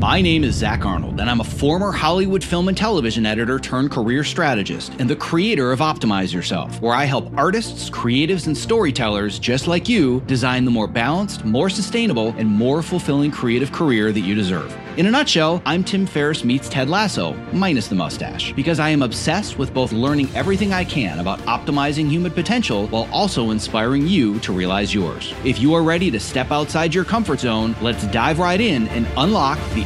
My 0.00 0.22
name 0.22 0.44
is 0.44 0.54
Zach 0.54 0.86
Arnold, 0.86 1.20
and 1.20 1.28
I'm 1.28 1.42
a 1.42 1.44
former 1.44 1.92
Hollywood 1.92 2.42
film 2.42 2.68
and 2.68 2.76
television 2.76 3.26
editor 3.26 3.58
turned 3.58 3.90
career 3.90 4.24
strategist 4.24 4.94
and 4.98 5.10
the 5.10 5.14
creator 5.14 5.72
of 5.72 5.80
Optimize 5.80 6.32
Yourself, 6.32 6.80
where 6.80 6.94
I 6.94 7.04
help 7.04 7.30
artists, 7.36 7.90
creatives, 7.90 8.46
and 8.46 8.56
storytellers 8.56 9.38
just 9.38 9.66
like 9.66 9.90
you 9.90 10.20
design 10.22 10.64
the 10.64 10.70
more 10.70 10.86
balanced, 10.86 11.44
more 11.44 11.68
sustainable, 11.68 12.34
and 12.38 12.48
more 12.48 12.80
fulfilling 12.80 13.30
creative 13.30 13.72
career 13.72 14.10
that 14.10 14.20
you 14.20 14.34
deserve. 14.34 14.74
In 14.96 15.06
a 15.06 15.10
nutshell, 15.10 15.62
I'm 15.66 15.84
Tim 15.84 16.06
Ferriss 16.06 16.44
meets 16.44 16.68
Ted 16.68 16.88
Lasso, 16.88 17.34
minus 17.52 17.86
the 17.86 17.94
mustache, 17.94 18.52
because 18.54 18.80
I 18.80 18.88
am 18.88 19.02
obsessed 19.02 19.58
with 19.58 19.72
both 19.72 19.92
learning 19.92 20.28
everything 20.34 20.72
I 20.72 20.84
can 20.84 21.20
about 21.20 21.38
optimizing 21.40 22.08
human 22.08 22.32
potential 22.32 22.86
while 22.88 23.08
also 23.12 23.50
inspiring 23.50 24.06
you 24.06 24.40
to 24.40 24.52
realize 24.52 24.94
yours. 24.94 25.32
If 25.44 25.60
you 25.60 25.74
are 25.74 25.82
ready 25.82 26.10
to 26.10 26.18
step 26.18 26.50
outside 26.50 26.94
your 26.94 27.04
comfort 27.04 27.40
zone, 27.40 27.76
let's 27.82 28.06
dive 28.08 28.38
right 28.38 28.60
in 28.60 28.88
and 28.88 29.06
unlock 29.16 29.58
the 29.74 29.84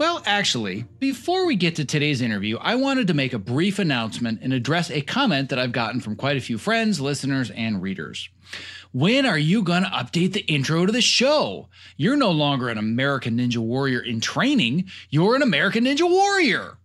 Well, 0.00 0.22
actually, 0.24 0.86
before 0.98 1.44
we 1.44 1.56
get 1.56 1.76
to 1.76 1.84
today's 1.84 2.22
interview, 2.22 2.56
I 2.56 2.76
wanted 2.76 3.06
to 3.08 3.12
make 3.12 3.34
a 3.34 3.38
brief 3.38 3.78
announcement 3.78 4.40
and 4.40 4.50
address 4.50 4.90
a 4.90 5.02
comment 5.02 5.50
that 5.50 5.58
I've 5.58 5.72
gotten 5.72 6.00
from 6.00 6.16
quite 6.16 6.38
a 6.38 6.40
few 6.40 6.56
friends, 6.56 7.02
listeners, 7.02 7.50
and 7.50 7.82
readers. 7.82 8.30
When 8.92 9.26
are 9.26 9.36
you 9.36 9.62
going 9.62 9.82
to 9.82 9.90
update 9.90 10.32
the 10.32 10.46
intro 10.46 10.86
to 10.86 10.90
the 10.90 11.02
show? 11.02 11.68
You're 11.98 12.16
no 12.16 12.30
longer 12.30 12.70
an 12.70 12.78
American 12.78 13.36
Ninja 13.36 13.58
Warrior 13.58 14.00
in 14.00 14.22
training, 14.22 14.86
you're 15.10 15.36
an 15.36 15.42
American 15.42 15.84
Ninja 15.84 16.08
Warrior. 16.08 16.78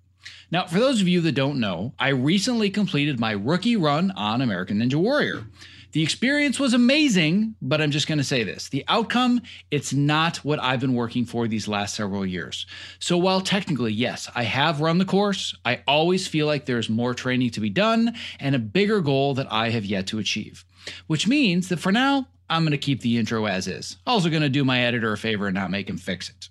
Now, 0.52 0.66
for 0.66 0.80
those 0.82 1.00
of 1.00 1.08
you 1.08 1.22
that 1.22 1.36
don't 1.36 1.62
know, 1.62 1.94
I 1.98 2.10
recently 2.10 2.70
completed 2.70 3.18
my 3.18 3.32
rookie 3.32 3.78
run 3.78 4.12
on 4.12 4.42
American 4.42 4.80
Ninja 4.80 4.96
Warrior. 4.96 5.46
The 5.96 6.04
experience 6.04 6.60
was 6.60 6.74
amazing, 6.74 7.56
but 7.62 7.80
I'm 7.80 7.92
just 7.92 8.06
going 8.06 8.18
to 8.18 8.24
say 8.26 8.44
this. 8.44 8.68
The 8.68 8.84
outcome, 8.90 9.40
it's 9.72 9.94
not 9.94 10.44
what 10.44 10.62
I've 10.62 10.82
been 10.82 10.94
working 10.94 11.24
for 11.24 11.48
these 11.48 11.70
last 11.70 11.96
several 11.96 12.26
years. 12.26 12.66
So 13.00 13.18
while 13.18 13.40
technically, 13.40 13.94
yes, 13.94 14.30
I 14.36 14.44
have 14.44 14.82
run 14.82 14.98
the 14.98 15.06
course, 15.06 15.56
I 15.64 15.84
always 15.88 16.28
feel 16.28 16.48
like 16.48 16.66
there's 16.66 16.90
more 16.90 17.14
training 17.14 17.52
to 17.52 17.62
be 17.62 17.70
done 17.70 18.14
and 18.42 18.54
a 18.54 18.60
bigger 18.60 19.00
goal 19.00 19.36
that 19.36 19.50
I 19.50 19.70
have 19.70 19.86
yet 19.86 20.08
to 20.08 20.20
achieve. 20.20 20.66
Which 21.08 21.30
means 21.30 21.70
that 21.70 21.80
for 21.80 21.94
now, 21.94 22.28
I'm 22.50 22.64
going 22.64 22.72
to 22.72 22.78
keep 22.78 23.00
the 23.00 23.18
intro 23.18 23.46
as 23.46 23.66
is. 23.66 23.96
Also 24.06 24.30
going 24.30 24.42
to 24.42 24.50
do 24.50 24.66
my 24.66 24.82
editor 24.82 25.14
a 25.14 25.18
favor 25.18 25.48
and 25.48 25.56
not 25.56 25.72
make 25.72 25.90
him 25.90 25.98
fix 25.98 26.28
it. 26.28 26.50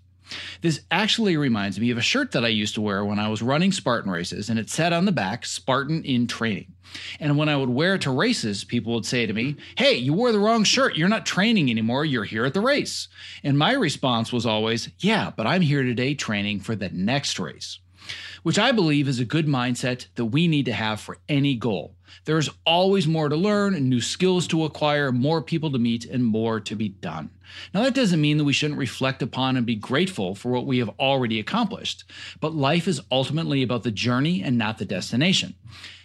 This 0.60 0.80
actually 0.90 1.36
reminds 1.36 1.78
me 1.78 1.90
of 1.90 1.98
a 1.98 2.02
shirt 2.02 2.32
that 2.32 2.44
I 2.44 2.48
used 2.48 2.74
to 2.74 2.80
wear 2.80 3.04
when 3.04 3.18
I 3.18 3.28
was 3.28 3.42
running 3.42 3.72
Spartan 3.72 4.10
races, 4.10 4.48
and 4.48 4.58
it 4.58 4.70
said 4.70 4.92
on 4.92 5.04
the 5.04 5.12
back, 5.12 5.46
Spartan 5.46 6.02
in 6.04 6.26
training. 6.26 6.72
And 7.18 7.36
when 7.36 7.48
I 7.48 7.56
would 7.56 7.70
wear 7.70 7.96
it 7.96 8.02
to 8.02 8.10
races, 8.10 8.64
people 8.64 8.94
would 8.94 9.06
say 9.06 9.26
to 9.26 9.32
me, 9.32 9.56
Hey, 9.76 9.94
you 9.94 10.12
wore 10.12 10.32
the 10.32 10.38
wrong 10.38 10.64
shirt. 10.64 10.96
You're 10.96 11.08
not 11.08 11.26
training 11.26 11.70
anymore. 11.70 12.04
You're 12.04 12.24
here 12.24 12.44
at 12.44 12.54
the 12.54 12.60
race. 12.60 13.08
And 13.42 13.58
my 13.58 13.72
response 13.72 14.32
was 14.32 14.46
always, 14.46 14.90
Yeah, 14.98 15.32
but 15.36 15.46
I'm 15.46 15.62
here 15.62 15.82
today 15.82 16.14
training 16.14 16.60
for 16.60 16.76
the 16.76 16.90
next 16.90 17.38
race 17.38 17.80
which 18.44 18.58
I 18.58 18.72
believe 18.72 19.08
is 19.08 19.18
a 19.18 19.24
good 19.24 19.46
mindset 19.46 20.06
that 20.16 20.26
we 20.26 20.46
need 20.46 20.66
to 20.66 20.72
have 20.72 21.00
for 21.00 21.16
any 21.28 21.56
goal. 21.56 21.94
There's 22.26 22.50
always 22.66 23.08
more 23.08 23.30
to 23.30 23.36
learn, 23.36 23.88
new 23.88 24.02
skills 24.02 24.46
to 24.48 24.64
acquire, 24.64 25.10
more 25.10 25.42
people 25.42 25.72
to 25.72 25.78
meet, 25.78 26.04
and 26.04 26.22
more 26.22 26.60
to 26.60 26.76
be 26.76 26.90
done. 26.90 27.30
Now, 27.72 27.82
that 27.82 27.94
doesn't 27.94 28.20
mean 28.20 28.38
that 28.38 28.44
we 28.44 28.52
shouldn't 28.52 28.78
reflect 28.78 29.22
upon 29.22 29.56
and 29.56 29.66
be 29.66 29.74
grateful 29.74 30.34
for 30.34 30.50
what 30.50 30.66
we 30.66 30.78
have 30.78 30.90
already 30.98 31.38
accomplished, 31.40 32.04
but 32.40 32.54
life 32.54 32.88
is 32.88 33.00
ultimately 33.10 33.62
about 33.62 33.82
the 33.82 33.90
journey 33.90 34.42
and 34.42 34.58
not 34.58 34.78
the 34.78 34.84
destination. 34.84 35.54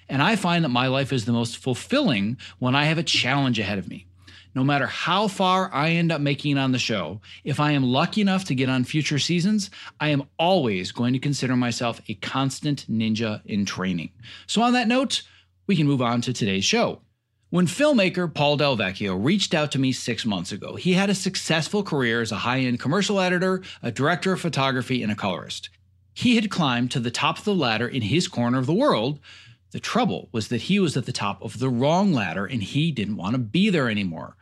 And 0.07 0.21
I 0.23 0.35
find 0.35 0.63
that 0.65 0.69
my 0.69 0.87
life 0.87 1.13
is 1.13 1.25
the 1.25 1.31
most 1.31 1.57
fulfilling 1.57 2.37
when 2.57 2.75
I 2.75 2.85
have 2.85 2.97
a 2.97 3.03
challenge 3.03 3.59
ahead 3.59 3.77
of 3.77 3.87
me 3.87 4.07
no 4.55 4.63
matter 4.63 4.87
how 4.87 5.27
far 5.27 5.73
I 5.73 5.91
end 5.91 6.11
up 6.11 6.21
making 6.21 6.57
it 6.57 6.59
on 6.59 6.71
the 6.71 6.79
show, 6.79 7.21
if 7.43 7.59
I 7.59 7.71
am 7.71 7.83
lucky 7.83 8.21
enough 8.21 8.45
to 8.45 8.55
get 8.55 8.69
on 8.69 8.83
future 8.83 9.19
seasons, 9.19 9.69
I 9.99 10.09
am 10.09 10.23
always 10.37 10.91
going 10.91 11.13
to 11.13 11.19
consider 11.19 11.55
myself 11.55 12.01
a 12.07 12.15
constant 12.15 12.85
ninja 12.89 13.41
in 13.45 13.65
training. 13.65 14.11
So, 14.47 14.61
on 14.61 14.73
that 14.73 14.87
note, 14.87 15.21
we 15.67 15.75
can 15.75 15.87
move 15.87 16.01
on 16.01 16.21
to 16.21 16.33
today's 16.33 16.65
show. 16.65 17.01
When 17.51 17.65
filmmaker 17.65 18.31
Paul 18.31 18.57
Del 18.57 18.77
Vecchio 18.77 19.15
reached 19.15 19.55
out 19.55 19.71
to 19.71 19.79
me 19.79 19.91
six 19.91 20.23
months 20.25 20.51
ago, 20.51 20.75
he 20.75 20.93
had 20.93 21.09
a 21.09 21.15
successful 21.15 21.81
career 21.81 22.21
as 22.21 22.31
a 22.31 22.37
high 22.37 22.59
end 22.59 22.79
commercial 22.79 23.19
editor, 23.19 23.63
a 23.81 23.91
director 23.91 24.33
of 24.33 24.41
photography, 24.41 25.01
and 25.01 25.11
a 25.11 25.15
colorist. 25.15 25.69
He 26.13 26.35
had 26.35 26.51
climbed 26.51 26.91
to 26.91 26.99
the 26.99 27.09
top 27.09 27.39
of 27.39 27.45
the 27.45 27.55
ladder 27.55 27.87
in 27.87 28.03
his 28.03 28.27
corner 28.27 28.59
of 28.59 28.67
the 28.67 28.73
world, 28.73 29.19
the 29.71 29.79
trouble 29.79 30.29
was 30.31 30.47
that 30.47 30.63
he 30.63 30.79
was 30.79 30.97
at 30.97 31.05
the 31.05 31.11
top 31.11 31.41
of 31.43 31.59
the 31.59 31.69
wrong 31.69 32.11
ladder 32.11 32.45
and 32.45 32.63
he 32.63 32.91
didn't 32.91 33.17
want 33.17 33.33
to 33.33 33.39
be 33.39 33.69
there 33.69 33.89
anymore. 33.89 34.35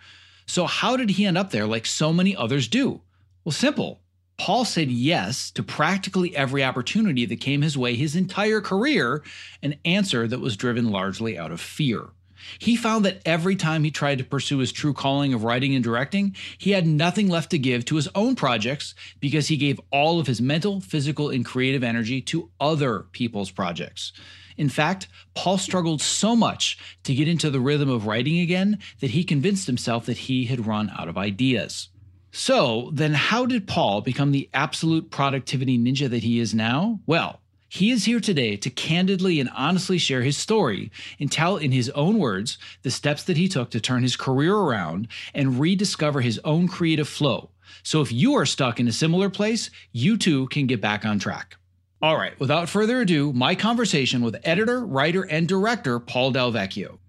So, 0.46 0.66
how 0.66 0.96
did 0.96 1.12
he 1.12 1.26
end 1.26 1.38
up 1.38 1.52
there 1.52 1.68
like 1.68 1.86
so 1.86 2.14
many 2.14 2.36
others 2.36 2.68
do? 2.68 3.02
Well, 3.44 3.52
simple. 3.52 4.02
Paul 4.38 4.66
said 4.66 4.92
yes 4.92 5.50
to 5.52 5.64
practically 5.64 6.36
every 6.36 6.64
opportunity 6.64 7.26
that 7.26 7.42
came 7.42 7.64
his 7.64 7.78
way 7.78 7.96
his 7.96 8.16
entire 8.16 8.62
career, 8.62 9.24
an 9.64 9.76
answer 9.84 10.28
that 10.28 10.40
was 10.40 10.56
driven 10.56 10.92
largely 10.92 11.38
out 11.38 11.52
of 11.52 11.60
fear. 11.60 12.10
He 12.60 12.76
found 12.76 13.06
that 13.06 13.22
every 13.26 13.56
time 13.56 13.84
he 13.84 13.92
tried 13.92 14.18
to 14.20 14.24
pursue 14.24 14.60
his 14.60 14.72
true 14.72 14.94
calling 14.94 15.34
of 15.34 15.44
writing 15.44 15.76
and 15.76 15.84
directing, 15.84 16.36
he 16.58 16.72
had 16.72 16.88
nothing 16.88 17.28
left 17.28 17.52
to 17.52 17.60
give 17.60 17.86
to 17.86 17.96
his 17.96 18.10
own 18.16 18.36
projects 18.36 18.96
because 19.20 19.48
he 19.48 19.58
gave 19.58 19.82
all 19.92 20.20
of 20.20 20.28
his 20.28 20.42
mental, 20.42 20.82
physical, 20.82 21.30
and 21.30 21.46
creative 21.46 21.84
energy 21.84 22.22
to 22.22 22.50
other 22.60 23.06
people's 23.12 23.52
projects. 23.52 24.14
In 24.58 24.70
fact, 24.70 25.08
Paul 25.36 25.58
struggled 25.58 26.02
so 26.02 26.36
much 26.36 26.78
to 27.04 27.14
get 27.14 27.28
into 27.28 27.50
the 27.50 27.60
rhythm 27.60 27.90
of 27.90 28.08
writing 28.08 28.40
again 28.40 28.80
that 29.00 29.12
he 29.12 29.24
convinced 29.24 29.68
himself 29.68 30.08
that 30.08 30.18
he 30.18 30.46
had 30.46 30.66
run 30.66 30.92
out 30.98 31.08
of 31.08 31.18
ideas. 31.18 31.90
So, 32.32 32.90
then 32.94 33.14
how 33.14 33.46
did 33.46 33.68
Paul 33.68 34.02
become 34.02 34.32
the 34.32 34.50
absolute 34.54 35.10
productivity 35.10 35.78
ninja 35.78 36.10
that 36.10 36.24
he 36.24 36.40
is 36.40 36.54
now? 36.54 37.00
Well, 37.06 37.42
he 37.70 37.92
is 37.92 38.06
here 38.06 38.20
today 38.20 38.56
to 38.58 38.70
candidly 38.70 39.40
and 39.40 39.50
honestly 39.56 39.98
share 39.98 40.22
his 40.22 40.38
story 40.38 40.92
and 41.20 41.32
tell, 41.32 41.58
in 41.58 41.72
his 41.72 41.90
own 41.92 42.18
words, 42.18 42.58
the 42.84 42.92
steps 42.92 43.24
that 43.24 43.38
he 43.38 43.48
took 43.48 43.72
to 43.72 43.82
turn 43.82 44.04
his 44.04 44.16
career 44.16 44.56
around 44.56 45.08
and 45.34 45.60
rediscover 45.60 46.22
his 46.22 46.40
own 46.44 46.68
creative 46.68 47.08
flow. 47.08 47.50
So, 47.84 48.02
if 48.02 48.12
you 48.12 48.36
are 48.36 48.46
stuck 48.46 48.80
in 48.80 48.88
a 48.88 48.94
similar 48.94 49.30
place, 49.30 49.70
you 49.92 50.18
too 50.18 50.48
can 50.48 50.68
get 50.68 50.82
back 50.82 51.06
on 51.06 51.20
track. 51.20 51.58
All 52.02 52.16
right, 52.16 52.40
without 52.40 52.70
further 52.70 53.02
ado, 53.02 53.34
my 53.34 53.56
conversation 53.56 54.22
with 54.22 54.38
editor, 54.44 54.86
writer, 54.86 55.24
and 55.24 55.48
director 55.48 56.00
Paul 56.00 56.32
Del 56.32 56.52
Vecchio. 56.52 57.00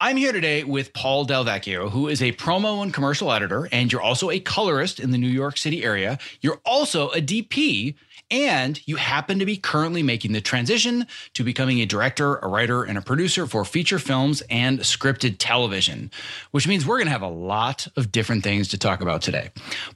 I'm 0.00 0.16
here 0.16 0.32
today 0.32 0.64
with 0.64 0.92
Paul 0.94 1.24
Del 1.24 1.44
Vecchio, 1.44 1.90
who 1.90 2.08
is 2.08 2.22
a 2.22 2.32
promo 2.32 2.82
and 2.82 2.94
commercial 2.94 3.30
editor, 3.30 3.68
and 3.70 3.92
you're 3.92 4.00
also 4.00 4.30
a 4.30 4.40
colorist 4.40 4.98
in 4.98 5.10
the 5.10 5.18
New 5.18 5.28
York 5.28 5.58
City 5.58 5.84
area. 5.84 6.18
You're 6.40 6.60
also 6.64 7.10
a 7.10 7.20
DP 7.20 7.96
and 8.30 8.86
you 8.86 8.96
happen 8.96 9.38
to 9.38 9.46
be 9.46 9.56
currently 9.56 10.02
making 10.02 10.32
the 10.32 10.40
transition 10.40 11.06
to 11.34 11.44
becoming 11.44 11.80
a 11.80 11.86
director, 11.86 12.36
a 12.36 12.48
writer, 12.48 12.82
and 12.82 12.98
a 12.98 13.02
producer 13.02 13.46
for 13.46 13.64
feature 13.64 13.98
films 13.98 14.42
and 14.50 14.80
scripted 14.80 15.36
television, 15.38 16.10
which 16.50 16.68
means 16.68 16.86
we're 16.86 16.98
going 16.98 17.06
to 17.06 17.12
have 17.12 17.22
a 17.22 17.28
lot 17.28 17.86
of 17.96 18.12
different 18.12 18.44
things 18.44 18.68
to 18.68 18.78
talk 18.78 19.00
about 19.00 19.22
today. 19.22 19.50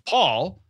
Paul 0.06 0.61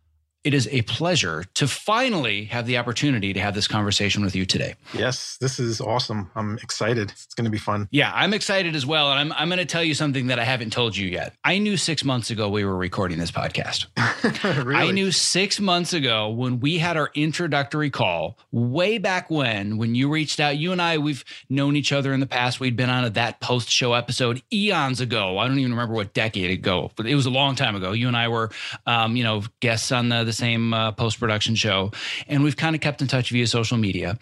it 0.43 0.53
is 0.53 0.67
a 0.71 0.81
pleasure 0.83 1.45
to 1.53 1.67
finally 1.67 2.45
have 2.45 2.65
the 2.65 2.77
opportunity 2.77 3.31
to 3.33 3.39
have 3.39 3.55
this 3.55 3.67
conversation 3.67 4.23
with 4.23 4.35
you 4.35 4.45
today. 4.45 4.75
Yes, 4.93 5.37
this 5.39 5.57
is 5.57 5.79
awesome. 5.79 6.29
I'm 6.35 6.57
excited. 6.57 7.11
It's 7.11 7.33
going 7.33 7.45
to 7.45 7.51
be 7.51 7.57
fun. 7.57 7.87
Yeah, 7.91 8.11
I'm 8.13 8.33
excited 8.33 8.75
as 8.75 8.85
well. 8.85 9.11
And 9.11 9.19
I'm, 9.19 9.33
I'm 9.33 9.47
going 9.47 9.59
to 9.59 9.65
tell 9.65 9.83
you 9.83 9.93
something 9.93 10.27
that 10.27 10.39
I 10.39 10.43
haven't 10.43 10.73
told 10.73 10.97
you 10.97 11.07
yet. 11.07 11.33
I 11.45 11.59
knew 11.59 11.77
six 11.77 12.03
months 12.03 12.29
ago 12.29 12.49
we 12.49 12.65
were 12.65 12.75
recording 12.75 13.19
this 13.19 13.31
podcast. 13.31 13.85
really? 14.65 14.89
I 14.89 14.91
knew 14.91 15.11
six 15.11 15.61
months 15.61 15.93
ago 15.93 16.29
when 16.29 16.59
we 16.59 16.77
had 16.77 16.97
our 16.97 17.09
introductory 17.15 17.89
call, 17.89 18.37
way 18.51 18.97
back 18.97 19.29
when, 19.29 19.77
when 19.77 19.95
you 19.95 20.09
reached 20.09 20.41
out. 20.41 20.57
You 20.57 20.73
and 20.73 20.81
I, 20.81 20.97
we've 20.97 21.23
known 21.49 21.77
each 21.77 21.93
other 21.93 22.11
in 22.11 22.19
the 22.19 22.25
past. 22.25 22.59
We'd 22.59 22.75
been 22.75 22.89
on 22.89 23.05
a 23.05 23.09
That 23.11 23.39
Post 23.39 23.69
Show 23.69 23.93
episode 23.93 24.41
eons 24.51 24.99
ago. 24.99 25.37
I 25.37 25.47
don't 25.47 25.59
even 25.59 25.71
remember 25.71 25.93
what 25.93 26.13
decade 26.13 26.51
ago, 26.51 26.91
but 26.97 27.05
it 27.05 27.15
was 27.15 27.25
a 27.25 27.31
long 27.31 27.55
time 27.55 27.75
ago. 27.77 27.93
You 27.93 28.09
and 28.09 28.17
I 28.17 28.27
were, 28.27 28.51
um, 28.85 29.15
you 29.15 29.23
know, 29.23 29.43
guests 29.61 29.91
on 29.93 30.09
the, 30.09 30.25
the 30.25 30.32
the 30.33 30.37
same 30.37 30.73
uh, 30.73 30.91
post 30.91 31.19
production 31.19 31.55
show, 31.55 31.91
and 32.27 32.43
we've 32.43 32.57
kind 32.57 32.75
of 32.75 32.81
kept 32.81 33.01
in 33.01 33.07
touch 33.07 33.29
via 33.29 33.47
social 33.47 33.77
media. 33.77 34.17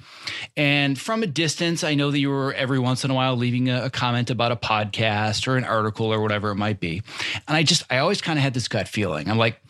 And 0.57 0.99
from 0.99 1.23
a 1.23 1.27
distance, 1.27 1.83
I 1.83 1.95
know 1.95 2.11
that 2.11 2.19
you 2.19 2.29
were 2.29 2.53
every 2.53 2.79
once 2.79 3.03
in 3.05 3.11
a 3.11 3.13
while 3.13 3.35
leaving 3.35 3.69
a, 3.69 3.85
a 3.85 3.89
comment 3.89 4.29
about 4.29 4.51
a 4.51 4.55
podcast 4.55 5.47
or 5.47 5.57
an 5.57 5.63
article 5.63 6.13
or 6.13 6.21
whatever 6.21 6.51
it 6.51 6.55
might 6.55 6.79
be. 6.79 7.01
And 7.47 7.57
I 7.57 7.63
just, 7.63 7.83
I 7.89 7.99
always 7.99 8.21
kind 8.21 8.37
of 8.37 8.43
had 8.43 8.53
this 8.53 8.67
gut 8.67 8.87
feeling. 8.87 9.29
I'm 9.29 9.37
like, 9.37 9.61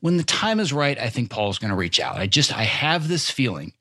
when 0.00 0.16
the 0.16 0.24
time 0.24 0.60
is 0.60 0.72
right, 0.72 0.98
I 0.98 1.10
think 1.10 1.30
Paul's 1.30 1.58
going 1.58 1.70
to 1.70 1.76
reach 1.76 2.00
out. 2.00 2.16
I 2.16 2.26
just, 2.26 2.56
I 2.56 2.62
have 2.64 3.08
this 3.08 3.30
feeling. 3.30 3.72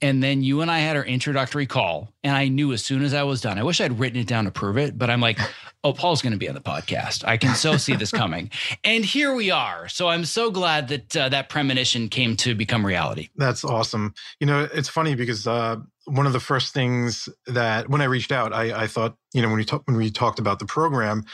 And 0.00 0.22
then 0.22 0.42
you 0.42 0.60
and 0.60 0.70
I 0.70 0.80
had 0.80 0.96
our 0.96 1.04
introductory 1.04 1.66
call, 1.66 2.12
and 2.22 2.36
I 2.36 2.48
knew 2.48 2.72
as 2.72 2.84
soon 2.84 3.02
as 3.02 3.14
I 3.14 3.22
was 3.22 3.40
done. 3.40 3.58
I 3.58 3.62
wish 3.62 3.80
I'd 3.80 3.98
written 3.98 4.20
it 4.20 4.26
down 4.26 4.44
to 4.44 4.50
prove 4.50 4.78
it, 4.78 4.98
but 4.98 5.10
I'm 5.10 5.20
like, 5.20 5.38
oh, 5.84 5.92
Paul's 5.92 6.22
going 6.22 6.32
to 6.32 6.38
be 6.38 6.48
on 6.48 6.54
the 6.54 6.60
podcast. 6.60 7.26
I 7.26 7.36
can 7.36 7.54
so 7.54 7.76
see 7.76 7.94
this 7.94 8.10
coming. 8.10 8.50
And 8.84 9.04
here 9.04 9.32
we 9.34 9.50
are. 9.50 9.88
So 9.88 10.08
I'm 10.08 10.24
so 10.24 10.50
glad 10.50 10.88
that 10.88 11.16
uh, 11.16 11.28
that 11.28 11.48
premonition 11.48 12.08
came 12.08 12.36
to 12.38 12.54
become 12.54 12.84
reality. 12.84 13.28
That's 13.36 13.64
awesome. 13.64 14.14
You 14.40 14.46
know, 14.46 14.68
it's 14.72 14.88
funny 14.88 15.14
because 15.14 15.46
uh, 15.46 15.76
one 16.06 16.26
of 16.26 16.32
the 16.32 16.40
first 16.40 16.74
things 16.74 17.28
that 17.46 17.88
when 17.88 18.00
I 18.00 18.04
reached 18.04 18.32
out, 18.32 18.52
I, 18.52 18.82
I 18.82 18.86
thought, 18.86 19.16
you 19.32 19.40
know, 19.40 19.48
when 19.48 19.58
we 19.58 19.64
talk, 19.64 19.82
when 19.86 19.96
we 19.96 20.10
talked 20.10 20.38
about 20.38 20.58
the 20.58 20.66
program, 20.66 21.24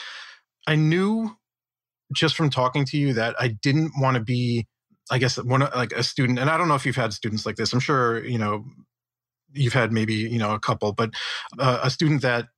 I 0.67 0.77
knew 0.77 1.37
just 2.13 2.37
from 2.37 2.51
talking 2.51 2.85
to 2.87 2.99
you 2.99 3.15
that 3.15 3.35
I 3.39 3.49
didn't 3.49 3.93
want 3.99 4.17
to 4.17 4.23
be 4.23 4.67
I 5.11 5.19
guess 5.19 5.37
one 5.43 5.61
like 5.61 5.93
a 5.93 6.03
student, 6.03 6.39
and 6.39 6.51
I 6.51 6.57
don't 6.57 6.69
know 6.69 6.75
if 6.75 6.87
you've 6.87 6.97
had 6.97 7.13
students 7.13 7.47
like 7.47 7.57
this. 7.57 7.73
I'm 7.73 7.81
sure 7.81 8.25
you 8.25 8.39
know 8.39 8.65
you've 9.53 9.73
had 9.73 9.93
maybe 9.93 10.15
you 10.15 10.39
know 10.39 10.55
a 10.55 10.61
couple, 10.61 10.93
but 10.93 11.11
uh, 11.59 11.81
a 11.83 11.91
student 11.91 12.23
that 12.23 12.49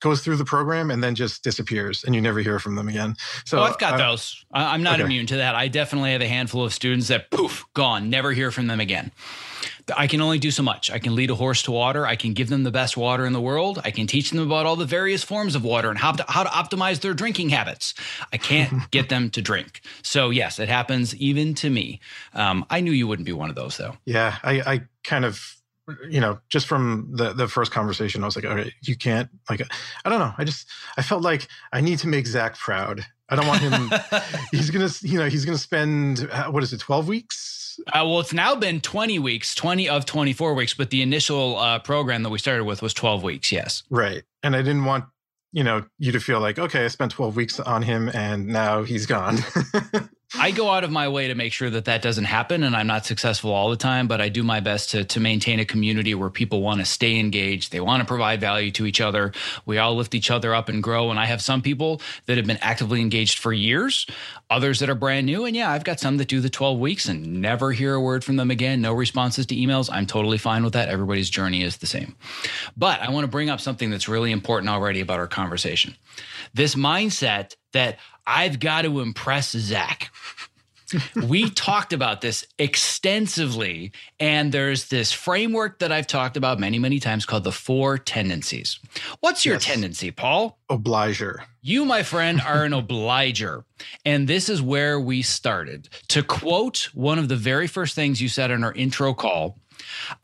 goes 0.00 0.22
through 0.22 0.36
the 0.36 0.44
program 0.44 0.90
and 0.90 1.04
then 1.04 1.14
just 1.14 1.44
disappears 1.44 2.04
and 2.04 2.14
you 2.14 2.20
never 2.20 2.40
hear 2.40 2.58
from 2.58 2.74
them 2.74 2.88
again. 2.88 3.14
So 3.44 3.60
oh, 3.60 3.64
I've 3.64 3.78
got 3.78 3.94
uh, 3.94 4.08
those. 4.08 4.44
I'm 4.52 4.82
not 4.82 4.94
okay. 4.94 5.04
immune 5.04 5.26
to 5.26 5.36
that. 5.36 5.54
I 5.54 5.68
definitely 5.68 6.12
have 6.12 6.22
a 6.22 6.28
handful 6.28 6.64
of 6.64 6.72
students 6.72 7.08
that 7.08 7.30
poof, 7.30 7.64
gone, 7.74 8.08
never 8.08 8.32
hear 8.32 8.50
from 8.50 8.66
them 8.66 8.80
again. 8.80 9.12
I 9.96 10.06
can 10.06 10.20
only 10.20 10.38
do 10.38 10.50
so 10.50 10.62
much. 10.62 10.90
I 10.90 10.98
can 10.98 11.14
lead 11.14 11.30
a 11.30 11.34
horse 11.34 11.62
to 11.64 11.72
water. 11.72 12.06
I 12.06 12.16
can 12.16 12.32
give 12.32 12.48
them 12.48 12.62
the 12.62 12.70
best 12.70 12.96
water 12.96 13.26
in 13.26 13.32
the 13.32 13.40
world. 13.40 13.80
I 13.84 13.90
can 13.90 14.06
teach 14.06 14.30
them 14.30 14.40
about 14.40 14.66
all 14.66 14.76
the 14.76 14.84
various 14.84 15.22
forms 15.22 15.54
of 15.54 15.64
water 15.64 15.90
and 15.90 15.98
how 15.98 16.12
to, 16.12 16.24
how 16.28 16.44
to 16.44 16.50
optimize 16.50 17.00
their 17.00 17.14
drinking 17.14 17.50
habits. 17.50 17.94
I 18.32 18.36
can't 18.36 18.72
get 18.90 19.08
them 19.08 19.30
to 19.30 19.42
drink. 19.42 19.80
So, 20.02 20.30
yes, 20.30 20.58
it 20.58 20.68
happens 20.68 21.14
even 21.16 21.54
to 21.54 21.70
me. 21.70 22.00
Um, 22.34 22.64
I 22.70 22.80
knew 22.80 22.92
you 22.92 23.06
wouldn't 23.06 23.26
be 23.26 23.32
one 23.32 23.50
of 23.50 23.56
those, 23.56 23.76
though. 23.76 23.96
Yeah, 24.04 24.36
I, 24.42 24.60
I 24.60 24.82
kind 25.04 25.24
of 25.24 25.56
you 26.08 26.20
know, 26.20 26.38
just 26.48 26.68
from 26.68 27.08
the 27.10 27.32
the 27.32 27.48
first 27.48 27.72
conversation, 27.72 28.22
I 28.22 28.26
was 28.26 28.36
like, 28.36 28.44
okay, 28.44 28.72
you 28.82 28.94
can't 28.96 29.28
like, 29.48 29.60
I 30.04 30.08
don't 30.08 30.20
know. 30.20 30.32
I 30.38 30.44
just 30.44 30.68
I 30.96 31.02
felt 31.02 31.22
like 31.22 31.48
I 31.72 31.80
need 31.80 31.98
to 32.00 32.08
make 32.08 32.28
Zach 32.28 32.56
proud. 32.56 33.04
I 33.28 33.34
don't 33.34 33.48
want 33.48 33.60
him. 33.60 33.90
he's 34.52 34.70
gonna, 34.70 34.88
you 35.02 35.18
know, 35.18 35.28
he's 35.28 35.44
gonna 35.44 35.58
spend 35.58 36.28
uh, 36.30 36.48
what 36.50 36.62
is 36.62 36.72
it, 36.72 36.78
twelve 36.78 37.08
weeks 37.08 37.59
uh, 37.88 38.04
well, 38.04 38.20
it's 38.20 38.32
now 38.32 38.54
been 38.54 38.80
20 38.80 39.18
weeks, 39.18 39.54
20 39.54 39.88
of 39.88 40.06
24 40.06 40.54
weeks, 40.54 40.74
but 40.74 40.90
the 40.90 41.02
initial 41.02 41.56
uh, 41.56 41.78
program 41.78 42.22
that 42.22 42.30
we 42.30 42.38
started 42.38 42.64
with 42.64 42.82
was 42.82 42.94
12 42.94 43.22
weeks. 43.22 43.52
Yes. 43.52 43.82
Right. 43.90 44.22
And 44.42 44.54
I 44.54 44.62
didn't 44.62 44.84
want, 44.84 45.04
you 45.52 45.64
know, 45.64 45.84
you 45.98 46.12
to 46.12 46.20
feel 46.20 46.40
like, 46.40 46.58
okay, 46.58 46.84
I 46.84 46.88
spent 46.88 47.12
12 47.12 47.36
weeks 47.36 47.60
on 47.60 47.82
him 47.82 48.10
and 48.14 48.46
now 48.46 48.82
he's 48.82 49.06
gone. 49.06 49.38
I 50.38 50.52
go 50.52 50.70
out 50.70 50.84
of 50.84 50.92
my 50.92 51.08
way 51.08 51.26
to 51.28 51.34
make 51.34 51.52
sure 51.52 51.70
that 51.70 51.86
that 51.86 52.02
doesn't 52.02 52.24
happen, 52.24 52.62
and 52.62 52.76
I'm 52.76 52.86
not 52.86 53.04
successful 53.04 53.52
all 53.52 53.68
the 53.68 53.76
time. 53.76 54.06
But 54.06 54.20
I 54.20 54.28
do 54.28 54.44
my 54.44 54.60
best 54.60 54.90
to 54.90 55.04
to 55.04 55.20
maintain 55.20 55.58
a 55.58 55.64
community 55.64 56.14
where 56.14 56.30
people 56.30 56.62
want 56.62 56.78
to 56.80 56.86
stay 56.86 57.18
engaged. 57.18 57.72
They 57.72 57.80
want 57.80 58.00
to 58.00 58.06
provide 58.06 58.40
value 58.40 58.70
to 58.72 58.86
each 58.86 59.00
other. 59.00 59.32
We 59.66 59.78
all 59.78 59.96
lift 59.96 60.14
each 60.14 60.30
other 60.30 60.54
up 60.54 60.68
and 60.68 60.82
grow. 60.82 61.10
And 61.10 61.18
I 61.18 61.26
have 61.26 61.42
some 61.42 61.62
people 61.62 62.00
that 62.26 62.36
have 62.36 62.46
been 62.46 62.58
actively 62.60 63.00
engaged 63.00 63.40
for 63.40 63.52
years, 63.52 64.06
others 64.48 64.78
that 64.78 64.88
are 64.88 64.94
brand 64.94 65.26
new, 65.26 65.46
and 65.46 65.56
yeah, 65.56 65.70
I've 65.70 65.84
got 65.84 65.98
some 65.98 66.16
that 66.18 66.28
do 66.28 66.40
the 66.40 66.50
12 66.50 66.78
weeks 66.78 67.08
and 67.08 67.40
never 67.40 67.72
hear 67.72 67.94
a 67.94 68.00
word 68.00 68.22
from 68.22 68.36
them 68.36 68.50
again. 68.50 68.80
No 68.80 68.92
responses 68.92 69.46
to 69.46 69.56
emails. 69.56 69.90
I'm 69.92 70.06
totally 70.06 70.38
fine 70.38 70.62
with 70.62 70.74
that. 70.74 70.88
Everybody's 70.88 71.30
journey 71.30 71.62
is 71.62 71.78
the 71.78 71.86
same. 71.86 72.14
But 72.76 73.00
I 73.00 73.10
want 73.10 73.24
to 73.24 73.30
bring 73.30 73.50
up 73.50 73.60
something 73.60 73.90
that's 73.90 74.08
really 74.08 74.30
important 74.30 74.70
already 74.70 75.00
about 75.00 75.18
our 75.18 75.26
conversation. 75.26 75.96
This 76.54 76.76
mindset 76.76 77.56
that 77.72 77.98
I've 78.26 78.60
got 78.60 78.82
to 78.82 79.00
impress 79.00 79.50
Zach. 79.50 80.10
we 81.28 81.50
talked 81.50 81.92
about 81.92 82.20
this 82.20 82.46
extensively, 82.58 83.92
and 84.18 84.52
there's 84.52 84.88
this 84.88 85.12
framework 85.12 85.78
that 85.78 85.92
I've 85.92 86.06
talked 86.06 86.36
about 86.36 86.58
many, 86.58 86.78
many 86.78 86.98
times 86.98 87.26
called 87.26 87.44
the 87.44 87.52
four 87.52 87.98
tendencies. 87.98 88.78
What's 89.20 89.44
your 89.44 89.56
yes. 89.56 89.64
tendency, 89.64 90.10
Paul? 90.10 90.58
Obliger. 90.68 91.44
You, 91.62 91.84
my 91.84 92.02
friend, 92.02 92.40
are 92.40 92.64
an 92.64 92.72
obliger. 92.72 93.64
And 94.04 94.26
this 94.26 94.48
is 94.48 94.62
where 94.62 94.98
we 94.98 95.22
started. 95.22 95.88
To 96.08 96.22
quote 96.22 96.88
one 96.94 97.18
of 97.18 97.28
the 97.28 97.36
very 97.36 97.66
first 97.66 97.94
things 97.94 98.20
you 98.20 98.28
said 98.28 98.50
in 98.50 98.64
our 98.64 98.72
intro 98.72 99.14
call, 99.14 99.58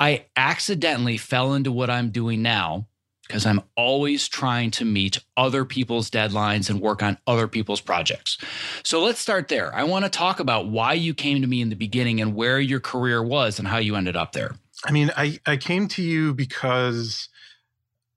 I 0.00 0.26
accidentally 0.36 1.16
fell 1.16 1.54
into 1.54 1.72
what 1.72 1.90
I'm 1.90 2.10
doing 2.10 2.42
now 2.42 2.86
because 3.26 3.46
I'm 3.46 3.62
always 3.76 4.28
trying 4.28 4.70
to 4.72 4.84
meet 4.84 5.20
other 5.36 5.64
people's 5.64 6.10
deadlines 6.10 6.70
and 6.70 6.80
work 6.80 7.02
on 7.02 7.18
other 7.26 7.48
people's 7.48 7.80
projects. 7.80 8.38
So 8.84 9.02
let's 9.02 9.20
start 9.20 9.48
there. 9.48 9.74
I 9.74 9.84
want 9.84 10.04
to 10.04 10.10
talk 10.10 10.40
about 10.40 10.68
why 10.68 10.92
you 10.92 11.14
came 11.14 11.40
to 11.42 11.48
me 11.48 11.60
in 11.60 11.70
the 11.70 11.76
beginning 11.76 12.20
and 12.20 12.34
where 12.34 12.60
your 12.60 12.80
career 12.80 13.22
was 13.22 13.58
and 13.58 13.66
how 13.66 13.78
you 13.78 13.96
ended 13.96 14.16
up 14.16 14.32
there. 14.32 14.52
I 14.84 14.92
mean, 14.92 15.10
I, 15.16 15.38
I 15.46 15.56
came 15.56 15.88
to 15.88 16.02
you 16.02 16.34
because 16.34 17.28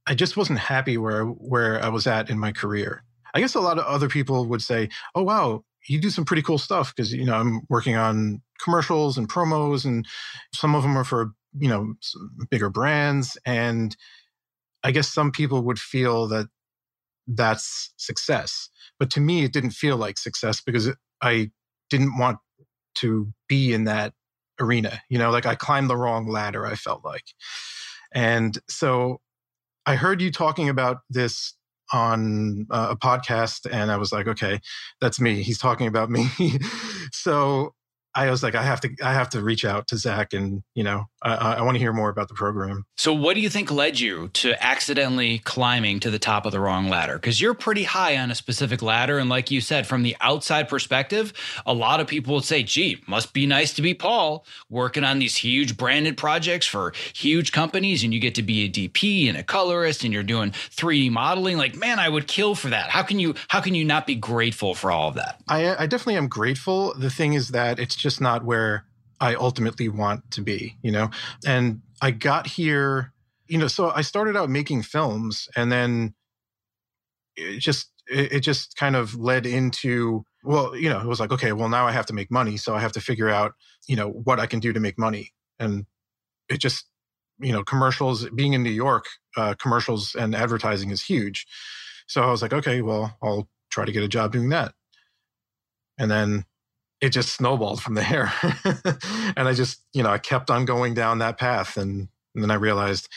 I 0.06 0.16
just 0.16 0.36
wasn't 0.36 0.60
happy 0.60 0.98
where 0.98 1.26
where 1.26 1.82
I 1.84 1.90
was 1.90 2.08
at 2.08 2.30
in 2.30 2.40
my 2.40 2.52
career. 2.52 3.04
I 3.34 3.40
guess 3.40 3.54
a 3.54 3.60
lot 3.60 3.78
of 3.78 3.86
other 3.86 4.10
people 4.10 4.46
would 4.48 4.62
say, 4.62 4.90
"Oh 5.14 5.22
wow, 5.24 5.64
you 5.88 6.02
do 6.02 6.10
some 6.10 6.26
pretty 6.26 6.42
cool 6.42 6.58
stuff," 6.58 6.94
because 6.96 7.14
you 7.14 7.26
know 7.26 7.36
I'm 7.36 7.62
working 7.70 7.96
on 7.96 8.42
commercials 8.60 9.18
and 9.18 9.30
promos, 9.30 9.86
and 9.86 10.06
some 10.54 10.74
of 10.74 10.82
them 10.82 10.98
are 10.98 11.04
for 11.04 11.32
you 11.58 11.70
know 11.70 11.94
bigger 12.50 12.72
brands, 12.72 13.38
and 13.46 13.96
I 14.84 14.92
guess 14.92 15.12
some 15.12 15.32
people 15.32 15.62
would 15.64 15.80
feel 15.80 16.28
that 16.28 16.48
that's 17.28 17.94
success. 17.98 18.70
But 18.98 19.10
to 19.12 19.20
me, 19.20 19.44
it 19.44 19.54
didn't 19.54 19.72
feel 19.72 19.98
like 19.98 20.18
success 20.18 20.62
because 20.62 20.90
I 21.22 21.52
didn't 21.90 22.18
want 22.18 22.40
to 22.96 23.32
be 23.48 23.74
in 23.74 23.86
that 23.86 24.14
arena. 24.60 25.02
You 25.10 25.18
know, 25.18 25.30
like 25.30 25.46
I 25.46 25.56
climbed 25.56 25.90
the 25.90 25.98
wrong 25.98 26.28
ladder, 26.28 26.66
I 26.66 26.76
felt 26.76 27.06
like. 27.06 27.26
And 28.14 28.58
so 28.68 29.22
I 29.86 29.96
heard 29.96 30.22
you 30.22 30.32
talking 30.32 30.70
about 30.70 31.00
this 31.10 31.56
on 31.92 32.68
a 32.70 32.96
podcast, 32.96 33.68
and 33.72 33.92
I 33.92 33.98
was 33.98 34.12
like, 34.12 34.28
okay, 34.28 34.60
that's 35.02 35.20
me. 35.20 35.42
He's 35.42 35.58
talking 35.58 35.88
about 35.88 36.10
me. 36.10 36.30
so 37.12 37.74
I 38.16 38.32
was 38.32 38.42
like, 38.42 38.56
I 38.56 38.64
have 38.64 38.82
to, 38.82 38.90
I 39.04 39.14
have 39.14 39.30
to 39.32 39.42
reach 39.42 39.64
out 39.64 39.88
to 39.90 39.98
Zach, 39.98 40.34
and 40.34 40.64
you 40.74 40.84
know, 40.84 41.06
I, 41.22 41.36
I 41.36 41.62
want 41.62 41.76
to 41.76 41.80
hear 41.80 41.94
more 41.94 42.10
about 42.10 42.28
the 42.28 42.34
program. 42.34 42.86
So, 42.98 43.14
what 43.14 43.36
do 43.36 43.42
you 43.42 43.50
think 43.50 43.72
led 43.72 44.00
you 44.00 44.30
to 44.30 44.62
accidentally 44.64 45.40
climbing 45.40 46.00
to 46.00 46.10
the 46.10 46.18
top 46.18 46.46
of 46.46 46.52
the 46.52 46.60
wrong 46.60 46.90
ladder? 46.90 47.14
Because 47.16 47.40
you're 47.40 47.54
pretty 47.54 47.84
high 47.84 48.18
on 48.18 48.32
a 48.32 48.36
specific 48.36 48.82
ladder, 48.82 49.20
and 49.20 49.30
like 49.30 49.52
you 49.52 49.62
said, 49.62 49.86
from 49.86 50.02
the 50.02 50.16
outside 50.22 50.68
perspective, 50.70 51.34
a 51.68 51.74
lot 51.74 52.00
of 52.00 52.08
people 52.08 52.34
would 52.34 52.46
say, 52.46 52.64
"Gee, 52.64 53.02
must 53.06 53.32
be 53.32 53.46
nice 53.46 53.74
to 53.76 53.82
be 53.84 53.94
Paul, 53.94 54.44
working 54.70 55.04
on 55.04 55.20
these 55.20 55.38
huge 55.38 55.78
branded 55.78 56.18
projects 56.18 56.66
for 56.66 56.94
huge 57.14 57.52
companies, 57.52 58.04
and 58.04 58.12
you 58.12 58.20
get 58.20 58.36
to 58.36 58.44
be 58.44 58.66
a 58.66 58.70
DP 58.70 59.30
and 59.30 59.38
a 59.38 59.44
colorist, 59.44 60.04
and 60.04 60.12
you're 60.12 60.24
doing 60.24 60.52
3D 60.52 61.12
modeling. 61.12 61.58
Like, 61.58 61.76
man, 61.76 62.00
I 62.00 62.10
would 62.10 62.28
kill 62.28 62.56
for 62.56 62.70
that. 62.70 62.90
How 62.90 63.04
can 63.04 63.20
you, 63.20 63.36
how 63.50 63.62
can 63.62 63.76
you 63.76 63.86
not 63.86 64.08
be 64.08 64.16
grateful 64.16 64.74
for 64.74 64.90
all 64.90 65.10
of 65.10 65.16
that?" 65.16 65.40
I, 65.48 65.84
I 65.84 65.86
definitely 65.86 66.16
am 66.16 66.28
grateful. 66.28 66.96
The 66.96 67.12
thing 67.12 67.34
is 67.34 67.50
that 67.50 67.78
it's 67.78 67.99
just 68.00 68.22
not 68.22 68.46
where 68.46 68.86
I 69.22 69.36
ultimately 69.36 69.90
want 69.90 70.32
to 70.32 70.42
be, 70.42 70.78
you 70.82 70.92
know? 70.92 71.10
And 71.46 71.82
I 72.02 72.12
got 72.12 72.48
here, 72.48 73.14
you 73.48 73.58
know, 73.58 73.68
so 73.68 73.92
I 73.92 74.02
started 74.02 74.36
out 74.38 74.50
making 74.50 74.84
films 74.84 75.48
and 75.56 75.72
then 75.72 76.14
it 77.36 77.60
just, 77.60 77.92
it 78.08 78.40
just 78.42 78.76
kind 78.78 78.96
of 78.96 79.16
led 79.16 79.46
into, 79.46 80.26
well, 80.44 80.76
you 80.76 80.90
know, 80.90 81.00
it 81.00 81.08
was 81.08 81.20
like, 81.20 81.32
okay, 81.32 81.52
well, 81.54 81.70
now 81.70 81.88
I 81.88 81.92
have 81.92 82.08
to 82.08 82.14
make 82.14 82.32
money. 82.32 82.58
So 82.58 82.76
I 82.76 82.80
have 82.80 82.94
to 82.94 83.02
figure 83.02 83.30
out, 83.30 83.54
you 83.88 83.96
know, 83.96 84.10
what 84.10 84.40
I 84.40 84.48
can 84.48 84.60
do 84.60 84.74
to 84.74 84.80
make 84.80 84.98
money. 84.98 85.34
and 85.60 85.86
it 86.50 86.60
just 86.60 86.86
you 87.40 87.52
know 87.52 87.64
commercials 87.64 88.30
being 88.32 88.54
in 88.54 88.64
new 88.64 88.70
york 88.70 89.06
uh, 89.38 89.54
commercials 89.56 90.16
and 90.16 90.36
advertising 90.36 90.92
is 90.92 91.04
huge 91.04 91.46
so 92.08 92.22
i 92.24 92.32
was 92.32 92.42
like 92.42 92.54
okay 92.54 92.82
well 92.82 93.18
i'll 93.24 93.48
try 93.72 93.86
to 93.86 93.92
get 93.92 94.04
a 94.04 94.08
job 94.08 94.32
doing 94.32 94.50
that 94.50 94.74
and 95.98 96.10
then 96.10 96.46
it 97.02 97.10
just 97.10 97.36
snowballed 97.36 97.82
from 97.82 97.96
there. 97.96 98.32
And 99.36 99.48
i 99.48 99.54
just 99.54 99.82
you 99.94 100.04
know 100.04 100.10
i 100.10 100.18
kept 100.18 100.50
on 100.50 100.66
going 100.66 100.94
down 100.94 101.20
that 101.20 101.38
path 101.38 101.78
and, 101.78 102.10
and 102.34 102.44
then 102.44 102.52
i 102.52 102.56
realized 102.56 103.08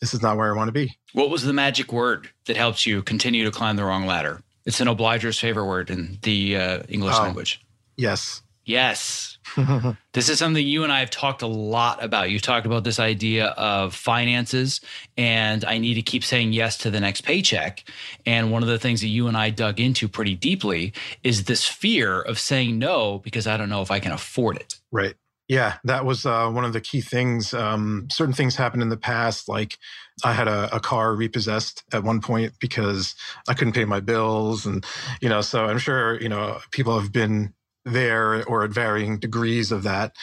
this 0.00 0.14
is 0.14 0.22
not 0.22 0.36
where 0.36 0.52
i 0.52 0.56
want 0.56 0.68
to 0.68 0.72
be. 0.72 0.96
What 1.12 1.30
was 1.30 1.42
the 1.42 1.52
magic 1.52 1.92
word 1.92 2.30
that 2.46 2.56
helps 2.56 2.86
you 2.86 3.02
continue 3.02 3.44
to 3.44 3.50
climb 3.50 3.76
the 3.76 3.84
wrong 3.84 4.06
ladder? 4.06 4.40
It's 4.64 4.80
an 4.80 4.88
obliger's 4.88 5.38
favorite 5.38 5.66
word 5.66 5.90
in 5.90 6.18
the 6.22 6.56
uh, 6.56 6.82
english 6.88 7.14
oh, 7.18 7.22
language. 7.22 7.60
yes 7.96 8.42
yes 8.66 9.36
this 10.12 10.28
is 10.28 10.38
something 10.38 10.66
you 10.66 10.82
and 10.84 10.92
I 10.92 11.00
have 11.00 11.10
talked 11.10 11.42
a 11.42 11.46
lot 11.46 12.02
about. 12.02 12.30
You've 12.30 12.42
talked 12.42 12.66
about 12.66 12.84
this 12.84 12.98
idea 12.98 13.46
of 13.48 13.94
finances, 13.94 14.80
and 15.16 15.64
I 15.64 15.78
need 15.78 15.94
to 15.94 16.02
keep 16.02 16.24
saying 16.24 16.52
yes 16.52 16.76
to 16.78 16.90
the 16.90 17.00
next 17.00 17.22
paycheck. 17.22 17.84
And 18.24 18.50
one 18.50 18.62
of 18.62 18.68
the 18.68 18.78
things 18.78 19.00
that 19.00 19.08
you 19.08 19.28
and 19.28 19.36
I 19.36 19.50
dug 19.50 19.80
into 19.80 20.08
pretty 20.08 20.34
deeply 20.34 20.92
is 21.22 21.44
this 21.44 21.66
fear 21.66 22.20
of 22.20 22.38
saying 22.38 22.78
no 22.78 23.18
because 23.18 23.46
I 23.46 23.56
don't 23.56 23.68
know 23.68 23.82
if 23.82 23.90
I 23.90 24.00
can 24.00 24.12
afford 24.12 24.56
it. 24.56 24.74
Right. 24.92 25.14
Yeah, 25.48 25.74
that 25.84 26.04
was 26.04 26.26
uh, 26.26 26.50
one 26.50 26.64
of 26.64 26.72
the 26.72 26.80
key 26.80 27.00
things. 27.00 27.54
Um, 27.54 28.08
certain 28.10 28.34
things 28.34 28.56
happened 28.56 28.82
in 28.82 28.88
the 28.88 28.96
past, 28.96 29.48
like 29.48 29.78
I 30.24 30.32
had 30.32 30.48
a, 30.48 30.74
a, 30.74 30.80
car 30.80 31.14
repossessed 31.14 31.84
at 31.92 32.02
one 32.02 32.20
point 32.20 32.54
because 32.58 33.14
I 33.48 33.54
couldn't 33.54 33.74
pay 33.74 33.84
my 33.84 34.00
bills, 34.00 34.66
and 34.66 34.84
you 35.20 35.28
know, 35.28 35.42
so 35.42 35.66
I'm 35.66 35.78
sure 35.78 36.20
you 36.20 36.28
know 36.28 36.58
people 36.72 36.98
have 36.98 37.12
been 37.12 37.54
there 37.86 38.44
or 38.44 38.64
at 38.64 38.70
varying 38.70 39.18
degrees 39.18 39.72
of 39.72 39.84
that. 39.84 40.14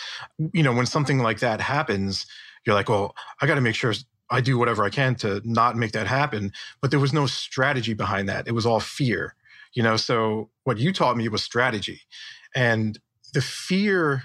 You 0.53 0.61
know, 0.61 0.73
when 0.73 0.85
something 0.85 1.19
like 1.19 1.39
that 1.39 1.61
happens, 1.61 2.27
you're 2.65 2.75
like, 2.75 2.89
well, 2.89 3.15
I 3.41 3.47
got 3.47 3.55
to 3.55 3.61
make 3.61 3.75
sure 3.75 3.93
I 4.29 4.41
do 4.41 4.57
whatever 4.57 4.83
I 4.83 4.89
can 4.89 5.15
to 5.15 5.41
not 5.45 5.77
make 5.77 5.93
that 5.93 6.05
happen. 6.05 6.51
But 6.81 6.91
there 6.91 6.99
was 6.99 7.13
no 7.13 7.25
strategy 7.25 7.93
behind 7.93 8.29
that. 8.29 8.47
It 8.47 8.51
was 8.51 8.65
all 8.65 8.79
fear, 8.79 9.35
you 9.73 9.81
know. 9.81 9.95
So 9.95 10.49
what 10.65 10.77
you 10.77 10.93
taught 10.93 11.17
me 11.17 11.27
was 11.29 11.43
strategy. 11.43 12.01
And 12.53 12.99
the 13.33 13.41
fear 13.41 14.23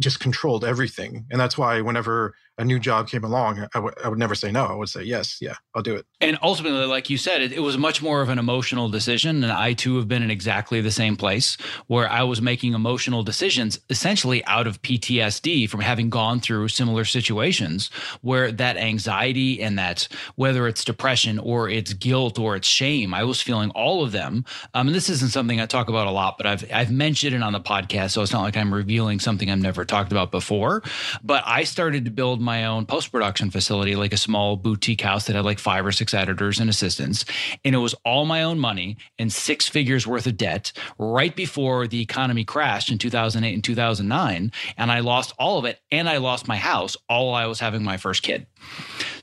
just 0.00 0.18
controlled 0.18 0.64
everything. 0.64 1.26
And 1.30 1.38
that's 1.38 1.58
why 1.58 1.82
whenever 1.82 2.34
a 2.60 2.64
new 2.64 2.78
job 2.78 3.08
came 3.08 3.24
along, 3.24 3.58
I, 3.58 3.68
w- 3.74 3.94
I 4.04 4.08
would 4.08 4.18
never 4.18 4.34
say 4.34 4.52
no. 4.52 4.66
I 4.66 4.74
would 4.74 4.90
say, 4.90 5.02
yes, 5.02 5.38
yeah, 5.40 5.54
I'll 5.74 5.82
do 5.82 5.96
it. 5.96 6.04
And 6.20 6.38
ultimately, 6.42 6.84
like 6.84 7.08
you 7.08 7.16
said, 7.16 7.40
it, 7.40 7.52
it, 7.52 7.60
was 7.60 7.78
much 7.78 8.02
more 8.02 8.20
of 8.20 8.28
an 8.28 8.38
emotional 8.38 8.90
decision. 8.90 9.42
And 9.42 9.50
I 9.50 9.72
too 9.72 9.96
have 9.96 10.08
been 10.08 10.22
in 10.22 10.30
exactly 10.30 10.82
the 10.82 10.90
same 10.90 11.16
place 11.16 11.56
where 11.86 12.06
I 12.08 12.22
was 12.22 12.42
making 12.42 12.74
emotional 12.74 13.22
decisions 13.22 13.80
essentially 13.88 14.44
out 14.44 14.66
of 14.66 14.82
PTSD 14.82 15.70
from 15.70 15.80
having 15.80 16.10
gone 16.10 16.38
through 16.38 16.68
similar 16.68 17.06
situations 17.06 17.88
where 18.20 18.52
that 18.52 18.76
anxiety 18.76 19.62
and 19.62 19.78
that, 19.78 20.06
whether 20.36 20.68
it's 20.68 20.84
depression 20.84 21.38
or 21.38 21.66
it's 21.66 21.94
guilt 21.94 22.38
or 22.38 22.56
it's 22.56 22.68
shame, 22.68 23.14
I 23.14 23.24
was 23.24 23.40
feeling 23.40 23.70
all 23.70 24.04
of 24.04 24.12
them. 24.12 24.44
Um, 24.74 24.88
and 24.88 24.94
this 24.94 25.08
isn't 25.08 25.30
something 25.30 25.62
I 25.62 25.66
talk 25.66 25.88
about 25.88 26.06
a 26.06 26.10
lot, 26.10 26.36
but 26.36 26.46
I've, 26.46 26.70
I've 26.70 26.90
mentioned 26.90 27.34
it 27.34 27.42
on 27.42 27.54
the 27.54 27.60
podcast. 27.60 28.10
So 28.10 28.20
it's 28.20 28.32
not 28.32 28.42
like 28.42 28.58
I'm 28.58 28.74
revealing 28.74 29.18
something 29.18 29.50
I've 29.50 29.58
never 29.58 29.86
talked 29.86 30.12
about 30.12 30.30
before. 30.30 30.82
But 31.24 31.42
I 31.46 31.64
started 31.64 32.04
to 32.04 32.10
build 32.10 32.42
my 32.42 32.49
own 32.64 32.86
post 32.86 33.10
production 33.10 33.50
facility, 33.50 33.96
like 33.96 34.12
a 34.12 34.18
small 34.18 34.56
boutique 34.56 35.00
house 35.00 35.26
that 35.26 35.36
had 35.36 35.44
like 35.44 35.58
five 35.58 35.86
or 35.86 35.92
six 35.92 36.12
editors 36.12 36.60
and 36.60 36.68
assistants. 36.68 37.24
And 37.64 37.74
it 37.74 37.78
was 37.78 37.94
all 38.04 38.26
my 38.26 38.42
own 38.42 38.58
money 38.58 38.96
and 39.18 39.32
six 39.32 39.68
figures 39.68 40.06
worth 40.06 40.26
of 40.26 40.36
debt 40.36 40.72
right 40.98 41.34
before 41.34 41.86
the 41.86 42.00
economy 42.00 42.44
crashed 42.44 42.90
in 42.90 42.98
2008 42.98 43.54
and 43.54 43.64
2009. 43.64 44.52
And 44.76 44.92
I 44.92 45.00
lost 45.00 45.32
all 45.38 45.58
of 45.58 45.64
it. 45.64 45.80
And 45.90 46.08
I 46.08 46.18
lost 46.18 46.48
my 46.48 46.56
house 46.56 46.96
all 47.08 47.30
while 47.30 47.42
I 47.42 47.46
was 47.46 47.60
having 47.60 47.82
my 47.82 47.96
first 47.96 48.22
kid. 48.22 48.46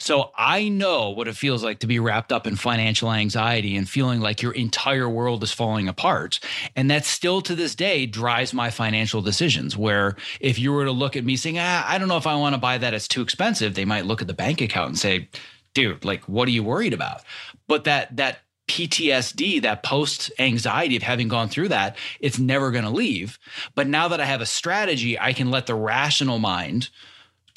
So 0.07 0.31
I 0.37 0.69
know 0.69 1.09
what 1.09 1.27
it 1.27 1.35
feels 1.35 1.65
like 1.65 1.79
to 1.79 1.85
be 1.85 1.99
wrapped 1.99 2.31
up 2.31 2.47
in 2.47 2.55
financial 2.55 3.11
anxiety 3.11 3.75
and 3.75 3.89
feeling 3.89 4.21
like 4.21 4.41
your 4.41 4.53
entire 4.53 5.09
world 5.09 5.43
is 5.43 5.51
falling 5.51 5.89
apart. 5.89 6.39
And 6.77 6.89
that 6.89 7.03
still 7.03 7.41
to 7.41 7.55
this 7.55 7.75
day 7.75 8.05
drives 8.05 8.53
my 8.53 8.69
financial 8.69 9.21
decisions. 9.21 9.75
Where 9.75 10.15
if 10.39 10.59
you 10.59 10.71
were 10.71 10.85
to 10.85 10.93
look 10.93 11.17
at 11.17 11.25
me 11.25 11.35
saying, 11.35 11.57
ah, 11.59 11.83
I 11.85 11.97
don't 11.97 12.07
know 12.07 12.15
if 12.15 12.25
I 12.25 12.35
want 12.35 12.55
to 12.55 12.57
buy 12.57 12.77
that, 12.77 12.93
it's 12.93 13.09
too 13.09 13.21
expensive, 13.21 13.73
they 13.73 13.83
might 13.83 14.05
look 14.05 14.21
at 14.21 14.27
the 14.27 14.33
bank 14.33 14.61
account 14.61 14.87
and 14.87 14.97
say, 14.97 15.27
dude, 15.73 16.05
like, 16.05 16.23
what 16.29 16.47
are 16.47 16.51
you 16.51 16.63
worried 16.63 16.93
about? 16.93 17.23
But 17.67 17.83
that, 17.83 18.15
that, 18.15 18.39
PTSD, 18.69 19.61
that 19.61 19.83
post 19.83 20.31
anxiety 20.39 20.95
of 20.97 21.03
having 21.03 21.27
gone 21.29 21.47
through 21.47 21.69
that, 21.69 21.97
it's 22.19 22.37
never 22.37 22.71
going 22.71 22.83
to 22.83 22.89
leave. 22.89 23.39
But 23.75 23.87
now 23.87 24.09
that 24.09 24.19
I 24.19 24.25
have 24.25 24.41
a 24.41 24.45
strategy, 24.45 25.17
I 25.17 25.31
can 25.31 25.51
let 25.51 25.67
the 25.67 25.75
rational 25.75 26.37
mind 26.37 26.89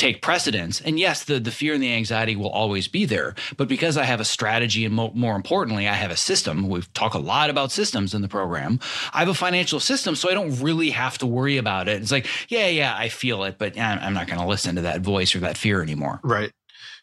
take 0.00 0.22
precedence. 0.22 0.80
And 0.80 0.98
yes, 0.98 1.24
the, 1.24 1.38
the 1.38 1.50
fear 1.50 1.74
and 1.74 1.82
the 1.82 1.92
anxiety 1.92 2.34
will 2.34 2.48
always 2.48 2.88
be 2.88 3.04
there. 3.04 3.34
But 3.56 3.68
because 3.68 3.96
I 3.96 4.04
have 4.04 4.20
a 4.20 4.24
strategy 4.24 4.84
and 4.86 4.94
mo- 4.94 5.12
more 5.14 5.36
importantly, 5.36 5.86
I 5.86 5.94
have 5.94 6.10
a 6.10 6.16
system, 6.16 6.68
we've 6.68 6.92
talked 6.94 7.14
a 7.14 7.18
lot 7.18 7.50
about 7.50 7.70
systems 7.70 8.14
in 8.14 8.22
the 8.22 8.28
program. 8.28 8.80
I 9.12 9.18
have 9.20 9.28
a 9.28 9.34
financial 9.34 9.78
system, 9.78 10.16
so 10.16 10.30
I 10.30 10.34
don't 10.34 10.58
really 10.60 10.90
have 10.90 11.18
to 11.18 11.26
worry 11.26 11.58
about 11.58 11.86
it. 11.86 12.00
It's 12.00 12.10
like, 12.10 12.26
yeah, 12.48 12.68
yeah, 12.68 12.96
I 12.96 13.10
feel 13.10 13.44
it, 13.44 13.58
but 13.58 13.78
I'm 13.78 14.14
not 14.14 14.26
going 14.26 14.40
to 14.40 14.46
listen 14.46 14.76
to 14.76 14.82
that 14.82 15.02
voice 15.02 15.34
or 15.34 15.40
that 15.40 15.58
fear 15.58 15.82
anymore. 15.82 16.20
Right. 16.24 16.50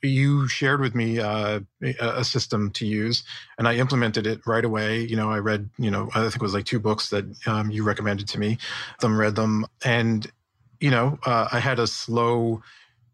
You 0.02 0.48
shared 0.48 0.82
with 0.82 0.94
me 0.94 1.20
uh, 1.20 1.60
a 2.00 2.24
system 2.24 2.72
to 2.72 2.86
use, 2.86 3.24
and 3.58 3.68
I 3.68 3.76
implemented 3.76 4.28
it 4.28 4.46
right 4.46 4.64
away. 4.66 5.02
You 5.02 5.16
know, 5.16 5.32
I 5.32 5.40
read, 5.40 5.70
you 5.78 5.90
know, 5.90 6.10
I 6.14 6.22
think 6.22 6.36
it 6.36 6.42
was 6.42 6.54
like 6.54 6.66
two 6.66 6.80
books 6.80 7.10
that 7.10 7.26
um, 7.48 7.72
you 7.72 7.84
recommended 7.84 8.28
to 8.30 8.40
me. 8.40 8.60
Them 9.00 9.20
read 9.20 9.36
them, 9.36 9.66
and 9.84 10.32
you 10.80 10.92
know, 10.92 11.18
uh, 11.26 11.48
I 11.52 11.60
had 11.60 11.80
a 11.80 11.88
slow 11.88 12.62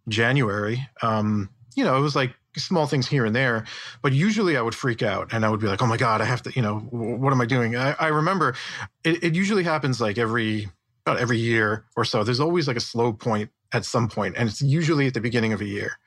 January, 0.08 0.88
um, 1.02 1.50
you 1.76 1.84
know, 1.84 1.98
it 1.98 2.02
was 2.02 2.16
like 2.16 2.34
small 2.56 2.86
things 2.86 3.08
here 3.08 3.26
and 3.26 3.36
there, 3.36 3.66
but 4.02 4.14
usually 4.14 4.58
I 4.58 4.62
would 4.62 4.76
freak 4.76 5.02
out 5.02 5.34
and 5.34 5.46
I 5.46 5.50
would 5.50 5.60
be 5.60 5.68
like, 5.68 5.82
oh 5.82 5.88
my 5.88 5.98
God, 5.98 6.22
I 6.22 6.26
have 6.26 6.44
to, 6.44 6.52
you 6.54 6.62
know, 6.62 6.80
what 6.80 7.34
am 7.34 7.42
I 7.42 7.46
doing? 7.46 7.76
I, 7.76 7.96
I 8.00 8.08
remember 8.08 8.56
it, 9.04 9.24
it, 9.24 9.36
usually 9.36 9.64
happens 9.64 10.00
like 10.00 10.18
every, 10.18 10.70
about 11.06 11.20
every 11.20 11.40
year 11.40 11.86
or 11.96 12.06
so. 12.06 12.24
There's 12.24 12.40
always 12.40 12.68
like 12.68 12.78
a 12.78 12.82
slow 12.82 13.12
point 13.12 13.50
at 13.74 13.86
some 13.86 14.08
point, 14.08 14.36
and 14.38 14.48
it's 14.48 14.62
usually 14.62 15.08
at 15.08 15.16
the 15.16 15.22
beginning 15.22 15.52
of 15.52 15.62
a 15.62 15.66
year. 15.66 15.98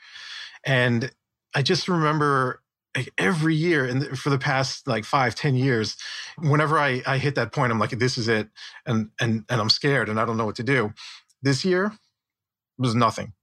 And 0.65 1.11
I 1.55 1.63
just 1.63 1.89
remember 1.89 2.63
like 2.97 3.13
every 3.19 3.55
year 3.55 3.85
and 3.85 4.19
for 4.19 4.31
the 4.31 4.39
past 4.39 4.89
like 4.89 5.05
five 5.05 5.35
ten 5.35 5.55
years 5.55 5.97
whenever 6.39 6.79
I, 6.79 7.03
I 7.07 7.19
hit 7.19 7.35
that 7.35 7.53
point 7.53 7.71
i'm 7.71 7.79
like 7.79 7.91
this 7.91 8.17
is 8.17 8.27
it 8.27 8.49
and 8.87 9.11
and 9.21 9.45
and 9.51 9.61
i'm 9.61 9.69
scared 9.69 10.09
and 10.09 10.19
i 10.19 10.25
don't 10.25 10.39
know 10.39 10.47
what 10.47 10.57
to 10.57 10.63
do 10.63 10.95
this 11.43 11.65
year 11.65 11.93
was 12.79 12.95
nothing 12.95 13.35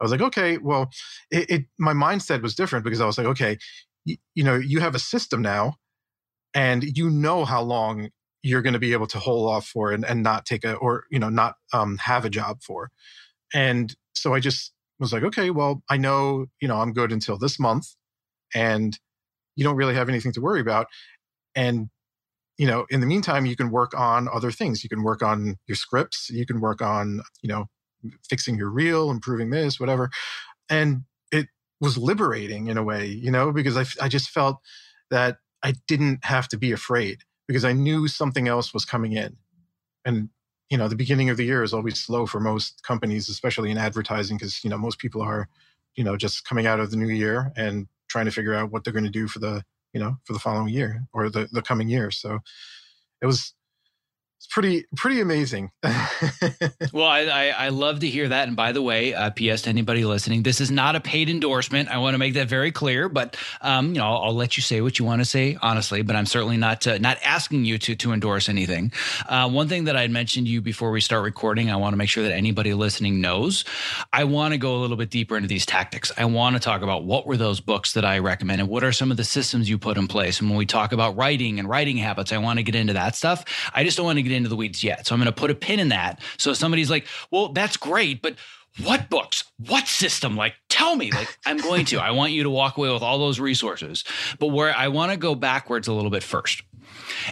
I 0.00 0.04
was 0.04 0.10
like, 0.10 0.20
okay, 0.20 0.58
well, 0.58 0.90
it, 1.30 1.50
it 1.50 1.64
my 1.78 1.92
mindset 1.92 2.42
was 2.42 2.54
different 2.54 2.84
because 2.84 3.00
I 3.00 3.06
was 3.06 3.18
like, 3.18 3.26
okay, 3.28 3.58
you, 4.04 4.16
you 4.34 4.44
know, 4.44 4.54
you 4.54 4.80
have 4.80 4.94
a 4.94 4.98
system 4.98 5.42
now, 5.42 5.76
and 6.54 6.84
you 6.84 7.10
know 7.10 7.44
how 7.44 7.62
long 7.62 8.10
you're 8.42 8.62
going 8.62 8.74
to 8.74 8.78
be 8.78 8.92
able 8.92 9.08
to 9.08 9.18
hold 9.18 9.50
off 9.50 9.66
for 9.66 9.90
and, 9.92 10.04
and 10.04 10.22
not 10.22 10.46
take 10.46 10.64
a 10.64 10.74
or 10.74 11.04
you 11.10 11.18
know 11.18 11.28
not 11.28 11.56
um, 11.72 11.98
have 11.98 12.24
a 12.24 12.30
job 12.30 12.62
for, 12.62 12.90
and 13.54 13.96
so 14.14 14.34
I 14.34 14.40
just 14.40 14.72
was 14.98 15.12
like, 15.12 15.22
okay, 15.24 15.50
well, 15.50 15.82
I 15.90 15.96
know 15.96 16.46
you 16.60 16.68
know 16.68 16.78
I'm 16.80 16.92
good 16.92 17.12
until 17.12 17.38
this 17.38 17.58
month, 17.58 17.88
and 18.54 18.98
you 19.56 19.64
don't 19.64 19.76
really 19.76 19.94
have 19.94 20.08
anything 20.08 20.32
to 20.32 20.40
worry 20.40 20.60
about, 20.60 20.88
and 21.54 21.88
you 22.58 22.66
know 22.66 22.86
in 22.90 23.00
the 23.00 23.06
meantime 23.06 23.46
you 23.46 23.56
can 23.56 23.70
work 23.70 23.98
on 23.98 24.28
other 24.32 24.50
things. 24.50 24.84
You 24.84 24.90
can 24.90 25.02
work 25.02 25.22
on 25.22 25.56
your 25.66 25.76
scripts. 25.76 26.30
You 26.30 26.46
can 26.46 26.60
work 26.60 26.82
on 26.82 27.22
you 27.42 27.48
know 27.48 27.66
fixing 28.28 28.56
your 28.56 28.70
reel, 28.70 29.10
improving 29.10 29.50
this, 29.50 29.78
whatever. 29.80 30.10
And 30.68 31.04
it 31.32 31.46
was 31.80 31.96
liberating 31.98 32.68
in 32.68 32.78
a 32.78 32.82
way, 32.82 33.06
you 33.06 33.30
know, 33.30 33.52
because 33.52 33.76
I, 33.76 33.84
I 34.04 34.08
just 34.08 34.30
felt 34.30 34.58
that 35.10 35.38
I 35.62 35.74
didn't 35.86 36.24
have 36.24 36.48
to 36.48 36.58
be 36.58 36.72
afraid 36.72 37.18
because 37.48 37.64
I 37.64 37.72
knew 37.72 38.08
something 38.08 38.48
else 38.48 38.74
was 38.74 38.84
coming 38.84 39.12
in. 39.12 39.36
And, 40.04 40.30
you 40.70 40.76
know, 40.76 40.88
the 40.88 40.96
beginning 40.96 41.30
of 41.30 41.36
the 41.36 41.44
year 41.44 41.62
is 41.62 41.72
always 41.72 42.00
slow 42.00 42.26
for 42.26 42.40
most 42.40 42.82
companies, 42.82 43.28
especially 43.28 43.70
in 43.70 43.78
advertising, 43.78 44.36
because, 44.36 44.64
you 44.64 44.70
know, 44.70 44.78
most 44.78 44.98
people 44.98 45.22
are, 45.22 45.48
you 45.94 46.04
know, 46.04 46.16
just 46.16 46.44
coming 46.44 46.66
out 46.66 46.80
of 46.80 46.90
the 46.90 46.96
new 46.96 47.08
year 47.08 47.52
and 47.56 47.86
trying 48.08 48.24
to 48.24 48.30
figure 48.30 48.54
out 48.54 48.70
what 48.70 48.84
they're 48.84 48.92
going 48.92 49.04
to 49.04 49.10
do 49.10 49.28
for 49.28 49.38
the, 49.38 49.64
you 49.92 50.00
know, 50.00 50.16
for 50.24 50.32
the 50.32 50.38
following 50.38 50.68
year 50.68 51.04
or 51.12 51.30
the, 51.30 51.48
the 51.52 51.62
coming 51.62 51.88
year. 51.88 52.10
So 52.10 52.40
it 53.22 53.26
was, 53.26 53.54
it's 54.38 54.46
pretty 54.48 54.84
pretty 54.94 55.20
amazing. 55.20 55.70
well, 56.92 57.06
I, 57.06 57.24
I, 57.24 57.54
I 57.56 57.68
love 57.70 58.00
to 58.00 58.08
hear 58.08 58.28
that. 58.28 58.48
And 58.48 58.56
by 58.56 58.72
the 58.72 58.82
way, 58.82 59.14
uh, 59.14 59.30
P.S. 59.30 59.62
to 59.62 59.70
anybody 59.70 60.04
listening, 60.04 60.42
this 60.42 60.60
is 60.60 60.70
not 60.70 60.94
a 60.94 61.00
paid 61.00 61.30
endorsement. 61.30 61.88
I 61.88 61.96
want 61.98 62.14
to 62.14 62.18
make 62.18 62.34
that 62.34 62.46
very 62.46 62.70
clear. 62.70 63.08
But 63.08 63.36
um, 63.62 63.88
you 63.88 63.94
know, 63.94 64.04
I'll, 64.04 64.24
I'll, 64.24 64.34
let 64.34 64.58
you 64.58 64.62
say 64.62 64.82
what 64.82 64.98
you 64.98 65.06
want 65.06 65.22
to 65.22 65.24
say 65.24 65.56
honestly. 65.62 66.02
But 66.02 66.16
I'm 66.16 66.26
certainly 66.26 66.58
not 66.58 66.86
uh, 66.86 66.98
not 66.98 67.18
asking 67.24 67.64
you 67.64 67.78
to 67.78 67.96
to 67.96 68.12
endorse 68.12 68.50
anything. 68.50 68.92
Uh, 69.26 69.48
one 69.48 69.68
thing 69.68 69.84
that 69.84 69.96
I 69.96 70.06
mentioned 70.08 70.46
to 70.46 70.52
you 70.52 70.60
before 70.60 70.90
we 70.90 71.00
start 71.00 71.24
recording, 71.24 71.70
I 71.70 71.76
want 71.76 71.94
to 71.94 71.96
make 71.96 72.10
sure 72.10 72.24
that 72.24 72.34
anybody 72.34 72.74
listening 72.74 73.22
knows. 73.22 73.64
I 74.12 74.24
want 74.24 74.52
to 74.52 74.58
go 74.58 74.76
a 74.76 74.80
little 74.80 74.98
bit 74.98 75.08
deeper 75.08 75.36
into 75.36 75.48
these 75.48 75.64
tactics. 75.64 76.12
I 76.18 76.26
want 76.26 76.56
to 76.56 76.60
talk 76.60 76.82
about 76.82 77.04
what 77.04 77.26
were 77.26 77.38
those 77.38 77.60
books 77.60 77.94
that 77.94 78.04
I 78.04 78.18
recommended. 78.18 78.68
What 78.68 78.84
are 78.84 78.92
some 78.92 79.10
of 79.10 79.16
the 79.16 79.24
systems 79.24 79.70
you 79.70 79.78
put 79.78 79.96
in 79.96 80.08
place? 80.08 80.40
And 80.40 80.50
when 80.50 80.58
we 80.58 80.66
talk 80.66 80.92
about 80.92 81.16
writing 81.16 81.58
and 81.58 81.66
writing 81.66 81.96
habits, 81.96 82.32
I 82.32 82.38
want 82.38 82.58
to 82.58 82.62
get 82.62 82.74
into 82.74 82.92
that 82.92 83.16
stuff. 83.16 83.42
I 83.74 83.82
just 83.82 83.96
don't 83.96 84.04
want 84.04 84.18
to 84.18 84.25
get 84.26 84.36
into 84.36 84.48
the 84.48 84.56
weeds 84.56 84.82
yet. 84.82 85.06
So 85.06 85.14
I'm 85.14 85.20
going 85.20 85.32
to 85.32 85.38
put 85.38 85.50
a 85.50 85.54
pin 85.54 85.80
in 85.80 85.88
that. 85.88 86.20
So 86.36 86.52
somebody's 86.52 86.90
like, 86.90 87.06
well, 87.30 87.48
that's 87.48 87.76
great, 87.76 88.22
but 88.22 88.36
what 88.82 89.08
books? 89.08 89.44
What 89.58 89.88
system? 89.88 90.36
Like, 90.36 90.54
tell 90.68 90.96
me. 90.96 91.10
Like, 91.10 91.38
I'm 91.46 91.58
going 91.58 91.86
to. 91.86 91.98
I 91.98 92.10
want 92.10 92.32
you 92.32 92.42
to 92.42 92.50
walk 92.50 92.76
away 92.76 92.92
with 92.92 93.02
all 93.02 93.18
those 93.18 93.40
resources. 93.40 94.04
But 94.38 94.48
where 94.48 94.76
I 94.76 94.88
want 94.88 95.12
to 95.12 95.16
go 95.16 95.34
backwards 95.34 95.88
a 95.88 95.92
little 95.92 96.10
bit 96.10 96.22
first. 96.22 96.62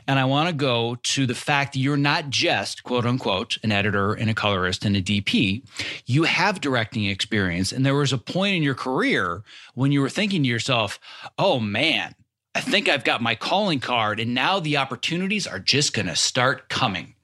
And 0.06 0.18
I 0.18 0.24
want 0.24 0.48
to 0.48 0.54
go 0.54 0.96
to 1.02 1.26
the 1.26 1.34
fact 1.34 1.72
that 1.72 1.78
you're 1.78 1.96
not 1.96 2.30
just, 2.30 2.82
quote 2.82 3.04
unquote, 3.04 3.58
an 3.62 3.72
editor 3.72 4.12
and 4.12 4.30
a 4.30 4.34
colorist 4.34 4.84
and 4.84 4.96
a 4.96 5.02
DP. 5.02 5.62
You 6.06 6.24
have 6.24 6.60
directing 6.60 7.04
experience. 7.04 7.72
And 7.72 7.84
there 7.84 7.94
was 7.94 8.12
a 8.12 8.18
point 8.18 8.56
in 8.56 8.62
your 8.62 8.74
career 8.74 9.42
when 9.74 9.92
you 9.92 10.00
were 10.00 10.08
thinking 10.08 10.42
to 10.42 10.48
yourself, 10.48 10.98
oh 11.38 11.60
man, 11.60 12.14
I 12.54 12.60
think 12.60 12.88
I've 12.88 13.04
got 13.04 13.20
my 13.20 13.34
calling 13.34 13.80
card. 13.80 14.20
And 14.20 14.34
now 14.34 14.60
the 14.60 14.76
opportunities 14.76 15.46
are 15.46 15.58
just 15.58 15.92
going 15.92 16.06
to 16.06 16.16
start 16.16 16.68
coming. 16.68 17.14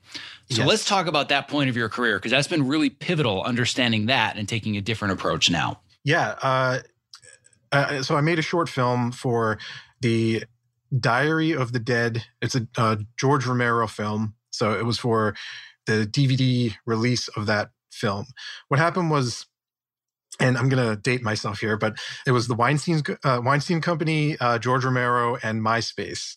So 0.50 0.62
yes. 0.62 0.66
let's 0.66 0.84
talk 0.84 1.06
about 1.06 1.28
that 1.28 1.46
point 1.46 1.70
of 1.70 1.76
your 1.76 1.88
career 1.88 2.18
because 2.18 2.32
that's 2.32 2.48
been 2.48 2.66
really 2.66 2.90
pivotal, 2.90 3.44
understanding 3.44 4.06
that 4.06 4.36
and 4.36 4.48
taking 4.48 4.76
a 4.76 4.80
different 4.80 5.12
approach 5.14 5.48
now. 5.48 5.80
Yeah. 6.02 6.34
Uh, 6.42 6.78
uh, 7.70 8.02
so 8.02 8.16
I 8.16 8.20
made 8.20 8.40
a 8.40 8.42
short 8.42 8.68
film 8.68 9.12
for 9.12 9.58
the 10.00 10.44
Diary 10.98 11.52
of 11.52 11.72
the 11.72 11.78
Dead. 11.78 12.24
It's 12.42 12.56
a 12.56 12.66
uh, 12.76 12.96
George 13.16 13.46
Romero 13.46 13.86
film. 13.86 14.34
So 14.50 14.72
it 14.72 14.84
was 14.84 14.98
for 14.98 15.36
the 15.86 16.04
DVD 16.04 16.74
release 16.84 17.28
of 17.28 17.46
that 17.46 17.70
film. 17.92 18.26
What 18.68 18.80
happened 18.80 19.10
was, 19.10 19.46
and 20.40 20.56
I'm 20.58 20.68
going 20.68 20.84
to 20.88 21.00
date 21.00 21.22
myself 21.22 21.60
here, 21.60 21.76
but 21.76 21.96
it 22.26 22.32
was 22.32 22.48
the 22.48 22.54
Weinstein 22.54 23.02
uh, 23.24 23.40
Weinstein 23.44 23.80
Company, 23.80 24.36
uh, 24.40 24.58
George 24.58 24.84
Romero, 24.84 25.36
and 25.42 25.62
MySpace. 25.62 26.36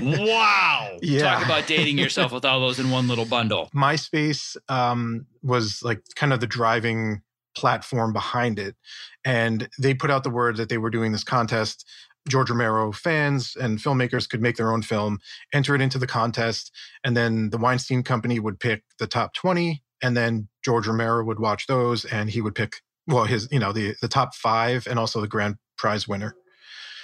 wow! 0.00 0.90
Yeah. 1.02 1.34
Talk 1.34 1.44
about 1.46 1.66
dating 1.66 1.98
yourself 1.98 2.32
with 2.32 2.44
all 2.44 2.60
those 2.60 2.78
in 2.78 2.90
one 2.90 3.08
little 3.08 3.24
bundle. 3.24 3.70
MySpace 3.74 4.56
um, 4.68 5.26
was 5.42 5.82
like 5.82 6.02
kind 6.14 6.32
of 6.32 6.40
the 6.40 6.46
driving 6.46 7.22
platform 7.56 8.12
behind 8.12 8.58
it, 8.58 8.76
and 9.24 9.68
they 9.80 9.94
put 9.94 10.10
out 10.10 10.22
the 10.22 10.30
word 10.30 10.56
that 10.58 10.68
they 10.68 10.78
were 10.78 10.90
doing 10.90 11.12
this 11.12 11.24
contest 11.24 11.86
George 12.28 12.50
Romero 12.50 12.92
fans 12.92 13.56
and 13.60 13.78
filmmakers 13.78 14.28
could 14.28 14.40
make 14.40 14.56
their 14.56 14.72
own 14.72 14.82
film, 14.82 15.18
enter 15.52 15.74
it 15.74 15.80
into 15.80 15.98
the 15.98 16.06
contest, 16.06 16.72
and 17.04 17.16
then 17.16 17.50
the 17.50 17.58
Weinstein 17.58 18.02
Company 18.02 18.38
would 18.38 18.60
pick 18.60 18.84
the 18.98 19.06
top 19.06 19.34
20, 19.34 19.82
and 20.02 20.16
then 20.16 20.48
George 20.64 20.86
Romero 20.86 21.24
would 21.24 21.38
watch 21.38 21.66
those 21.66 22.04
and 22.04 22.30
he 22.30 22.40
would 22.40 22.54
pick, 22.54 22.76
well, 23.06 23.24
his, 23.24 23.48
you 23.50 23.58
know, 23.58 23.72
the, 23.72 23.94
the 24.00 24.08
top 24.08 24.34
five 24.34 24.86
and 24.86 24.98
also 24.98 25.20
the 25.20 25.28
grand 25.28 25.56
prize 25.76 26.06
winner. 26.06 26.34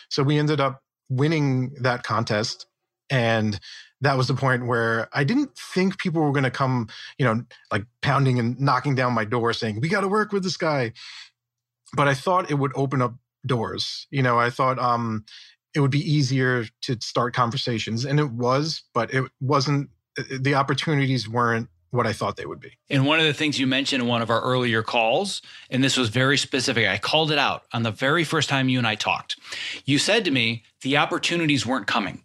So 0.09 0.23
we 0.23 0.39
ended 0.39 0.61
up 0.61 0.83
winning 1.09 1.75
that 1.81 2.03
contest. 2.03 2.67
And 3.11 3.59
that 4.01 4.17
was 4.17 4.29
the 4.29 4.35
point 4.35 4.67
where 4.67 5.09
I 5.13 5.25
didn't 5.25 5.57
think 5.57 5.99
people 5.99 6.23
were 6.23 6.33
going 6.33 6.45
to 6.45 6.51
come, 6.51 6.89
you 7.19 7.25
know, 7.25 7.43
like 7.73 7.85
pounding 8.03 8.39
and 8.39 8.59
knocking 8.61 8.95
down 8.95 9.13
my 9.13 9.25
door 9.25 9.53
saying, 9.53 9.81
we 9.81 9.89
got 9.89 10.03
to 10.03 10.09
work 10.09 10.33
with 10.33 10.43
this 10.43 10.57
guy. 10.57 10.93
But 11.95 12.07
I 12.07 12.15
thought 12.15 12.51
it 12.51 12.55
would 12.55 12.73
open 12.75 13.03
up 13.03 13.15
doors. 13.47 14.07
You 14.11 14.23
know, 14.23 14.39
I 14.39 14.51
thought 14.51 14.79
um, 14.79 15.25
it 15.75 15.81
would 15.81 15.91
be 15.91 16.01
easier 16.01 16.67
to 16.83 16.99
start 17.01 17.35
conversations, 17.35 18.05
and 18.05 18.21
it 18.21 18.31
was, 18.31 18.83
but 18.95 19.13
it 19.13 19.25
wasn't. 19.41 19.91
Uh, 20.19 20.25
the 20.41 20.55
opportunities 20.55 21.29
weren't 21.29 21.69
what 21.91 22.07
I 22.07 22.13
thought 22.13 22.37
they 22.37 22.47
would 22.47 22.61
be. 22.61 22.73
And 22.91 23.07
one 23.07 23.19
of 23.19 23.27
the 23.27 23.33
things 23.33 23.59
you 23.59 23.67
mentioned 23.67 24.03
in 24.03 24.09
one 24.09 24.23
of 24.23 24.31
our 24.31 24.43
earlier 24.43 24.83
calls, 24.83 25.41
and 25.71 25.83
this 25.83 25.97
was 25.97 26.09
very 26.11 26.37
specific, 26.37 26.87
I 26.87 26.99
called 26.99 27.31
it 27.31 27.39
out 27.39 27.65
on 27.73 27.83
the 27.83 27.91
very 27.91 28.25
first 28.25 28.49
time 28.49 28.69
you 28.69 28.79
and 28.79 28.87
I 28.87 28.95
talked. 28.95 29.39
You 29.85 29.99
said 29.99 30.25
to 30.27 30.31
me, 30.31 30.65
the 30.83 30.99
opportunities 30.99 31.67
weren't 31.67 31.87
coming. 31.87 32.25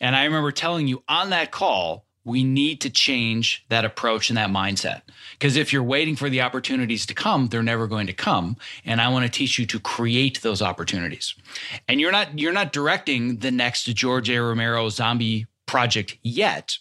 And 0.00 0.14
I 0.14 0.24
remember 0.24 0.52
telling 0.52 0.86
you 0.86 1.02
on 1.08 1.30
that 1.30 1.50
call, 1.50 2.06
we 2.24 2.44
need 2.44 2.80
to 2.82 2.90
change 2.90 3.64
that 3.70 3.86
approach 3.86 4.28
and 4.28 4.36
that 4.36 4.50
mindset. 4.50 5.00
Because 5.32 5.56
if 5.56 5.72
you're 5.72 5.82
waiting 5.82 6.14
for 6.14 6.28
the 6.28 6.42
opportunities 6.42 7.06
to 7.06 7.14
come, 7.14 7.48
they're 7.48 7.62
never 7.62 7.86
going 7.86 8.06
to 8.06 8.12
come. 8.12 8.56
And 8.84 9.00
I 9.00 9.08
want 9.08 9.24
to 9.24 9.30
teach 9.30 9.58
you 9.58 9.64
to 9.66 9.80
create 9.80 10.42
those 10.42 10.60
opportunities. 10.60 11.34
And 11.88 12.00
you're 12.00 12.12
not 12.12 12.38
you're 12.38 12.52
not 12.52 12.72
directing 12.72 13.38
the 13.38 13.50
next 13.50 13.84
George 13.84 14.28
A. 14.28 14.38
Romero 14.38 14.90
zombie 14.90 15.46
project 15.66 16.18
yet. 16.22 16.78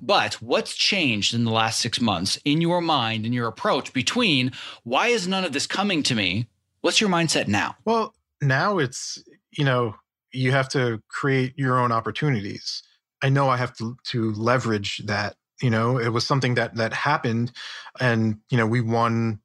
But 0.00 0.34
what's 0.34 0.74
changed 0.74 1.34
in 1.34 1.44
the 1.44 1.50
last 1.50 1.80
six 1.80 2.00
months 2.00 2.38
in 2.44 2.60
your 2.60 2.80
mind 2.80 3.24
and 3.24 3.34
your 3.34 3.48
approach 3.48 3.92
between 3.92 4.52
why 4.84 5.08
is 5.08 5.28
none 5.28 5.44
of 5.44 5.52
this 5.52 5.66
coming 5.66 6.02
to 6.04 6.14
me? 6.14 6.46
What's 6.80 7.00
your 7.00 7.10
mindset 7.10 7.48
now? 7.48 7.76
Well, 7.84 8.14
now 8.40 8.78
it's, 8.78 9.22
you 9.50 9.64
know, 9.64 9.94
you 10.32 10.52
have 10.52 10.68
to 10.70 11.02
create 11.08 11.52
your 11.56 11.78
own 11.78 11.92
opportunities 11.92 12.82
I 13.22 13.28
know 13.28 13.48
I 13.48 13.56
have 13.56 13.74
to 13.76 13.96
to 14.04 14.32
leverage 14.32 14.98
that. 15.06 15.36
You 15.60 15.70
know, 15.70 15.98
it 15.98 16.08
was 16.08 16.26
something 16.26 16.54
that 16.54 16.76
that 16.76 16.92
happened, 16.92 17.52
and 18.00 18.38
you 18.50 18.56
know, 18.56 18.66
we 18.66 18.80
won 18.80 19.40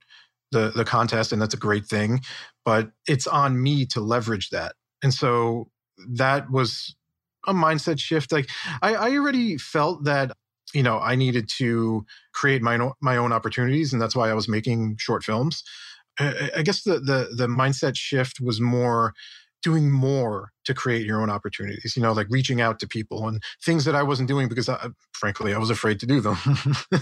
the 0.51 0.71
the 0.75 0.85
contest, 0.85 1.31
and 1.31 1.41
that's 1.41 1.53
a 1.53 1.57
great 1.57 1.85
thing. 1.85 2.21
But 2.63 2.91
it's 3.07 3.27
on 3.27 3.61
me 3.61 3.85
to 3.87 4.01
leverage 4.01 4.49
that, 4.51 4.75
and 5.03 5.13
so 5.13 5.69
that 6.09 6.49
was 6.49 6.95
a 7.47 7.53
mindset 7.53 7.99
shift. 7.99 8.31
Like 8.31 8.49
I, 8.81 8.95
I 8.95 9.17
already 9.17 9.57
felt 9.57 10.03
that 10.05 10.31
you 10.73 10.83
know 10.83 10.99
I 10.99 11.15
needed 11.15 11.49
to 11.57 12.05
create 12.33 12.61
my 12.61 12.77
own, 12.77 12.93
my 13.01 13.17
own 13.17 13.31
opportunities, 13.31 13.93
and 13.93 14.01
that's 14.01 14.15
why 14.15 14.29
I 14.29 14.33
was 14.33 14.47
making 14.47 14.97
short 14.99 15.23
films. 15.23 15.63
I, 16.19 16.51
I 16.57 16.61
guess 16.61 16.83
the 16.83 16.99
the 16.99 17.29
the 17.35 17.47
mindset 17.47 17.95
shift 17.95 18.39
was 18.41 18.59
more 18.61 19.13
doing 19.65 19.89
more 19.89 20.51
to 20.63 20.75
create 20.75 21.07
your 21.07 21.19
own 21.23 21.29
opportunities, 21.31 21.95
you 21.95 22.01
know, 22.03 22.13
like 22.13 22.27
reaching 22.29 22.61
out 22.61 22.79
to 22.79 22.87
people 22.87 23.27
and 23.27 23.41
things 23.63 23.83
that 23.83 23.95
I 23.95 24.03
wasn't 24.03 24.27
doing 24.27 24.47
because 24.47 24.69
I, 24.69 24.89
frankly, 25.13 25.55
I 25.55 25.57
was 25.57 25.71
afraid 25.71 25.99
to 26.01 26.05
do 26.05 26.21
them. 26.21 26.37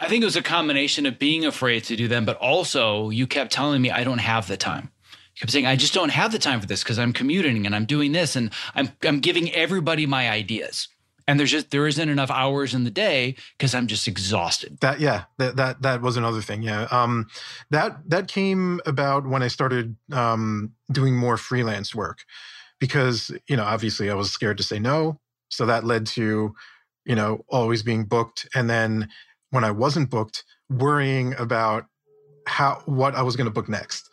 I 0.00 0.08
think 0.08 0.22
it 0.22 0.24
was 0.24 0.34
a 0.34 0.42
combination 0.42 1.06
of 1.06 1.16
being 1.16 1.44
afraid 1.44 1.84
to 1.84 1.94
do 1.94 2.08
them, 2.08 2.24
but 2.24 2.36
also 2.38 3.10
you 3.10 3.28
kept 3.28 3.52
telling 3.52 3.80
me 3.80 3.92
I 3.92 4.02
don't 4.02 4.18
have 4.18 4.48
the 4.48 4.56
time. 4.56 4.90
Kept 5.40 5.52
saying, 5.52 5.66
I 5.66 5.76
just 5.76 5.94
don't 5.94 6.10
have 6.10 6.32
the 6.32 6.38
time 6.38 6.60
for 6.60 6.66
this 6.66 6.82
because 6.82 6.98
I'm 6.98 7.12
commuting 7.12 7.64
and 7.64 7.74
I'm 7.74 7.84
doing 7.84 8.12
this 8.12 8.34
and 8.36 8.50
I'm, 8.74 8.90
I'm 9.04 9.20
giving 9.20 9.52
everybody 9.52 10.06
my 10.06 10.28
ideas 10.28 10.88
and 11.28 11.38
there's 11.38 11.50
just 11.50 11.70
there 11.70 11.86
isn't 11.86 12.08
enough 12.08 12.30
hours 12.30 12.74
in 12.74 12.84
the 12.84 12.90
day 12.90 13.36
because 13.56 13.74
I'm 13.74 13.86
just 13.86 14.08
exhausted. 14.08 14.78
That 14.80 14.98
yeah, 14.98 15.24
that 15.36 15.56
that 15.56 15.82
that 15.82 16.00
was 16.00 16.16
another 16.16 16.40
thing. 16.40 16.62
Yeah, 16.62 16.88
um, 16.90 17.28
that 17.70 17.98
that 18.08 18.26
came 18.28 18.80
about 18.86 19.28
when 19.28 19.42
I 19.42 19.48
started 19.48 19.94
um, 20.10 20.72
doing 20.90 21.14
more 21.14 21.36
freelance 21.36 21.94
work 21.94 22.24
because 22.80 23.30
you 23.46 23.56
know 23.56 23.64
obviously 23.64 24.10
I 24.10 24.14
was 24.14 24.32
scared 24.32 24.56
to 24.56 24.62
say 24.64 24.78
no, 24.78 25.20
so 25.50 25.66
that 25.66 25.84
led 25.84 26.06
to 26.08 26.54
you 27.04 27.14
know 27.14 27.44
always 27.48 27.82
being 27.82 28.04
booked, 28.04 28.48
and 28.54 28.68
then 28.68 29.10
when 29.50 29.64
I 29.64 29.70
wasn't 29.70 30.08
booked, 30.08 30.44
worrying 30.70 31.34
about 31.38 31.84
how 32.46 32.82
what 32.86 33.14
I 33.14 33.22
was 33.22 33.36
going 33.36 33.44
to 33.44 33.52
book 33.52 33.68
next. 33.68 34.07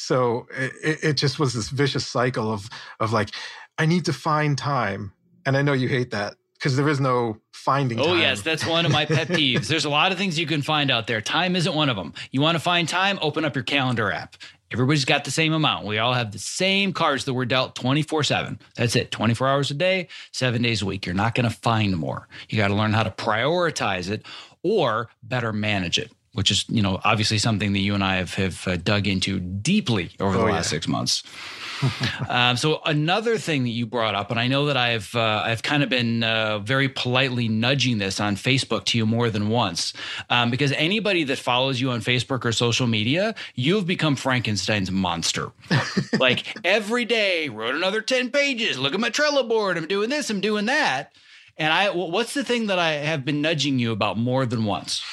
So 0.00 0.46
it, 0.56 0.98
it 1.02 1.12
just 1.14 1.38
was 1.38 1.54
this 1.54 1.68
vicious 1.68 2.06
cycle 2.06 2.52
of 2.52 2.68
of 3.00 3.12
like 3.12 3.30
I 3.78 3.86
need 3.86 4.04
to 4.06 4.12
find 4.12 4.56
time, 4.56 5.12
and 5.44 5.56
I 5.56 5.62
know 5.62 5.72
you 5.72 5.88
hate 5.88 6.10
that 6.10 6.36
because 6.54 6.76
there 6.76 6.88
is 6.88 7.00
no 7.00 7.38
finding 7.52 8.00
oh 8.00 8.04
time. 8.04 8.18
yes 8.18 8.42
that's 8.42 8.66
one 8.66 8.86
of 8.86 8.92
my 8.92 9.04
pet 9.04 9.28
peeves. 9.28 9.68
There's 9.68 9.84
a 9.84 9.90
lot 9.90 10.12
of 10.12 10.18
things 10.18 10.38
you 10.38 10.46
can 10.46 10.62
find 10.62 10.90
out 10.90 11.06
there. 11.06 11.20
Time 11.20 11.54
isn't 11.54 11.74
one 11.74 11.88
of 11.88 11.96
them 11.96 12.14
you 12.32 12.40
want 12.40 12.56
to 12.56 12.60
find 12.60 12.88
time? 12.88 13.18
Open 13.20 13.44
up 13.44 13.54
your 13.54 13.64
calendar 13.64 14.10
app. 14.10 14.36
Everybody's 14.72 15.04
got 15.04 15.24
the 15.24 15.32
same 15.32 15.52
amount. 15.52 15.84
We 15.84 15.98
all 15.98 16.14
have 16.14 16.30
the 16.30 16.38
same 16.38 16.92
cards 16.92 17.24
that 17.24 17.34
we're 17.34 17.44
dealt 17.44 17.74
24 17.74 18.24
7 18.24 18.58
that's 18.76 18.96
it 18.96 19.10
24 19.10 19.48
hours 19.48 19.70
a 19.70 19.74
day 19.74 20.08
seven 20.32 20.62
days 20.62 20.80
a 20.82 20.86
week. 20.86 21.04
You're 21.04 21.14
not 21.14 21.34
going 21.34 21.48
to 21.48 21.54
find 21.54 21.96
more. 21.96 22.28
You 22.48 22.56
got 22.56 22.68
to 22.68 22.74
learn 22.74 22.92
how 22.92 23.02
to 23.02 23.10
prioritize 23.10 24.10
it 24.10 24.24
or 24.62 25.08
better 25.22 25.52
manage 25.52 25.98
it 25.98 26.10
which 26.34 26.50
is 26.50 26.64
you 26.68 26.82
know 26.82 27.00
obviously 27.04 27.38
something 27.38 27.72
that 27.72 27.80
you 27.80 27.94
and 27.94 28.04
i 28.04 28.16
have, 28.16 28.34
have 28.34 28.66
uh, 28.68 28.76
dug 28.76 29.06
into 29.06 29.40
deeply 29.40 30.10
over 30.20 30.36
the 30.36 30.42
oh, 30.42 30.46
last 30.46 30.66
yeah. 30.66 30.76
six 30.76 30.88
months 30.88 31.22
um, 32.28 32.56
so 32.56 32.80
another 32.84 33.38
thing 33.38 33.64
that 33.64 33.70
you 33.70 33.86
brought 33.86 34.14
up, 34.14 34.30
and 34.30 34.38
I 34.38 34.48
know 34.48 34.66
that 34.66 34.76
I've 34.76 35.14
uh, 35.14 35.42
I've 35.44 35.62
kind 35.62 35.82
of 35.82 35.88
been 35.88 36.22
uh, 36.22 36.58
very 36.58 36.88
politely 36.88 37.48
nudging 37.48 37.98
this 37.98 38.20
on 38.20 38.36
Facebook 38.36 38.84
to 38.86 38.98
you 38.98 39.06
more 39.06 39.30
than 39.30 39.48
once, 39.48 39.92
um, 40.28 40.50
because 40.50 40.72
anybody 40.72 41.24
that 41.24 41.38
follows 41.38 41.80
you 41.80 41.90
on 41.90 42.00
Facebook 42.00 42.44
or 42.44 42.52
social 42.52 42.86
media, 42.86 43.34
you've 43.54 43.86
become 43.86 44.16
Frankenstein's 44.16 44.90
monster. 44.90 45.52
like 46.18 46.44
every 46.64 47.04
day, 47.04 47.48
wrote 47.48 47.74
another 47.74 48.00
ten 48.00 48.30
pages. 48.30 48.78
Look 48.78 48.94
at 48.94 49.00
my 49.00 49.10
Trello 49.10 49.48
board. 49.48 49.76
I'm 49.78 49.86
doing 49.86 50.10
this. 50.10 50.30
I'm 50.30 50.40
doing 50.40 50.66
that. 50.66 51.12
And 51.60 51.70
I, 51.70 51.90
what's 51.90 52.32
the 52.32 52.42
thing 52.42 52.68
that 52.68 52.78
I 52.78 52.92
have 52.92 53.22
been 53.22 53.42
nudging 53.42 53.78
you 53.78 53.92
about 53.92 54.16
more 54.16 54.46
than 54.46 54.64
once? 54.64 55.04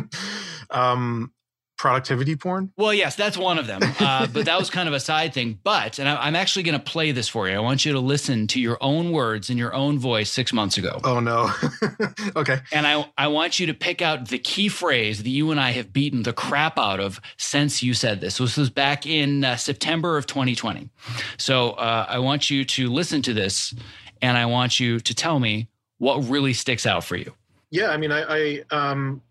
um, 0.70 1.32
productivity 1.76 2.34
porn? 2.34 2.72
Well, 2.76 2.92
yes, 2.92 3.14
that's 3.14 3.38
one 3.38 3.60
of 3.60 3.68
them. 3.68 3.80
Uh, 4.00 4.26
but 4.32 4.46
that 4.46 4.58
was 4.58 4.70
kind 4.70 4.88
of 4.88 4.94
a 4.94 4.98
side 4.98 5.32
thing. 5.32 5.60
But, 5.62 6.00
and 6.00 6.08
I, 6.08 6.26
am 6.26 6.34
actually 6.34 6.64
going 6.64 6.76
to 6.76 6.84
play 6.84 7.12
this 7.12 7.28
for 7.28 7.48
you. 7.48 7.54
I 7.54 7.60
want 7.60 7.86
you 7.86 7.92
to 7.92 8.00
listen 8.00 8.48
to 8.48 8.60
your 8.60 8.76
own 8.80 9.12
words 9.12 9.50
in 9.50 9.56
your 9.56 9.72
own 9.72 10.00
voice 10.00 10.32
six 10.32 10.52
months 10.52 10.78
ago. 10.78 11.00
Oh, 11.04 11.20
no. 11.20 11.52
okay. 12.36 12.58
And 12.72 12.84
I, 12.84 13.08
I 13.16 13.28
want 13.28 13.60
you 13.60 13.68
to 13.68 13.74
pick 13.74 14.02
out 14.02 14.30
the 14.30 14.38
key 14.40 14.68
phrase 14.68 15.22
that 15.22 15.30
you 15.30 15.52
and 15.52 15.60
I 15.60 15.70
have 15.70 15.92
beaten 15.92 16.24
the 16.24 16.32
crap 16.32 16.76
out 16.76 16.98
of 16.98 17.20
since 17.36 17.84
you 17.84 17.94
said 17.94 18.20
this. 18.20 18.38
This 18.38 18.56
was 18.56 18.68
back 18.68 19.06
in 19.06 19.44
uh, 19.44 19.54
September 19.54 20.18
of 20.18 20.26
2020. 20.26 20.90
So 21.36 21.70
uh, 21.70 22.06
I 22.08 22.18
want 22.18 22.50
you 22.50 22.64
to 22.64 22.90
listen 22.90 23.22
to 23.22 23.32
this 23.32 23.72
and 24.22 24.36
I 24.36 24.46
want 24.46 24.80
you 24.80 25.00
to 25.00 25.14
tell 25.14 25.38
me 25.38 25.68
what 25.98 26.18
really 26.28 26.52
sticks 26.52 26.86
out 26.86 27.04
for 27.04 27.16
you. 27.16 27.32
Yeah. 27.70 27.90
I 27.90 27.96
mean, 27.96 28.12
I, 28.12 28.22
I, 28.28 28.64
um, 28.70 29.22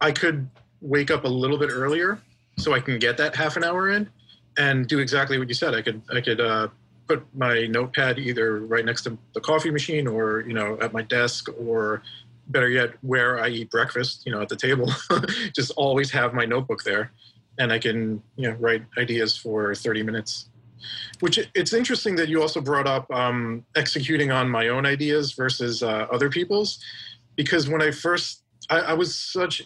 I 0.00 0.12
could 0.12 0.48
wake 0.80 1.10
up 1.10 1.24
a 1.24 1.28
little 1.28 1.58
bit 1.58 1.70
earlier 1.70 2.20
so 2.56 2.72
I 2.72 2.80
can 2.80 2.98
get 2.98 3.16
that 3.18 3.34
half 3.34 3.56
an 3.56 3.64
hour 3.64 3.90
in 3.90 4.08
and 4.56 4.86
do 4.86 4.98
exactly 4.98 5.38
what 5.38 5.48
you 5.48 5.54
said. 5.54 5.74
I 5.74 5.82
could 5.82 6.02
I 6.12 6.20
could 6.20 6.40
uh, 6.40 6.68
put 7.06 7.24
my 7.34 7.66
notepad 7.66 8.18
either 8.18 8.60
right 8.60 8.84
next 8.84 9.02
to 9.02 9.16
the 9.34 9.40
coffee 9.40 9.70
machine 9.70 10.06
or 10.06 10.40
you 10.46 10.54
know 10.54 10.78
at 10.80 10.92
my 10.92 11.02
desk 11.02 11.48
or 11.58 12.02
better 12.48 12.68
yet 12.68 12.94
where 13.02 13.40
I 13.42 13.48
eat 13.48 13.70
breakfast. 13.70 14.22
You 14.26 14.32
know 14.32 14.40
at 14.40 14.48
the 14.48 14.56
table, 14.56 14.90
just 15.54 15.72
always 15.76 16.10
have 16.10 16.34
my 16.34 16.44
notebook 16.44 16.82
there, 16.84 17.12
and 17.58 17.72
I 17.72 17.78
can 17.78 18.22
you 18.36 18.50
know 18.50 18.56
write 18.56 18.84
ideas 18.98 19.36
for 19.36 19.74
thirty 19.74 20.02
minutes. 20.02 20.48
Which 21.20 21.38
it's 21.54 21.72
interesting 21.72 22.16
that 22.16 22.28
you 22.28 22.40
also 22.40 22.60
brought 22.60 22.86
up 22.86 23.10
um, 23.12 23.64
executing 23.76 24.30
on 24.30 24.48
my 24.48 24.68
own 24.68 24.86
ideas 24.86 25.32
versus 25.32 25.82
uh, 25.82 26.06
other 26.10 26.30
people's, 26.30 26.78
because 27.36 27.68
when 27.68 27.82
I 27.82 27.90
first 27.90 28.42
I, 28.68 28.78
I 28.80 28.92
was 28.94 29.14
such 29.14 29.62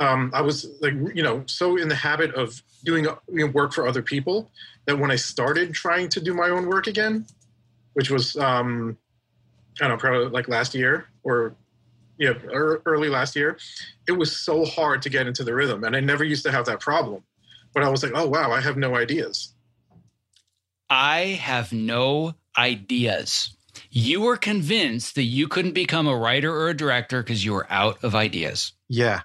um, 0.00 0.30
I 0.34 0.40
was 0.40 0.66
like, 0.80 0.94
you 1.14 1.22
know, 1.22 1.44
so 1.46 1.76
in 1.76 1.88
the 1.88 1.94
habit 1.94 2.34
of 2.34 2.62
doing 2.84 3.04
you 3.04 3.46
know, 3.46 3.46
work 3.46 3.72
for 3.72 3.86
other 3.86 4.02
people 4.02 4.50
that 4.86 4.98
when 4.98 5.10
I 5.10 5.16
started 5.16 5.72
trying 5.72 6.08
to 6.10 6.20
do 6.20 6.34
my 6.34 6.50
own 6.50 6.66
work 6.66 6.86
again, 6.86 7.26
which 7.94 8.10
was, 8.10 8.36
um, 8.36 8.98
I 9.80 9.88
don't 9.88 9.90
know, 9.90 9.96
probably 9.96 10.28
like 10.28 10.48
last 10.48 10.74
year 10.74 11.06
or 11.22 11.54
yeah, 12.18 12.32
early 12.52 13.08
last 13.08 13.34
year, 13.34 13.58
it 14.06 14.12
was 14.12 14.36
so 14.36 14.64
hard 14.64 15.02
to 15.02 15.08
get 15.08 15.26
into 15.26 15.42
the 15.42 15.54
rhythm. 15.54 15.84
And 15.84 15.96
I 15.96 16.00
never 16.00 16.22
used 16.22 16.44
to 16.44 16.52
have 16.52 16.66
that 16.66 16.80
problem. 16.80 17.22
But 17.72 17.82
I 17.82 17.88
was 17.88 18.04
like, 18.04 18.12
oh, 18.14 18.28
wow, 18.28 18.52
I 18.52 18.60
have 18.60 18.76
no 18.76 18.94
ideas. 18.94 19.53
I 20.94 21.40
have 21.40 21.72
no 21.72 22.34
ideas. 22.56 23.56
You 23.90 24.20
were 24.20 24.36
convinced 24.36 25.16
that 25.16 25.24
you 25.24 25.48
couldn't 25.48 25.72
become 25.72 26.06
a 26.06 26.16
writer 26.16 26.54
or 26.54 26.68
a 26.68 26.76
director 26.76 27.20
because 27.20 27.44
you 27.44 27.52
were 27.52 27.66
out 27.68 28.04
of 28.04 28.14
ideas. 28.14 28.72
Yeah. 28.88 29.22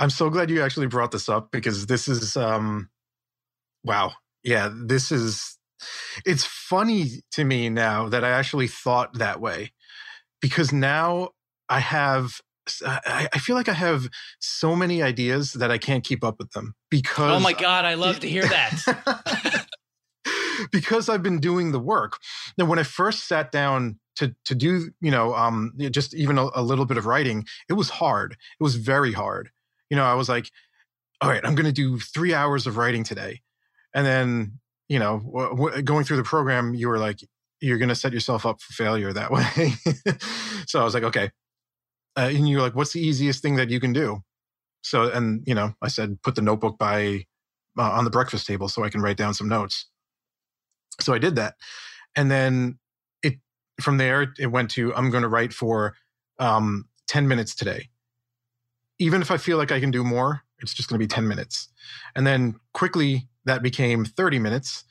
I'm 0.00 0.10
so 0.10 0.30
glad 0.30 0.50
you 0.50 0.62
actually 0.62 0.88
brought 0.88 1.12
this 1.12 1.28
up 1.28 1.52
because 1.52 1.86
this 1.86 2.08
is 2.08 2.36
um 2.36 2.88
wow. 3.84 4.12
Yeah, 4.42 4.70
this 4.74 5.12
is 5.12 5.58
it's 6.26 6.44
funny 6.44 7.22
to 7.32 7.44
me 7.44 7.68
now 7.68 8.08
that 8.08 8.24
I 8.24 8.30
actually 8.30 8.66
thought 8.66 9.18
that 9.18 9.40
way 9.40 9.70
because 10.40 10.72
now 10.72 11.30
I 11.68 11.78
have 11.78 12.40
I, 12.84 13.28
feel 13.38 13.56
like 13.56 13.68
I 13.68 13.74
have 13.74 14.08
so 14.40 14.76
many 14.76 15.02
ideas 15.02 15.52
that 15.54 15.70
I 15.70 15.78
can't 15.78 16.04
keep 16.04 16.22
up 16.22 16.36
with 16.38 16.50
them 16.52 16.74
because 16.90 17.32
Oh 17.32 17.40
my 17.40 17.52
god, 17.52 17.84
I 17.84 17.94
love 17.94 18.20
to 18.20 18.28
hear 18.28 18.42
that. 18.42 19.61
because 20.70 21.08
I've 21.08 21.22
been 21.22 21.40
doing 21.40 21.72
the 21.72 21.80
work. 21.80 22.18
Now 22.56 22.66
when 22.66 22.78
I 22.78 22.84
first 22.84 23.26
sat 23.26 23.50
down 23.50 23.98
to 24.16 24.34
to 24.44 24.54
do, 24.54 24.90
you 25.00 25.10
know, 25.10 25.34
um 25.34 25.72
just 25.90 26.14
even 26.14 26.38
a, 26.38 26.48
a 26.54 26.62
little 26.62 26.84
bit 26.84 26.98
of 26.98 27.06
writing, 27.06 27.44
it 27.68 27.74
was 27.74 27.90
hard. 27.90 28.32
It 28.32 28.62
was 28.62 28.76
very 28.76 29.12
hard 29.12 29.50
you 29.92 29.96
know, 29.96 30.04
I 30.04 30.14
was 30.14 30.26
like, 30.26 30.50
all 31.20 31.28
right, 31.28 31.44
I'm 31.44 31.54
going 31.54 31.66
to 31.66 31.72
do 31.72 31.98
three 31.98 32.32
hours 32.32 32.66
of 32.66 32.78
writing 32.78 33.04
today. 33.04 33.42
And 33.94 34.06
then, 34.06 34.58
you 34.88 34.98
know, 34.98 35.18
w- 35.18 35.50
w- 35.50 35.82
going 35.82 36.04
through 36.04 36.16
the 36.16 36.22
program, 36.22 36.74
you 36.74 36.88
were 36.88 36.98
like, 36.98 37.20
you're 37.60 37.76
going 37.76 37.90
to 37.90 37.94
set 37.94 38.14
yourself 38.14 38.46
up 38.46 38.62
for 38.62 38.72
failure 38.72 39.12
that 39.12 39.30
way. 39.30 39.74
so 40.66 40.80
I 40.80 40.84
was 40.84 40.94
like, 40.94 41.02
okay. 41.02 41.30
Uh, 42.16 42.30
and 42.32 42.48
you're 42.48 42.62
like, 42.62 42.74
what's 42.74 42.94
the 42.94 43.02
easiest 43.06 43.42
thing 43.42 43.56
that 43.56 43.68
you 43.68 43.80
can 43.80 43.92
do? 43.92 44.22
So, 44.80 45.10
and, 45.10 45.42
you 45.46 45.54
know, 45.54 45.74
I 45.82 45.88
said, 45.88 46.22
put 46.22 46.36
the 46.36 46.42
notebook 46.42 46.78
by 46.78 47.26
uh, 47.78 47.90
on 47.90 48.04
the 48.04 48.10
breakfast 48.10 48.46
table 48.46 48.68
so 48.68 48.82
I 48.84 48.88
can 48.88 49.02
write 49.02 49.18
down 49.18 49.34
some 49.34 49.48
notes. 49.48 49.90
So 51.02 51.12
I 51.12 51.18
did 51.18 51.36
that. 51.36 51.54
And 52.16 52.30
then 52.30 52.78
it, 53.22 53.34
from 53.80 53.98
there, 53.98 54.32
it 54.38 54.46
went 54.46 54.70
to, 54.72 54.94
I'm 54.94 55.10
going 55.10 55.22
to 55.22 55.28
write 55.28 55.52
for 55.52 55.94
um, 56.38 56.86
10 57.08 57.28
minutes 57.28 57.54
today 57.54 57.88
even 59.02 59.20
if 59.20 59.32
I 59.32 59.36
feel 59.36 59.58
like 59.58 59.72
I 59.72 59.80
can 59.80 59.90
do 59.90 60.04
more, 60.04 60.42
it's 60.60 60.72
just 60.72 60.88
going 60.88 60.98
to 60.98 61.02
be 61.02 61.08
10 61.08 61.26
minutes. 61.26 61.68
And 62.14 62.24
then 62.24 62.54
quickly 62.72 63.28
that 63.44 63.62
became 63.62 64.04
30 64.04 64.38
minutes. 64.38 64.84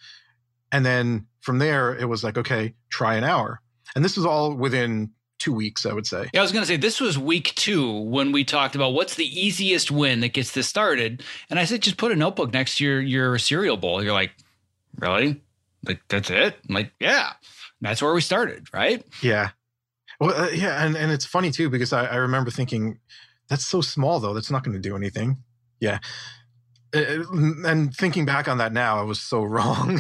And 0.71 0.85
then 0.85 1.27
from 1.39 1.59
there, 1.59 1.95
it 1.95 2.05
was 2.05 2.21
like, 2.21 2.37
okay, 2.37 2.73
try 2.89 3.15
an 3.15 3.23
hour. 3.23 3.61
And 3.95 4.03
this 4.03 4.17
was 4.17 4.25
all 4.25 4.53
within 4.53 5.11
two 5.39 5.53
weeks, 5.53 5.85
I 5.85 5.93
would 5.93 6.05
say. 6.05 6.29
Yeah, 6.33 6.41
I 6.41 6.43
was 6.43 6.51
going 6.51 6.61
to 6.61 6.67
say 6.67 6.75
this 6.75 6.99
was 6.99 7.17
week 7.17 7.53
two 7.55 7.89
when 8.01 8.33
we 8.33 8.43
talked 8.43 8.75
about 8.75 8.93
what's 8.93 9.15
the 9.15 9.25
easiest 9.25 9.91
win 9.91 10.19
that 10.19 10.33
gets 10.33 10.51
this 10.51 10.67
started. 10.67 11.23
And 11.49 11.57
I 11.57 11.63
said, 11.63 11.81
just 11.81 11.97
put 11.97 12.11
a 12.11 12.15
notebook 12.15 12.51
next 12.51 12.77
to 12.77 12.83
your, 12.83 12.99
your 12.99 13.37
cereal 13.37 13.77
bowl. 13.77 14.03
You're 14.03 14.13
like, 14.13 14.31
really? 14.97 15.41
Like, 15.85 16.01
that's 16.09 16.29
it? 16.29 16.57
I'm 16.67 16.75
like, 16.75 16.91
yeah. 16.99 17.31
That's 17.81 18.01
where 18.01 18.13
we 18.13 18.21
started, 18.21 18.67
right? 18.73 19.03
Yeah. 19.21 19.49
Well, 20.19 20.39
uh, 20.39 20.49
yeah. 20.49 20.85
And, 20.85 20.95
and 20.95 21.11
it's 21.11 21.25
funny 21.25 21.51
too, 21.51 21.69
because 21.69 21.91
I, 21.93 22.05
I 22.05 22.15
remember 22.17 22.51
thinking, 22.51 22.99
that's 23.49 23.65
so 23.65 23.81
small 23.81 24.19
though. 24.19 24.33
That's 24.33 24.51
not 24.51 24.63
going 24.63 24.75
to 24.75 24.79
do 24.79 24.95
anything. 24.95 25.37
Yeah. 25.79 25.99
Uh, 26.95 26.99
uh, 26.99 27.23
and 27.65 27.93
thinking 27.95 28.25
back 28.25 28.47
on 28.47 28.59
that 28.59 28.71
now, 28.71 28.99
I 28.99 29.03
was 29.03 29.19
so 29.19 29.43
wrong 29.43 29.99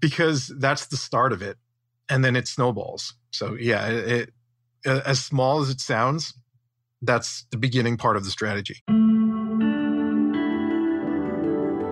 because 0.00 0.48
that's 0.58 0.86
the 0.86 0.96
start 0.96 1.32
of 1.32 1.42
it. 1.42 1.58
And 2.08 2.24
then 2.24 2.36
it 2.36 2.48
snowballs. 2.48 3.14
So 3.32 3.54
yeah, 3.54 3.86
it, 3.88 4.32
it, 4.84 5.06
as 5.06 5.22
small 5.22 5.60
as 5.60 5.68
it 5.68 5.80
sounds, 5.80 6.32
that's 7.02 7.44
the 7.50 7.58
beginning 7.58 7.98
part 7.98 8.16
of 8.16 8.24
the 8.24 8.30
strategy. 8.30 8.82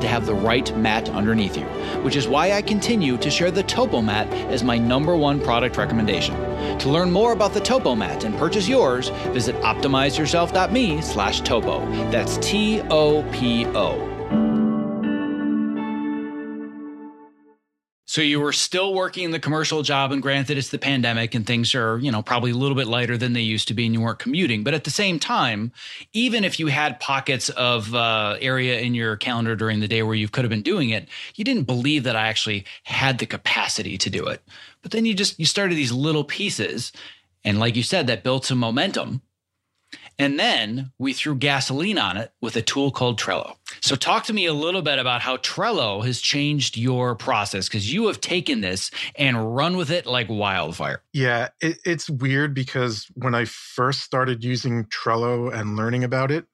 to 0.00 0.08
have 0.08 0.26
the 0.26 0.34
right 0.34 0.76
mat 0.76 1.08
underneath 1.10 1.56
you, 1.56 1.64
which 2.02 2.16
is 2.16 2.28
why 2.28 2.52
I 2.52 2.62
continue 2.62 3.16
to 3.18 3.30
share 3.30 3.50
the 3.50 3.62
Topo 3.62 4.00
Mat 4.00 4.32
as 4.50 4.62
my 4.64 4.78
number 4.78 5.16
one 5.16 5.40
product 5.40 5.76
recommendation. 5.76 6.34
To 6.78 6.88
learn 6.88 7.10
more 7.10 7.32
about 7.32 7.52
the 7.52 7.60
Topo 7.60 7.94
Mat 7.94 8.24
and 8.24 8.36
purchase 8.36 8.68
yours, 8.68 9.08
visit 9.32 9.54
optimizeyourself.me 9.56 11.02
slash 11.02 11.40
topo. 11.40 11.84
That's 12.10 12.36
T-O-P-O. 12.38 14.13
So 18.14 18.22
you 18.22 18.38
were 18.38 18.52
still 18.52 18.94
working 18.94 19.32
the 19.32 19.40
commercial 19.40 19.82
job, 19.82 20.12
and 20.12 20.22
granted, 20.22 20.56
it's 20.56 20.68
the 20.68 20.78
pandemic 20.78 21.34
and 21.34 21.44
things 21.44 21.74
are, 21.74 21.98
you 21.98 22.12
know, 22.12 22.22
probably 22.22 22.52
a 22.52 22.54
little 22.54 22.76
bit 22.76 22.86
lighter 22.86 23.18
than 23.18 23.32
they 23.32 23.40
used 23.40 23.66
to 23.66 23.74
be, 23.74 23.86
and 23.86 23.92
you 23.92 24.00
weren't 24.00 24.20
commuting. 24.20 24.62
But 24.62 24.72
at 24.72 24.84
the 24.84 24.90
same 24.90 25.18
time, 25.18 25.72
even 26.12 26.44
if 26.44 26.60
you 26.60 26.68
had 26.68 27.00
pockets 27.00 27.48
of 27.48 27.92
uh, 27.92 28.36
area 28.40 28.78
in 28.78 28.94
your 28.94 29.16
calendar 29.16 29.56
during 29.56 29.80
the 29.80 29.88
day 29.88 30.04
where 30.04 30.14
you 30.14 30.28
could 30.28 30.44
have 30.44 30.50
been 30.50 30.62
doing 30.62 30.90
it, 30.90 31.08
you 31.34 31.44
didn't 31.44 31.64
believe 31.64 32.04
that 32.04 32.14
I 32.14 32.28
actually 32.28 32.66
had 32.84 33.18
the 33.18 33.26
capacity 33.26 33.98
to 33.98 34.08
do 34.08 34.28
it. 34.28 34.40
But 34.82 34.92
then 34.92 35.06
you 35.06 35.14
just 35.14 35.36
you 35.40 35.44
started 35.44 35.74
these 35.74 35.90
little 35.90 36.22
pieces, 36.22 36.92
and 37.42 37.58
like 37.58 37.74
you 37.74 37.82
said, 37.82 38.06
that 38.06 38.22
built 38.22 38.44
some 38.44 38.58
momentum 38.58 39.22
and 40.18 40.38
then 40.38 40.92
we 40.98 41.12
threw 41.12 41.34
gasoline 41.34 41.98
on 41.98 42.16
it 42.16 42.32
with 42.40 42.56
a 42.56 42.62
tool 42.62 42.90
called 42.90 43.18
Trello. 43.18 43.56
So, 43.80 43.96
talk 43.96 44.24
to 44.24 44.32
me 44.32 44.46
a 44.46 44.52
little 44.52 44.82
bit 44.82 44.98
about 44.98 45.22
how 45.22 45.36
Trello 45.38 46.04
has 46.04 46.20
changed 46.20 46.76
your 46.76 47.14
process 47.14 47.68
because 47.68 47.92
you 47.92 48.06
have 48.06 48.20
taken 48.20 48.60
this 48.60 48.90
and 49.16 49.56
run 49.56 49.76
with 49.76 49.90
it 49.90 50.06
like 50.06 50.28
wildfire. 50.28 51.02
Yeah, 51.12 51.48
it, 51.60 51.78
it's 51.84 52.08
weird 52.08 52.54
because 52.54 53.06
when 53.14 53.34
I 53.34 53.44
first 53.44 54.00
started 54.00 54.44
using 54.44 54.84
Trello 54.84 55.52
and 55.52 55.76
learning 55.76 56.04
about 56.04 56.30
it, 56.30 56.46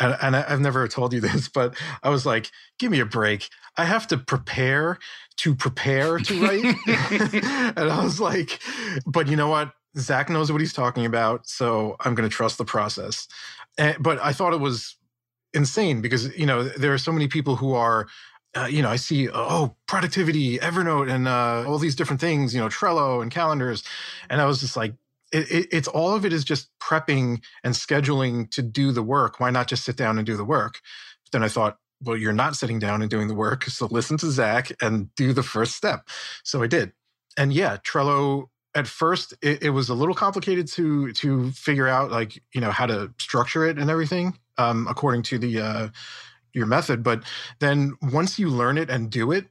and, 0.00 0.16
and 0.20 0.36
I've 0.36 0.60
never 0.60 0.86
told 0.88 1.12
you 1.12 1.20
this, 1.20 1.48
but 1.48 1.74
I 2.02 2.10
was 2.10 2.26
like, 2.26 2.50
give 2.78 2.90
me 2.90 3.00
a 3.00 3.06
break. 3.06 3.48
I 3.76 3.84
have 3.84 4.06
to 4.08 4.18
prepare 4.18 4.98
to 5.38 5.54
prepare 5.54 6.18
to 6.18 6.42
write. 6.42 6.64
and 7.76 7.90
I 7.90 8.04
was 8.04 8.20
like, 8.20 8.60
but 9.06 9.28
you 9.28 9.36
know 9.36 9.48
what? 9.48 9.72
Zach 9.96 10.28
knows 10.28 10.50
what 10.50 10.60
he's 10.60 10.72
talking 10.72 11.06
about, 11.06 11.46
so 11.46 11.96
I'm 12.00 12.14
going 12.14 12.28
to 12.28 12.34
trust 12.34 12.58
the 12.58 12.64
process. 12.64 13.28
And, 13.78 13.96
but 14.00 14.18
I 14.22 14.32
thought 14.32 14.52
it 14.52 14.60
was 14.60 14.96
insane 15.52 16.00
because 16.00 16.36
you 16.36 16.46
know 16.46 16.64
there 16.64 16.92
are 16.92 16.98
so 16.98 17.12
many 17.12 17.28
people 17.28 17.56
who 17.56 17.74
are 17.74 18.08
uh, 18.56 18.66
you 18.66 18.82
know, 18.82 18.88
I 18.88 18.96
see, 18.96 19.28
oh, 19.28 19.74
productivity, 19.88 20.58
Evernote, 20.58 21.10
and 21.10 21.26
uh, 21.26 21.64
all 21.66 21.78
these 21.78 21.96
different 21.96 22.20
things, 22.20 22.54
you 22.54 22.60
know, 22.60 22.68
Trello 22.68 23.20
and 23.20 23.30
calendars. 23.30 23.82
And 24.30 24.40
I 24.40 24.44
was 24.44 24.60
just 24.60 24.76
like, 24.76 24.94
it, 25.32 25.50
it, 25.50 25.68
it's 25.72 25.88
all 25.88 26.14
of 26.14 26.24
it 26.24 26.32
is 26.32 26.44
just 26.44 26.68
prepping 26.78 27.42
and 27.64 27.74
scheduling 27.74 28.48
to 28.52 28.62
do 28.62 28.92
the 28.92 29.02
work. 29.02 29.40
Why 29.40 29.50
not 29.50 29.66
just 29.66 29.84
sit 29.84 29.96
down 29.96 30.18
and 30.18 30.26
do 30.26 30.36
the 30.36 30.44
work? 30.44 30.80
But 31.24 31.32
then 31.32 31.42
I 31.42 31.48
thought, 31.48 31.78
well, 32.00 32.16
you're 32.16 32.32
not 32.32 32.54
sitting 32.54 32.78
down 32.78 33.02
and 33.02 33.10
doing 33.10 33.26
the 33.26 33.34
work. 33.34 33.64
So 33.64 33.86
listen 33.86 34.16
to 34.18 34.30
Zach 34.30 34.70
and 34.80 35.12
do 35.16 35.32
the 35.32 35.42
first 35.42 35.74
step. 35.74 36.08
So 36.44 36.62
I 36.62 36.68
did. 36.68 36.92
And 37.36 37.52
yeah, 37.52 37.78
Trello 37.78 38.50
at 38.74 38.86
first 38.86 39.34
it, 39.42 39.62
it, 39.62 39.70
was 39.70 39.88
a 39.88 39.94
little 39.94 40.14
complicated 40.14 40.66
to 40.66 41.12
to 41.12 41.50
figure 41.52 41.88
out 41.88 42.10
like 42.10 42.42
you 42.54 42.60
know 42.60 42.70
how 42.70 42.86
to 42.86 43.12
structure 43.18 43.66
it 43.66 43.78
and 43.78 43.90
everything 43.90 44.36
um, 44.58 44.86
according 44.88 45.22
to 45.22 45.38
the 45.38 45.60
uh, 45.60 45.88
your 46.52 46.66
method 46.66 47.02
but 47.02 47.22
then 47.60 47.94
once 48.02 48.38
you 48.38 48.48
learn 48.48 48.78
it 48.78 48.90
and 48.90 49.10
do 49.10 49.32
it 49.32 49.46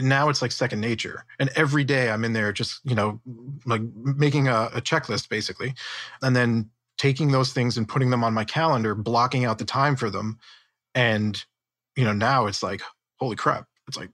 now 0.00 0.28
it's 0.28 0.42
like 0.42 0.52
second 0.52 0.80
nature. 0.80 1.24
And 1.38 1.50
every 1.56 1.84
day 1.84 2.10
i'm 2.10 2.24
in 2.24 2.32
there 2.32 2.52
just 2.52 2.80
you 2.84 2.94
know 2.94 3.20
like 3.66 3.82
making 3.94 4.48
a, 4.48 4.70
a 4.74 4.80
checklist 4.80 5.28
basically 5.28 5.74
and 6.22 6.34
then 6.34 6.70
taking 6.96 7.30
those 7.30 7.52
things 7.52 7.78
and 7.78 7.88
putting 7.88 8.10
them 8.10 8.24
on 8.24 8.34
my 8.34 8.44
calendar 8.44 8.94
blocking 8.94 9.44
out 9.44 9.58
the 9.58 9.64
time 9.64 9.96
for 9.96 10.10
them 10.10 10.38
and 10.94 11.44
you 11.96 12.04
know 12.04 12.12
now 12.12 12.46
it's 12.46 12.62
like 12.62 12.82
holy 13.18 13.36
crap 13.36 13.66
it's 13.86 13.96
like 13.96 14.10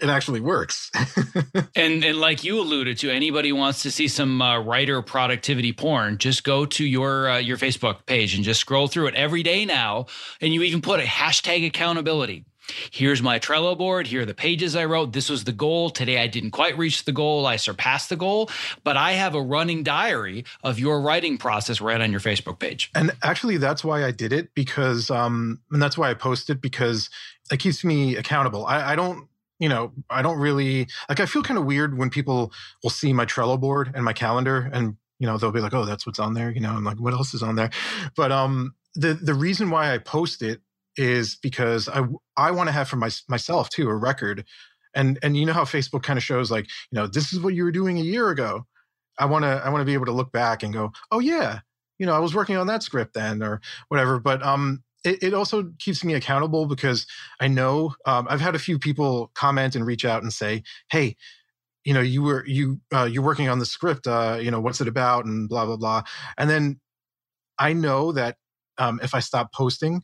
it 0.00 0.08
actually 0.08 0.40
works. 0.40 0.90
and 1.76 2.04
and 2.04 2.18
like 2.18 2.44
you 2.44 2.60
alluded 2.60 2.98
to, 2.98 3.10
anybody 3.10 3.52
wants 3.52 3.82
to 3.82 3.90
see 3.90 4.08
some 4.08 4.40
uh, 4.40 4.60
writer 4.60 5.02
productivity 5.02 5.72
porn, 5.72 6.18
just 6.18 6.44
go 6.44 6.66
to 6.66 6.84
your 6.84 7.30
uh, 7.30 7.38
your 7.38 7.56
Facebook 7.56 8.06
page 8.06 8.34
and 8.34 8.44
just 8.44 8.60
scroll 8.60 8.88
through 8.88 9.08
it 9.08 9.14
every 9.14 9.42
day 9.42 9.64
now. 9.64 10.06
And 10.40 10.52
you 10.54 10.62
even 10.62 10.82
put 10.82 11.00
a 11.00 11.04
hashtag 11.04 11.66
accountability. 11.66 12.44
Here's 12.90 13.22
my 13.22 13.38
Trello 13.38 13.76
board. 13.76 14.06
Here 14.06 14.22
are 14.22 14.26
the 14.26 14.34
pages 14.34 14.76
I 14.76 14.84
wrote. 14.84 15.12
This 15.12 15.30
was 15.30 15.44
the 15.44 15.52
goal. 15.52 15.90
Today 15.90 16.18
I 16.18 16.26
didn't 16.26 16.50
quite 16.50 16.76
reach 16.76 17.04
the 17.04 17.12
goal. 17.12 17.46
I 17.46 17.56
surpassed 17.56 18.10
the 18.10 18.16
goal, 18.16 18.50
but 18.84 18.96
I 18.96 19.12
have 19.12 19.34
a 19.34 19.40
running 19.40 19.82
diary 19.82 20.44
of 20.62 20.78
your 20.78 21.00
writing 21.00 21.38
process 21.38 21.80
right 21.80 22.00
on 22.00 22.10
your 22.10 22.20
Facebook 22.20 22.58
page. 22.58 22.90
And 22.94 23.12
actually, 23.22 23.56
that's 23.56 23.82
why 23.82 24.04
I 24.04 24.10
did 24.10 24.32
it 24.32 24.54
because, 24.54 25.10
um, 25.10 25.60
and 25.70 25.80
that's 25.80 25.96
why 25.96 26.10
I 26.10 26.14
posted 26.14 26.56
it 26.56 26.62
because 26.62 27.08
it 27.50 27.58
keeps 27.58 27.84
me 27.84 28.16
accountable. 28.16 28.66
I, 28.66 28.92
I 28.92 28.96
don't 28.96 29.28
you 29.58 29.68
know, 29.68 29.92
I 30.08 30.22
don't 30.22 30.38
really 30.38 30.86
like. 31.08 31.20
I 31.20 31.26
feel 31.26 31.42
kind 31.42 31.58
of 31.58 31.64
weird 31.64 31.98
when 31.98 32.10
people 32.10 32.52
will 32.82 32.90
see 32.90 33.12
my 33.12 33.24
Trello 33.26 33.58
board 33.58 33.90
and 33.94 34.04
my 34.04 34.12
calendar, 34.12 34.70
and 34.72 34.96
you 35.18 35.26
know, 35.26 35.36
they'll 35.36 35.52
be 35.52 35.60
like, 35.60 35.74
"Oh, 35.74 35.84
that's 35.84 36.06
what's 36.06 36.18
on 36.18 36.34
there." 36.34 36.50
You 36.50 36.60
know, 36.60 36.70
I'm 36.70 36.84
like, 36.84 37.00
"What 37.00 37.12
else 37.12 37.34
is 37.34 37.42
on 37.42 37.56
there?" 37.56 37.70
But 38.16 38.30
um, 38.32 38.74
the 38.94 39.14
the 39.14 39.34
reason 39.34 39.70
why 39.70 39.92
I 39.92 39.98
post 39.98 40.42
it 40.42 40.60
is 40.96 41.36
because 41.36 41.88
I 41.88 42.02
I 42.36 42.50
want 42.52 42.68
to 42.68 42.72
have 42.72 42.88
for 42.88 42.96
my, 42.96 43.10
myself 43.28 43.68
too 43.70 43.88
a 43.88 43.96
record, 43.96 44.44
and 44.94 45.18
and 45.22 45.36
you 45.36 45.46
know 45.46 45.52
how 45.52 45.64
Facebook 45.64 46.02
kind 46.02 46.16
of 46.16 46.22
shows 46.22 46.50
like, 46.50 46.66
you 46.90 46.96
know, 46.96 47.06
this 47.06 47.32
is 47.32 47.40
what 47.40 47.54
you 47.54 47.64
were 47.64 47.72
doing 47.72 47.98
a 47.98 48.02
year 48.02 48.30
ago. 48.30 48.66
I 49.18 49.24
want 49.26 49.44
to 49.44 49.62
I 49.64 49.70
want 49.70 49.80
to 49.80 49.86
be 49.86 49.94
able 49.94 50.06
to 50.06 50.12
look 50.12 50.32
back 50.32 50.62
and 50.62 50.72
go, 50.72 50.92
"Oh 51.10 51.18
yeah, 51.18 51.60
you 51.98 52.06
know, 52.06 52.14
I 52.14 52.20
was 52.20 52.34
working 52.34 52.56
on 52.56 52.68
that 52.68 52.82
script 52.82 53.14
then 53.14 53.42
or 53.42 53.60
whatever." 53.88 54.20
But 54.20 54.42
um, 54.44 54.82
it, 55.04 55.22
it 55.22 55.34
also 55.34 55.72
keeps 55.78 56.04
me 56.04 56.14
accountable 56.14 56.66
because 56.66 57.06
I 57.40 57.48
know 57.48 57.94
um, 58.06 58.26
I've 58.28 58.40
had 58.40 58.54
a 58.54 58.58
few 58.58 58.78
people 58.78 59.30
comment 59.34 59.76
and 59.76 59.86
reach 59.86 60.04
out 60.04 60.22
and 60.22 60.32
say, 60.32 60.62
"Hey, 60.90 61.16
you 61.84 61.94
know, 61.94 62.00
you 62.00 62.22
were 62.22 62.44
you 62.46 62.80
uh, 62.94 63.04
you're 63.04 63.22
working 63.22 63.48
on 63.48 63.58
the 63.58 63.66
script. 63.66 64.06
Uh, 64.06 64.38
you 64.40 64.50
know, 64.50 64.60
what's 64.60 64.80
it 64.80 64.88
about?" 64.88 65.24
And 65.24 65.48
blah 65.48 65.66
blah 65.66 65.76
blah. 65.76 66.02
And 66.36 66.50
then 66.50 66.80
I 67.58 67.72
know 67.72 68.12
that 68.12 68.36
um, 68.78 69.00
if 69.02 69.14
I 69.14 69.20
stop 69.20 69.52
posting, 69.52 70.02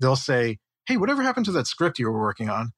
they'll 0.00 0.16
say, 0.16 0.58
"Hey, 0.86 0.96
whatever 0.96 1.22
happened 1.22 1.46
to 1.46 1.52
that 1.52 1.66
script 1.66 1.98
you 1.98 2.06
were 2.10 2.20
working 2.20 2.50
on?" 2.50 2.72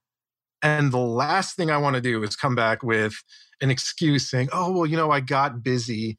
And 0.62 0.92
the 0.92 0.98
last 0.98 1.56
thing 1.56 1.70
I 1.70 1.78
want 1.78 1.94
to 1.96 2.02
do 2.02 2.22
is 2.22 2.36
come 2.36 2.54
back 2.54 2.82
with 2.82 3.14
an 3.60 3.70
excuse 3.70 4.30
saying, 4.30 4.50
"Oh, 4.52 4.72
well, 4.72 4.86
you 4.86 4.96
know, 4.96 5.10
I 5.10 5.20
got 5.20 5.62
busy." 5.62 6.18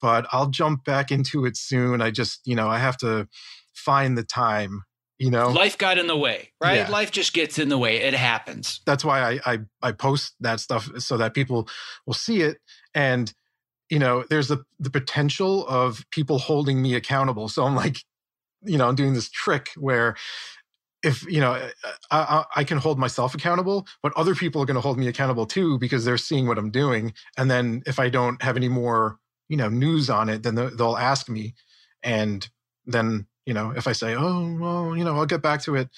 But 0.00 0.26
I'll 0.32 0.48
jump 0.48 0.84
back 0.84 1.12
into 1.12 1.44
it 1.46 1.56
soon. 1.56 2.02
I 2.02 2.10
just, 2.10 2.40
you 2.44 2.56
know, 2.56 2.68
I 2.68 2.78
have 2.78 2.96
to 2.98 3.28
find 3.74 4.16
the 4.16 4.24
time 4.24 4.82
you 5.18 5.30
know? 5.30 5.50
Life 5.50 5.78
got 5.78 5.98
in 5.98 6.08
the 6.08 6.16
way 6.16 6.52
right? 6.60 6.76
Yeah. 6.76 6.88
life 6.88 7.10
just 7.10 7.32
gets 7.32 7.58
in 7.58 7.68
the 7.68 7.78
way. 7.78 7.96
It 7.96 8.14
happens. 8.14 8.80
That's 8.86 9.04
why 9.04 9.34
I, 9.34 9.52
I 9.52 9.58
i 9.82 9.92
post 9.92 10.34
that 10.40 10.60
stuff 10.60 10.90
so 10.98 11.16
that 11.16 11.34
people 11.34 11.68
will 12.06 12.14
see 12.14 12.40
it. 12.40 12.58
And 12.94 13.32
you 13.90 13.98
know 13.98 14.24
there's 14.30 14.48
the 14.48 14.64
the 14.80 14.90
potential 14.90 15.66
of 15.68 16.04
people 16.10 16.38
holding 16.38 16.80
me 16.80 16.94
accountable. 16.94 17.48
So 17.48 17.64
i'm 17.64 17.76
like 17.76 17.98
you 18.62 18.78
know 18.78 18.88
i'm 18.88 18.94
doing 18.94 19.12
this 19.12 19.28
trick 19.28 19.70
where 19.76 20.16
if 21.02 21.24
you 21.24 21.40
know 21.40 21.60
I, 22.10 22.44
I, 22.56 22.64
can 22.64 22.78
hold 22.78 22.96
myself 22.96 23.34
accountable 23.34 23.88
but 24.04 24.12
other 24.16 24.36
people 24.36 24.62
are 24.62 24.66
going 24.66 24.76
to 24.76 24.80
hold 24.80 24.98
me 24.98 25.08
accountable 25.08 25.46
too 25.46 25.78
because 25.78 26.04
they're 26.04 26.16
seeing 26.16 26.46
what 26.46 26.58
i'm 26.58 26.70
doing. 26.70 27.12
And 27.36 27.50
then 27.50 27.82
if 27.86 27.98
i 27.98 28.08
don't 28.08 28.40
have 28.42 28.56
any 28.56 28.68
more 28.68 29.18
you 29.48 29.56
know 29.58 29.68
news 29.68 30.08
on 30.08 30.30
it 30.30 30.42
then 30.42 30.54
they'll 30.54 30.96
ask 30.96 31.28
me. 31.28 31.54
And 32.02 32.48
then 32.86 33.26
you 33.46 33.54
know 33.54 33.72
if 33.76 33.86
i 33.86 33.92
say 33.92 34.14
oh 34.14 34.56
well 34.60 34.96
you 34.96 35.04
know 35.04 35.16
i'll 35.16 35.26
get 35.26 35.42
back 35.42 35.62
to 35.62 35.74
it 35.74 35.88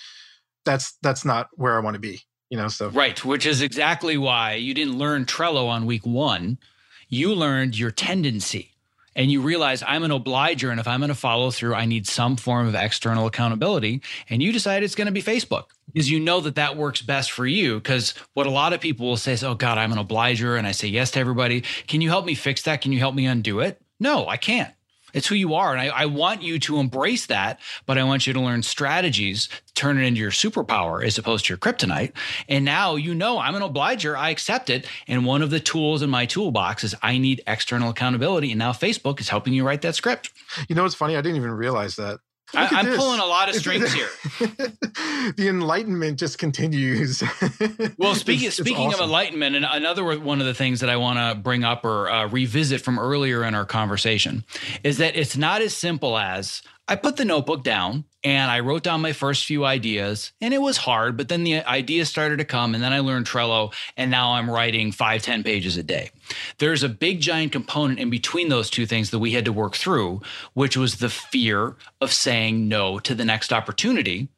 that's 0.64 0.96
that's 1.02 1.24
not 1.24 1.48
where 1.54 1.76
i 1.76 1.80
want 1.80 1.94
to 1.94 2.00
be 2.00 2.20
you 2.50 2.56
know 2.56 2.68
so 2.68 2.88
right 2.90 3.24
which 3.24 3.46
is 3.46 3.62
exactly 3.62 4.16
why 4.16 4.54
you 4.54 4.74
didn't 4.74 4.98
learn 4.98 5.24
trello 5.24 5.68
on 5.68 5.86
week 5.86 6.04
one. 6.06 6.58
You 7.08 7.34
learned 7.34 7.78
your 7.78 7.90
tendency 7.92 8.74
and 9.14 9.30
you 9.30 9.40
realize 9.40 9.82
i'm 9.86 10.02
an 10.02 10.10
obliger 10.10 10.70
and 10.70 10.80
if 10.80 10.88
i'm 10.88 11.00
going 11.00 11.08
to 11.08 11.14
follow 11.14 11.50
through 11.50 11.74
i 11.74 11.84
need 11.84 12.06
some 12.06 12.36
form 12.36 12.66
of 12.66 12.74
external 12.74 13.26
accountability 13.26 14.02
and 14.28 14.42
you 14.42 14.52
decide 14.52 14.82
it's 14.82 14.94
going 14.94 15.06
to 15.06 15.12
be 15.12 15.22
facebook 15.22 15.64
because 15.92 16.10
you 16.10 16.18
know 16.18 16.40
that 16.40 16.56
that 16.56 16.76
works 16.76 17.02
best 17.02 17.30
for 17.30 17.46
you 17.46 17.76
because 17.76 18.14
what 18.32 18.46
a 18.46 18.50
lot 18.50 18.72
of 18.72 18.80
people 18.80 19.06
will 19.06 19.16
say 19.16 19.32
is 19.32 19.44
oh 19.44 19.54
god 19.54 19.78
i'm 19.78 19.92
an 19.92 19.98
obliger 19.98 20.56
and 20.56 20.66
i 20.66 20.72
say 20.72 20.88
yes 20.88 21.12
to 21.12 21.20
everybody. 21.20 21.60
Can 21.86 22.00
you 22.00 22.08
help 22.08 22.24
me 22.24 22.34
fix 22.34 22.62
that? 22.62 22.80
Can 22.80 22.92
you 22.92 22.98
help 22.98 23.14
me 23.14 23.26
undo 23.26 23.60
it? 23.60 23.80
No 24.00 24.26
i 24.26 24.36
can't 24.36 24.72
it's 25.14 25.26
who 25.26 25.34
you 25.34 25.54
are. 25.54 25.72
And 25.72 25.80
I, 25.80 25.86
I, 25.86 26.06
want 26.06 26.42
you 26.42 26.58
to 26.60 26.78
embrace 26.78 27.26
that, 27.26 27.60
but 27.86 27.96
I 27.96 28.04
want 28.04 28.26
you 28.26 28.32
to 28.32 28.40
learn 28.40 28.62
strategies, 28.62 29.48
turn 29.74 29.98
it 29.98 30.02
into 30.02 30.20
your 30.20 30.30
superpower 30.30 31.04
as 31.04 31.16
opposed 31.16 31.46
to 31.46 31.52
your 31.52 31.58
kryptonite. 31.58 32.12
And 32.48 32.64
now 32.64 32.96
you 32.96 33.14
know 33.14 33.38
I'm 33.38 33.54
an 33.54 33.62
obliger. 33.62 34.16
I 34.16 34.30
accept 34.30 34.68
it. 34.68 34.86
And 35.08 35.24
one 35.24 35.42
of 35.42 35.50
the 35.50 35.60
tools 35.60 36.02
in 36.02 36.10
my 36.10 36.26
toolbox 36.26 36.84
is 36.84 36.94
I 37.02 37.18
need 37.18 37.42
external 37.46 37.90
accountability. 37.90 38.50
And 38.50 38.58
now 38.58 38.72
Facebook 38.72 39.20
is 39.20 39.28
helping 39.28 39.54
you 39.54 39.66
write 39.66 39.82
that 39.82 39.94
script. 39.94 40.30
You 40.68 40.74
know, 40.74 40.84
it's 40.84 40.94
funny. 40.94 41.16
I 41.16 41.20
didn't 41.20 41.36
even 41.36 41.52
realize 41.52 41.96
that. 41.96 42.20
I, 42.52 42.80
am 42.80 42.96
pulling 42.96 43.20
a 43.20 43.24
lot 43.24 43.48
of 43.48 43.54
strings 43.54 43.92
here. 43.92 44.08
the 45.36 45.46
enlightenment 45.48 46.18
just 46.18 46.38
continues. 46.38 47.22
well, 47.98 48.14
speaking 48.14 48.48
it's, 48.48 48.56
speaking 48.56 48.86
it's 48.86 48.94
awesome. 48.94 49.00
of 49.00 49.08
enlightenment, 49.08 49.56
and 49.56 49.64
another 49.64 50.18
one 50.18 50.40
of 50.40 50.46
the 50.46 50.54
things 50.54 50.80
that 50.80 50.90
I 50.90 50.96
want 50.96 51.18
to 51.18 51.40
bring 51.40 51.64
up 51.64 51.84
or 51.84 52.10
uh, 52.10 52.28
revisit 52.28 52.80
from 52.80 52.98
earlier 52.98 53.44
in 53.44 53.54
our 53.54 53.64
conversation 53.64 54.44
is 54.82 54.98
that 54.98 55.16
it's 55.16 55.36
not 55.36 55.62
as 55.62 55.76
simple 55.76 56.18
as 56.18 56.62
I 56.86 56.96
put 56.96 57.16
the 57.16 57.24
notebook 57.24 57.64
down 57.64 58.04
and 58.24 58.50
I 58.50 58.60
wrote 58.60 58.82
down 58.82 59.02
my 59.02 59.12
first 59.12 59.44
few 59.44 59.66
ideas, 59.66 60.32
and 60.40 60.54
it 60.54 60.62
was 60.62 60.78
hard, 60.78 61.16
but 61.16 61.28
then 61.28 61.44
the 61.44 61.62
ideas 61.64 62.08
started 62.08 62.38
to 62.38 62.44
come, 62.46 62.74
and 62.74 62.82
then 62.82 62.92
I 62.92 63.00
learned 63.00 63.26
Trello, 63.26 63.74
and 63.98 64.10
now 64.10 64.32
I'm 64.32 64.50
writing 64.50 64.92
five, 64.92 65.22
ten 65.22 65.42
pages 65.42 65.76
a 65.76 65.82
day. 65.82 66.10
There's 66.58 66.82
a 66.82 66.88
big 66.88 67.20
giant 67.20 67.52
component 67.52 68.00
in 68.00 68.08
between 68.08 68.48
those 68.48 68.70
two 68.70 68.86
things 68.86 69.10
that 69.10 69.18
we 69.18 69.32
had 69.32 69.44
to 69.44 69.52
work 69.52 69.76
through, 69.76 70.22
which 70.54 70.74
was 70.76 70.96
the 70.96 71.10
fear 71.10 71.76
of 72.00 72.12
saying 72.12 72.66
no 72.66 72.98
to 73.00 73.14
the 73.14 73.24
next 73.26 73.52
opportunity 73.52 74.28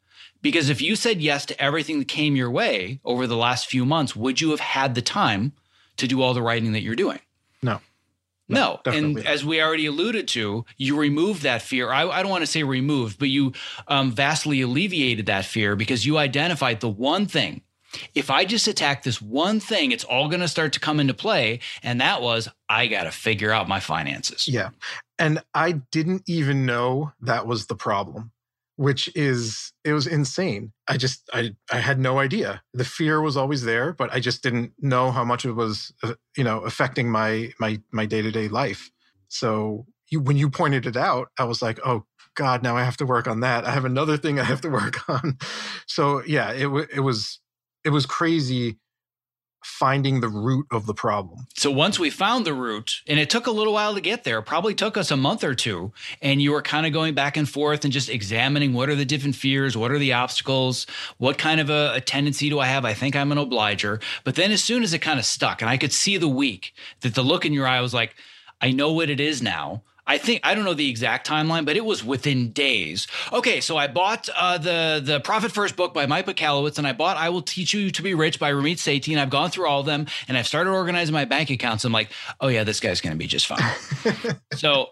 Because 0.41 0.69
if 0.69 0.81
you 0.81 0.95
said 0.95 1.21
yes 1.21 1.45
to 1.47 1.61
everything 1.61 1.99
that 1.99 2.07
came 2.07 2.35
your 2.35 2.51
way 2.51 2.99
over 3.03 3.27
the 3.27 3.37
last 3.37 3.67
few 3.67 3.85
months, 3.85 4.15
would 4.15 4.39
you 4.39 4.51
have 4.51 4.59
had 4.59 4.95
the 4.95 5.01
time 5.01 5.53
to 5.97 6.07
do 6.07 6.21
all 6.21 6.33
the 6.33 6.41
writing 6.41 6.73
that 6.73 6.81
you're 6.81 6.95
doing? 6.95 7.19
No. 7.61 7.81
No. 8.49 8.79
No, 8.85 8.91
and 8.93 9.25
as 9.25 9.43
we 9.43 9.61
already 9.61 9.87
alluded 9.87 10.27
to, 10.29 10.65
you 10.77 10.97
removed 10.97 11.43
that 11.43 11.61
fear. 11.61 11.91
I, 11.91 12.07
I 12.07 12.21
don't 12.21 12.31
want 12.31 12.43
to 12.43 12.47
say 12.47 12.63
removed, 12.63 13.19
but 13.19 13.29
you 13.29 13.53
um, 13.87 14.11
vastly 14.11 14.61
alleviated 14.61 15.25
that 15.25 15.45
fear 15.45 15.75
because 15.75 16.05
you 16.05 16.17
identified 16.17 16.79
the 16.79 16.89
one 16.89 17.25
thing. 17.25 17.61
If 18.13 18.29
I 18.29 18.45
just 18.45 18.67
attack 18.67 19.03
this 19.03 19.21
one 19.21 19.59
thing, 19.59 19.91
it's 19.91 20.03
all 20.03 20.27
going 20.27 20.41
to 20.41 20.47
start 20.47 20.73
to 20.73 20.79
come 20.79 20.99
into 20.99 21.13
play. 21.13 21.59
And 21.83 22.01
that 22.01 22.21
was, 22.21 22.49
I 22.67 22.87
got 22.87 23.03
to 23.03 23.11
figure 23.11 23.51
out 23.51 23.67
my 23.67 23.79
finances. 23.79 24.47
Yeah. 24.47 24.69
And 25.17 25.41
I 25.53 25.71
didn't 25.91 26.23
even 26.27 26.65
know 26.65 27.13
that 27.21 27.47
was 27.47 27.67
the 27.67 27.75
problem, 27.75 28.31
which 28.77 29.09
is 29.15 29.73
it 29.83 29.93
was 29.93 30.07
insane. 30.07 30.71
I 30.87 30.97
just 30.97 31.29
I 31.33 31.55
I 31.71 31.79
had 31.79 31.99
no 31.99 32.19
idea. 32.19 32.61
The 32.73 32.85
fear 32.85 33.21
was 33.21 33.35
always 33.37 33.63
there, 33.63 33.93
but 33.93 34.13
I 34.13 34.19
just 34.19 34.43
didn't 34.43 34.73
know 34.79 35.11
how 35.11 35.25
much 35.25 35.45
it 35.45 35.53
was 35.53 35.93
uh, 36.03 36.13
you 36.37 36.43
know 36.43 36.59
affecting 36.61 37.11
my 37.11 37.51
my 37.59 37.81
my 37.91 38.05
day-to-day 38.05 38.47
life. 38.49 38.91
So 39.27 39.87
you, 40.09 40.21
when 40.21 40.37
you 40.37 40.49
pointed 40.49 40.85
it 40.85 40.95
out, 40.97 41.29
I 41.37 41.43
was 41.45 41.61
like, 41.61 41.79
"Oh 41.85 42.05
god, 42.35 42.63
now 42.63 42.77
I 42.77 42.83
have 42.83 42.97
to 42.97 43.05
work 43.05 43.27
on 43.27 43.41
that. 43.41 43.65
I 43.65 43.71
have 43.71 43.85
another 43.85 44.15
thing 44.17 44.39
I 44.39 44.43
have 44.43 44.61
to 44.61 44.69
work 44.81 45.09
on." 45.09 45.37
So 45.87 46.23
yeah, 46.25 46.53
it 46.53 46.67
wa- 46.67 46.85
it 46.93 47.01
was 47.01 47.39
it 47.83 47.89
was 47.89 48.05
crazy 48.05 48.77
finding 49.67 50.21
the 50.21 50.29
root 50.29 50.65
of 50.71 50.85
the 50.85 50.93
problem. 50.93 51.45
So 51.55 51.69
once 51.69 51.99
we 51.99 52.09
found 52.09 52.45
the 52.45 52.53
root, 52.53 53.01
and 53.05 53.19
it 53.19 53.29
took 53.29 53.47
a 53.47 53.51
little 53.51 53.73
while 53.73 53.93
to 53.93 54.01
get 54.01 54.23
there, 54.23 54.41
probably 54.41 54.73
took 54.73 54.95
us 54.95 55.11
a 55.11 55.17
month 55.17 55.43
or 55.43 55.53
two, 55.53 55.91
and 56.21 56.41
you 56.41 56.53
were 56.53 56.61
kind 56.61 56.87
of 56.87 56.93
going 56.93 57.13
back 57.13 57.35
and 57.35 57.47
forth 57.47 57.83
and 57.83 57.91
just 57.91 58.09
examining 58.09 58.73
what 58.73 58.89
are 58.89 58.95
the 58.95 59.05
different 59.05 59.35
fears, 59.35 59.75
what 59.75 59.91
are 59.91 59.99
the 59.99 60.13
obstacles, 60.13 60.87
what 61.17 61.37
kind 61.37 61.59
of 61.59 61.69
a, 61.69 61.91
a 61.95 62.01
tendency 62.01 62.49
do 62.49 62.59
I 62.59 62.67
have? 62.67 62.85
I 62.85 62.93
think 62.93 63.15
I'm 63.15 63.31
an 63.31 63.37
obliger. 63.37 63.99
But 64.23 64.35
then 64.35 64.51
as 64.51 64.63
soon 64.63 64.83
as 64.83 64.93
it 64.93 64.99
kind 64.99 65.19
of 65.19 65.25
stuck, 65.25 65.61
and 65.61 65.69
I 65.69 65.77
could 65.77 65.93
see 65.93 66.17
the 66.17 66.29
week, 66.29 66.73
that 67.01 67.13
the 67.13 67.21
look 67.21 67.45
in 67.45 67.53
your 67.53 67.67
eye 67.67 67.81
was 67.81 67.93
like, 67.93 68.15
I 68.61 68.71
know 68.71 68.93
what 68.93 69.09
it 69.09 69.19
is 69.19 69.41
now. 69.41 69.83
I 70.07 70.17
think 70.17 70.41
I 70.43 70.55
don't 70.55 70.65
know 70.65 70.73
the 70.73 70.89
exact 70.89 71.27
timeline, 71.27 71.65
but 71.65 71.75
it 71.75 71.85
was 71.85 72.03
within 72.03 72.51
days. 72.51 73.07
Okay, 73.33 73.59
so 73.59 73.77
I 73.77 73.87
bought 73.87 74.29
uh, 74.35 74.57
the 74.57 75.01
the 75.03 75.19
Profit 75.19 75.51
First 75.51 75.75
book 75.75 75.93
by 75.93 76.05
Mike 76.05 76.25
Michalowicz, 76.25 76.77
and 76.77 76.87
I 76.87 76.93
bought 76.93 77.17
I 77.17 77.29
Will 77.29 77.41
Teach 77.41 77.73
You 77.73 77.91
to 77.91 78.01
Be 78.01 78.13
Rich 78.13 78.39
by 78.39 78.51
Ramit 78.51 78.77
Sethi, 78.77 79.11
and 79.11 79.19
I've 79.19 79.29
gone 79.29 79.51
through 79.51 79.67
all 79.67 79.81
of 79.81 79.85
them, 79.85 80.07
and 80.27 80.37
I've 80.37 80.47
started 80.47 80.71
organizing 80.71 81.13
my 81.13 81.25
bank 81.25 81.49
accounts. 81.49 81.83
I'm 81.83 81.91
like, 81.91 82.09
oh 82.39 82.47
yeah, 82.47 82.63
this 82.63 82.79
guy's 82.79 83.01
going 83.01 83.13
to 83.13 83.17
be 83.17 83.27
just 83.27 83.47
fine. 83.47 83.61
so 84.55 84.87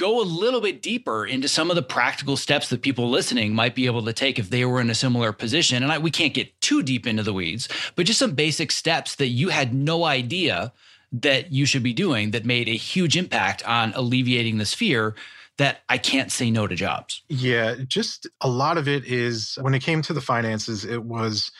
go 0.00 0.20
a 0.20 0.24
little 0.24 0.62
bit 0.62 0.80
deeper 0.80 1.26
into 1.26 1.46
some 1.46 1.68
of 1.68 1.76
the 1.76 1.82
practical 1.82 2.34
steps 2.34 2.70
that 2.70 2.80
people 2.80 3.10
listening 3.10 3.54
might 3.54 3.74
be 3.74 3.84
able 3.84 4.02
to 4.02 4.14
take 4.14 4.38
if 4.38 4.48
they 4.48 4.64
were 4.64 4.80
in 4.80 4.88
a 4.88 4.94
similar 4.94 5.30
position. 5.30 5.82
And 5.82 5.92
I, 5.92 5.98
we 5.98 6.10
can't 6.10 6.32
get 6.32 6.58
too 6.62 6.82
deep 6.82 7.06
into 7.06 7.22
the 7.22 7.34
weeds, 7.34 7.68
but 7.96 8.06
just 8.06 8.18
some 8.18 8.34
basic 8.34 8.72
steps 8.72 9.16
that 9.16 9.26
you 9.26 9.50
had 9.50 9.74
no 9.74 10.04
idea 10.04 10.72
that 11.12 11.52
you 11.52 11.66
should 11.66 11.82
be 11.82 11.92
doing 11.92 12.30
that 12.30 12.44
made 12.44 12.68
a 12.68 12.76
huge 12.76 13.16
impact 13.16 13.66
on 13.66 13.92
alleviating 13.94 14.58
this 14.58 14.74
fear 14.74 15.14
that 15.58 15.80
I 15.88 15.98
can't 15.98 16.32
say 16.32 16.50
no 16.50 16.66
to 16.66 16.74
jobs. 16.74 17.22
Yeah, 17.28 17.76
just 17.86 18.26
a 18.40 18.48
lot 18.48 18.78
of 18.78 18.88
it 18.88 19.04
is 19.04 19.58
when 19.60 19.74
it 19.74 19.82
came 19.82 20.02
to 20.02 20.12
the 20.12 20.20
finances, 20.20 20.84
it 20.84 21.04
was 21.04 21.50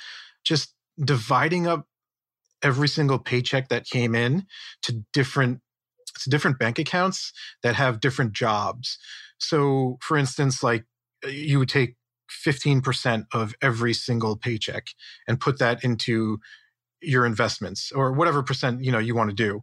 just 0.45 0.75
dividing 1.03 1.67
up 1.67 1.87
every 2.63 2.89
single 2.89 3.19
paycheck 3.19 3.69
that 3.69 3.87
came 3.87 4.15
in 4.15 4.47
to 4.83 5.05
different 5.13 5.61
to 6.23 6.31
different 6.31 6.59
bank 6.59 6.79
accounts 6.79 7.33
that 7.63 7.77
have 7.77 8.01
different 8.01 8.33
jobs. 8.33 8.99
So, 9.39 9.99
for 10.01 10.17
instance, 10.17 10.63
like 10.63 10.85
you 11.27 11.59
would 11.59 11.69
take 11.69 11.97
15% 12.47 13.27
of 13.33 13.55
every 13.63 13.93
single 13.93 14.37
paycheck 14.37 14.89
and 15.27 15.41
put 15.41 15.59
that 15.59 15.83
into 15.83 16.39
your 17.03 17.27
investments 17.27 17.93
or 17.93 18.13
whatever 18.13 18.43
percent 18.43 18.83
you 18.85 18.93
know 18.93 18.99
you 18.99 19.15
want 19.15 19.31
to 19.31 19.37
do 19.37 19.61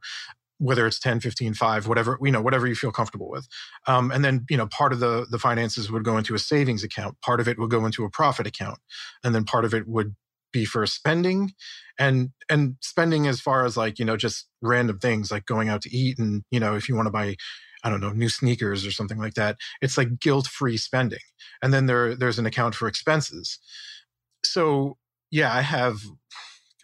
whether 0.59 0.87
it's 0.87 0.99
10 0.99 1.19
15 1.19 1.53
5 1.53 1.87
whatever 1.87 2.17
you 2.21 2.31
know 2.31 2.41
whatever 2.41 2.67
you 2.67 2.75
feel 2.75 2.91
comfortable 2.91 3.29
with 3.29 3.47
um, 3.87 4.11
and 4.11 4.25
then 4.25 4.45
you 4.49 4.57
know 4.57 4.67
part 4.67 4.91
of 4.91 4.99
the 4.99 5.25
the 5.29 5.39
finances 5.39 5.91
would 5.91 6.03
go 6.03 6.17
into 6.17 6.35
a 6.35 6.39
savings 6.39 6.83
account 6.83 7.19
part 7.21 7.39
of 7.39 7.47
it 7.47 7.59
would 7.59 7.69
go 7.69 7.85
into 7.85 8.03
a 8.03 8.09
profit 8.09 8.47
account 8.47 8.79
and 9.23 9.35
then 9.35 9.43
part 9.43 9.65
of 9.65 9.73
it 9.73 9.87
would 9.87 10.15
be 10.51 10.65
for 10.65 10.85
spending 10.85 11.51
and 11.99 12.29
and 12.49 12.75
spending 12.81 13.27
as 13.27 13.39
far 13.39 13.65
as 13.65 13.77
like 13.77 13.99
you 13.99 14.05
know 14.05 14.17
just 14.17 14.47
random 14.61 14.97
things 14.97 15.31
like 15.31 15.45
going 15.45 15.69
out 15.69 15.81
to 15.81 15.95
eat 15.95 16.17
and 16.17 16.43
you 16.51 16.59
know 16.59 16.75
if 16.75 16.89
you 16.89 16.95
want 16.95 17.05
to 17.05 17.11
buy 17.11 17.35
I 17.83 17.89
don't 17.89 18.01
know, 18.01 18.11
new 18.11 18.29
sneakers 18.29 18.85
or 18.85 18.91
something 18.91 19.17
like 19.17 19.35
that. 19.35 19.57
It's 19.81 19.97
like 19.97 20.19
guilt-free 20.19 20.77
spending. 20.77 21.19
And 21.61 21.73
then 21.73 21.85
there 21.85 22.15
there's 22.15 22.39
an 22.39 22.45
account 22.45 22.75
for 22.75 22.87
expenses. 22.87 23.59
So 24.43 24.97
yeah, 25.31 25.53
I 25.53 25.61
have 25.61 25.99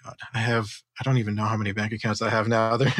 God, 0.04 0.16
I 0.34 0.40
have 0.40 0.68
I 1.00 1.04
don't 1.04 1.18
even 1.18 1.36
know 1.36 1.46
how 1.46 1.58
many 1.58 1.72
bank 1.72 1.94
accounts 1.94 2.22
I 2.22 2.30
have 2.30 2.48
now. 2.48 2.78
There, 2.78 2.94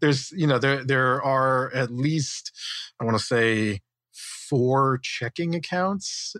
there's 0.00 0.30
you 0.32 0.46
know 0.46 0.58
there 0.58 0.84
there 0.84 1.22
are 1.22 1.72
at 1.74 1.90
least 1.90 2.52
I 3.00 3.04
want 3.04 3.16
to 3.18 3.24
say 3.24 3.80
four 4.12 4.98
checking 5.02 5.54
accounts 5.54 6.34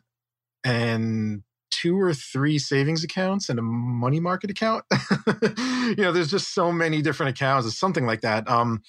and 0.64 1.42
two 1.70 1.98
or 1.98 2.12
three 2.12 2.58
savings 2.58 3.04
accounts 3.04 3.48
and 3.48 3.58
a 3.58 3.62
money 3.62 4.20
market 4.20 4.50
account. 4.50 4.84
you 5.42 5.96
know, 5.96 6.12
there's 6.12 6.30
just 6.30 6.52
so 6.52 6.72
many 6.72 7.00
different 7.00 7.30
accounts. 7.30 7.66
It's 7.66 7.78
something 7.78 8.06
like 8.06 8.20
that. 8.22 8.48
Um, 8.50 8.82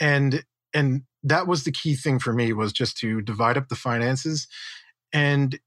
and 0.00 0.44
and 0.74 1.02
that 1.22 1.46
was 1.46 1.64
the 1.64 1.72
key 1.72 1.94
thing 1.94 2.18
for 2.18 2.32
me 2.32 2.52
was 2.52 2.72
just 2.72 2.98
to 2.98 3.22
divide 3.22 3.56
up 3.56 3.68
the 3.68 3.76
finances 3.76 4.46
and 5.12 5.58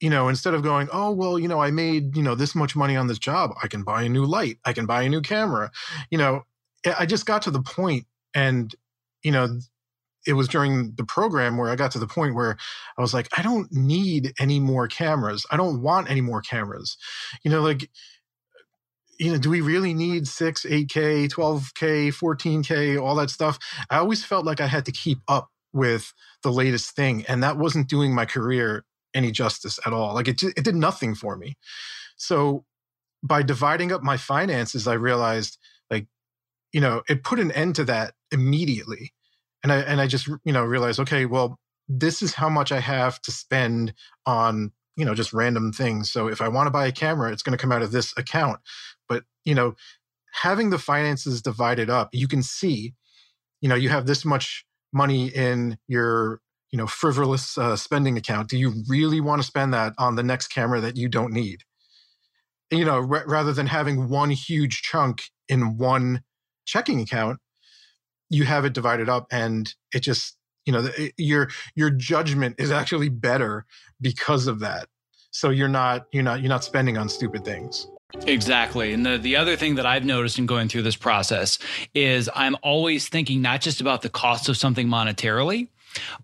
you 0.00 0.10
know, 0.10 0.28
instead 0.28 0.54
of 0.54 0.62
going, 0.62 0.88
oh, 0.92 1.10
well, 1.10 1.38
you 1.38 1.48
know, 1.48 1.60
I 1.60 1.70
made, 1.70 2.16
you 2.16 2.22
know, 2.22 2.34
this 2.34 2.54
much 2.54 2.76
money 2.76 2.96
on 2.96 3.06
this 3.06 3.18
job, 3.18 3.52
I 3.62 3.68
can 3.68 3.82
buy 3.82 4.02
a 4.02 4.08
new 4.08 4.24
light, 4.24 4.58
I 4.64 4.72
can 4.72 4.86
buy 4.86 5.02
a 5.02 5.08
new 5.08 5.22
camera. 5.22 5.70
You 6.10 6.18
know, 6.18 6.42
eh, 6.84 6.94
I 6.98 7.06
just 7.06 7.26
got 7.26 7.42
to 7.42 7.50
the 7.50 7.62
point 7.62 8.06
and, 8.34 8.74
you 9.22 9.32
know, 9.32 9.58
it 10.26 10.34
was 10.34 10.48
during 10.48 10.92
the 10.96 11.04
program 11.04 11.56
where 11.56 11.70
I 11.70 11.76
got 11.76 11.92
to 11.92 11.98
the 11.98 12.06
point 12.06 12.34
where 12.34 12.56
I 12.98 13.00
was 13.00 13.14
like, 13.14 13.28
I 13.38 13.42
don't 13.42 13.72
need 13.72 14.34
any 14.38 14.58
more 14.58 14.88
cameras. 14.88 15.46
I 15.50 15.56
don't 15.56 15.82
want 15.82 16.10
any 16.10 16.20
more 16.20 16.42
cameras. 16.42 16.96
You 17.44 17.50
know, 17.50 17.62
like, 17.62 17.88
you 19.18 19.32
know, 19.32 19.38
do 19.38 19.48
we 19.48 19.60
really 19.60 19.94
need 19.94 20.26
6, 20.26 20.64
8K, 20.64 21.28
12K, 21.28 22.08
14K, 22.08 23.00
all 23.00 23.14
that 23.14 23.30
stuff? 23.30 23.58
I 23.88 23.98
always 23.98 24.24
felt 24.24 24.44
like 24.44 24.60
I 24.60 24.66
had 24.66 24.84
to 24.86 24.92
keep 24.92 25.18
up 25.28 25.48
with 25.72 26.12
the 26.42 26.52
latest 26.52 26.96
thing. 26.96 27.24
And 27.28 27.42
that 27.42 27.56
wasn't 27.56 27.88
doing 27.88 28.14
my 28.14 28.26
career 28.26 28.84
any 29.16 29.32
justice 29.32 29.80
at 29.86 29.92
all. 29.92 30.14
Like 30.14 30.28
it, 30.28 30.42
it 30.42 30.62
did 30.62 30.76
nothing 30.76 31.14
for 31.14 31.36
me. 31.36 31.56
So 32.16 32.64
by 33.22 33.42
dividing 33.42 33.92
up 33.92 34.02
my 34.02 34.16
finances, 34.16 34.86
I 34.86 34.94
realized 34.94 35.58
like, 35.90 36.06
you 36.72 36.80
know, 36.80 37.02
it 37.08 37.24
put 37.24 37.40
an 37.40 37.50
end 37.50 37.74
to 37.76 37.84
that 37.84 38.14
immediately. 38.30 39.12
And 39.62 39.72
I, 39.72 39.78
and 39.78 40.00
I 40.00 40.06
just, 40.06 40.28
you 40.44 40.52
know, 40.52 40.64
realized, 40.64 41.00
okay, 41.00 41.26
well, 41.26 41.58
this 41.88 42.22
is 42.22 42.34
how 42.34 42.48
much 42.48 42.70
I 42.70 42.80
have 42.80 43.20
to 43.22 43.32
spend 43.32 43.94
on, 44.26 44.72
you 44.96 45.04
know, 45.04 45.14
just 45.14 45.32
random 45.32 45.72
things. 45.72 46.10
So 46.10 46.28
if 46.28 46.40
I 46.40 46.48
want 46.48 46.66
to 46.66 46.70
buy 46.70 46.86
a 46.86 46.92
camera, 46.92 47.32
it's 47.32 47.42
going 47.42 47.56
to 47.56 47.60
come 47.60 47.72
out 47.72 47.82
of 47.82 47.92
this 47.92 48.16
account. 48.16 48.60
But, 49.08 49.24
you 49.44 49.54
know, 49.54 49.74
having 50.32 50.70
the 50.70 50.78
finances 50.78 51.42
divided 51.42 51.90
up, 51.90 52.10
you 52.12 52.28
can 52.28 52.42
see, 52.42 52.94
you 53.60 53.68
know, 53.68 53.74
you 53.74 53.88
have 53.88 54.06
this 54.06 54.24
much 54.24 54.66
money 54.92 55.28
in 55.28 55.78
your 55.88 56.40
you 56.76 56.82
know 56.82 56.86
frivolous 56.86 57.56
uh, 57.56 57.74
spending 57.74 58.18
account 58.18 58.50
do 58.50 58.58
you 58.58 58.84
really 58.86 59.18
want 59.18 59.40
to 59.40 59.46
spend 59.46 59.72
that 59.72 59.94
on 59.96 60.14
the 60.14 60.22
next 60.22 60.48
camera 60.48 60.78
that 60.78 60.94
you 60.94 61.08
don't 61.08 61.32
need 61.32 61.62
you 62.70 62.84
know 62.84 62.96
r- 62.96 63.24
rather 63.26 63.54
than 63.54 63.66
having 63.66 64.10
one 64.10 64.28
huge 64.28 64.82
chunk 64.82 65.30
in 65.48 65.78
one 65.78 66.22
checking 66.66 67.00
account 67.00 67.38
you 68.28 68.44
have 68.44 68.66
it 68.66 68.74
divided 68.74 69.08
up 69.08 69.26
and 69.30 69.74
it 69.94 70.00
just 70.00 70.36
you 70.66 70.72
know 70.74 70.86
it, 70.98 71.14
your 71.16 71.48
your 71.74 71.88
judgment 71.88 72.54
is 72.58 72.70
actually 72.70 73.08
better 73.08 73.64
because 73.98 74.46
of 74.46 74.60
that 74.60 74.86
so 75.30 75.48
you're 75.48 75.68
not 75.68 76.04
you're 76.12 76.22
not 76.22 76.42
you're 76.42 76.50
not 76.50 76.62
spending 76.62 76.98
on 76.98 77.08
stupid 77.08 77.42
things 77.42 77.86
Exactly. 78.24 78.92
And 78.92 79.04
the, 79.04 79.18
the 79.18 79.34
other 79.34 79.56
thing 79.56 79.74
that 79.74 79.84
I've 79.84 80.04
noticed 80.04 80.38
in 80.38 80.46
going 80.46 80.68
through 80.68 80.82
this 80.82 80.94
process 80.94 81.58
is 81.92 82.30
I'm 82.34 82.56
always 82.62 83.08
thinking 83.08 83.42
not 83.42 83.60
just 83.60 83.80
about 83.80 84.02
the 84.02 84.08
cost 84.08 84.48
of 84.48 84.56
something 84.56 84.86
monetarily, 84.86 85.68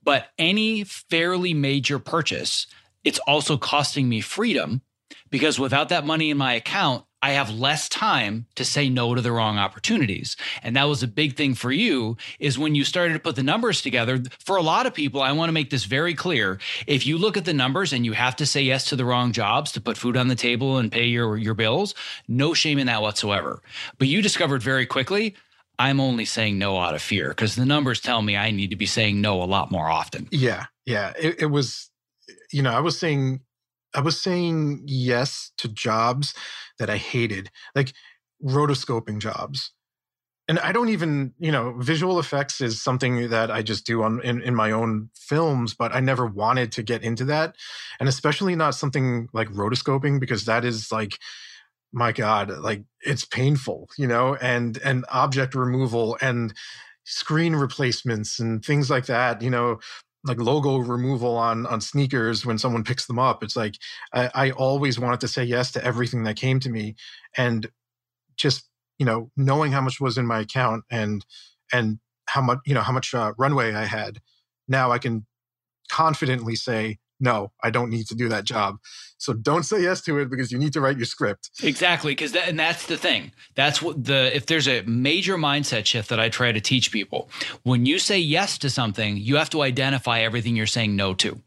but 0.02 0.28
any 0.38 0.85
fairly 0.85 1.54
major 1.54 1.98
purchase, 1.98 2.66
it's 3.04 3.18
also 3.20 3.56
costing 3.56 4.08
me 4.08 4.20
freedom 4.20 4.83
because 5.31 5.58
without 5.58 5.88
that 5.88 6.06
money 6.06 6.31
in 6.31 6.38
my 6.38 6.54
account, 6.54 7.04
I 7.25 7.33
have 7.33 7.50
less 7.50 7.88
time 7.88 8.46
to 8.56 8.64
say 8.64 8.88
no 8.88 9.14
to 9.14 9.20
the 9.20 9.31
wrong 9.31 9.56
opportunities. 9.56 10.37
And 10.62 10.75
that 10.75 10.88
was 10.88 11.04
a 11.04 11.08
big 11.08 11.37
thing 11.37 11.54
for 11.54 11.70
you 11.70 12.16
is 12.40 12.58
when 12.58 12.75
you 12.75 12.85
started 12.85 13.12
to 13.14 13.20
put 13.20 13.37
the 13.37 13.44
numbers 13.44 13.81
together. 13.81 14.20
For 14.40 14.56
a 14.56 14.62
lot 14.62 14.87
of 14.87 14.94
people, 14.94 15.23
I 15.23 15.31
want 15.31 15.48
to 15.48 15.52
make 15.52 15.70
this 15.70 15.85
very 15.85 16.14
clear. 16.14 16.58
If 16.88 17.06
you 17.06 17.18
look 17.18 17.37
at 17.37 17.44
the 17.44 17.54
numbers 17.54 17.92
and 17.92 18.04
you 18.04 18.12
have 18.12 18.35
to 18.37 18.46
say 18.46 18.62
yes 18.62 18.87
to 18.87 18.96
the 18.96 19.04
wrong 19.04 19.31
jobs 19.31 19.70
to 19.73 19.81
put 19.81 19.96
food 19.96 20.16
on 20.16 20.27
the 20.27 20.35
table 20.35 20.79
and 20.79 20.90
pay 20.90 21.06
your, 21.06 21.37
your 21.37 21.54
bills, 21.54 21.94
no 22.27 22.54
shame 22.54 22.79
in 22.79 22.88
that 22.88 23.02
whatsoever. 23.02 23.62
But 23.98 24.08
you 24.08 24.20
discovered 24.20 24.62
very 24.62 24.85
quickly, 24.85 25.37
I'm 25.83 25.98
only 25.98 26.24
saying 26.24 26.58
no 26.58 26.78
out 26.78 26.94
of 26.94 27.02
fear 27.02 27.30
because 27.30 27.56
the 27.56 27.66
numbers 27.66 28.00
tell 28.00 28.22
me 28.22 28.37
I 28.37 28.52
need 28.52 28.70
to 28.70 28.76
be 28.76 28.87
saying 28.87 29.20
no 29.20 29.42
a 29.42 29.44
lot 29.44 29.72
more 29.72 29.90
often. 29.90 30.28
Yeah. 30.30 30.66
Yeah. 30.87 31.12
It, 31.18 31.42
it 31.42 31.46
was, 31.46 31.90
you 32.52 32.62
know, 32.62 32.70
I 32.70 32.78
was 32.78 32.96
saying 32.98 33.40
I 33.92 34.00
was 34.00 34.20
saying 34.20 34.85
yes 34.87 35.50
to 35.58 35.68
jobs 35.68 36.35
that 36.78 36.88
I 36.88 36.98
hated, 36.98 37.50
like 37.74 37.92
rotoscoping 38.42 39.18
jobs. 39.18 39.72
And 40.48 40.58
I 40.60 40.70
don't 40.72 40.88
even, 40.88 41.35
you 41.38 41.50
know, 41.50 41.74
visual 41.78 42.18
effects 42.18 42.60
is 42.60 42.80
something 42.80 43.28
that 43.30 43.50
I 43.50 43.62
just 43.62 43.85
do 43.85 44.02
on 44.02 44.20
in, 44.22 44.40
in 44.42 44.54
my 44.54 44.70
own 44.70 45.10
films, 45.16 45.74
but 45.74 45.92
I 45.94 46.00
never 46.00 46.26
wanted 46.26 46.72
to 46.72 46.83
get 46.83 47.02
into 47.02 47.24
that. 47.26 47.56
And 47.98 48.08
especially 48.08 48.54
not 48.54 48.74
something 48.74 49.28
like 49.33 49.48
rotoscoping, 49.48 50.20
because 50.20 50.44
that 50.44 50.64
is 50.64 50.92
like, 50.92 51.18
my 51.93 52.13
God, 52.13 52.51
like 52.59 52.83
it's 53.03 53.25
painful, 53.25 53.88
you 53.99 54.07
know, 54.07 54.37
and 54.37 54.79
and 54.79 55.05
object 55.11 55.55
removal 55.55 56.17
and 56.21 56.55
screen 57.05 57.55
replacements 57.57 58.38
and 58.38 58.65
things 58.65 58.88
like 58.88 59.07
that, 59.07 59.43
you 59.43 59.51
know, 59.51 59.79
like 60.25 60.38
logo 60.38 60.79
removal 60.79 61.37
on 61.37 61.67
on 61.67 61.81
sneakers 61.81 62.47
when 62.47 62.59
someone 62.59 62.85
picks 62.85 63.07
them 63.07 63.19
up. 63.19 63.43
It's 63.43 63.57
like 63.57 63.77
I, 64.13 64.31
I 64.35 64.51
always 64.53 64.99
wanted 64.99 65.21
to 65.21 65.29
say 65.29 65.45
yes 65.45 65.73
to 65.73 65.85
everything 65.85 66.25
that 66.25 66.37
came 66.37 66.61
to 66.61 66.71
me, 66.71 66.97
and 67.37 67.69
just 68.37 68.69
you 68.99 69.07
know 69.07 69.31
knowing 69.37 69.73
how 69.73 69.81
much 69.81 70.01
was 70.01 70.19
in 70.19 70.27
my 70.27 70.40
account 70.40 70.85
and 70.90 71.25
and 71.73 71.99
how 72.29 72.40
much 72.40 72.59
you 72.67 72.75
know 72.75 72.83
how 72.83 72.93
much 72.93 73.15
uh, 73.15 73.33
runway 73.38 73.75
I 73.75 73.85
had. 73.85 74.21
Now 74.69 74.93
I 74.93 74.99
can 74.99 75.27
confidently 75.90 76.55
say 76.57 76.99
no, 77.23 77.52
I 77.62 77.70
don't 77.70 77.88
need 77.88 78.08
to 78.08 78.16
do 78.16 78.29
that 78.29 78.44
job. 78.44 78.77
So 79.16 79.33
don't 79.33 79.62
say 79.62 79.81
yes 79.81 80.00
to 80.02 80.18
it 80.18 80.29
because 80.29 80.50
you 80.50 80.58
need 80.58 80.73
to 80.73 80.81
write 80.81 80.96
your 80.96 81.06
script. 81.06 81.50
Exactly, 81.62 82.10
because 82.10 82.33
that, 82.33 82.48
and 82.48 82.58
that's 82.58 82.87
the 82.87 82.96
thing. 82.96 83.31
That's 83.54 83.81
what 83.81 84.04
the 84.04 84.35
if 84.37 84.46
there's 84.46 84.66
a 84.66 84.83
major 84.83 85.38
mindset 85.38 85.87
shift 85.87 86.08
that 86.08 86.18
I 86.18 86.29
try 86.29 86.50
to 86.50 86.60
teach 86.60 86.90
people. 86.90 87.31
When 87.62 87.87
you 87.87 88.00
say 88.00 88.18
yes 88.18 88.58
to 88.58 88.68
something, 88.68 89.16
you 89.16 89.37
have 89.37 89.48
to 89.50 89.62
identify 89.62 90.20
everything 90.20 90.56
you're 90.56 90.66
saying 90.66 90.96
no 90.96 91.14
to. 91.14 91.40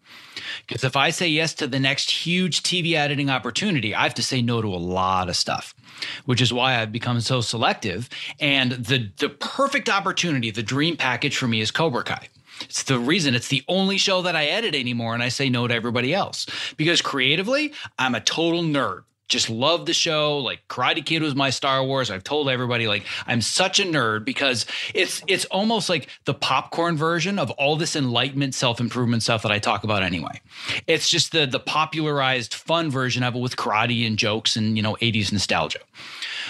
Because 0.65 0.85
if 0.85 0.95
I 0.95 1.09
say 1.09 1.27
yes 1.27 1.53
to 1.55 1.67
the 1.67 1.79
next 1.79 2.09
huge 2.09 2.63
TV 2.63 2.93
editing 2.93 3.29
opportunity, 3.29 3.93
I 3.93 4.03
have 4.03 4.13
to 4.15 4.23
say 4.23 4.41
no 4.41 4.61
to 4.61 4.67
a 4.69 4.77
lot 4.77 5.27
of 5.27 5.35
stuff, 5.35 5.75
which 6.23 6.41
is 6.41 6.53
why 6.53 6.81
I've 6.81 6.93
become 6.93 7.19
so 7.19 7.41
selective. 7.41 8.09
And 8.39 8.71
the 8.71 9.11
the 9.17 9.27
perfect 9.27 9.89
opportunity, 9.89 10.49
the 10.49 10.63
dream 10.63 10.95
package 10.95 11.35
for 11.35 11.47
me 11.47 11.59
is 11.59 11.71
Cobra 11.71 12.03
Kai. 12.03 12.29
It's 12.61 12.83
the 12.83 12.99
reason 12.99 13.35
it's 13.35 13.47
the 13.47 13.63
only 13.67 13.97
show 13.97 14.21
that 14.21 14.35
I 14.35 14.45
edit 14.45 14.75
anymore 14.75 15.13
and 15.13 15.23
I 15.23 15.29
say 15.29 15.49
no 15.49 15.67
to 15.67 15.73
everybody 15.73 16.13
else 16.13 16.45
because 16.77 17.01
creatively, 17.01 17.73
I'm 17.97 18.15
a 18.15 18.21
total 18.21 18.63
nerd. 18.63 19.03
Just 19.27 19.49
love 19.49 19.85
the 19.85 19.93
show. 19.93 20.37
Like 20.37 20.67
Karate 20.67 21.03
Kid 21.03 21.21
was 21.21 21.35
my 21.35 21.49
Star 21.49 21.83
Wars. 21.83 22.11
I've 22.11 22.23
told 22.23 22.47
everybody 22.47 22.87
like 22.87 23.05
I'm 23.25 23.41
such 23.41 23.79
a 23.79 23.83
nerd 23.83 24.23
because 24.23 24.65
it's 24.93 25.23
it's 25.27 25.45
almost 25.45 25.89
like 25.89 26.09
the 26.25 26.33
popcorn 26.33 26.95
version 26.95 27.39
of 27.39 27.49
all 27.51 27.75
this 27.75 27.95
enlightenment 27.95 28.53
self-improvement 28.53 29.23
stuff 29.23 29.41
that 29.41 29.51
I 29.51 29.57
talk 29.57 29.83
about 29.83 30.03
anyway. 30.03 30.41
It's 30.85 31.09
just 31.09 31.31
the 31.31 31.47
the 31.47 31.59
popularized 31.59 32.53
fun 32.53 32.91
version 32.91 33.23
of 33.23 33.35
it 33.35 33.39
with 33.39 33.55
karate 33.55 34.05
and 34.05 34.17
jokes 34.17 34.55
and 34.55 34.77
you 34.77 34.83
know 34.83 34.95
80s 35.01 35.31
nostalgia. 35.31 35.79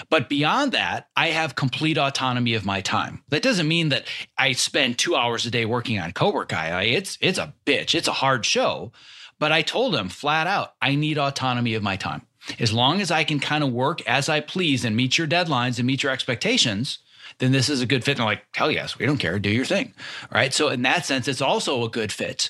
But 0.09 0.27
beyond 0.27 0.73
that, 0.73 1.07
I 1.15 1.27
have 1.27 1.55
complete 1.55 1.97
autonomy 1.97 2.55
of 2.55 2.65
my 2.65 2.81
time. 2.81 3.23
That 3.29 3.41
doesn't 3.41 3.67
mean 3.67 3.89
that 3.89 4.05
I 4.37 4.51
spend 4.51 4.97
two 4.97 5.15
hours 5.15 5.45
a 5.45 5.51
day 5.51 5.65
working 5.65 5.99
on 5.99 6.11
Cobra 6.11 6.45
Kai. 6.45 6.83
It's 6.83 7.17
it's 7.21 7.39
a 7.39 7.53
bitch. 7.65 7.95
It's 7.95 8.09
a 8.09 8.13
hard 8.13 8.45
show. 8.45 8.91
But 9.37 9.51
I 9.51 9.61
told 9.61 9.95
him 9.95 10.09
flat 10.09 10.47
out, 10.47 10.75
I 10.81 10.95
need 10.95 11.17
autonomy 11.17 11.73
of 11.73 11.83
my 11.83 11.97
time. 11.97 12.21
As 12.59 12.73
long 12.73 13.01
as 13.01 13.11
I 13.11 13.23
can 13.23 13.39
kind 13.39 13.63
of 13.63 13.71
work 13.71 14.05
as 14.07 14.29
I 14.29 14.39
please 14.39 14.85
and 14.85 14.95
meet 14.95 15.17
your 15.17 15.27
deadlines 15.27 15.77
and 15.77 15.87
meet 15.87 16.03
your 16.03 16.11
expectations, 16.11 16.99
then 17.39 17.51
this 17.51 17.69
is 17.69 17.81
a 17.81 17.85
good 17.85 18.03
fit. 18.03 18.11
And 18.11 18.19
they're 18.19 18.25
like, 18.25 18.45
hell 18.55 18.71
yes, 18.71 18.97
we 18.97 19.05
don't 19.05 19.17
care. 19.17 19.39
Do 19.39 19.49
your 19.49 19.65
thing. 19.65 19.93
Right. 20.31 20.53
So 20.53 20.69
in 20.69 20.83
that 20.83 21.05
sense, 21.05 21.27
it's 21.27 21.41
also 21.41 21.83
a 21.83 21.89
good 21.89 22.11
fit. 22.11 22.49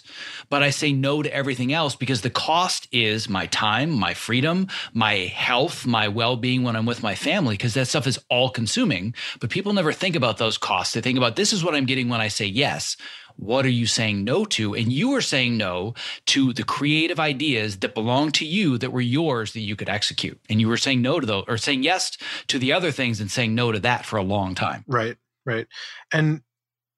But 0.50 0.62
I 0.62 0.70
say 0.70 0.94
no 0.94 1.24
to 1.24 1.34
everything 1.34 1.74
else 1.74 1.96
because 1.96 2.22
the 2.22 2.30
cost 2.30 2.88
is 2.92 3.28
my 3.28 3.48
time, 3.48 3.92
my 3.92 4.14
freedom, 4.14 4.68
my 4.94 5.16
health, 5.16 5.88
my 5.88 6.08
well-being 6.08 6.64
when 6.64 6.76
I'm 6.76 6.86
with 6.86 7.02
my 7.02 7.16
family, 7.16 7.56
because 7.56 7.74
that 7.74 7.88
stuff 7.88 8.06
is 8.06 8.20
all 8.30 8.50
consuming. 8.50 9.16
But 9.40 9.50
people 9.50 9.74
never 9.74 9.92
think 9.94 10.16
about 10.16 10.38
those 10.38 10.58
costs. 10.58 10.94
They 10.94 11.02
think 11.02 11.18
about 11.18 11.36
this 11.36 11.52
is 11.52 11.64
what 11.64 11.74
I'm 11.74 11.86
getting 11.86 12.10
when 12.10 12.22
I 12.22 12.28
say 12.28 12.46
yes 12.46 12.96
what 13.38 13.66
are 13.66 13.70
you 13.70 13.86
saying 13.86 14.24
no 14.24 14.46
to? 14.46 14.74
And 14.76 14.92
you 14.92 15.10
were 15.10 15.22
saying 15.22 15.58
no 15.58 15.94
to 16.28 16.54
the 16.54 16.64
creative 16.64 17.20
ideas 17.20 17.78
that 17.78 17.94
belong 17.94 18.32
to 18.34 18.46
you 18.46 18.78
that 18.78 18.92
were 18.92 19.02
yours 19.02 19.54
that 19.54 19.62
you 19.62 19.76
could 19.76 19.90
execute. 19.90 20.40
And 20.50 20.62
you 20.62 20.68
were 20.68 20.78
saying 20.78 21.02
no 21.02 21.20
to 21.20 21.26
those 21.26 21.46
or 21.48 21.58
saying 21.58 21.84
yes 21.84 22.18
to 22.48 22.60
the 22.60 22.74
other 22.74 22.92
things 22.92 23.20
and 23.20 23.30
saying 23.30 23.56
no 23.56 23.72
to 23.72 23.80
that 23.80 24.06
for 24.06 24.18
a 24.18 24.24
long 24.24 24.56
time. 24.56 24.84
Right. 24.88 25.18
Right. 25.46 25.68
And 26.12 26.42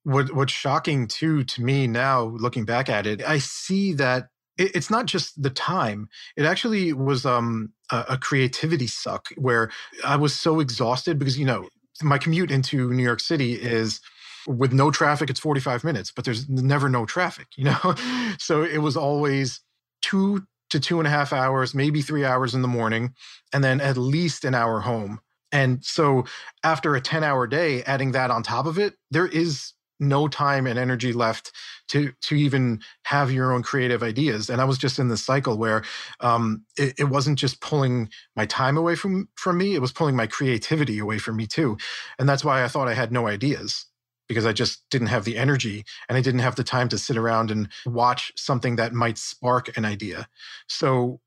what 0.04 0.34
what's 0.34 0.52
shocking 0.52 1.06
too 1.06 1.44
to 1.44 1.62
me 1.62 1.86
now 1.86 2.22
looking 2.22 2.64
back 2.64 2.88
at 2.88 3.06
it, 3.06 3.22
I 3.26 3.38
see 3.38 3.92
that 3.94 4.28
it, 4.56 4.74
it's 4.74 4.90
not 4.90 5.06
just 5.06 5.40
the 5.42 5.50
time. 5.50 6.08
It 6.36 6.44
actually 6.44 6.92
was 6.92 7.26
um 7.26 7.72
a, 7.90 8.04
a 8.10 8.18
creativity 8.18 8.86
suck 8.86 9.28
where 9.36 9.70
I 10.04 10.16
was 10.16 10.34
so 10.34 10.60
exhausted 10.60 11.18
because 11.18 11.38
you 11.38 11.44
know 11.44 11.68
my 12.02 12.18
commute 12.18 12.50
into 12.50 12.92
New 12.92 13.02
York 13.02 13.20
City 13.20 13.54
is 13.54 14.00
with 14.48 14.72
no 14.72 14.90
traffic 14.90 15.30
it's 15.30 15.40
45 15.40 15.84
minutes 15.84 16.10
but 16.10 16.24
there's 16.24 16.48
never 16.48 16.88
no 16.88 17.06
traffic 17.06 17.48
you 17.56 17.64
know? 17.70 17.94
So 18.38 18.62
it 18.62 18.78
was 18.78 18.96
always 18.96 19.60
two 20.02 20.46
to 20.70 20.80
two 20.80 20.98
and 20.98 21.06
a 21.06 21.10
half 21.10 21.32
hours 21.32 21.74
maybe 21.74 22.02
three 22.02 22.24
hours 22.24 22.54
in 22.54 22.62
the 22.62 22.68
morning 22.68 23.14
and 23.52 23.62
then 23.62 23.80
at 23.80 23.96
least 23.96 24.44
an 24.44 24.54
hour 24.54 24.80
home. 24.80 25.20
And 25.50 25.82
so 25.84 26.24
after 26.62 26.94
a 26.94 27.00
10 27.00 27.24
hour 27.24 27.46
day 27.46 27.82
adding 27.84 28.12
that 28.12 28.30
on 28.30 28.42
top 28.42 28.66
of 28.66 28.78
it 28.78 28.94
there 29.10 29.26
is 29.26 29.72
no 30.00 30.28
time 30.28 30.66
and 30.66 30.78
energy 30.78 31.12
left 31.12 31.50
to 31.88 32.12
to 32.20 32.36
even 32.36 32.80
have 33.04 33.32
your 33.32 33.52
own 33.52 33.62
creative 33.62 34.02
ideas. 34.02 34.48
And 34.48 34.60
i 34.60 34.64
was 34.64 34.78
just 34.78 34.98
in 34.98 35.08
this 35.08 35.24
cycle 35.24 35.58
where 35.58 35.82
um, 36.20 36.64
it, 36.76 36.94
it, 36.98 37.04
wasn't 37.04 37.38
just 37.38 37.60
pulling 37.60 38.08
my 38.36 38.46
time 38.46 38.76
away 38.76 38.94
from 38.94 39.28
from 39.34 39.58
me 39.58 39.74
it 39.74 39.80
was 39.80 39.90
pulling 39.90 40.14
my 40.14 40.28
creativity 40.28 40.98
away 41.00 41.18
from 41.18 41.36
me 41.36 41.46
too. 41.46 41.76
And 42.18 42.28
that's 42.28 42.44
why 42.44 42.62
i 42.62 42.68
thought 42.68 42.88
i 42.88 42.94
had 42.94 43.10
no 43.10 43.26
ideas 43.26 43.87
because 44.28 44.46
I 44.46 44.52
just 44.52 44.82
didn't 44.90 45.08
have 45.08 45.24
the 45.24 45.36
energy 45.36 45.84
and 46.08 46.16
I 46.16 46.20
didn't 46.20 46.40
have 46.40 46.56
the 46.56 46.64
time 46.64 46.88
to 46.90 46.98
sit 46.98 47.16
around 47.16 47.50
and 47.50 47.68
watch 47.86 48.32
something 48.36 48.76
that 48.76 48.92
might 48.92 49.18
spark 49.18 49.76
an 49.76 49.84
idea. 49.84 50.28
So 50.68 51.20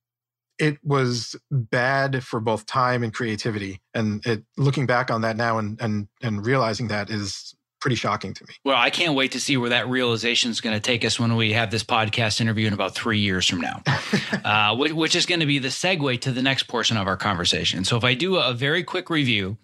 it 0.60 0.78
was 0.84 1.36
bad 1.50 2.24
for 2.24 2.40
both 2.40 2.66
time 2.68 3.04
and 3.04 3.14
creativity. 3.14 3.82
And 3.94 4.26
it, 4.26 4.44
looking 4.58 4.86
back 4.86 5.10
on 5.10 5.22
that 5.22 5.36
now 5.36 5.58
and, 5.58 5.82
and, 5.82 6.08
and 6.22 6.46
realizing 6.46 6.90
that 6.90 7.10
is 7.10 7.56
pretty 7.80 7.96
shocking 7.96 8.34
to 8.36 8.46
me. 8.48 8.54
Well, 8.64 8.78
I 8.78 8.92
can't 8.92 9.16
wait 9.16 9.32
to 9.32 9.40
see 9.40 9.58
where 9.58 9.72
that 9.72 9.90
realization 9.90 10.52
is 10.52 10.62
going 10.62 10.76
to 10.76 10.80
take 10.80 11.04
us 11.04 11.20
when 11.20 11.36
we 11.36 11.54
have 11.54 11.72
this 11.72 11.84
podcast 11.84 12.40
interview 12.40 12.68
in 12.68 12.74
about 12.74 12.94
three 12.94 13.18
years 13.18 13.50
from 13.50 13.60
now, 13.60 13.82
uh, 14.46 14.76
which, 14.76 14.94
which, 14.94 15.16
is 15.16 15.26
going 15.26 15.40
to 15.40 15.48
be 15.48 15.58
the 15.58 15.70
segue 15.70 16.22
to 16.22 16.32
the 16.32 16.44
next 16.44 16.64
portion 16.64 16.96
of 16.96 17.08
our 17.08 17.18
conversation. 17.18 17.84
So, 17.84 17.98
if 17.98 18.04
I 18.04 18.14
do 18.14 18.38
a 18.38 18.54
very 18.54 18.84
quick 18.84 19.10
review, 19.10 19.58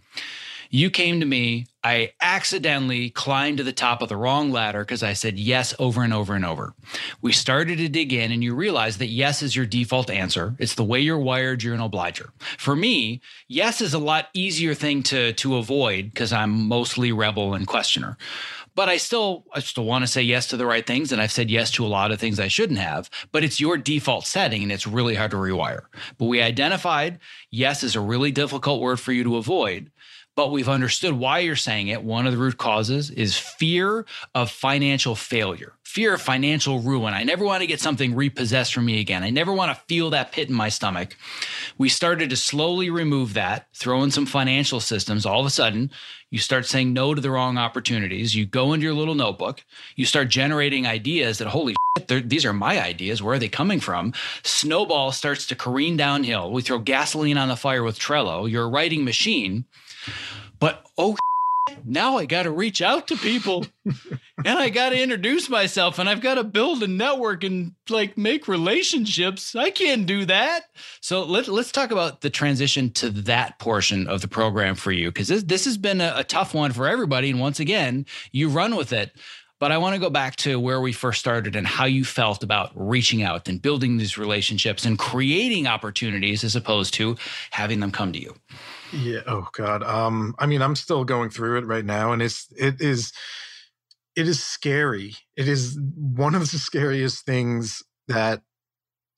you 0.70 0.90
came 0.90 1.20
to 1.20 1.26
me. 1.26 1.68
I 1.84 2.12
accidentally 2.22 3.10
climbed 3.10 3.60
to 3.60 3.64
the 3.64 3.72
top 3.72 4.02
of 4.02 4.10
the 4.10 4.18
wrong 4.18 4.52
ladder 4.52 4.80
because 4.80 5.04
I 5.04 5.14
said 5.14 5.40
yes 5.40 5.74
over 5.80 6.04
and 6.04 6.14
over 6.14 6.36
and 6.36 6.44
over. 6.44 6.74
We 7.22 7.32
started 7.32 7.78
to 7.78 7.88
dig 7.88 8.12
in, 8.12 8.32
and 8.32 8.44
you 8.44 8.54
realize 8.54 8.98
that 8.98 9.08
yes 9.08 9.42
is 9.42 9.56
your 9.56 9.66
default 9.66 10.10
answer. 10.10 10.56
It's 10.60 10.76
the 10.76 10.84
way 10.84 11.00
you're 11.00 11.18
wired. 11.18 11.64
You're 11.64 11.76
an 11.76 11.80
obliger. 11.80 12.32
For 12.58 12.76
me, 12.76 13.22
yes 13.48 13.80
is 13.80 13.94
a 13.94 14.00
lot 14.00 14.28
easier 14.34 14.74
thing 14.74 15.04
to 15.04 15.34
to 15.34 15.56
avoid 15.58 16.06
because 16.06 16.34
I'm 16.34 16.68
mostly 16.68 17.12
rebel 17.12 17.54
and 17.54 17.66
questioner. 17.66 18.18
But 18.78 18.90
I 18.90 18.98
still 18.98 19.44
I 19.54 19.60
still 19.62 19.86
want 19.86 20.04
to 20.04 20.08
say 20.08 20.22
yes 20.22 20.46
to 20.48 20.58
the 20.58 20.68
right 20.68 20.86
things, 20.86 21.12
and 21.12 21.20
I've 21.20 21.32
said 21.32 21.50
yes 21.50 21.72
to 21.72 21.86
a 21.86 21.88
lot 21.88 22.12
of 22.12 22.20
things 22.20 22.40
I 22.40 22.48
shouldn't 22.48 22.78
have. 22.78 23.10
But 23.32 23.44
it's 23.44 23.60
your 23.60 23.76
default 23.76 24.28
setting, 24.28 24.62
and 24.62 24.72
it's 24.72 24.86
really 24.86 25.16
hard 25.16 25.32
to 25.32 25.38
rewire. 25.38 25.86
But 26.20 26.26
we 26.26 26.44
identified 26.44 27.18
yes 27.50 27.82
is 27.82 27.96
a 27.96 28.00
really 28.02 28.32
difficult 28.32 28.80
word 28.80 29.00
for 29.00 29.14
you 29.14 29.24
to 29.24 29.38
avoid 29.38 29.90
but 30.38 30.52
we've 30.52 30.70
understood 30.70 31.14
why 31.14 31.40
you're 31.40 31.56
saying 31.56 31.88
it. 31.88 32.04
One 32.04 32.28
of 32.28 32.32
the 32.32 32.38
root 32.38 32.60
causes 32.60 33.10
is 33.10 33.36
fear 33.36 34.06
of 34.36 34.52
financial 34.52 35.16
failure, 35.16 35.74
fear 35.84 36.14
of 36.14 36.22
financial 36.22 36.80
ruin. 36.80 37.16
I 37.16 37.24
never 37.24 37.44
want 37.44 37.62
to 37.62 37.68
get 37.68 37.82
something 37.82 38.14
repossessed 38.14 38.72
from 38.72 38.86
me 38.86 39.00
again. 39.00 39.24
I 39.24 39.32
never 39.32 39.52
want 39.52 39.76
to 39.76 39.84
feel 39.88 40.12
that 40.12 40.32
pit 40.32 40.48
in 40.48 40.54
my 40.54 40.70
stomach. 40.70 41.18
We 41.80 41.90
started 41.90 42.30
to 42.30 42.36
slowly 42.36 42.92
remove 42.92 43.34
that, 43.34 43.66
throw 43.74 44.04
in 44.04 44.12
some 44.12 44.28
financial 44.28 44.80
systems. 44.80 45.26
All 45.26 45.40
of 45.40 45.48
a 45.48 45.50
sudden, 45.50 45.90
you 46.30 46.38
start 46.38 46.68
saying 46.68 46.94
no 46.94 47.16
to 47.16 47.22
the 47.22 47.32
wrong 47.32 47.58
opportunities. 47.58 48.36
You 48.36 48.46
go 48.46 48.74
into 48.74 48.84
your 48.84 48.94
little 48.94 49.16
notebook, 49.16 49.64
you 49.96 50.06
start 50.06 50.30
generating 50.30 50.86
ideas 50.86 51.40
that, 51.40 51.48
holy 51.48 51.76
shit, 51.98 52.30
these 52.30 52.46
are 52.46 52.54
my 52.54 52.80
ideas. 52.80 53.24
Where 53.24 53.34
are 53.34 53.40
they 53.40 53.50
coming 53.50 53.80
from? 53.80 54.14
Snowball 54.44 55.12
starts 55.14 55.48
to 55.48 55.56
careen 55.56 55.98
downhill. 55.98 56.52
We 56.52 56.62
throw 56.62 56.78
gasoline 56.78 57.40
on 57.40 57.48
the 57.48 57.56
fire 57.56 57.82
with 57.82 57.98
Trello. 57.98 58.48
You're 58.48 58.70
writing 58.70 59.04
machine 59.04 59.66
but 60.60 60.86
oh, 60.98 61.16
now 61.84 62.18
I 62.18 62.26
got 62.26 62.44
to 62.44 62.52
reach 62.52 62.82
out 62.82 63.08
to 63.08 63.16
people 63.18 63.66
and 63.86 64.60
I 64.60 64.70
got 64.70 64.90
to 64.90 65.02
introduce 65.02 65.50
myself 65.50 66.00
and 66.00 66.10
I've 66.10 66.22
got 66.22 66.36
to 66.36 66.44
build 66.44 66.84
a 66.84 66.88
network 66.88 67.44
and 67.44 67.74
like 67.90 68.18
make 68.18 68.48
relationships. 68.48 69.56
I 69.56 69.70
can't 69.70 70.06
do 70.06 70.26
that. 70.26 70.66
So 71.02 71.24
let, 71.24 71.48
let's 71.48 71.72
talk 71.72 71.92
about 71.92 72.22
the 72.22 72.30
transition 72.30 72.92
to 72.94 73.10
that 73.10 73.60
portion 73.60 74.08
of 74.08 74.22
the 74.22 74.28
program 74.28 74.76
for 74.76 74.92
you 74.92 75.10
because 75.10 75.28
this, 75.28 75.44
this 75.44 75.66
has 75.66 75.78
been 75.78 76.02
a, 76.02 76.14
a 76.18 76.24
tough 76.24 76.54
one 76.54 76.72
for 76.72 76.88
everybody. 76.88 77.30
And 77.30 77.40
once 77.40 77.60
again, 77.60 78.06
you 78.32 78.50
run 78.50 78.76
with 78.76 78.94
it. 78.94 79.12
But 79.60 79.72
I 79.72 79.80
want 79.80 79.96
to 79.96 80.00
go 80.00 80.12
back 80.12 80.36
to 80.38 80.60
where 80.60 80.80
we 80.80 80.94
first 80.94 81.20
started 81.20 81.56
and 81.56 81.66
how 81.66 81.86
you 81.86 82.06
felt 82.06 82.44
about 82.44 82.72
reaching 82.76 83.24
out 83.24 83.48
and 83.48 83.60
building 83.60 83.98
these 83.98 84.16
relationships 84.16 84.86
and 84.86 85.00
creating 85.00 85.66
opportunities 85.66 86.44
as 86.44 86.56
opposed 86.56 86.94
to 86.96 87.18
having 87.50 87.80
them 87.80 87.92
come 87.92 88.14
to 88.14 88.22
you. 88.22 88.36
Yeah. 88.92 89.22
Oh 89.28 89.48
God. 89.54 89.84
Um. 89.84 90.36
I 90.40 90.46
mean, 90.48 90.62
I'm 90.62 90.76
still 90.76 91.06
going 91.06 91.30
through 91.30 91.60
it 91.60 91.66
right 91.68 91.86
now, 91.86 92.12
and 92.14 92.22
it's 92.22 92.48
it 92.58 92.82
is 92.82 93.14
it 94.16 94.28
is 94.28 94.44
scary. 94.44 95.16
It 95.38 95.50
is 95.50 95.80
one 95.96 96.36
of 96.36 96.52
the 96.52 96.60
scariest 96.60 97.26
things 97.26 97.84
that 98.10 98.44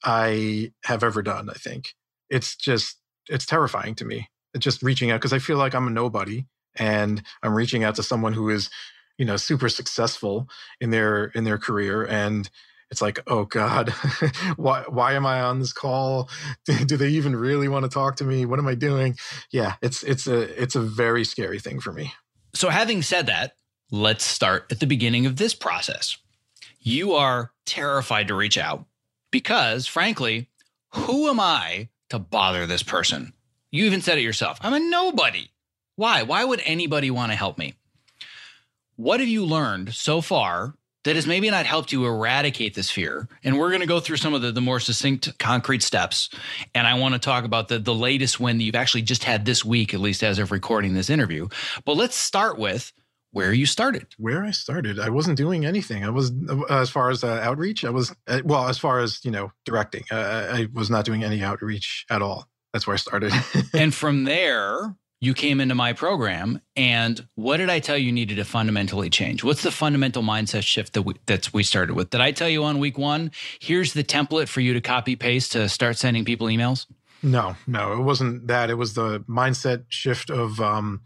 I 0.04 0.74
have 0.86 1.04
ever 1.04 1.24
done. 1.24 1.50
I 1.52 1.56
think 1.56 1.96
it's 2.30 2.58
just 2.58 2.98
it's 3.30 3.48
terrifying 3.48 3.96
to 3.98 4.06
me. 4.06 4.30
It's 4.56 4.66
just 4.66 4.84
reaching 4.84 5.12
out 5.12 5.22
because 5.22 5.34
I 5.34 5.40
feel 5.40 5.58
like 5.60 5.76
I'm 5.76 5.88
a 5.88 5.92
nobody, 5.92 6.46
and 6.76 7.24
I'm 7.44 7.56
reaching 7.56 7.86
out 7.86 7.96
to 7.98 8.04
someone 8.04 8.34
who 8.34 8.50
is, 8.50 8.72
you 9.20 9.26
know, 9.26 9.38
super 9.38 9.70
successful 9.70 10.50
in 10.82 10.92
their 10.92 11.26
in 11.28 11.46
their 11.46 11.60
career, 11.60 12.06
and 12.06 12.50
it's 12.92 13.02
like, 13.02 13.20
oh 13.28 13.46
God, 13.46 13.90
why 14.56 14.84
why 14.88 15.14
am 15.14 15.26
I 15.26 15.42
on 15.42 15.60
this 15.60 15.74
call? 15.74 16.30
Do 16.66 16.98
they 16.98 17.10
even 17.10 17.36
really 17.36 17.68
want 17.68 17.84
to 17.84 17.90
talk 17.90 18.16
to 18.18 18.24
me? 18.24 18.46
What 18.46 18.60
am 18.60 18.68
I 18.68 18.76
doing? 18.76 19.16
Yeah, 19.52 19.76
it's 19.82 20.04
it's 20.04 20.28
a 20.28 20.42
it's 20.62 20.76
a 20.76 20.82
very 20.82 21.24
scary 21.24 21.60
thing 21.60 21.80
for 21.80 21.94
me. 21.94 22.14
So 22.54 22.70
having 22.70 23.02
said 23.02 23.28
that, 23.28 23.56
let's 23.92 24.24
start 24.24 24.66
at 24.72 24.80
the 24.80 24.88
beginning 24.88 25.26
of 25.26 25.36
this 25.36 25.54
process. 25.54 26.18
You 26.80 27.14
are 27.14 27.52
terrified 27.66 28.30
to 28.30 28.36
reach 28.36 28.58
out 28.58 28.86
because, 29.32 29.86
frankly, 29.86 30.50
who 30.94 31.30
am 31.30 31.40
I 31.40 31.90
to 32.10 32.18
bother 32.18 32.66
this 32.66 32.84
person? 32.84 33.34
You 33.70 33.86
even 33.86 34.02
said 34.02 34.18
it 34.18 34.22
yourself. 34.22 34.58
I'm 34.62 34.74
a 34.74 34.80
nobody. 34.80 35.50
Why? 35.96 36.24
Why 36.24 36.44
would 36.44 36.62
anybody 36.64 37.12
want 37.12 37.32
to 37.32 37.36
help 37.36 37.58
me? 37.58 37.76
What 38.96 39.20
have 39.20 39.30
you 39.30 39.46
learned 39.46 39.94
so 39.94 40.22
far 40.22 40.76
that 41.04 41.16
has 41.16 41.26
maybe 41.26 41.50
not 41.50 41.66
helped 41.66 41.92
you 41.92 42.06
eradicate 42.06 42.76
this 42.76 42.92
fear. 42.92 43.28
And 43.44 43.58
we're 43.58 43.70
going 43.70 43.82
to 43.82 43.88
go 43.88 44.00
through 44.00 44.18
some 44.18 44.34
of 44.34 44.42
the, 44.42 44.52
the 44.52 44.62
more 44.62 44.80
succinct, 44.80 45.38
concrete 45.40 45.82
steps. 45.82 46.30
And 46.76 46.86
I 46.86 46.96
want 46.96 47.14
to 47.14 47.20
talk 47.20 47.46
about 47.46 47.68
the, 47.70 47.80
the 47.80 47.96
latest 47.96 48.40
win 48.40 48.58
that 48.58 48.64
you've 48.64 48.76
actually 48.76 49.04
just 49.04 49.24
had 49.24 49.46
this 49.46 49.64
week, 49.64 49.94
at 49.94 50.00
least 50.00 50.24
as 50.24 50.40
of 50.40 50.52
recording 50.52 50.94
this 50.94 51.10
interview. 51.10 51.48
But 51.86 51.96
let's 51.96 52.16
start 52.16 52.58
with 52.58 52.92
where 53.32 53.54
you 53.54 53.66
started. 53.66 54.08
Where 54.18 54.44
I 54.44 54.52
started, 54.52 55.00
I 55.00 55.10
wasn't 55.10 55.38
doing 55.38 55.66
anything. 55.66 56.04
I 56.04 56.10
was, 56.10 56.32
uh, 56.50 56.64
as 56.70 56.90
far 56.90 57.10
as 57.10 57.24
uh, 57.24 57.40
outreach, 57.44 57.86
I 57.86 57.92
was, 57.92 58.14
uh, 58.28 58.42
well, 58.44 58.68
as 58.68 58.78
far 58.78 59.00
as, 59.00 59.24
you 59.24 59.32
know, 59.32 59.52
directing, 59.66 60.04
uh, 60.12 60.50
I 60.52 60.68
was 60.74 60.90
not 60.90 61.06
doing 61.06 61.24
any 61.24 61.42
outreach 61.42 62.06
at 62.10 62.22
all. 62.22 62.48
That's 62.74 62.88
where 62.88 62.96
I 62.96 62.98
started. 62.98 63.32
and 63.74 63.94
from 63.96 64.26
there, 64.26 64.96
you 65.22 65.34
came 65.34 65.60
into 65.60 65.76
my 65.76 65.94
program 65.94 66.62
and 66.76 67.28
what 67.36 67.58
did 67.58 67.70
i 67.70 67.80
tell 67.80 67.98
you 67.98 68.12
needed 68.12 68.36
to 68.36 68.46
fundamentally 68.46 69.10
change? 69.10 69.44
What's 69.44 69.64
the 69.64 69.72
fundamental 69.72 70.24
mindset 70.24 70.64
shift 70.64 70.94
that 70.94 71.02
we, 71.02 71.16
that 71.26 71.54
we 71.54 71.64
started 71.64 71.96
with? 71.96 72.10
Did 72.10 72.22
i 72.22 72.32
tell 72.32 72.50
you 72.50 72.64
on 72.64 72.80
week 72.80 72.98
one 72.98 73.32
here's 73.60 73.94
the 73.94 74.04
template 74.04 74.48
for 74.48 74.62
you 74.62 74.74
to 74.74 74.82
copy 74.82 75.16
paste 75.16 75.52
to 75.54 75.68
start 75.70 75.98
sending 75.98 76.26
people 76.26 76.48
emails? 76.48 76.86
No 77.22 77.56
no 77.68 77.94
it 77.94 78.04
wasn't 78.04 78.48
that. 78.48 78.70
It 78.70 78.76
was 78.76 78.94
the 78.94 79.20
mindset 79.22 79.86
shift 79.90 80.30
of 80.30 80.60
um, 80.62 81.02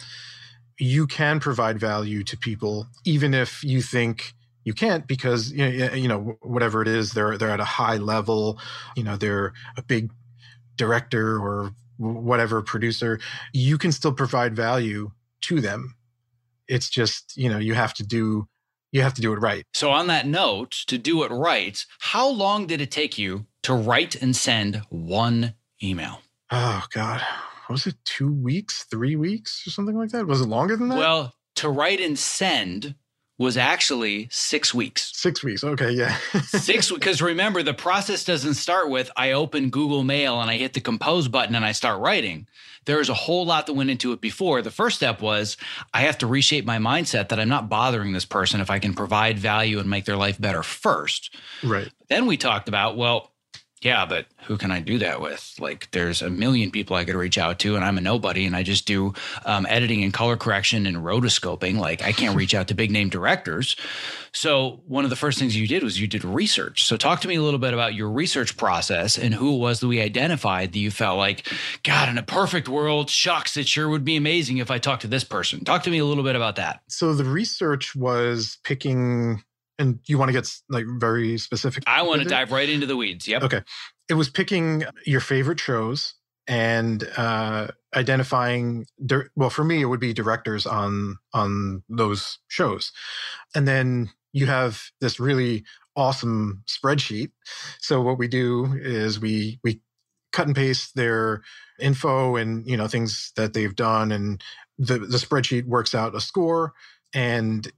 you 0.77 1.07
can 1.07 1.39
provide 1.39 1.79
value 1.79 2.23
to 2.23 2.37
people 2.37 2.87
even 3.05 3.33
if 3.33 3.63
you 3.63 3.81
think 3.81 4.33
you 4.63 4.73
can't 4.73 5.07
because 5.07 5.51
you 5.51 6.07
know 6.07 6.37
whatever 6.41 6.81
it 6.81 6.87
is 6.87 7.11
they're 7.11 7.37
they're 7.37 7.49
at 7.49 7.59
a 7.59 7.65
high 7.65 7.97
level 7.97 8.59
you 8.95 9.03
know 9.03 9.17
they're 9.17 9.53
a 9.77 9.81
big 9.81 10.11
director 10.75 11.37
or 11.37 11.73
whatever 11.97 12.61
producer, 12.61 13.19
you 13.53 13.77
can 13.77 13.91
still 13.91 14.13
provide 14.13 14.55
value 14.55 15.11
to 15.41 15.61
them. 15.61 15.95
It's 16.67 16.89
just, 16.89 17.35
you 17.37 17.49
know, 17.49 17.57
you 17.57 17.73
have 17.73 17.93
to 17.95 18.03
do 18.03 18.47
you 18.93 19.01
have 19.01 19.15
to 19.15 19.21
do 19.21 19.33
it 19.33 19.39
right. 19.39 19.65
So 19.73 19.89
on 19.89 20.07
that 20.07 20.27
note, 20.27 20.71
to 20.87 20.97
do 20.97 21.23
it 21.23 21.31
right, 21.31 21.83
how 21.99 22.29
long 22.29 22.67
did 22.67 22.79
it 22.79 22.91
take 22.91 23.17
you 23.17 23.47
to 23.63 23.73
write 23.73 24.15
and 24.15 24.35
send 24.35 24.83
one 24.89 25.55
email? 25.81 26.21
Oh 26.51 26.85
god. 26.93 27.21
Was 27.69 27.87
it 27.87 27.95
2 28.05 28.31
weeks, 28.31 28.83
3 28.83 29.15
weeks 29.15 29.65
or 29.65 29.71
something 29.71 29.97
like 29.97 30.11
that? 30.11 30.27
Was 30.27 30.41
it 30.41 30.47
longer 30.47 30.77
than 30.77 30.89
that? 30.89 30.97
Well, 30.97 31.33
to 31.55 31.69
write 31.69 31.99
and 31.99 32.19
send 32.19 32.95
was 33.37 33.57
actually 33.57 34.27
six 34.31 34.73
weeks. 34.73 35.11
Six 35.15 35.43
weeks. 35.43 35.63
Okay. 35.63 35.91
Yeah. 35.91 36.15
six 36.43 36.91
because 36.91 37.21
remember 37.21 37.63
the 37.63 37.73
process 37.73 38.23
doesn't 38.23 38.53
start 38.55 38.89
with 38.89 39.09
I 39.15 39.31
open 39.31 39.69
Google 39.69 40.03
Mail 40.03 40.39
and 40.39 40.49
I 40.49 40.57
hit 40.57 40.73
the 40.73 40.81
compose 40.81 41.27
button 41.27 41.55
and 41.55 41.65
I 41.65 41.71
start 41.71 41.99
writing. 41.99 42.47
There 42.85 42.99
is 42.99 43.09
a 43.09 43.13
whole 43.13 43.45
lot 43.45 43.65
that 43.67 43.73
went 43.73 43.89
into 43.89 44.11
it 44.11 44.21
before. 44.21 44.61
The 44.61 44.69
first 44.69 44.97
step 44.97 45.21
was 45.21 45.57
I 45.93 46.01
have 46.01 46.17
to 46.19 46.27
reshape 46.27 46.65
my 46.65 46.77
mindset 46.77 47.29
that 47.29 47.39
I'm 47.39 47.49
not 47.49 47.69
bothering 47.69 48.11
this 48.11 48.25
person 48.25 48.61
if 48.61 48.69
I 48.69 48.79
can 48.79 48.93
provide 48.93 49.39
value 49.39 49.79
and 49.79 49.89
make 49.89 50.05
their 50.05 50.17
life 50.17 50.39
better 50.39 50.63
first. 50.63 51.33
Right. 51.63 51.89
Then 52.09 52.25
we 52.25 52.37
talked 52.37 52.67
about, 52.67 52.97
well, 52.97 53.31
yeah, 53.83 54.05
but 54.05 54.27
who 54.45 54.57
can 54.57 54.71
I 54.71 54.79
do 54.79 54.97
that 54.99 55.19
with? 55.19 55.55
Like, 55.59 55.91
there's 55.91 56.21
a 56.21 56.29
million 56.29 56.71
people 56.71 56.95
I 56.95 57.03
could 57.03 57.15
reach 57.15 57.37
out 57.37 57.59
to, 57.59 57.75
and 57.75 57.83
I'm 57.83 57.97
a 57.97 58.01
nobody, 58.01 58.45
and 58.45 58.55
I 58.55 58.63
just 58.63 58.85
do 58.85 59.13
um, 59.45 59.65
editing 59.69 60.03
and 60.03 60.13
color 60.13 60.37
correction 60.37 60.85
and 60.85 60.97
rotoscoping. 60.97 61.77
Like, 61.77 62.01
I 62.01 62.13
can't 62.13 62.35
reach 62.35 62.55
out 62.55 62.69
to 62.69 62.73
big 62.73 62.91
name 62.91 63.09
directors. 63.09 63.75
So, 64.31 64.81
one 64.87 65.03
of 65.03 65.09
the 65.09 65.17
first 65.17 65.37
things 65.37 65.55
you 65.55 65.67
did 65.67 65.83
was 65.83 65.99
you 65.99 66.07
did 66.07 66.23
research. 66.23 66.85
So, 66.85 66.95
talk 66.95 67.19
to 67.21 67.27
me 67.27 67.35
a 67.35 67.41
little 67.41 67.59
bit 67.59 67.73
about 67.73 67.93
your 67.93 68.09
research 68.09 68.55
process 68.55 69.17
and 69.17 69.33
who 69.33 69.55
it 69.55 69.59
was 69.59 69.81
that 69.81 69.87
we 69.87 70.01
identified 70.01 70.71
that 70.71 70.79
you 70.79 70.89
felt 70.89 71.17
like, 71.17 71.47
God, 71.83 72.07
in 72.07 72.17
a 72.17 72.23
perfect 72.23 72.69
world, 72.69 73.09
shucks, 73.09 73.57
it 73.57 73.67
sure 73.67 73.89
would 73.89 74.05
be 74.05 74.15
amazing 74.15 74.57
if 74.57 74.71
I 74.71 74.77
talked 74.77 75.01
to 75.01 75.07
this 75.07 75.25
person. 75.25 75.65
Talk 75.65 75.83
to 75.83 75.89
me 75.89 75.97
a 75.97 76.05
little 76.05 76.23
bit 76.23 76.37
about 76.37 76.55
that. 76.55 76.81
So, 76.87 77.13
the 77.13 77.25
research 77.25 77.95
was 77.95 78.59
picking 78.63 79.43
and 79.79 79.99
you 80.05 80.17
want 80.17 80.29
to 80.29 80.33
get 80.33 80.51
like 80.69 80.85
very 80.99 81.37
specific? 81.37 81.83
I 81.87 82.01
want 82.03 82.21
to 82.21 82.27
dive 82.27 82.51
right 82.51 82.69
into 82.69 82.85
the 82.85 82.95
weeds. 82.95 83.27
Yep. 83.27 83.43
Okay. 83.43 83.61
It 84.09 84.15
was 84.15 84.29
picking 84.29 84.83
your 85.05 85.21
favorite 85.21 85.59
shows 85.59 86.15
and 86.47 87.07
uh, 87.17 87.67
identifying. 87.95 88.85
Di- 89.05 89.29
well, 89.35 89.49
for 89.49 89.63
me, 89.63 89.81
it 89.81 89.85
would 89.85 89.99
be 89.99 90.13
directors 90.13 90.65
on 90.65 91.17
on 91.33 91.83
those 91.89 92.39
shows, 92.47 92.91
and 93.55 93.67
then 93.67 94.09
you 94.33 94.47
have 94.47 94.81
this 94.99 95.19
really 95.19 95.63
awesome 95.95 96.63
spreadsheet. 96.67 97.31
So 97.79 98.01
what 98.01 98.17
we 98.17 98.27
do 98.27 98.73
is 98.79 99.19
we 99.19 99.59
we 99.63 99.81
cut 100.31 100.47
and 100.47 100.55
paste 100.55 100.95
their 100.95 101.43
info 101.79 102.35
and 102.35 102.67
you 102.67 102.75
know 102.75 102.87
things 102.87 103.31
that 103.35 103.53
they've 103.53 103.75
done 103.75 104.11
and 104.11 104.41
the 104.77 104.99
the 104.99 105.17
spreadsheet 105.17 105.65
works 105.65 105.93
out 105.95 106.15
a 106.15 106.21
score 106.21 106.73
and 107.13 107.71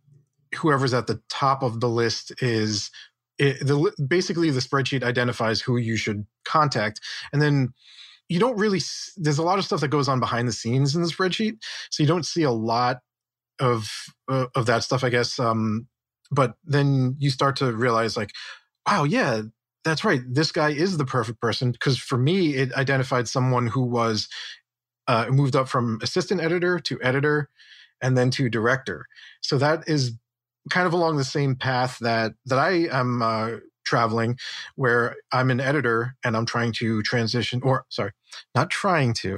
whoever's 0.55 0.93
at 0.93 1.07
the 1.07 1.21
top 1.29 1.63
of 1.63 1.79
the 1.79 1.89
list 1.89 2.31
is 2.41 2.91
it, 3.37 3.65
the 3.65 3.91
basically 4.07 4.49
the 4.49 4.59
spreadsheet 4.59 5.03
identifies 5.03 5.61
who 5.61 5.77
you 5.77 5.95
should 5.95 6.25
contact 6.45 7.01
and 7.33 7.41
then 7.41 7.73
you 8.29 8.39
don't 8.39 8.57
really 8.57 8.81
there's 9.17 9.37
a 9.37 9.43
lot 9.43 9.59
of 9.59 9.65
stuff 9.65 9.81
that 9.81 9.89
goes 9.89 10.07
on 10.07 10.19
behind 10.19 10.47
the 10.47 10.53
scenes 10.53 10.95
in 10.95 11.01
the 11.01 11.07
spreadsheet 11.07 11.57
so 11.89 12.01
you 12.01 12.07
don't 12.07 12.25
see 12.25 12.43
a 12.43 12.51
lot 12.51 12.99
of 13.59 13.89
uh, 14.29 14.47
of 14.55 14.65
that 14.65 14.83
stuff 14.83 15.03
i 15.03 15.09
guess 15.09 15.39
um 15.39 15.87
but 16.31 16.55
then 16.63 17.15
you 17.19 17.29
start 17.29 17.55
to 17.55 17.71
realize 17.71 18.17
like 18.17 18.31
wow 18.87 19.03
yeah 19.03 19.41
that's 19.83 20.03
right 20.03 20.21
this 20.27 20.51
guy 20.51 20.69
is 20.69 20.97
the 20.97 21.05
perfect 21.05 21.39
person 21.39 21.71
because 21.71 21.97
for 21.97 22.17
me 22.17 22.55
it 22.55 22.73
identified 22.73 23.27
someone 23.27 23.67
who 23.67 23.81
was 23.81 24.27
uh, 25.07 25.27
moved 25.29 25.55
up 25.55 25.67
from 25.67 25.99
assistant 26.01 26.41
editor 26.41 26.79
to 26.79 26.99
editor 27.01 27.49
and 28.01 28.17
then 28.17 28.29
to 28.31 28.49
director. 28.49 29.07
So 29.41 29.57
that 29.57 29.87
is 29.87 30.13
kind 30.69 30.87
of 30.87 30.93
along 30.93 31.17
the 31.17 31.23
same 31.23 31.55
path 31.55 31.97
that 31.99 32.33
that 32.45 32.59
I 32.59 32.87
am 32.91 33.21
uh, 33.21 33.51
traveling, 33.85 34.37
where 34.75 35.15
I'm 35.31 35.51
an 35.51 35.59
editor 35.59 36.15
and 36.23 36.35
I'm 36.35 36.45
trying 36.45 36.73
to 36.73 37.01
transition, 37.03 37.61
or 37.63 37.85
sorry, 37.89 38.11
not 38.53 38.69
trying 38.69 39.13
to. 39.15 39.37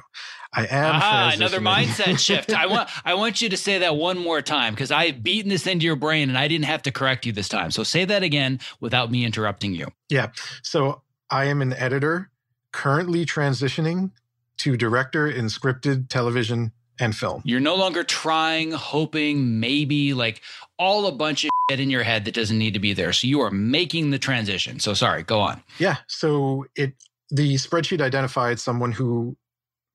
I 0.53 0.63
am. 0.65 0.95
Ah, 0.95 1.32
another 1.34 1.59
mindset 1.59 2.17
shift. 2.25 2.53
I 2.53 2.65
want 2.65 2.89
I 3.05 3.13
want 3.13 3.41
you 3.41 3.49
to 3.49 3.57
say 3.57 3.80
that 3.80 3.95
one 3.95 4.17
more 4.17 4.41
time 4.41 4.73
because 4.73 4.91
I've 4.91 5.21
beaten 5.21 5.49
this 5.49 5.67
into 5.67 5.86
your 5.86 5.95
brain 5.97 6.30
and 6.30 6.38
I 6.38 6.47
didn't 6.47 6.65
have 6.65 6.82
to 6.84 6.91
correct 6.91 7.25
you 7.25 7.32
this 7.32 7.49
time. 7.49 7.71
So 7.71 7.84
say 7.84 8.05
that 8.05 8.23
again 8.23 8.59
without 8.80 9.11
me 9.11 9.25
interrupting 9.25 9.73
you. 9.73 9.88
Yeah. 10.09 10.32
So 10.63 11.01
I 11.30 11.45
am 11.45 11.61
an 11.61 11.73
editor 11.73 12.32
currently 12.71 13.25
transitioning 13.25 14.11
to 14.57 14.78
director 14.78 15.28
in 15.28 15.45
scripted 15.45 16.09
television 16.09 16.71
and 16.99 17.15
film. 17.15 17.41
You're 17.45 17.59
no 17.59 17.75
longer 17.75 18.03
trying, 18.03 18.71
hoping, 18.71 19.59
maybe 19.59 20.13
like 20.13 20.41
all 20.79 21.05
a 21.07 21.11
bunch 21.11 21.43
of 21.43 21.49
shit 21.69 21.79
in 21.79 21.89
your 21.89 22.03
head 22.03 22.25
that 22.25 22.33
doesn't 22.33 22.57
need 22.57 22.73
to 22.73 22.79
be 22.79 22.93
there. 22.93 23.13
So 23.13 23.27
you 23.27 23.41
are 23.41 23.51
making 23.51 24.11
the 24.11 24.19
transition. 24.19 24.79
So 24.79 24.93
sorry, 24.93 25.23
go 25.23 25.39
on. 25.39 25.61
Yeah. 25.79 25.97
So 26.07 26.65
it 26.75 26.93
the 27.29 27.55
spreadsheet 27.55 28.01
identified 28.01 28.59
someone 28.59 28.91
who 28.91 29.35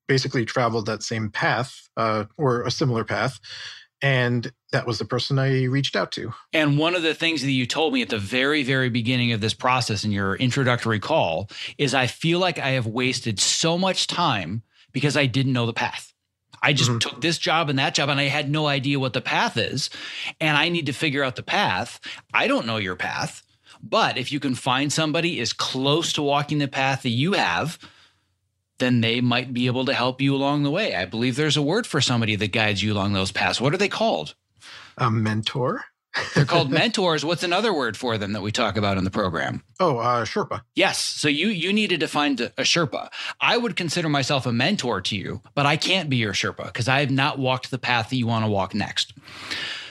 basically 0.07 0.45
traveled 0.45 0.87
that 0.87 1.03
same 1.03 1.31
path 1.31 1.89
uh, 1.97 2.25
or 2.37 2.63
a 2.63 2.71
similar 2.71 3.05
path. 3.05 3.41
And 4.03 4.53
that 4.73 4.87
was 4.87 4.99
the 4.99 5.05
person 5.05 5.39
I 5.39 5.65
reached 5.65 5.95
out 5.95 6.11
to. 6.13 6.35
And 6.53 6.77
one 6.77 6.97
of 6.97 7.03
the 7.03 7.15
things 7.15 7.43
that 7.43 7.53
you 7.53 7.67
told 7.67 7.95
me 7.95 8.03
at 8.03 8.09
the 8.09 8.19
very, 8.19 8.65
very 8.65 8.89
beginning 8.89 9.31
of 9.31 9.41
this 9.41 9.55
process 9.55 10.05
in 10.05 10.11
your 10.11 10.35
introductory 10.35 10.99
call 10.99 11.49
is 11.79 11.95
I 11.95 12.09
feel 12.09 12.41
like 12.41 12.59
I 12.59 12.71
have 12.71 12.87
wasted 12.87 13.39
so 13.39 13.79
much 13.79 14.09
time 14.09 14.63
because 14.91 15.17
I 15.17 15.27
didn't 15.27 15.53
know 15.53 15.67
the 15.67 15.73
path. 15.73 16.12
I 16.63 16.73
just 16.73 16.91
mm-hmm. 16.91 16.99
took 16.99 17.21
this 17.21 17.39
job 17.39 17.69
and 17.69 17.79
that 17.79 17.95
job 17.95 18.09
and 18.09 18.21
I 18.21 18.25
had 18.25 18.49
no 18.49 18.67
idea 18.67 19.01
what 19.01 19.13
the 19.13 19.21
path 19.21 19.57
is. 19.57 19.91
And 20.41 20.57
I 20.57 20.69
need 20.69 20.87
to 20.87 20.93
figure 20.93 21.25
out 21.25 21.37
the 21.37 21.43
path. 21.43 22.01
I 22.33 22.47
don't 22.47 22.67
know 22.67 22.77
your 22.77 22.97
path. 22.97 23.43
But 23.83 24.17
if 24.17 24.31
you 24.31 24.39
can 24.39 24.55
find 24.55 24.93
somebody 24.93 25.41
as 25.41 25.53
close 25.53 26.13
to 26.13 26.23
walking 26.23 26.59
the 26.59 26.69
path 26.69 27.03
that 27.03 27.09
you 27.09 27.33
have, 27.33 27.79
then 28.79 29.01
they 29.01 29.21
might 29.21 29.53
be 29.53 29.67
able 29.67 29.85
to 29.87 29.95
help 29.95 30.21
you 30.21 30.35
along 30.35 30.63
the 30.63 30.71
way. 30.71 30.95
I 30.95 31.05
believe 31.05 31.37
there's 31.37 31.57
a 31.57 31.63
word 31.63 31.87
for 31.87 32.01
somebody 32.01 32.37
that 32.37 32.53
guides 32.53 32.83
you 32.83 32.93
along 32.93 33.13
those 33.13 33.33
paths. 33.33 33.61
What 33.61 33.75
are 33.75 33.79
they 33.79 33.89
called? 33.89 34.35
A 34.99 35.11
mentor. 35.11 35.85
They're 36.35 36.45
called 36.45 36.71
mentors. 36.71 37.25
What's 37.25 37.43
another 37.43 37.73
word 37.73 37.97
for 37.97 38.19
them 38.19 38.33
that 38.33 38.43
we 38.43 38.53
talk 38.53 38.77
about 38.77 38.99
in 38.99 39.05
the 39.05 39.11
program? 39.11 39.63
Oh, 39.81 39.99
uh, 39.99 40.25
Sherpa. 40.25 40.63
Yes. 40.75 41.03
So 41.03 41.29
you 41.29 41.49
you 41.49 41.73
needed 41.73 42.01
to 42.01 42.09
find 42.09 42.41
a, 42.41 42.47
a 42.59 42.63
Sherpa. 42.63 43.09
I 43.41 43.57
would 43.57 43.77
consider 43.77 44.09
myself 44.09 44.47
a 44.47 44.53
mentor 44.53 45.01
to 45.03 45.17
you, 45.17 45.43
but 45.55 45.67
I 45.67 45.77
can't 45.77 46.11
be 46.11 46.17
your 46.17 46.33
Sherpa 46.33 46.67
because 46.67 46.89
I 46.89 47.01
have 47.01 47.11
not 47.11 47.39
walked 47.39 47.71
the 47.71 47.79
path 47.79 48.11
that 48.11 48.17
you 48.17 48.27
want 48.27 48.45
to 48.45 48.51
walk 48.51 48.75
next. 48.75 49.15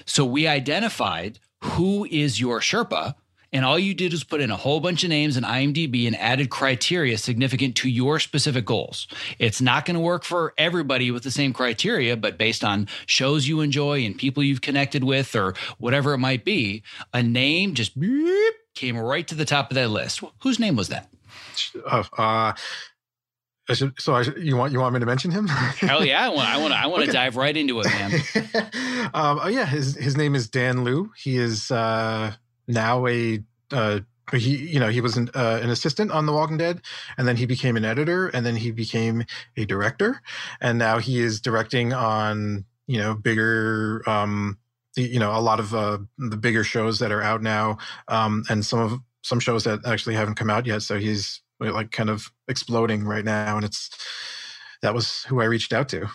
So 0.05 0.25
we 0.25 0.47
identified 0.47 1.39
who 1.63 2.05
is 2.05 2.39
your 2.39 2.59
Sherpa 2.59 3.15
and 3.53 3.65
all 3.65 3.77
you 3.77 3.93
did 3.93 4.11
was 4.11 4.23
put 4.23 4.41
in 4.41 4.51
a 4.51 4.57
whole 4.57 4.79
bunch 4.79 5.03
of 5.03 5.09
names 5.09 5.37
in 5.37 5.43
IMDb 5.43 6.07
and 6.07 6.15
added 6.17 6.49
criteria 6.49 7.17
significant 7.17 7.75
to 7.77 7.89
your 7.89 8.19
specific 8.19 8.65
goals. 8.65 9.07
It's 9.39 9.61
not 9.61 9.85
going 9.85 9.95
to 9.95 10.01
work 10.01 10.23
for 10.23 10.53
everybody 10.57 11.11
with 11.11 11.23
the 11.23 11.31
same 11.31 11.53
criteria, 11.53 12.15
but 12.15 12.37
based 12.37 12.63
on 12.63 12.87
shows 13.05 13.47
you 13.47 13.61
enjoy 13.61 14.05
and 14.05 14.17
people 14.17 14.43
you've 14.43 14.61
connected 14.61 15.03
with 15.03 15.35
or 15.35 15.53
whatever 15.77 16.13
it 16.13 16.19
might 16.19 16.45
be, 16.45 16.83
a 17.13 17.21
name 17.21 17.73
just 17.73 17.99
beep, 17.99 18.53
came 18.73 18.97
right 18.97 19.27
to 19.27 19.35
the 19.35 19.45
top 19.45 19.69
of 19.69 19.75
that 19.75 19.89
list. 19.89 20.23
Whose 20.39 20.59
name 20.59 20.75
was 20.75 20.87
that? 20.89 21.09
Uh, 21.85 22.03
uh 22.17 22.53
so 23.69 24.13
I, 24.13 24.23
you 24.37 24.57
want 24.57 24.73
you 24.73 24.79
want 24.79 24.93
me 24.93 24.99
to 24.99 25.05
mention 25.05 25.31
him? 25.31 25.47
Hell 25.47 26.03
yeah! 26.05 26.25
I 26.25 26.29
want 26.29 26.49
I 26.49 26.57
want 26.57 26.73
I 26.73 26.87
want 26.87 27.03
okay. 27.03 27.11
to 27.11 27.13
dive 27.13 27.37
right 27.37 27.55
into 27.55 27.79
it, 27.79 27.85
man. 27.85 28.11
um, 29.13 29.39
oh 29.41 29.47
yeah, 29.47 29.65
his 29.65 29.95
his 29.95 30.17
name 30.17 30.35
is 30.35 30.49
Dan 30.49 30.83
Liu. 30.83 31.11
He 31.15 31.37
is 31.37 31.71
uh, 31.71 32.33
now 32.71 33.07
a 33.07 33.39
uh, 33.71 33.99
he 34.33 34.55
you 34.57 34.79
know 34.79 34.89
he 34.89 35.01
was 35.01 35.17
an, 35.17 35.29
uh, 35.35 35.59
an 35.61 35.69
assistant 35.69 36.11
on 36.11 36.25
the 36.25 36.33
walking 36.33 36.57
dead 36.57 36.81
and 37.17 37.27
then 37.27 37.35
he 37.35 37.45
became 37.45 37.75
an 37.75 37.85
editor 37.85 38.27
and 38.29 38.45
then 38.45 38.55
he 38.55 38.71
became 38.71 39.23
a 39.57 39.65
director 39.65 40.21
and 40.61 40.77
now 40.77 40.99
he 40.99 41.19
is 41.19 41.41
directing 41.41 41.93
on 41.93 42.65
you 42.87 42.97
know 42.97 43.13
bigger 43.13 44.01
um 44.07 44.57
you 44.95 45.19
know 45.19 45.35
a 45.35 45.39
lot 45.39 45.59
of 45.59 45.73
uh, 45.73 45.97
the 46.17 46.37
bigger 46.37 46.63
shows 46.63 46.99
that 46.99 47.11
are 47.11 47.21
out 47.21 47.41
now 47.41 47.77
um 48.07 48.43
and 48.49 48.65
some 48.65 48.79
of 48.79 48.99
some 49.23 49.39
shows 49.39 49.63
that 49.63 49.79
actually 49.85 50.15
haven't 50.15 50.35
come 50.35 50.49
out 50.49 50.65
yet 50.65 50.81
so 50.81 50.97
he's 50.97 51.41
like 51.59 51.91
kind 51.91 52.09
of 52.09 52.31
exploding 52.47 53.03
right 53.03 53.25
now 53.25 53.55
and 53.55 53.65
it's 53.65 53.89
that 54.81 54.93
was 54.93 55.23
who 55.25 55.41
i 55.41 55.45
reached 55.45 55.73
out 55.73 55.87
to 55.89 56.07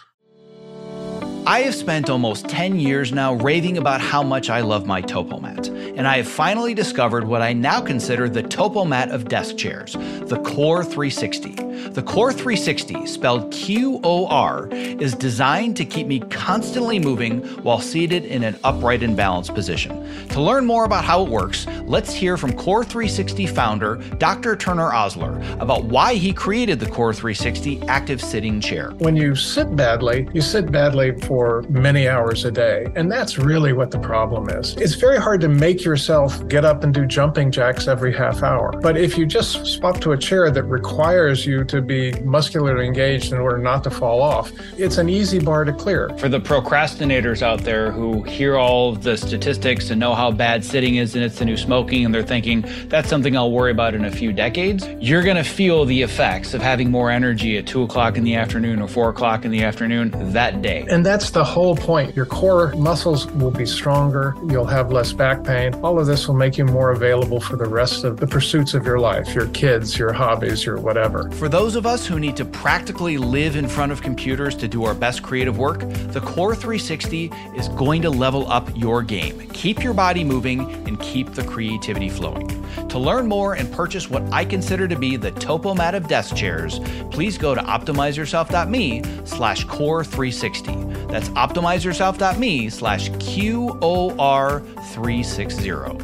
I 1.48 1.60
have 1.60 1.76
spent 1.76 2.10
almost 2.10 2.48
10 2.48 2.80
years 2.80 3.12
now 3.12 3.34
raving 3.34 3.78
about 3.78 4.00
how 4.00 4.20
much 4.24 4.50
I 4.50 4.62
love 4.62 4.84
my 4.84 5.00
Topomat, 5.00 5.68
and 5.96 6.04
I 6.04 6.16
have 6.16 6.26
finally 6.26 6.74
discovered 6.74 7.24
what 7.24 7.40
I 7.40 7.52
now 7.52 7.80
consider 7.80 8.28
the 8.28 8.42
Topomat 8.42 9.12
of 9.12 9.28
desk 9.28 9.56
chairs, 9.56 9.92
the 9.92 10.40
QOR360. 10.42 11.65
The 11.90 12.02
QOR360, 12.02 13.06
spelled 13.06 13.52
Q 13.52 14.00
O 14.02 14.26
R, 14.26 14.68
is 14.72 15.14
designed 15.14 15.76
to 15.76 15.84
keep 15.84 16.06
me 16.06 16.20
constantly 16.20 16.98
moving 16.98 17.42
while 17.62 17.80
seated 17.80 18.24
in 18.24 18.42
an 18.42 18.58
upright 18.64 19.02
and 19.02 19.16
balanced 19.16 19.54
position. 19.54 19.90
To 20.30 20.40
learn 20.40 20.64
more 20.64 20.84
about 20.84 21.04
how 21.04 21.24
it 21.24 21.30
works, 21.30 21.66
let's 21.84 22.12
hear 22.12 22.36
from 22.36 22.52
QOR360 22.52 23.48
founder 23.50 23.96
Dr. 24.18 24.56
Turner 24.56 24.92
Osler 24.92 25.40
about 25.60 25.84
why 25.84 26.14
he 26.14 26.32
created 26.32 26.80
the 26.80 26.86
QOR360 26.86 27.88
active 27.88 28.22
sitting 28.22 28.60
chair. 28.60 28.92
When 28.98 29.16
you 29.16 29.34
sit 29.34 29.76
badly, 29.76 30.28
you 30.32 30.40
sit 30.40 30.72
badly 30.72 31.18
for 31.20 31.62
many 31.68 32.08
hours 32.08 32.44
a 32.44 32.50
day. 32.50 32.86
And 32.96 33.10
that's 33.10 33.38
really 33.38 33.72
what 33.72 33.90
the 33.90 33.98
problem 33.98 34.48
is. 34.48 34.74
It's 34.76 34.94
very 34.94 35.18
hard 35.18 35.40
to 35.42 35.48
make 35.48 35.84
yourself 35.84 36.46
get 36.48 36.64
up 36.64 36.84
and 36.84 36.94
do 36.94 37.04
jumping 37.06 37.50
jacks 37.50 37.88
every 37.88 38.14
half 38.14 38.42
hour. 38.42 38.72
But 38.80 38.96
if 38.96 39.18
you 39.18 39.26
just 39.26 39.66
swap 39.66 40.00
to 40.00 40.12
a 40.12 40.18
chair 40.18 40.50
that 40.50 40.64
requires 40.64 41.44
you 41.46 41.64
to 41.64 41.75
be 41.80 42.12
muscularly 42.20 42.86
engaged 42.86 43.32
in 43.32 43.38
order 43.38 43.58
not 43.58 43.84
to 43.84 43.90
fall 43.90 44.22
off, 44.22 44.52
it's 44.78 44.98
an 44.98 45.08
easy 45.08 45.38
bar 45.38 45.64
to 45.64 45.72
clear. 45.72 46.08
For 46.18 46.28
the 46.28 46.40
procrastinators 46.40 47.42
out 47.42 47.62
there 47.62 47.92
who 47.92 48.22
hear 48.22 48.56
all 48.56 48.90
of 48.90 49.02
the 49.02 49.16
statistics 49.16 49.90
and 49.90 50.00
know 50.00 50.14
how 50.14 50.30
bad 50.30 50.64
sitting 50.64 50.96
is 50.96 51.14
and 51.14 51.24
it's 51.24 51.38
the 51.38 51.44
new 51.44 51.56
smoking, 51.56 52.04
and 52.04 52.14
they're 52.14 52.22
thinking 52.22 52.64
that's 52.88 53.08
something 53.08 53.36
I'll 53.36 53.52
worry 53.52 53.72
about 53.72 53.94
in 53.94 54.04
a 54.04 54.10
few 54.10 54.32
decades, 54.32 54.88
you're 55.00 55.22
going 55.22 55.36
to 55.36 55.44
feel 55.44 55.84
the 55.84 56.02
effects 56.02 56.54
of 56.54 56.62
having 56.62 56.90
more 56.90 57.10
energy 57.10 57.58
at 57.58 57.66
two 57.66 57.82
o'clock 57.82 58.16
in 58.16 58.24
the 58.24 58.36
afternoon 58.36 58.80
or 58.80 58.88
four 58.88 59.10
o'clock 59.10 59.44
in 59.44 59.50
the 59.50 59.62
afternoon 59.62 60.12
that 60.32 60.62
day. 60.62 60.86
And 60.88 61.04
that's 61.04 61.16
that's 61.16 61.30
the 61.30 61.44
whole 61.44 61.74
point. 61.74 62.14
Your 62.14 62.26
core 62.26 62.72
muscles 62.76 63.26
will 63.32 63.50
be 63.50 63.66
stronger. 63.66 64.36
You'll 64.48 64.66
have 64.66 64.92
less 64.92 65.12
back 65.12 65.42
pain. 65.42 65.74
All 65.76 65.98
of 65.98 66.06
this 66.06 66.28
will 66.28 66.36
make 66.36 66.56
you 66.56 66.64
more 66.64 66.92
available 66.92 67.40
for 67.40 67.56
the 67.56 67.64
rest 67.64 68.04
of 68.04 68.18
the 68.18 68.28
pursuits 68.28 68.74
of 68.74 68.86
your 68.86 69.00
life, 69.00 69.34
your 69.34 69.48
kids, 69.48 69.98
your 69.98 70.12
hobbies, 70.12 70.64
your 70.64 70.76
whatever. 70.78 71.28
For 71.32 71.48
those 71.56 71.74
of 71.74 71.86
us 71.86 72.06
who 72.06 72.20
need 72.20 72.36
to 72.36 72.44
practically 72.44 73.16
live 73.16 73.56
in 73.56 73.66
front 73.66 73.90
of 73.90 74.02
computers 74.02 74.54
to 74.54 74.68
do 74.68 74.84
our 74.84 74.92
best 74.92 75.22
creative 75.22 75.56
work, 75.56 75.80
the 76.12 76.20
QOR360 76.20 77.58
is 77.58 77.70
going 77.70 78.02
to 78.02 78.10
level 78.10 78.46
up 78.52 78.68
your 78.76 79.02
game. 79.02 79.40
Keep 79.54 79.82
your 79.82 79.94
body 79.94 80.22
moving 80.22 80.70
and 80.86 81.00
keep 81.00 81.32
the 81.32 81.42
creativity 81.42 82.10
flowing. 82.10 82.46
To 82.88 82.98
learn 82.98 83.26
more 83.26 83.54
and 83.54 83.72
purchase 83.72 84.10
what 84.10 84.22
I 84.34 84.44
consider 84.44 84.86
to 84.86 84.98
be 84.98 85.16
the 85.16 85.32
Topomat 85.32 85.94
of 85.94 86.08
desk 86.08 86.36
chairs, 86.36 86.78
please 87.10 87.38
go 87.38 87.54
to 87.54 87.62
optimizeyourself.me 87.62 89.02
slash 89.24 89.64
QOR360. 89.64 91.10
That's 91.10 91.30
optimizeyourself.me 91.30 92.68
slash 92.68 93.08
QOR360. 93.12 96.02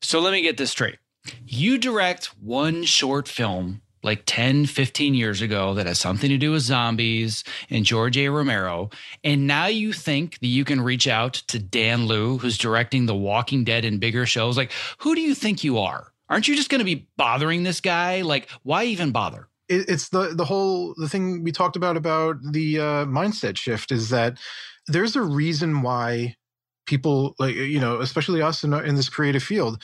So 0.00 0.20
let 0.20 0.32
me 0.32 0.40
get 0.40 0.56
this 0.56 0.70
straight. 0.70 0.96
You 1.46 1.78
direct 1.78 2.26
one 2.40 2.84
short 2.84 3.28
film 3.28 3.82
like 4.02 4.22
10, 4.26 4.66
15 4.66 5.14
years 5.14 5.42
ago 5.42 5.74
that 5.74 5.86
has 5.86 5.98
something 5.98 6.30
to 6.30 6.38
do 6.38 6.52
with 6.52 6.62
zombies 6.62 7.42
and 7.70 7.84
George 7.84 8.16
A. 8.16 8.28
Romero. 8.28 8.90
And 9.24 9.46
now 9.46 9.66
you 9.66 9.92
think 9.92 10.38
that 10.38 10.46
you 10.46 10.64
can 10.64 10.80
reach 10.80 11.08
out 11.08 11.34
to 11.48 11.58
Dan 11.58 12.06
Liu, 12.06 12.38
who's 12.38 12.56
directing 12.56 13.06
The 13.06 13.16
Walking 13.16 13.64
Dead 13.64 13.84
and 13.84 13.98
bigger 13.98 14.24
shows. 14.24 14.56
Like, 14.56 14.70
who 14.98 15.14
do 15.16 15.20
you 15.20 15.34
think 15.34 15.64
you 15.64 15.78
are? 15.78 16.12
Aren't 16.28 16.46
you 16.46 16.54
just 16.54 16.70
going 16.70 16.78
to 16.78 16.84
be 16.84 17.08
bothering 17.16 17.64
this 17.64 17.80
guy? 17.80 18.22
Like, 18.22 18.48
why 18.62 18.84
even 18.84 19.10
bother? 19.10 19.48
it's 19.68 20.10
the 20.10 20.32
the 20.34 20.44
whole 20.44 20.94
the 20.96 21.08
thing 21.08 21.42
we 21.42 21.50
talked 21.50 21.76
about 21.76 21.96
about 21.96 22.36
the 22.52 22.78
uh, 22.78 23.04
mindset 23.06 23.56
shift 23.56 23.90
is 23.90 24.10
that 24.10 24.38
there's 24.86 25.16
a 25.16 25.22
reason 25.22 25.82
why 25.82 26.36
people 26.86 27.34
like 27.38 27.54
you 27.54 27.80
know 27.80 28.00
especially 28.00 28.40
us 28.40 28.62
in, 28.62 28.72
in 28.72 28.94
this 28.94 29.08
creative 29.08 29.42
field 29.42 29.82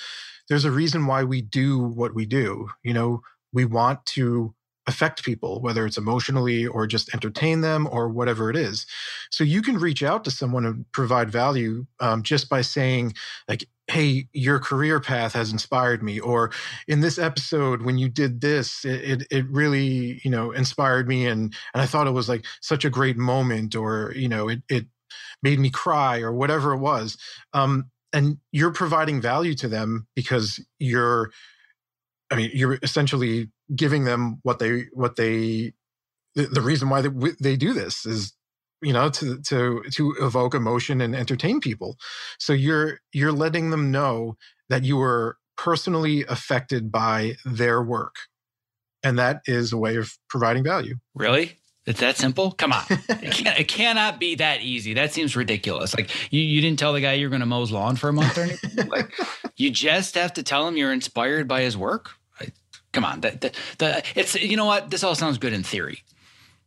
there's 0.49 0.65
a 0.65 0.71
reason 0.71 1.07
why 1.07 1.23
we 1.23 1.41
do 1.41 1.79
what 1.79 2.15
we 2.15 2.27
do 2.27 2.69
you 2.83 2.93
know 2.93 3.21
we 3.53 3.65
want 3.65 4.05
to 4.07 4.55
affect 4.87 5.23
people, 5.23 5.61
whether 5.61 5.87
it's 5.87 5.97
emotionally 5.97 6.67
or 6.67 6.87
just 6.87 7.13
entertain 7.15 7.61
them 7.61 7.89
or 7.91 8.09
whatever 8.09 8.51
it 8.51 8.57
is. 8.57 8.87
So 9.31 9.45
you 9.45 9.63
can 9.63 9.79
reach 9.79 10.03
out 10.03 10.25
to 10.25 10.31
someone 10.31 10.67
and 10.67 10.91
provide 10.93 11.31
value 11.31 11.87
um, 12.01 12.23
just 12.23 12.49
by 12.49 12.63
saying, 12.63 13.15
like, 13.49 13.65
hey, 13.87 14.27
your 14.33 14.59
career 14.59 14.99
path 14.99 15.35
has 15.35 15.53
inspired 15.53 16.03
me. 16.03 16.19
Or 16.19 16.51
in 16.89 17.01
this 17.01 17.19
episode, 17.19 17.83
when 17.83 17.99
you 17.99 18.09
did 18.09 18.41
this, 18.41 18.85
it, 18.85 19.23
it, 19.23 19.27
it 19.31 19.47
really, 19.49 20.21
you 20.25 20.31
know, 20.31 20.51
inspired 20.51 21.07
me. 21.07 21.27
And, 21.27 21.55
and 21.75 21.83
I 21.83 21.87
thought 21.87 22.07
it 22.07 22.13
was 22.13 22.29
like 22.29 22.45
such 22.61 22.85
a 22.85 22.91
great 22.91 23.17
moment 23.17 23.77
or, 23.77 24.13
you 24.17 24.29
know, 24.29 24.49
it, 24.49 24.63
it 24.69 24.87
made 25.43 25.61
me 25.61 25.71
cry 25.71 26.21
or 26.21 26.33
whatever 26.33 26.73
it 26.73 26.79
was. 26.79 27.19
Um, 27.53 27.91
and 28.13 28.39
you're 28.51 28.73
providing 28.73 29.21
value 29.21 29.55
to 29.55 29.69
them 29.69 30.07
because 30.15 30.61
you're 30.79 31.31
I 32.31 32.35
mean, 32.35 32.51
you're 32.55 32.79
essentially 32.83 33.51
giving 33.77 34.05
them 34.05 34.41
what 34.43 34.59
they 34.59 34.87
what 34.93 35.17
they 35.17 35.75
the, 36.35 36.47
the 36.47 36.63
reason 36.63 36.89
why 36.89 37.03
they, 37.03 37.11
they 37.41 37.57
do 37.57 37.75
this 37.75 38.07
is 38.07 38.33
you 38.81 38.93
know 38.93 39.11
to 39.11 39.41
to 39.43 39.83
to 39.91 40.15
evoke 40.19 40.55
emotion 40.55 41.01
and 41.01 41.15
entertain 41.15 41.61
people. 41.61 41.99
So 42.39 42.55
you're 42.55 43.01
you're 43.13 43.33
letting 43.33 43.71
them 43.71 43.91
know 43.91 44.37
that 44.71 44.85
you 44.85 44.97
were 44.97 45.37
personally 45.59 46.25
affected 46.27 46.91
by 46.91 47.37
their 47.45 47.83
work, 47.83 48.17
and 49.03 49.19
that 49.19 49.43
is 49.47 49.73
a 49.73 49.79
way 49.79 49.97
of 49.97 50.17
providing 50.31 50.65
value. 50.65 50.97
Really? 51.15 51.59
It's 51.85 52.01
that 52.01 52.17
simple? 52.17 52.53
Come 52.53 52.73
on. 52.73 52.85
it, 52.89 53.33
can, 53.33 53.57
it 53.59 53.69
cannot 53.69 54.21
be 54.21 54.37
that 54.37 54.63
easy. 54.63 54.95
That 54.95 55.13
seems 55.13 55.35
ridiculous. 55.35 55.95
Like 55.97 56.11
you, 56.33 56.41
you 56.41 56.61
didn't 56.61 56.79
tell 56.79 56.93
the 56.93 57.01
guy 57.01 57.15
you're 57.15 57.31
going 57.31 57.41
to 57.41 57.47
mow 57.47 57.61
his 57.61 57.73
lawn 57.73 57.97
for 57.97 58.09
a 58.09 58.13
month 58.13 58.39
or 58.39 58.43
anything. 58.43 58.89
like 58.89 59.13
you 59.57 59.71
just 59.71 60.15
have 60.15 60.33
to 60.35 60.43
tell 60.43 60.67
him 60.69 60.77
you're 60.77 60.93
inspired 60.93 61.49
by 61.49 61.63
his 61.63 61.77
work. 61.77 62.11
Come 62.93 63.07
on, 63.07 63.23
the, 63.23 63.31
the, 63.31 63.53
the, 63.79 64.03
it's 64.15 64.35
you 64.35 64.55
know 64.55 64.67
what? 64.67 64.91
This 64.91 65.03
all 65.03 65.15
sounds 65.15 65.39
good 65.39 65.55
in 65.55 65.63
theory, 65.63 66.03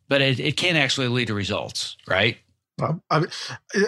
but 0.09 0.21
it, 0.21 0.39
it 0.39 0.57
can't 0.57 0.75
actually 0.75 1.07
lead 1.07 1.27
to 1.27 1.35
results, 1.35 1.97
right? 2.07 2.37
Well, 2.79 3.03
I 3.11 3.19
mean, 3.19 3.29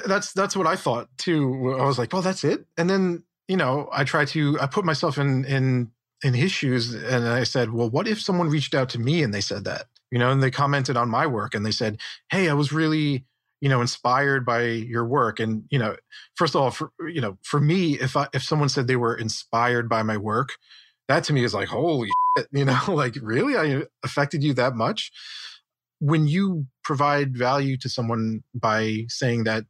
that's 0.06 0.34
that's 0.34 0.56
what 0.56 0.68
I 0.68 0.76
thought 0.76 1.10
too. 1.18 1.76
I 1.80 1.86
was 1.86 1.98
like, 1.98 2.14
well, 2.14 2.22
that's 2.22 2.44
it. 2.44 2.68
And 2.78 2.88
then 2.88 3.24
you 3.48 3.58
know, 3.58 3.90
I 3.92 4.04
try 4.04 4.24
to 4.26 4.58
I 4.62 4.68
put 4.68 4.86
myself 4.86 5.18
in 5.18 5.46
in 5.46 5.92
in 6.24 6.36
his 6.36 6.52
shoes, 6.52 6.94
and 6.94 7.28
I 7.28 7.44
said, 7.44 7.72
well, 7.72 7.90
what 7.90 8.08
if 8.08 8.22
someone 8.22 8.50
reached 8.50 8.76
out 8.76 8.90
to 8.90 9.00
me 9.00 9.24
and 9.24 9.34
they 9.34 9.42
said 9.42 9.64
that? 9.66 9.88
You 10.12 10.20
know, 10.20 10.32
and 10.32 10.42
they 10.42 10.52
commented 10.52 10.98
on 10.98 11.10
my 11.10 11.28
work 11.28 11.54
and 11.54 11.66
they 11.66 11.72
said, 11.72 12.00
Hey, 12.32 12.50
I 12.50 12.54
was 12.54 12.72
really, 12.72 13.26
you 13.62 13.70
know, 13.70 13.82
inspired 13.82 14.46
by 14.46 14.64
your 14.64 15.06
work. 15.06 15.40
And, 15.40 15.66
you 15.70 15.80
know, 15.80 15.96
first 16.36 16.56
of 16.56 16.62
all, 16.62 16.72
for, 16.72 16.92
you 17.08 17.22
know, 17.22 17.38
for 17.44 17.60
me, 17.60 18.00
if 18.00 18.16
I, 18.16 18.28
if 18.34 18.44
someone 18.44 18.70
said 18.70 18.88
they 18.88 18.96
were 18.96 19.16
inspired 19.16 19.90
by 19.90 20.04
my 20.04 20.18
work, 20.18 20.50
that 21.08 21.24
to 21.26 21.34
me 21.34 21.44
is 21.44 21.54
like, 21.54 21.68
holy 21.68 22.10
shit, 22.38 22.48
you 22.52 22.66
know, 22.66 22.80
like 22.88 23.16
really, 23.22 23.58
I 23.58 23.84
affected 24.04 24.44
you 24.44 24.54
that 24.54 24.76
much. 24.76 25.12
When 26.00 26.28
you 26.28 26.68
provide 26.84 27.36
value 27.36 27.76
to 27.78 27.90
someone 27.90 28.44
by 28.54 29.06
saying 29.10 29.46
that, 29.46 29.66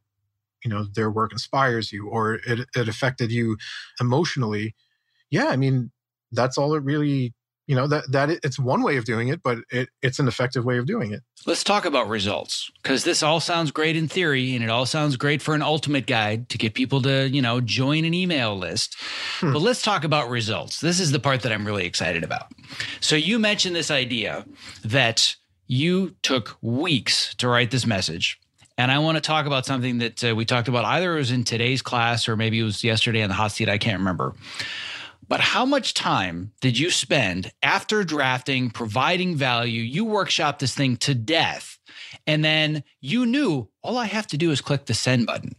you 0.64 0.70
know, 0.70 0.86
their 0.94 1.10
work 1.10 1.32
inspires 1.32 1.92
you 1.92 2.08
or 2.08 2.34
it, 2.34 2.68
it 2.76 2.88
affected 2.88 3.32
you 3.32 3.56
emotionally, 4.00 4.74
yeah, 5.30 5.46
I 5.46 5.56
mean, 5.56 5.90
that's 6.32 6.58
all 6.58 6.74
it 6.74 6.82
really 6.82 7.32
you 7.68 7.76
know 7.76 7.86
that 7.86 8.10
that 8.10 8.30
it's 8.30 8.58
one 8.58 8.82
way 8.82 8.96
of 8.96 9.04
doing 9.04 9.28
it 9.28 9.42
but 9.42 9.58
it, 9.70 9.88
it's 10.02 10.18
an 10.18 10.26
effective 10.26 10.64
way 10.64 10.78
of 10.78 10.86
doing 10.86 11.12
it 11.12 11.22
let's 11.46 11.62
talk 11.62 11.84
about 11.84 12.08
results 12.08 12.70
because 12.82 13.04
this 13.04 13.22
all 13.22 13.38
sounds 13.38 13.70
great 13.70 13.94
in 13.94 14.08
theory 14.08 14.54
and 14.56 14.64
it 14.64 14.70
all 14.70 14.86
sounds 14.86 15.16
great 15.16 15.40
for 15.40 15.54
an 15.54 15.62
ultimate 15.62 16.06
guide 16.06 16.48
to 16.48 16.58
get 16.58 16.74
people 16.74 17.00
to 17.00 17.28
you 17.28 17.42
know 17.42 17.60
join 17.60 18.04
an 18.04 18.14
email 18.14 18.56
list 18.56 18.96
hmm. 19.38 19.52
but 19.52 19.60
let's 19.60 19.82
talk 19.82 20.02
about 20.02 20.28
results 20.28 20.80
this 20.80 20.98
is 20.98 21.12
the 21.12 21.20
part 21.20 21.42
that 21.42 21.52
i'm 21.52 21.64
really 21.64 21.86
excited 21.86 22.24
about 22.24 22.50
so 23.00 23.14
you 23.14 23.38
mentioned 23.38 23.76
this 23.76 23.90
idea 23.90 24.44
that 24.82 25.36
you 25.66 26.16
took 26.22 26.56
weeks 26.62 27.34
to 27.36 27.46
write 27.46 27.70
this 27.70 27.86
message 27.86 28.40
and 28.78 28.92
I 28.92 29.00
want 29.00 29.16
to 29.16 29.20
talk 29.20 29.44
about 29.44 29.66
something 29.66 29.98
that 29.98 30.22
uh, 30.22 30.36
we 30.36 30.44
talked 30.44 30.68
about 30.68 30.84
either 30.84 31.16
it 31.16 31.18
was 31.18 31.32
in 31.32 31.42
today's 31.42 31.82
class 31.82 32.28
or 32.28 32.36
maybe 32.36 32.60
it 32.60 32.62
was 32.62 32.84
yesterday 32.84 33.22
on 33.22 33.28
the 33.28 33.34
hot 33.34 33.50
seat. 33.50 33.68
I 33.68 33.76
can't 33.76 33.98
remember. 33.98 34.34
But 35.28 35.40
how 35.40 35.66
much 35.66 35.92
time 35.92 36.52
did 36.60 36.78
you 36.78 36.90
spend 36.90 37.52
after 37.62 38.02
drafting, 38.02 38.70
providing 38.70 39.36
value? 39.36 39.82
You 39.82 40.06
workshop 40.06 40.58
this 40.58 40.74
thing 40.74 40.96
to 40.98 41.14
death. 41.14 41.78
And 42.26 42.42
then 42.44 42.82
you 43.00 43.26
knew 43.26 43.68
all 43.82 43.98
I 43.98 44.06
have 44.06 44.26
to 44.28 44.38
do 44.38 44.50
is 44.50 44.62
click 44.62 44.86
the 44.86 44.94
send 44.94 45.26
button. 45.26 45.54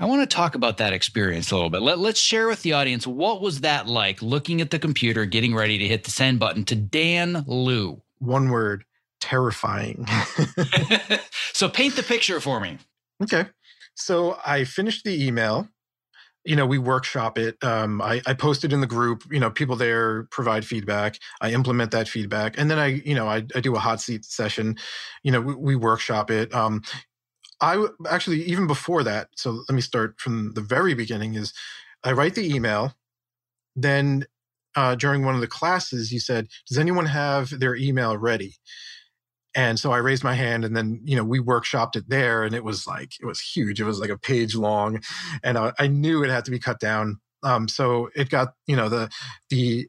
I 0.00 0.06
want 0.06 0.28
to 0.28 0.34
talk 0.34 0.54
about 0.54 0.76
that 0.78 0.92
experience 0.92 1.50
a 1.50 1.56
little 1.56 1.70
bit. 1.70 1.82
Let, 1.82 1.98
us 1.98 2.18
share 2.18 2.46
with 2.46 2.62
the 2.62 2.72
audience 2.72 3.06
what 3.06 3.40
was 3.40 3.60
that 3.60 3.88
like 3.88 4.22
looking 4.22 4.60
at 4.60 4.70
the 4.70 4.78
computer, 4.78 5.24
getting 5.24 5.54
ready 5.54 5.78
to 5.78 5.86
hit 5.86 6.04
the 6.04 6.10
send 6.10 6.38
button 6.38 6.64
to 6.66 6.76
Dan 6.76 7.44
Liu? 7.46 8.00
One 8.18 8.50
word 8.50 8.84
terrifying. 9.20 10.06
so 11.52 11.68
paint 11.68 11.96
the 11.96 12.04
picture 12.04 12.40
for 12.40 12.60
me. 12.60 12.78
Okay. 13.22 13.46
So 13.96 14.38
I 14.46 14.62
finished 14.64 15.04
the 15.04 15.26
email 15.26 15.68
you 16.48 16.56
know 16.56 16.64
we 16.64 16.78
workshop 16.78 17.36
it 17.36 17.62
um, 17.62 18.00
I, 18.00 18.22
I 18.26 18.32
post 18.32 18.64
it 18.64 18.72
in 18.72 18.80
the 18.80 18.86
group 18.86 19.22
you 19.30 19.38
know 19.38 19.50
people 19.50 19.76
there 19.76 20.24
provide 20.24 20.64
feedback 20.64 21.18
i 21.42 21.50
implement 21.50 21.90
that 21.90 22.08
feedback 22.08 22.54
and 22.58 22.70
then 22.70 22.78
i 22.78 22.86
you 22.86 23.14
know 23.14 23.28
i, 23.28 23.44
I 23.54 23.60
do 23.60 23.76
a 23.76 23.78
hot 23.78 24.00
seat 24.00 24.24
session 24.24 24.76
you 25.22 25.30
know 25.30 25.42
we, 25.42 25.54
we 25.54 25.76
workshop 25.76 26.30
it 26.30 26.52
um, 26.54 26.82
i 27.60 27.86
actually 28.10 28.42
even 28.44 28.66
before 28.66 29.02
that 29.04 29.28
so 29.36 29.62
let 29.68 29.74
me 29.74 29.82
start 29.82 30.18
from 30.18 30.52
the 30.54 30.62
very 30.62 30.94
beginning 30.94 31.34
is 31.34 31.52
i 32.02 32.12
write 32.12 32.34
the 32.34 32.54
email 32.54 32.94
then 33.76 34.24
uh, 34.74 34.94
during 34.94 35.24
one 35.24 35.34
of 35.34 35.40
the 35.40 35.46
classes 35.46 36.12
you 36.12 36.20
said 36.20 36.48
does 36.66 36.78
anyone 36.78 37.06
have 37.06 37.60
their 37.60 37.76
email 37.76 38.16
ready 38.16 38.54
and 39.54 39.78
so 39.78 39.92
I 39.92 39.98
raised 39.98 40.24
my 40.24 40.34
hand 40.34 40.64
and 40.64 40.76
then, 40.76 41.00
you 41.04 41.16
know, 41.16 41.24
we 41.24 41.40
workshopped 41.40 41.96
it 41.96 42.08
there 42.08 42.42
and 42.44 42.54
it 42.54 42.64
was 42.64 42.86
like, 42.86 43.12
it 43.20 43.26
was 43.26 43.40
huge. 43.40 43.80
It 43.80 43.84
was 43.84 43.98
like 43.98 44.10
a 44.10 44.18
page 44.18 44.54
long 44.54 45.00
and 45.42 45.56
I, 45.56 45.72
I 45.78 45.86
knew 45.86 46.22
it 46.22 46.30
had 46.30 46.44
to 46.44 46.50
be 46.50 46.58
cut 46.58 46.80
down. 46.80 47.18
Um, 47.42 47.68
so 47.68 48.10
it 48.14 48.30
got, 48.30 48.54
you 48.66 48.76
know, 48.76 48.88
the, 48.88 49.08
the, 49.48 49.88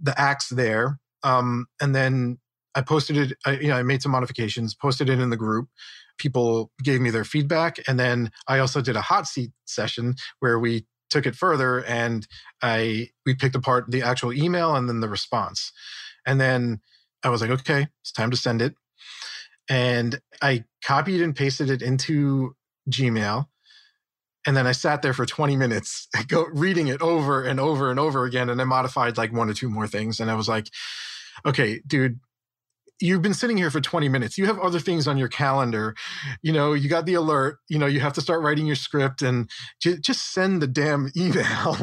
the 0.00 0.18
acts 0.20 0.48
there. 0.48 0.98
Um, 1.22 1.66
and 1.80 1.94
then 1.94 2.38
I 2.74 2.80
posted 2.80 3.16
it, 3.16 3.38
I, 3.46 3.52
you 3.52 3.68
know, 3.68 3.76
I 3.76 3.82
made 3.82 4.02
some 4.02 4.12
modifications, 4.12 4.74
posted 4.74 5.08
it 5.08 5.20
in 5.20 5.30
the 5.30 5.36
group. 5.36 5.68
People 6.18 6.72
gave 6.82 7.00
me 7.00 7.10
their 7.10 7.24
feedback. 7.24 7.78
And 7.86 7.98
then 7.98 8.30
I 8.48 8.58
also 8.58 8.80
did 8.80 8.96
a 8.96 9.00
hot 9.02 9.26
seat 9.26 9.52
session 9.66 10.14
where 10.40 10.58
we 10.58 10.86
took 11.10 11.26
it 11.26 11.36
further 11.36 11.84
and 11.84 12.26
I, 12.60 13.10
we 13.24 13.34
picked 13.34 13.54
apart 13.54 13.86
the 13.88 14.02
actual 14.02 14.32
email 14.32 14.74
and 14.74 14.88
then 14.88 15.00
the 15.00 15.08
response. 15.08 15.72
And 16.26 16.40
then, 16.40 16.80
I 17.24 17.30
was 17.30 17.40
like, 17.40 17.50
okay, 17.50 17.88
it's 18.00 18.12
time 18.12 18.30
to 18.30 18.36
send 18.36 18.62
it. 18.62 18.74
And 19.68 20.20
I 20.40 20.64
copied 20.82 21.20
and 21.20 21.34
pasted 21.34 21.70
it 21.70 21.82
into 21.82 22.54
Gmail. 22.90 23.46
And 24.46 24.56
then 24.56 24.66
I 24.66 24.72
sat 24.72 25.02
there 25.02 25.12
for 25.12 25.26
20 25.26 25.56
minutes, 25.56 26.08
go 26.28 26.46
reading 26.52 26.88
it 26.88 27.02
over 27.02 27.44
and 27.44 27.60
over 27.60 27.90
and 27.90 28.00
over 28.00 28.24
again. 28.24 28.48
And 28.48 28.60
I 28.60 28.64
modified 28.64 29.18
like 29.18 29.32
one 29.32 29.50
or 29.50 29.54
two 29.54 29.68
more 29.68 29.86
things. 29.86 30.20
And 30.20 30.30
I 30.30 30.34
was 30.34 30.48
like, 30.48 30.68
okay, 31.44 31.80
dude, 31.86 32.18
you've 33.00 33.22
been 33.22 33.34
sitting 33.34 33.56
here 33.56 33.70
for 33.70 33.80
20 33.80 34.08
minutes. 34.08 34.38
You 34.38 34.46
have 34.46 34.58
other 34.58 34.80
things 34.80 35.06
on 35.06 35.18
your 35.18 35.28
calendar. 35.28 35.94
You 36.42 36.52
know, 36.52 36.72
you 36.72 36.88
got 36.88 37.06
the 37.06 37.14
alert, 37.14 37.58
you 37.68 37.78
know, 37.78 37.86
you 37.86 38.00
have 38.00 38.14
to 38.14 38.20
start 38.20 38.42
writing 38.42 38.66
your 38.66 38.76
script 38.76 39.22
and 39.22 39.48
j- 39.80 39.98
just 39.98 40.32
send 40.32 40.62
the 40.62 40.66
damn 40.66 41.10
email. 41.16 41.76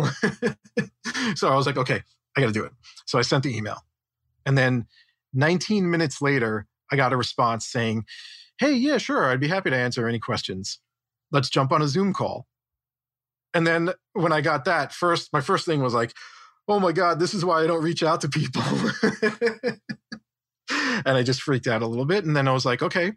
so 1.36 1.50
I 1.50 1.56
was 1.56 1.66
like, 1.66 1.78
okay, 1.78 2.02
I 2.36 2.42
got 2.42 2.48
to 2.48 2.54
do 2.54 2.64
it. 2.64 2.74
So 3.06 3.20
I 3.20 3.22
sent 3.22 3.44
the 3.44 3.56
email. 3.56 3.86
And 4.46 4.58
then 4.58 4.88
19 5.36 5.90
minutes 5.90 6.22
later, 6.22 6.68
I 6.92 6.96
got 6.96 7.14
a 7.14 7.18
response 7.18 7.68
saying, 7.68 8.06
Hey, 8.58 8.74
yeah, 8.74 8.98
sure, 8.98 9.26
I'd 9.26 9.40
be 9.40 9.50
happy 9.50 9.70
to 9.70 9.76
answer 9.76 10.08
any 10.08 10.20
questions. 10.20 10.80
Let's 11.32 11.50
jump 11.50 11.72
on 11.72 11.82
a 11.82 11.88
Zoom 11.88 12.14
call. 12.14 12.48
And 13.54 13.68
then 13.68 13.92
when 14.14 14.32
I 14.32 14.42
got 14.42 14.66
that, 14.66 14.94
first, 14.94 15.32
my 15.34 15.42
first 15.42 15.66
thing 15.66 15.82
was 15.82 15.94
like, 15.94 16.14
Oh 16.68 16.80
my 16.80 16.92
God, 16.92 17.20
this 17.20 17.34
is 17.34 17.46
why 17.46 17.64
I 17.64 17.68
don't 17.68 17.84
reach 17.84 18.02
out 18.02 18.22
to 18.22 18.30
people. 18.30 18.64
and 21.06 21.18
I 21.18 21.24
just 21.24 21.42
freaked 21.42 21.68
out 21.68 21.82
a 21.82 21.88
little 21.88 22.06
bit. 22.06 22.26
And 22.26 22.36
then 22.36 22.48
I 22.48 22.54
was 22.54 22.66
like, 22.66 22.82
okay, 22.82 23.14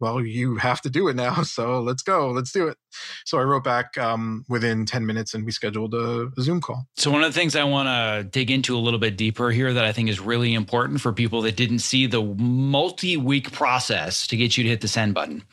well, 0.00 0.24
you 0.24 0.56
have 0.56 0.80
to 0.82 0.90
do 0.90 1.08
it 1.08 1.16
now. 1.16 1.42
So 1.54 1.80
let's 1.80 2.02
go. 2.02 2.30
Let's 2.30 2.50
do 2.50 2.66
it. 2.66 2.76
So 3.24 3.38
I 3.38 3.42
wrote 3.42 3.62
back 3.62 3.96
um, 3.96 4.44
within 4.48 4.86
10 4.86 5.06
minutes 5.06 5.34
and 5.34 5.44
we 5.44 5.52
scheduled 5.52 5.94
a, 5.94 6.32
a, 6.36 6.42
Zoom 6.42 6.60
call. 6.60 6.86
So, 6.96 7.10
one 7.10 7.22
of 7.22 7.32
the 7.32 7.38
things 7.38 7.54
I 7.54 7.64
want 7.64 7.86
to 7.86 8.28
dig 8.28 8.50
into 8.50 8.76
a 8.76 8.80
little 8.80 8.98
bit 8.98 9.16
deeper 9.16 9.50
here 9.50 9.72
that 9.72 9.84
I 9.84 9.92
think 9.92 10.08
is 10.08 10.18
really 10.18 10.52
important 10.52 11.00
for 11.00 11.12
people 11.12 11.42
that 11.42 11.56
didn't 11.56 11.78
see 11.80 12.06
the 12.06 12.22
multi 12.22 13.16
week 13.16 13.52
process 13.52 14.26
to 14.28 14.36
get 14.36 14.56
you 14.56 14.64
to 14.64 14.70
hit 14.70 14.80
the 14.80 14.88
send 14.88 15.14
button. 15.14 15.44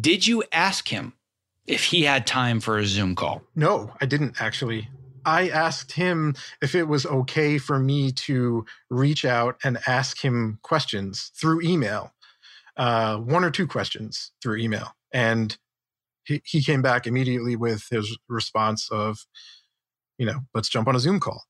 Did 0.00 0.26
you 0.26 0.42
ask 0.52 0.88
him 0.88 1.12
if 1.66 1.84
he 1.84 2.04
had 2.04 2.26
time 2.26 2.60
for 2.60 2.78
a 2.78 2.86
Zoom 2.86 3.14
call? 3.14 3.42
No, 3.54 3.92
I 4.00 4.06
didn't 4.06 4.40
actually. 4.40 4.88
I 5.26 5.48
asked 5.48 5.92
him 5.92 6.34
if 6.62 6.76
it 6.76 6.84
was 6.84 7.04
okay 7.04 7.58
for 7.58 7.80
me 7.80 8.12
to 8.12 8.64
reach 8.88 9.24
out 9.24 9.56
and 9.64 9.78
ask 9.86 10.24
him 10.24 10.60
questions 10.62 11.32
through 11.34 11.62
email 11.62 12.12
uh, 12.76 13.16
one 13.16 13.44
or 13.44 13.50
two 13.50 13.66
questions 13.66 14.32
through 14.42 14.56
email. 14.56 14.92
And 15.12 15.56
he, 16.24 16.42
he 16.44 16.62
came 16.62 16.82
back 16.82 17.06
immediately 17.06 17.56
with 17.56 17.84
his 17.90 18.16
response 18.28 18.88
of, 18.90 19.18
you 20.18 20.26
know, 20.26 20.40
let's 20.54 20.68
jump 20.68 20.88
on 20.88 20.96
a 20.96 21.00
Zoom 21.00 21.20
call. 21.20 21.44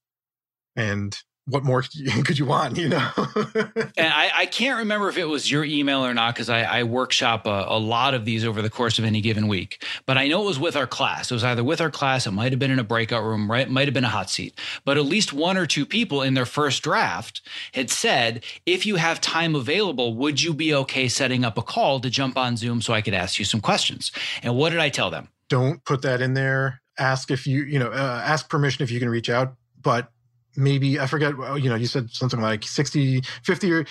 And 0.77 1.16
what 1.49 1.62
more 1.62 1.82
could 2.24 2.38
you 2.38 2.44
want, 2.44 2.76
you 2.76 2.88
know? 2.88 3.11
and 3.16 4.12
I, 4.12 4.30
I, 4.34 4.47
can't 4.47 4.78
remember 4.78 5.09
if 5.09 5.16
it 5.16 5.26
was 5.26 5.51
your 5.51 5.64
email 5.64 6.05
or 6.05 6.12
not 6.12 6.34
because 6.34 6.51
I, 6.51 6.62
I, 6.62 6.82
workshop 6.82 7.47
a, 7.47 7.66
a, 7.68 7.78
lot 7.78 8.14
of 8.14 8.24
these 8.24 8.44
over 8.44 8.62
the 8.62 8.70
course 8.70 8.99
of 8.99 9.05
any 9.05 9.20
given 9.20 9.47
week. 9.47 9.84
But 10.07 10.18
I 10.18 10.26
know 10.26 10.42
it 10.42 10.47
was 10.47 10.59
with 10.59 10.76
our 10.76 10.86
class. 10.86 11.30
It 11.30 11.34
was 11.34 11.44
either 11.44 11.62
with 11.62 11.80
our 11.80 11.90
class, 11.90 12.26
it 12.26 12.32
might 12.32 12.53
have 12.53 12.59
been 12.59 12.70
in 12.70 12.78
a 12.78 12.84
breakout 12.84 13.22
room, 13.22 13.51
right? 13.51 13.66
It 13.66 13.70
might 13.70 13.86
have 13.86 13.94
been 13.94 14.05
a 14.05 14.09
hot 14.09 14.28
seat. 14.28 14.59
But 14.84 14.97
at 14.97 15.05
least 15.05 15.32
one 15.32 15.57
or 15.57 15.66
two 15.66 15.86
people 15.86 16.22
in 16.22 16.34
their 16.34 16.47
first 16.47 16.82
draft 16.82 17.42
had 17.72 17.90
said, 17.90 18.44
if 18.64 18.84
you 18.84 18.97
have 18.97 19.20
time 19.20 19.55
available, 19.55 20.14
would 20.14 20.42
you 20.42 20.53
be 20.53 20.74
okay 20.74 21.07
setting 21.09 21.44
up 21.44 21.57
a 21.59 21.62
call 21.62 22.01
to 22.01 22.11
jump 22.11 22.36
on 22.36 22.57
Zoom 22.57 22.82
so 22.82 22.92
I 22.92 23.03
could 23.03 23.14
ask 23.14 23.38
you 23.38 23.44
some 23.44 23.61
questions? 23.61 24.11
And 24.42 24.57
what 24.57 24.70
did 24.70 24.80
I 24.80 24.88
tell 24.88 25.11
them? 25.11 25.28
Don't 25.49 25.84
put 25.84 26.03
that 26.03 26.20
in 26.20 26.34
there. 26.34 26.80
Ask 26.99 27.30
if 27.30 27.47
you, 27.47 27.62
you 27.62 27.78
know, 27.78 27.90
uh, 27.90 28.22
ask 28.24 28.49
permission 28.49 28.82
if 28.82 28.90
you 28.90 28.99
can 28.99 29.09
reach 29.09 29.30
out, 29.30 29.55
but 29.80 30.11
maybe 30.57 30.98
I 30.98 31.07
forget, 31.07 31.34
you 31.61 31.68
know, 31.68 31.74
you 31.74 31.86
said 31.86 32.11
something 32.11 32.40
like 32.40 32.64
60, 32.64 33.20
50% 33.20 33.86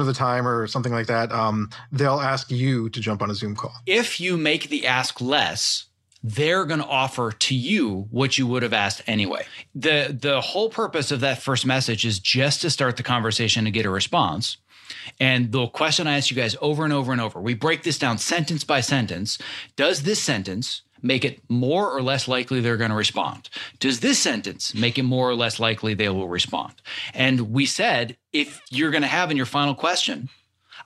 of 0.00 0.06
the 0.06 0.14
time 0.14 0.46
or 0.46 0.66
something 0.66 0.92
like 0.92 1.06
that. 1.06 1.32
Um, 1.32 1.70
they'll 1.92 2.20
ask 2.20 2.50
you 2.50 2.88
to 2.90 3.00
jump 3.00 3.22
on 3.22 3.30
a 3.30 3.34
Zoom 3.34 3.54
call. 3.56 3.72
If 3.86 4.20
you 4.20 4.36
make 4.36 4.68
the 4.68 4.86
ask 4.86 5.20
less, 5.20 5.86
they're 6.22 6.64
going 6.64 6.80
to 6.80 6.86
offer 6.86 7.30
to 7.30 7.54
you 7.54 8.08
what 8.10 8.38
you 8.38 8.46
would 8.46 8.62
have 8.62 8.72
asked 8.72 9.02
anyway. 9.06 9.46
The 9.74 10.16
the 10.20 10.40
whole 10.40 10.68
purpose 10.68 11.12
of 11.12 11.20
that 11.20 11.40
first 11.40 11.64
message 11.64 12.04
is 12.04 12.18
just 12.18 12.60
to 12.62 12.70
start 12.70 12.96
the 12.96 13.02
conversation 13.02 13.66
and 13.66 13.74
get 13.74 13.86
a 13.86 13.90
response. 13.90 14.56
And 15.20 15.52
the 15.52 15.66
question 15.68 16.06
I 16.06 16.16
ask 16.16 16.30
you 16.30 16.36
guys 16.36 16.56
over 16.60 16.84
and 16.84 16.92
over 16.92 17.12
and 17.12 17.20
over, 17.20 17.40
we 17.40 17.54
break 17.54 17.82
this 17.82 17.98
down 17.98 18.18
sentence 18.18 18.64
by 18.64 18.80
sentence. 18.80 19.38
Does 19.76 20.02
this 20.02 20.20
sentence 20.20 20.82
make 21.02 21.24
it 21.24 21.40
more 21.48 21.90
or 21.90 22.02
less 22.02 22.28
likely 22.28 22.60
they're 22.60 22.76
going 22.76 22.90
to 22.90 22.96
respond? 22.96 23.48
Does 23.78 24.00
this 24.00 24.18
sentence 24.18 24.74
make 24.74 24.98
it 24.98 25.04
more 25.04 25.28
or 25.28 25.34
less 25.34 25.60
likely 25.60 25.94
they 25.94 26.08
will 26.08 26.28
respond? 26.28 26.74
And 27.14 27.52
we 27.52 27.66
said, 27.66 28.16
if 28.32 28.60
you're 28.70 28.90
going 28.90 29.02
to 29.02 29.08
have 29.08 29.30
in 29.30 29.36
your 29.36 29.46
final 29.46 29.74
question, 29.74 30.28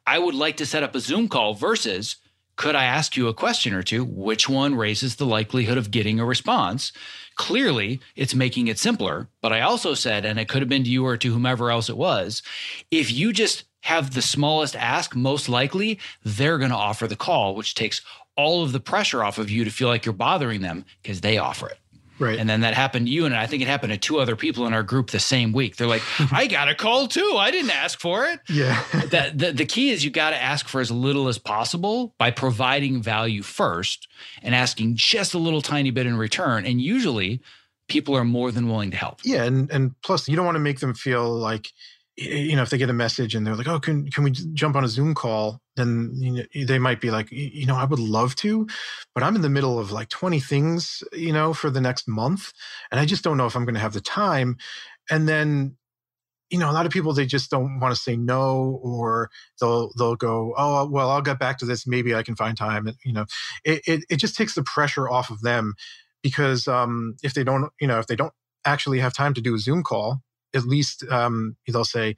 I 0.07 0.19
would 0.19 0.35
like 0.35 0.57
to 0.59 0.67
set 0.67 0.83
up 0.83 0.95
a 0.95 1.01
Zoom 1.01 1.29
call 1.29 1.55
versus 1.55 2.17
could 2.57 2.75
I 2.75 2.85
ask 2.85 3.17
you 3.17 3.29
a 3.29 3.35
question 3.35 3.73
or 3.73 3.83
two? 3.83 4.05
Which 4.05 4.49
one 4.49 4.75
raises 4.75 5.17
the 5.17 5.27
likelihood 5.27 5.79
of 5.79 5.91
getting 5.91 6.21
a 6.21 6.25
response? 6.25 6.93
Clearly, 7.37 8.01
it's 8.15 8.35
making 8.35 8.69
it 8.69 8.79
simpler. 8.79 9.29
But 9.41 9.53
I 9.53 9.63
also 9.63 9.95
said, 9.95 10.25
and 10.25 10.39
it 10.39 10.49
could 10.49 10.61
have 10.61 10.69
been 10.69 10.85
to 10.85 10.91
you 10.91 11.07
or 11.07 11.17
to 11.17 11.33
whomever 11.33 11.71
else 11.71 11.89
it 11.89 11.97
was, 11.97 12.43
if 12.91 13.11
you 13.11 13.33
just 13.33 13.65
have 13.81 14.15
the 14.15 14.23
smallest 14.23 14.77
ask, 14.77 15.17
most 15.17 15.49
likely 15.49 15.99
they're 16.25 16.59
going 16.59 16.71
to 16.71 16.77
offer 16.77 17.07
the 17.07 17.17
call, 17.17 17.55
which 17.55 17.75
takes 17.75 18.03
all 18.37 18.63
of 18.63 18.73
the 18.73 18.81
pressure 18.81 19.23
off 19.23 19.39
of 19.39 19.51
you 19.51 19.65
to 19.65 19.71
feel 19.71 19.89
like 19.89 20.05
you're 20.05 20.13
bothering 20.13 20.61
them 20.61 20.85
because 21.03 21.21
they 21.21 21.39
offer 21.39 21.69
it. 21.69 21.79
Right. 22.19 22.39
And 22.39 22.49
then 22.49 22.61
that 22.61 22.75
happened 22.75 23.07
to 23.07 23.13
you, 23.13 23.25
and 23.25 23.35
I 23.35 23.47
think 23.47 23.63
it 23.63 23.69
happened 23.69 23.93
to 23.93 23.99
two 23.99 24.21
other 24.21 24.37
people 24.37 24.67
in 24.67 24.73
our 24.73 24.85
group 24.85 25.11
the 25.11 25.19
same 25.19 25.53
week. 25.53 25.77
They're 25.77 25.89
like, 25.89 26.03
"I 26.33 26.47
got 26.47 26.69
a 26.69 26.75
call 26.75 27.09
too. 27.09 27.35
I 27.37 27.51
didn't 27.51 27.73
ask 27.73 27.99
for 27.99 28.27
it." 28.27 28.41
yeah. 28.49 28.83
that 29.11 29.39
the, 29.39 29.53
the 29.53 29.67
key 29.67 29.91
is 29.91 30.05
you 30.05 30.11
got 30.11 30.31
to 30.31 30.41
ask 30.41 30.69
for 30.69 30.81
as 30.81 30.91
little 30.91 31.27
as 31.27 31.39
possible 31.39 32.15
by 32.19 32.31
providing 32.31 33.03
value 33.03 33.43
first 33.43 34.07
and 34.43 34.55
asking 34.55 34.95
just 34.97 35.35
a 35.35 35.39
little 35.39 35.63
tiny 35.63 35.91
bit 35.91 36.07
in 36.07 36.17
return. 36.17 36.65
And 36.65 36.81
usually, 36.81 37.41
people 37.89 38.17
are 38.17 38.25
more 38.25 38.53
than 38.53 38.69
willing 38.69 38.93
to 38.93 38.97
help. 38.97 39.21
Yeah, 39.25 39.45
and 39.45 39.71
and 39.73 40.01
plus 40.03 40.29
you 40.29 40.37
don't 40.37 40.47
want 40.47 40.57
to 40.57 40.61
make 40.61 40.79
them 40.79 40.95
feel 40.95 41.29
like 41.29 41.73
you 42.17 42.57
know 42.57 42.63
if 42.63 42.71
they 42.71 42.79
get 42.79 42.91
a 42.91 42.95
message 42.95 43.35
and 43.35 43.47
they're 43.47 43.57
like, 43.57 43.69
"Oh, 43.69 43.81
can 43.81 44.11
can 44.11 44.25
we 44.25 44.31
jump 44.31 44.77
on 44.77 44.85
a 44.85 44.89
Zoom 44.89 45.15
call?" 45.15 45.61
Then 45.77 46.13
you 46.17 46.33
know, 46.33 46.65
they 46.67 46.79
might 46.79 47.01
be 47.01 47.11
like, 47.11 47.29
"You 47.31 47.67
know, 47.67 47.77
I 47.77 47.85
would 47.85 47.99
love 47.99 48.35
to, 48.37 48.67
but 49.15 49.23
I'm 49.23 49.37
in 49.37 49.43
the 49.43 49.49
middle 49.51 49.79
of 49.79 49.93
like 49.93 50.09
20 50.11 50.41
things, 50.41 51.03
you 51.13 51.33
know, 51.33 51.55
for 51.55 51.71
the 51.71 51.81
next 51.81 52.07
month, 52.09 52.53
and 52.91 53.01
I 53.01 53.07
just 53.07 53.25
don't 53.25 53.37
know 53.37 53.47
if 53.47 53.57
I'm 53.57 53.65
going 53.65 53.75
to 53.75 53.81
have 53.81 53.95
the 53.95 54.01
time." 54.01 54.57
And 55.11 55.29
then 55.29 55.77
you 56.51 56.59
know, 56.59 56.71
a 56.71 56.73
lot 56.73 56.85
of 56.85 56.93
people 56.93 57.15
they 57.15 57.25
just 57.25 57.51
don't 57.51 57.81
want 57.81 57.95
to 57.95 58.01
say 58.01 58.15
no, 58.17 58.79
or 58.83 59.31
they'll 59.61 59.91
they'll 59.99 60.17
go, 60.17 60.55
"Oh, 60.57 60.87
well, 60.87 61.11
I'll 61.11 61.23
get 61.23 61.39
back 61.39 61.59
to 61.59 61.65
this. 61.65 61.87
Maybe 61.87 62.15
I 62.15 62.23
can 62.23 62.37
find 62.37 62.57
time." 62.57 62.89
You 63.05 63.13
know, 63.15 63.25
it, 63.65 63.81
it 63.87 64.05
it 64.11 64.17
just 64.19 64.37
takes 64.37 64.55
the 64.55 64.63
pressure 64.63 65.09
off 65.09 65.31
of 65.31 65.41
them 65.41 65.75
because 66.23 66.69
um, 66.69 67.17
if 67.23 67.33
they 67.35 67.43
don't, 67.43 67.71
you 67.81 67.87
know, 67.89 67.99
if 67.99 68.07
they 68.07 68.17
don't 68.17 68.35
actually 68.67 69.01
have 69.01 69.15
time 69.15 69.33
to 69.35 69.41
do 69.41 69.55
a 69.55 69.59
Zoom 69.59 69.83
call, 69.83 70.21
at 70.55 70.65
least 70.65 71.05
um, 71.11 71.57
they'll 71.67 71.85
say, 71.85 72.17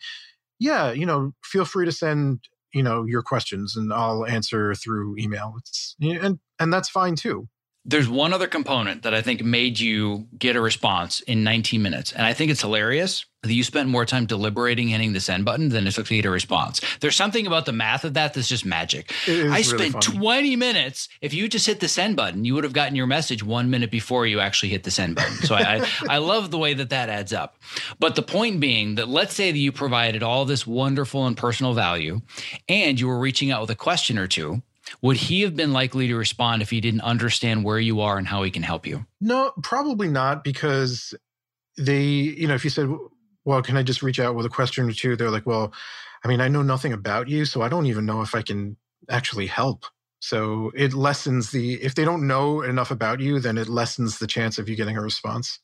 "Yeah, 0.59 0.93
you 0.93 1.07
know, 1.07 1.33
feel 1.43 1.65
free 1.65 1.87
to 1.87 1.93
send." 1.93 2.41
You 2.73 2.83
know 2.83 3.05
your 3.05 3.23
questions, 3.23 3.77
and 3.77 3.93
I'll 3.93 4.27
answer 4.27 4.75
through 4.75 5.17
email. 5.17 5.55
It's 5.59 5.95
and 6.01 6.41
and 6.59 6.73
that's 6.73 6.89
fine 6.89 7.15
too. 7.15 7.49
There's 7.87 8.09
one 8.09 8.33
other 8.33 8.47
component 8.47 9.03
that 9.03 9.13
I 9.13 9.21
think 9.21 9.45
made 9.45 9.79
you 9.79 10.27
get 10.39 10.57
a 10.57 10.61
response 10.61 11.21
in 11.21 11.45
19 11.45 11.83
minutes. 11.83 12.13
And 12.13 12.25
I 12.25 12.33
think 12.33 12.51
it's 12.51 12.63
hilarious 12.63 13.27
that 13.43 13.53
you 13.53 13.63
spent 13.63 13.91
more 13.91 14.07
time 14.07 14.25
deliberating 14.25 14.89
hitting 14.89 15.13
the 15.13 15.21
send 15.21 15.45
button 15.45 15.69
than 15.69 15.87
it 15.87 15.93
took 15.93 16.07
to 16.07 16.15
get 16.15 16.25
a 16.25 16.31
response. 16.31 16.81
There's 17.01 17.15
something 17.15 17.47
about 17.47 17.67
the 17.67 17.73
math 17.73 18.05
of 18.05 18.15
that 18.15 18.33
that's 18.33 18.49
just 18.49 18.65
magic. 18.65 19.13
I 19.29 19.61
spent 19.61 20.03
funny. 20.03 20.19
20 20.19 20.57
minutes. 20.57 21.11
If 21.21 21.35
you 21.35 21.47
just 21.47 21.67
hit 21.67 21.81
the 21.81 21.89
send 21.89 22.17
button, 22.17 22.47
you 22.47 22.55
would 22.55 22.65
have 22.65 22.73
gotten 22.73 22.97
your 22.97 23.07
message 23.07 23.43
one 23.43 23.69
minute 23.69 23.91
before 23.91 24.27
you 24.27 24.41
actually 24.41 24.71
hit 24.71 24.85
the 24.85 24.91
send 24.91 25.17
button. 25.17 25.35
So 25.45 25.55
I, 25.55 25.61
I, 25.61 25.91
I 26.09 26.19
love 26.19 26.51
the 26.51 26.59
way 26.59 26.73
that 26.73 26.89
that 26.89 27.11
adds 27.11 27.35
up. 27.35 27.57
But 27.99 28.17
the 28.17 28.23
point 28.23 28.61
being 28.61 28.95
that 28.95 29.09
let's 29.09 29.35
say 29.35 29.53
that 29.53 29.59
you 29.59 29.73
provided 29.73 30.23
all 30.23 30.47
this 30.47 30.67
wonderful 30.67 31.27
and 31.27 31.37
personal 31.37 31.75
value 31.75 32.23
and 32.67 32.99
you 32.99 33.09
were 33.09 33.19
reaching 33.19 33.51
out 33.51 33.61
with 33.61 33.71
a 33.71 33.77
question 33.77 34.19
or 34.19 34.27
two. 34.27 34.63
Would 35.03 35.17
he 35.17 35.43
have 35.43 35.57
been 35.57 35.73
likely 35.73 36.09
to 36.09 36.17
respond 36.17 36.63
if 36.63 36.71
he 36.71 36.81
didn't 36.81 37.03
understand 37.03 37.65
where 37.65 37.79
you 37.79 38.01
are 38.01 38.19
and 38.19 38.27
how 38.27 38.43
he 38.43 38.51
can 38.51 38.63
help 38.63 38.87
you? 38.87 39.07
No, 39.21 39.53
probably 39.63 40.09
not 40.09 40.45
because 40.45 41.15
they, 41.77 42.03
you 42.03 42.47
know, 42.47 42.55
if 42.55 42.65
you 42.65 42.71
said, 42.71 42.89
well, 43.45 43.63
can 43.63 43.77
I 43.77 43.83
just 43.83 44.03
reach 44.03 44.21
out 44.21 44.35
with 44.35 44.47
a 44.47 44.51
question 44.51 44.89
or 44.89 44.93
two? 44.93 45.17
They're 45.17 45.31
like, 45.31 45.47
well, 45.47 45.73
I 46.25 46.29
mean, 46.29 46.41
I 46.41 46.49
know 46.49 46.63
nothing 46.63 46.93
about 46.93 47.29
you, 47.29 47.45
so 47.45 47.63
I 47.63 47.69
don't 47.69 47.87
even 47.87 48.07
know 48.07 48.23
if 48.23 48.35
I 48.35 48.43
can 48.43 48.77
actually 49.11 49.47
help. 49.47 49.85
So 50.21 50.73
it 50.75 50.95
lessens 50.95 51.51
the, 51.51 51.75
if 51.83 51.95
they 51.95 52.05
don't 52.05 52.27
know 52.27 52.63
enough 52.63 52.91
about 52.91 53.21
you, 53.21 53.41
then 53.41 53.59
it 53.59 53.69
lessens 53.69 54.19
the 54.19 54.27
chance 54.27 54.59
of 54.59 54.69
you 54.69 54.77
getting 54.77 54.97
a 54.97 55.03
response. 55.03 55.61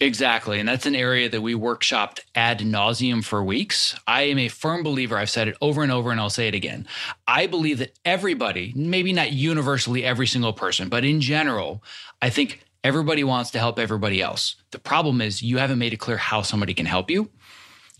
Exactly. 0.00 0.60
And 0.60 0.68
that's 0.68 0.86
an 0.86 0.94
area 0.94 1.28
that 1.28 1.40
we 1.40 1.54
workshopped 1.54 2.20
ad 2.34 2.60
nauseum 2.60 3.24
for 3.24 3.42
weeks. 3.42 3.98
I 4.06 4.22
am 4.22 4.38
a 4.38 4.46
firm 4.46 4.84
believer, 4.84 5.16
I've 5.16 5.30
said 5.30 5.48
it 5.48 5.56
over 5.60 5.82
and 5.82 5.90
over, 5.90 6.12
and 6.12 6.20
I'll 6.20 6.30
say 6.30 6.46
it 6.46 6.54
again. 6.54 6.86
I 7.26 7.48
believe 7.48 7.78
that 7.78 7.98
everybody, 8.04 8.72
maybe 8.76 9.12
not 9.12 9.32
universally 9.32 10.04
every 10.04 10.28
single 10.28 10.52
person, 10.52 10.88
but 10.88 11.04
in 11.04 11.20
general, 11.20 11.82
I 12.22 12.30
think 12.30 12.64
everybody 12.84 13.24
wants 13.24 13.50
to 13.50 13.58
help 13.58 13.80
everybody 13.80 14.22
else. 14.22 14.54
The 14.70 14.78
problem 14.78 15.20
is 15.20 15.42
you 15.42 15.58
haven't 15.58 15.80
made 15.80 15.92
it 15.92 15.98
clear 15.98 16.16
how 16.16 16.42
somebody 16.42 16.74
can 16.74 16.86
help 16.86 17.10
you 17.10 17.28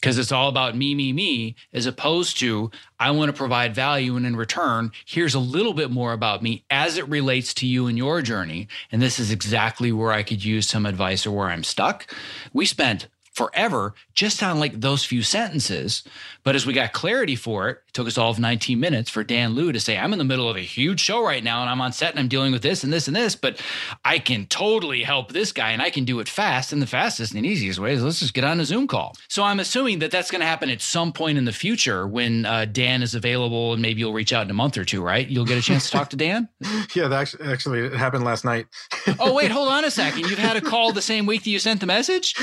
because 0.00 0.18
it's 0.18 0.32
all 0.32 0.48
about 0.48 0.76
me, 0.76 0.94
me, 0.94 1.12
me, 1.12 1.56
as 1.72 1.86
opposed 1.86 2.38
to 2.38 2.70
I 3.00 3.10
want 3.10 3.30
to 3.30 3.36
provide 3.36 3.74
value. 3.74 4.16
And 4.16 4.24
in 4.24 4.36
return, 4.36 4.92
here's 5.04 5.34
a 5.34 5.40
little 5.40 5.74
bit 5.74 5.90
more 5.90 6.12
about 6.12 6.42
me 6.42 6.64
as 6.70 6.96
it 6.96 7.08
relates 7.08 7.52
to 7.54 7.66
you 7.66 7.86
and 7.86 7.98
your 7.98 8.22
journey. 8.22 8.68
And 8.92 9.02
this 9.02 9.18
is 9.18 9.30
exactly 9.30 9.90
where 9.90 10.12
I 10.12 10.22
could 10.22 10.44
use 10.44 10.68
some 10.68 10.86
advice 10.86 11.26
or 11.26 11.32
where 11.32 11.48
I'm 11.48 11.64
stuck. 11.64 12.12
We 12.52 12.64
spent 12.66 13.08
forever 13.32 13.94
just 14.14 14.42
on 14.42 14.58
like 14.58 14.80
those 14.80 15.04
few 15.04 15.22
sentences. 15.22 16.02
But 16.42 16.56
as 16.56 16.66
we 16.66 16.72
got 16.72 16.92
clarity 16.92 17.36
for 17.36 17.68
it, 17.68 17.78
took 17.98 18.06
us 18.06 18.16
all 18.16 18.30
of 18.30 18.38
19 18.38 18.78
minutes 18.78 19.10
for 19.10 19.24
Dan 19.24 19.56
Liu 19.56 19.72
to 19.72 19.80
say, 19.80 19.98
I'm 19.98 20.12
in 20.12 20.20
the 20.20 20.24
middle 20.24 20.48
of 20.48 20.56
a 20.56 20.60
huge 20.60 21.00
show 21.00 21.20
right 21.20 21.42
now 21.42 21.62
and 21.62 21.68
I'm 21.68 21.80
on 21.80 21.92
set 21.92 22.12
and 22.12 22.20
I'm 22.20 22.28
dealing 22.28 22.52
with 22.52 22.62
this 22.62 22.84
and 22.84 22.92
this 22.92 23.08
and 23.08 23.16
this, 23.16 23.34
but 23.34 23.60
I 24.04 24.20
can 24.20 24.46
totally 24.46 25.02
help 25.02 25.32
this 25.32 25.50
guy 25.50 25.72
and 25.72 25.82
I 25.82 25.90
can 25.90 26.04
do 26.04 26.20
it 26.20 26.28
fast. 26.28 26.72
And 26.72 26.80
the 26.80 26.86
fastest 26.86 27.34
and 27.34 27.44
easiest 27.44 27.80
way 27.80 27.94
is 27.94 28.04
let's 28.04 28.20
just 28.20 28.34
get 28.34 28.44
on 28.44 28.60
a 28.60 28.64
Zoom 28.64 28.86
call. 28.86 29.16
So 29.26 29.42
I'm 29.42 29.58
assuming 29.58 29.98
that 29.98 30.12
that's 30.12 30.30
going 30.30 30.42
to 30.42 30.46
happen 30.46 30.70
at 30.70 30.80
some 30.80 31.12
point 31.12 31.38
in 31.38 31.44
the 31.44 31.52
future 31.52 32.06
when 32.06 32.46
uh, 32.46 32.66
Dan 32.66 33.02
is 33.02 33.16
available 33.16 33.72
and 33.72 33.82
maybe 33.82 33.98
you'll 33.98 34.12
reach 34.12 34.32
out 34.32 34.44
in 34.44 34.50
a 34.52 34.54
month 34.54 34.78
or 34.78 34.84
two, 34.84 35.02
right? 35.02 35.26
You'll 35.26 35.44
get 35.44 35.58
a 35.58 35.62
chance 35.62 35.86
to 35.86 35.90
talk 35.90 36.10
to 36.10 36.16
Dan. 36.16 36.48
Yeah, 36.94 37.08
that 37.08 37.20
actually, 37.20 37.52
actually 37.52 37.80
it 37.80 37.92
happened 37.94 38.24
last 38.24 38.44
night. 38.44 38.66
Oh, 39.20 39.34
wait, 39.34 39.50
hold 39.50 39.68
on 39.68 39.84
a 39.84 39.90
second. 39.90 40.28
You've 40.28 40.38
had 40.38 40.56
a 40.56 40.60
call 40.60 40.92
the 40.92 41.02
same 41.02 41.26
week 41.26 41.42
that 41.42 41.50
you 41.50 41.58
sent 41.58 41.80
the 41.80 41.86
message? 41.86 42.34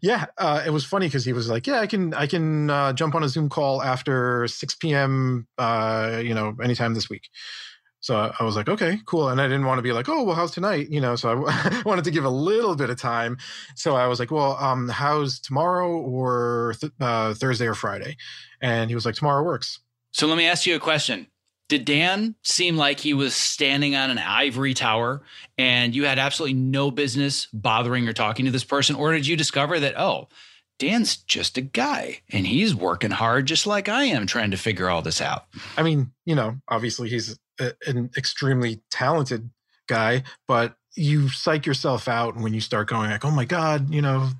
yeah, 0.00 0.26
uh, 0.38 0.62
it 0.64 0.70
was 0.70 0.84
funny 0.84 1.06
because 1.06 1.24
he 1.24 1.32
was 1.32 1.48
like, 1.48 1.66
"Yeah, 1.66 1.80
I 1.80 1.86
can, 1.86 2.14
I 2.14 2.26
can 2.26 2.70
uh, 2.70 2.92
jump 2.92 3.14
on 3.14 3.22
a 3.24 3.28
Zoom 3.28 3.48
call 3.48 3.82
after 3.82 4.46
6 4.46 4.74
p.m. 4.76 4.93
Uh, 4.94 6.20
you 6.22 6.34
know, 6.34 6.56
anytime 6.62 6.94
this 6.94 7.08
week." 7.10 7.28
So 8.00 8.16
I- 8.16 8.34
I 8.38 8.44
was 8.44 8.54
like, 8.54 8.68
"Okay, 8.68 9.00
cool." 9.06 9.28
And 9.30 9.40
I 9.40 9.44
didn't 9.48 9.64
want 9.64 9.78
to 9.78 9.82
be 9.82 9.92
like, 9.92 10.08
"Oh, 10.08 10.22
well, 10.24 10.34
how's 10.36 10.50
tonight?" 10.50 10.88
You 10.90 11.00
know, 11.00 11.16
so 11.16 11.46
I 11.48 11.82
wanted 11.86 12.04
to 12.04 12.10
give 12.10 12.24
a 12.24 12.30
little 12.30 12.76
bit 12.76 12.90
of 12.90 12.98
time. 13.00 13.38
So 13.76 13.96
I 13.96 14.06
was 14.06 14.18
like, 14.20 14.30
"Well, 14.30 14.56
um, 14.58 14.88
how's 14.88 15.40
tomorrow 15.40 15.90
or 15.96 16.74
th- 16.80 16.92
uh, 17.00 17.34
Thursday 17.34 17.66
or 17.66 17.74
Friday?" 17.74 18.16
And 18.60 18.90
he 18.90 18.94
was 18.94 19.06
like, 19.06 19.14
"Tomorrow 19.14 19.42
works." 19.42 19.80
So 20.12 20.26
let 20.26 20.36
me 20.36 20.46
ask 20.46 20.66
you 20.66 20.76
a 20.76 20.80
question. 20.80 21.26
Did 21.70 21.86
Dan 21.86 22.34
seem 22.42 22.76
like 22.76 23.00
he 23.00 23.14
was 23.14 23.34
standing 23.34 23.96
on 23.96 24.10
an 24.10 24.18
ivory 24.18 24.74
tower 24.74 25.22
and 25.56 25.94
you 25.94 26.04
had 26.04 26.18
absolutely 26.18 26.52
no 26.52 26.90
business 26.90 27.48
bothering 27.54 28.06
or 28.06 28.12
talking 28.12 28.44
to 28.44 28.50
this 28.50 28.64
person? 28.64 28.96
Or 28.96 29.12
did 29.12 29.26
you 29.26 29.34
discover 29.34 29.80
that, 29.80 29.98
oh, 29.98 30.28
Dan's 30.78 31.16
just 31.16 31.56
a 31.56 31.60
guy 31.60 32.20
and 32.30 32.46
he's 32.46 32.74
working 32.74 33.12
hard 33.12 33.46
just 33.46 33.66
like 33.66 33.88
I 33.88 34.04
am 34.04 34.26
trying 34.26 34.50
to 34.50 34.56
figure 34.56 34.88
all 34.88 35.02
this 35.02 35.20
out? 35.20 35.44
I 35.76 35.82
mean, 35.82 36.12
you 36.24 36.34
know, 36.34 36.56
obviously 36.68 37.08
he's 37.08 37.38
a, 37.60 37.72
an 37.86 38.10
extremely 38.16 38.82
talented 38.90 39.50
guy, 39.86 40.24
but 40.48 40.76
you 40.96 41.28
psych 41.28 41.66
yourself 41.66 42.08
out 42.08 42.36
when 42.36 42.54
you 42.54 42.60
start 42.60 42.88
going 42.88 43.10
like, 43.10 43.24
"Oh 43.24 43.30
my 43.30 43.44
god, 43.44 43.92
you 43.92 44.02
know, 44.02 44.30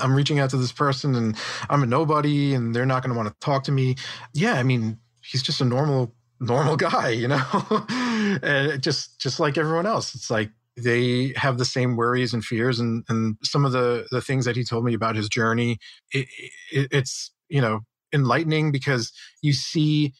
I'm 0.00 0.14
reaching 0.14 0.38
out 0.38 0.50
to 0.50 0.56
this 0.56 0.72
person 0.72 1.14
and 1.14 1.36
I'm 1.68 1.82
a 1.82 1.86
nobody 1.86 2.54
and 2.54 2.74
they're 2.74 2.86
not 2.86 3.02
going 3.02 3.12
to 3.12 3.16
want 3.16 3.28
to 3.28 3.44
talk 3.44 3.64
to 3.64 3.72
me." 3.72 3.96
Yeah, 4.32 4.54
I 4.54 4.62
mean, 4.62 4.98
he's 5.22 5.42
just 5.42 5.60
a 5.60 5.64
normal 5.64 6.14
normal 6.40 6.76
guy, 6.88 7.10
you 7.10 7.28
know. 7.28 7.42
and 8.42 8.82
just 8.82 9.18
just 9.20 9.40
like 9.40 9.58
everyone 9.58 9.86
else, 9.86 10.14
it's 10.14 10.30
like 10.30 10.50
they 10.82 11.32
have 11.36 11.58
the 11.58 11.64
same 11.64 11.96
worries 11.96 12.32
and 12.34 12.44
fears 12.44 12.80
and 12.80 13.04
and 13.08 13.36
some 13.42 13.64
of 13.64 13.72
the 13.72 14.06
the 14.10 14.20
things 14.20 14.44
that 14.44 14.56
he 14.56 14.64
told 14.64 14.84
me 14.84 14.94
about 14.94 15.16
his 15.16 15.28
journey 15.28 15.78
it, 16.12 16.26
it, 16.72 16.88
it's 16.90 17.30
you 17.48 17.60
know 17.60 17.80
enlightening 18.12 18.72
because 18.72 19.12
you 19.42 19.52
see 19.52 20.12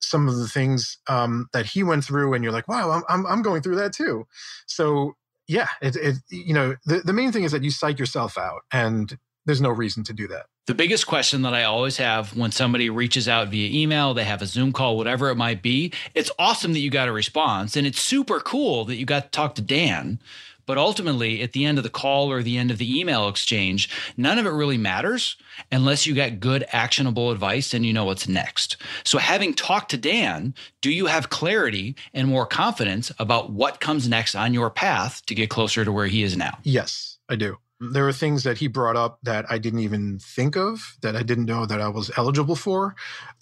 some 0.00 0.28
of 0.28 0.36
the 0.36 0.48
things 0.48 0.98
um, 1.08 1.48
that 1.52 1.66
he 1.66 1.82
went 1.82 2.04
through, 2.04 2.34
and 2.34 2.44
you're 2.44 2.52
like, 2.52 2.68
wow, 2.68 2.90
I'm, 2.90 3.02
I'm, 3.08 3.26
I'm 3.26 3.42
going 3.42 3.62
through 3.62 3.76
that 3.76 3.92
too. 3.92 4.26
So 4.66 5.14
yeah, 5.48 5.68
it, 5.80 5.96
it 5.96 6.16
you 6.30 6.54
know 6.54 6.76
the, 6.84 7.00
the 7.00 7.12
main 7.12 7.32
thing 7.32 7.44
is 7.44 7.52
that 7.52 7.64
you 7.64 7.70
psych 7.70 7.98
yourself 7.98 8.38
out, 8.38 8.62
and 8.72 9.18
there's 9.44 9.60
no 9.60 9.70
reason 9.70 10.04
to 10.04 10.12
do 10.12 10.26
that. 10.28 10.46
The 10.66 10.74
biggest 10.74 11.06
question 11.06 11.42
that 11.42 11.54
I 11.54 11.62
always 11.62 11.98
have 11.98 12.36
when 12.36 12.50
somebody 12.50 12.90
reaches 12.90 13.28
out 13.28 13.48
via 13.48 13.70
email, 13.70 14.14
they 14.14 14.24
have 14.24 14.42
a 14.42 14.46
Zoom 14.46 14.72
call, 14.72 14.96
whatever 14.96 15.30
it 15.30 15.36
might 15.36 15.62
be, 15.62 15.92
it's 16.12 16.32
awesome 16.40 16.72
that 16.72 16.80
you 16.80 16.90
got 16.90 17.06
a 17.06 17.12
response 17.12 17.76
and 17.76 17.86
it's 17.86 18.00
super 18.00 18.40
cool 18.40 18.84
that 18.86 18.96
you 18.96 19.06
got 19.06 19.24
to 19.24 19.30
talk 19.30 19.54
to 19.54 19.62
Dan. 19.62 20.18
But 20.66 20.76
ultimately, 20.76 21.40
at 21.40 21.52
the 21.52 21.64
end 21.64 21.78
of 21.78 21.84
the 21.84 21.90
call 21.90 22.32
or 22.32 22.42
the 22.42 22.58
end 22.58 22.72
of 22.72 22.78
the 22.78 22.98
email 22.98 23.28
exchange, 23.28 23.88
none 24.16 24.38
of 24.40 24.46
it 24.46 24.50
really 24.50 24.76
matters 24.76 25.36
unless 25.70 26.04
you 26.04 26.14
get 26.14 26.40
good, 26.40 26.64
actionable 26.72 27.30
advice 27.30 27.72
and 27.72 27.86
you 27.86 27.92
know 27.92 28.04
what's 28.04 28.26
next. 28.26 28.76
So, 29.04 29.18
having 29.18 29.54
talked 29.54 29.92
to 29.92 29.96
Dan, 29.96 30.52
do 30.80 30.90
you 30.90 31.06
have 31.06 31.30
clarity 31.30 31.94
and 32.12 32.26
more 32.26 32.44
confidence 32.46 33.12
about 33.20 33.52
what 33.52 33.78
comes 33.78 34.08
next 34.08 34.34
on 34.34 34.52
your 34.52 34.70
path 34.70 35.24
to 35.26 35.36
get 35.36 35.48
closer 35.48 35.84
to 35.84 35.92
where 35.92 36.08
he 36.08 36.24
is 36.24 36.36
now? 36.36 36.58
Yes, 36.64 37.18
I 37.28 37.36
do. 37.36 37.58
There 37.80 38.08
are 38.08 38.12
things 38.12 38.42
that 38.44 38.58
he 38.58 38.68
brought 38.68 38.96
up 38.96 39.18
that 39.22 39.44
I 39.50 39.58
didn't 39.58 39.80
even 39.80 40.18
think 40.18 40.56
of, 40.56 40.96
that 41.02 41.16
I 41.16 41.22
didn't 41.22 41.44
know 41.44 41.66
that 41.66 41.80
I 41.80 41.88
was 41.88 42.10
eligible 42.16 42.56
for. 42.56 42.94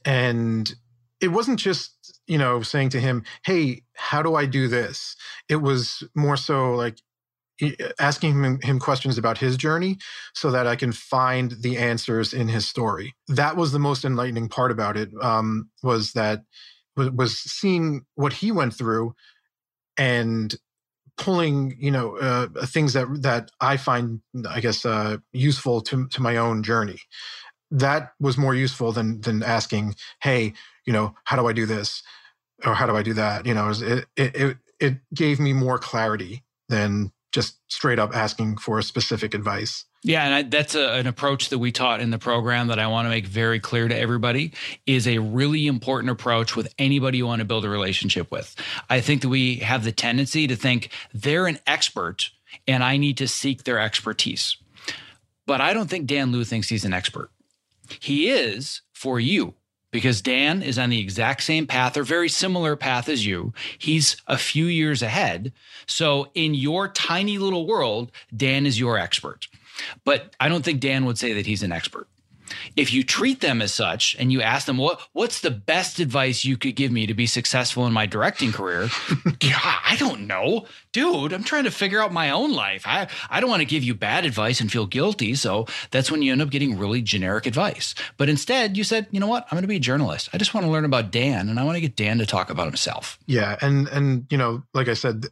And 0.04 0.74
it 1.20 1.28
wasn't 1.28 1.60
just, 1.60 2.20
you 2.26 2.38
know, 2.38 2.62
saying 2.62 2.90
to 2.90 3.00
him, 3.00 3.24
hey, 3.44 3.82
how 3.94 4.22
do 4.22 4.34
I 4.34 4.46
do 4.46 4.68
this? 4.68 5.16
It 5.48 5.56
was 5.56 6.02
more 6.14 6.36
so 6.36 6.74
like, 6.74 6.98
asking 8.00 8.42
him, 8.42 8.60
him 8.62 8.80
questions 8.80 9.16
about 9.16 9.38
his 9.38 9.56
journey 9.56 9.96
so 10.34 10.50
that 10.50 10.66
I 10.66 10.74
can 10.74 10.90
find 10.90 11.52
the 11.60 11.78
answers 11.78 12.34
in 12.34 12.48
his 12.48 12.66
story. 12.66 13.14
That 13.28 13.56
was 13.56 13.70
the 13.70 13.78
most 13.78 14.04
enlightening 14.04 14.48
part 14.48 14.72
about 14.72 14.96
it. 14.96 15.10
Um, 15.22 15.70
was 15.82 16.12
that 16.14 16.42
was 16.96 17.38
seeing 17.38 18.06
what 18.16 18.32
he 18.32 18.50
went 18.50 18.74
through 18.74 19.14
and 19.96 20.54
pulling 21.16 21.76
you 21.78 21.90
know 21.90 22.16
uh, 22.18 22.48
things 22.66 22.92
that 22.92 23.06
that 23.22 23.50
I 23.60 23.76
find 23.76 24.20
I 24.48 24.60
guess 24.60 24.84
uh, 24.84 25.18
useful 25.32 25.80
to 25.82 26.08
to 26.08 26.22
my 26.22 26.36
own 26.36 26.62
journey. 26.62 27.00
That 27.70 28.12
was 28.20 28.38
more 28.38 28.54
useful 28.54 28.92
than 28.92 29.20
than 29.20 29.42
asking, 29.42 29.96
hey, 30.22 30.54
you 30.86 30.92
know, 30.92 31.14
how 31.24 31.36
do 31.36 31.46
I 31.46 31.52
do 31.52 31.66
this 31.66 32.02
or 32.64 32.74
how 32.74 32.86
do 32.86 32.96
I 32.96 33.02
do 33.02 33.14
that? 33.14 33.46
You 33.46 33.54
know, 33.54 33.70
it 33.70 34.06
it 34.16 34.36
it, 34.36 34.56
it 34.80 34.94
gave 35.14 35.40
me 35.40 35.52
more 35.52 35.78
clarity 35.78 36.44
than 36.68 37.12
just 37.34 37.56
straight 37.68 37.98
up 37.98 38.14
asking 38.14 38.56
for 38.58 38.80
specific 38.80 39.34
advice. 39.34 39.84
Yeah, 40.04 40.24
and 40.24 40.34
I, 40.34 40.42
that's 40.42 40.76
a, 40.76 40.92
an 40.92 41.08
approach 41.08 41.48
that 41.48 41.58
we 41.58 41.72
taught 41.72 42.00
in 42.00 42.10
the 42.10 42.18
program 42.18 42.68
that 42.68 42.78
I 42.78 42.86
want 42.86 43.06
to 43.06 43.10
make 43.10 43.26
very 43.26 43.58
clear 43.58 43.88
to 43.88 43.98
everybody 43.98 44.52
is 44.86 45.08
a 45.08 45.18
really 45.18 45.66
important 45.66 46.10
approach 46.10 46.54
with 46.54 46.72
anybody 46.78 47.18
you 47.18 47.26
want 47.26 47.40
to 47.40 47.44
build 47.44 47.64
a 47.64 47.68
relationship 47.68 48.30
with. 48.30 48.54
I 48.88 49.00
think 49.00 49.22
that 49.22 49.30
we 49.30 49.56
have 49.56 49.82
the 49.82 49.90
tendency 49.90 50.46
to 50.46 50.54
think 50.54 50.90
they're 51.12 51.48
an 51.48 51.58
expert 51.66 52.30
and 52.68 52.84
I 52.84 52.98
need 52.98 53.16
to 53.16 53.26
seek 53.26 53.64
their 53.64 53.80
expertise. 53.80 54.56
But 55.44 55.60
I 55.60 55.74
don't 55.74 55.90
think 55.90 56.06
Dan 56.06 56.30
Liu 56.30 56.44
thinks 56.44 56.68
he's 56.68 56.84
an 56.84 56.94
expert. 56.94 57.30
He 57.98 58.30
is 58.30 58.82
for 58.92 59.18
you 59.18 59.54
because 59.94 60.20
Dan 60.20 60.60
is 60.60 60.76
on 60.76 60.90
the 60.90 60.98
exact 60.98 61.44
same 61.44 61.68
path 61.68 61.96
or 61.96 62.02
very 62.02 62.28
similar 62.28 62.74
path 62.74 63.08
as 63.08 63.24
you. 63.24 63.52
He's 63.78 64.16
a 64.26 64.36
few 64.36 64.64
years 64.64 65.02
ahead. 65.02 65.52
So 65.86 66.32
in 66.34 66.52
your 66.52 66.88
tiny 66.88 67.38
little 67.38 67.64
world, 67.64 68.10
Dan 68.36 68.66
is 68.66 68.76
your 68.76 68.98
expert. 68.98 69.46
But 70.04 70.34
I 70.40 70.48
don't 70.48 70.64
think 70.64 70.80
Dan 70.80 71.04
would 71.04 71.16
say 71.16 71.32
that 71.34 71.46
he's 71.46 71.62
an 71.62 71.70
expert. 71.70 72.08
If 72.76 72.92
you 72.92 73.02
treat 73.02 73.40
them 73.40 73.62
as 73.62 73.72
such 73.72 74.16
and 74.18 74.32
you 74.32 74.42
ask 74.42 74.66
them 74.66 74.78
what 74.78 75.00
what's 75.12 75.40
the 75.40 75.50
best 75.50 75.98
advice 75.98 76.44
you 76.44 76.56
could 76.56 76.76
give 76.76 76.92
me 76.92 77.06
to 77.06 77.14
be 77.14 77.26
successful 77.26 77.86
in 77.86 77.92
my 77.92 78.06
directing 78.06 78.52
career, 78.52 78.88
I 79.42 79.96
don't 79.98 80.26
know. 80.26 80.66
Dude, 80.92 81.32
I'm 81.32 81.44
trying 81.44 81.64
to 81.64 81.70
figure 81.70 82.02
out 82.02 82.12
my 82.12 82.30
own 82.30 82.52
life. 82.52 82.84
I, 82.86 83.08
I 83.30 83.40
don't 83.40 83.50
want 83.50 83.60
to 83.60 83.66
give 83.66 83.82
you 83.82 83.94
bad 83.94 84.24
advice 84.24 84.60
and 84.60 84.70
feel 84.70 84.86
guilty. 84.86 85.34
So 85.34 85.66
that's 85.90 86.10
when 86.10 86.22
you 86.22 86.32
end 86.32 86.42
up 86.42 86.50
getting 86.50 86.78
really 86.78 87.02
generic 87.02 87.46
advice. 87.46 87.94
But 88.16 88.28
instead, 88.28 88.76
you 88.76 88.84
said, 88.84 89.06
you 89.10 89.20
know 89.20 89.26
what? 89.26 89.44
I'm 89.44 89.56
going 89.56 89.62
to 89.62 89.68
be 89.68 89.76
a 89.76 89.80
journalist. 89.80 90.28
I 90.32 90.38
just 90.38 90.54
want 90.54 90.66
to 90.66 90.70
learn 90.70 90.84
about 90.84 91.10
Dan 91.10 91.48
and 91.48 91.58
I 91.58 91.64
want 91.64 91.76
to 91.76 91.80
get 91.80 91.96
Dan 91.96 92.18
to 92.18 92.26
talk 92.26 92.50
about 92.50 92.66
himself. 92.66 93.18
Yeah. 93.26 93.56
And, 93.60 93.88
and, 93.88 94.26
you 94.30 94.38
know, 94.38 94.62
like 94.72 94.88
I 94.88 94.94
said, 94.94 95.26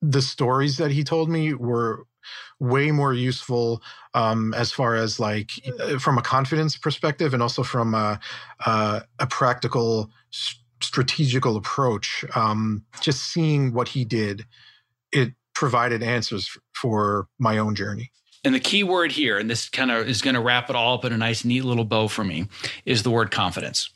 the 0.00 0.22
stories 0.22 0.76
that 0.78 0.90
he 0.90 1.04
told 1.04 1.28
me 1.28 1.54
were 1.54 2.06
way 2.60 2.90
more 2.90 3.14
useful 3.14 3.82
um, 4.14 4.52
as 4.54 4.72
far 4.72 4.94
as 4.94 5.20
like 5.20 5.50
uh, 5.80 5.98
from 5.98 6.18
a 6.18 6.22
confidence 6.22 6.76
perspective 6.76 7.34
and 7.34 7.42
also 7.42 7.62
from 7.62 7.94
a, 7.94 8.18
a, 8.66 9.02
a 9.18 9.26
practical 9.26 10.10
strategical 10.80 11.56
approach 11.56 12.24
um, 12.34 12.84
just 13.00 13.32
seeing 13.32 13.72
what 13.72 13.88
he 13.88 14.04
did 14.04 14.44
it 15.12 15.32
provided 15.54 16.02
answers 16.02 16.56
for 16.72 17.26
my 17.38 17.58
own 17.58 17.74
journey. 17.74 18.12
And 18.44 18.54
the 18.54 18.60
key 18.60 18.84
word 18.84 19.10
here 19.10 19.38
and 19.38 19.50
this 19.50 19.68
kind 19.68 19.90
of 19.90 20.08
is 20.08 20.22
going 20.22 20.34
to 20.34 20.40
wrap 20.40 20.70
it 20.70 20.76
all 20.76 20.94
up 20.94 21.04
in 21.04 21.12
a 21.12 21.16
nice 21.16 21.44
neat 21.44 21.64
little 21.64 21.84
bow 21.84 22.06
for 22.06 22.22
me 22.22 22.46
is 22.84 23.02
the 23.02 23.10
word 23.10 23.30
confidence. 23.32 23.90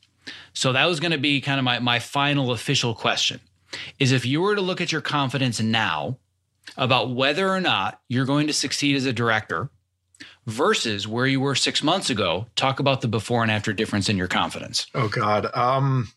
So 0.53 0.73
that 0.73 0.87
was 0.87 0.99
going 0.99 1.13
to 1.13 1.19
be 1.19 1.41
kind 1.41 1.59
of 1.59 1.65
my, 1.65 1.79
my 1.79 1.99
final 2.01 2.51
official 2.51 2.95
question 2.95 3.41
is 3.99 4.13
if 4.13 4.27
you 4.27 4.41
were 4.41 4.57
to 4.57 4.61
look 4.61 4.81
at 4.81 4.91
your 4.91 5.01
confidence 5.01 5.61
now 5.61 6.19
about 6.77 7.15
whether 7.15 7.49
or 7.49 7.61
not 7.61 8.01
you're 8.09 8.27
going 8.27 8.47
to 8.47 8.53
succeed 8.53 8.97
as 8.97 9.07
a 9.07 9.13
director 9.13 9.71
versus 10.47 11.07
where 11.07 11.27
you 11.27 11.41
were 11.41 11.55
six 11.55 11.83
months 11.83 12.11
ago. 12.11 12.47
Talk 12.57 12.81
about 12.81 13.01
the 13.01 13.09
before 13.09 13.43
and 13.43 13.51
after 13.51 13.73
difference 13.73 14.09
in 14.09 14.17
your 14.17 14.29
confidence. 14.29 14.87
Oh 14.95 15.09
God. 15.09 15.47
Um, 15.55 16.09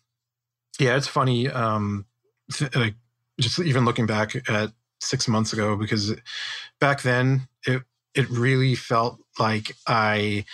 yeah, 0.78 0.96
it's 0.96 1.06
funny. 1.06 1.48
Um, 1.48 2.06
th- 2.52 2.74
like 2.74 2.94
just 3.40 3.58
even 3.60 3.84
looking 3.84 4.06
back 4.06 4.34
at 4.48 4.72
six 5.00 5.28
months 5.28 5.52
ago, 5.52 5.76
because 5.76 6.14
back 6.80 7.02
then 7.02 7.48
it, 7.66 7.82
it 8.14 8.28
really 8.30 8.74
felt 8.74 9.18
like 9.38 9.76
I, 9.86 10.44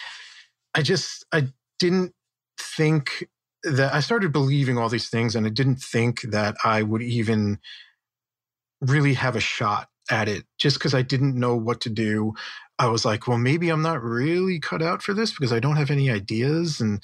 I 0.74 0.82
just, 0.82 1.24
I 1.32 1.48
didn't 1.78 2.14
think 2.58 3.28
that 3.64 3.94
I 3.94 4.00
started 4.00 4.32
believing 4.32 4.78
all 4.78 4.88
these 4.88 5.08
things 5.08 5.36
and 5.36 5.46
I 5.46 5.50
didn't 5.50 5.76
think 5.76 6.22
that 6.22 6.56
I 6.64 6.82
would 6.82 7.02
even 7.02 7.58
really 8.82 9.14
have 9.14 9.36
a 9.36 9.40
shot 9.40 9.88
at 10.10 10.28
it 10.28 10.44
just 10.58 10.78
because 10.78 10.94
I 10.94 11.02
didn't 11.02 11.38
know 11.38 11.56
what 11.56 11.80
to 11.82 11.90
do. 11.90 12.34
I 12.78 12.88
was 12.88 13.04
like, 13.04 13.28
well, 13.28 13.38
maybe 13.38 13.68
I'm 13.68 13.82
not 13.82 14.02
really 14.02 14.58
cut 14.58 14.82
out 14.82 15.02
for 15.02 15.14
this 15.14 15.30
because 15.30 15.52
I 15.52 15.60
don't 15.60 15.76
have 15.76 15.90
any 15.90 16.10
ideas 16.10 16.80
and 16.80 17.00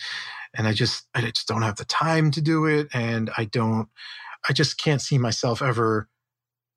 and 0.55 0.66
I 0.66 0.72
just 0.72 1.07
I 1.14 1.20
just 1.20 1.47
don't 1.47 1.62
have 1.62 1.76
the 1.76 1.85
time 1.85 2.31
to 2.33 2.41
do 2.41 2.66
it 2.66 2.89
and 2.93 3.31
I 3.37 3.45
don't 3.45 3.89
I 4.49 4.53
just 4.53 4.79
can't 4.79 5.03
see 5.03 5.18
myself 5.18 5.62
ever 5.62 6.09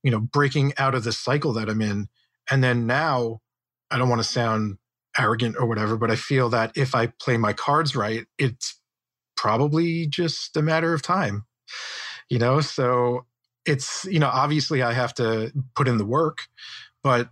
you 0.04 0.12
know 0.12 0.20
breaking 0.20 0.74
out 0.78 0.96
of 0.96 1.04
the 1.04 1.12
cycle 1.12 1.54
that 1.54 1.70
I'm 1.70 1.82
in. 1.82 2.08
And 2.50 2.64
then 2.64 2.86
now 2.86 3.42
I 3.90 3.98
don't 3.98 4.10
want 4.10 4.22
to 4.22 4.28
sound 4.28 4.78
arrogant 5.18 5.56
or 5.60 5.66
whatever, 5.66 5.98
but 5.98 6.12
I 6.12 6.16
feel 6.16 6.50
that 6.50 6.72
if 6.76 6.96
I 6.96 7.08
play 7.08 7.38
my 7.38 7.54
cards 7.54 7.96
right, 7.96 8.26
it's 8.38 8.80
probably 9.36 10.06
just 10.06 10.56
a 10.56 10.62
matter 10.62 10.94
of 10.94 11.02
time. 11.02 11.46
You 12.30 12.40
know, 12.40 12.62
so 12.62 13.26
it's 13.66 14.06
you 14.06 14.20
know 14.20 14.30
obviously 14.32 14.82
i 14.82 14.94
have 14.94 15.14
to 15.14 15.52
put 15.76 15.88
in 15.88 15.98
the 15.98 16.06
work 16.06 16.48
but 17.04 17.30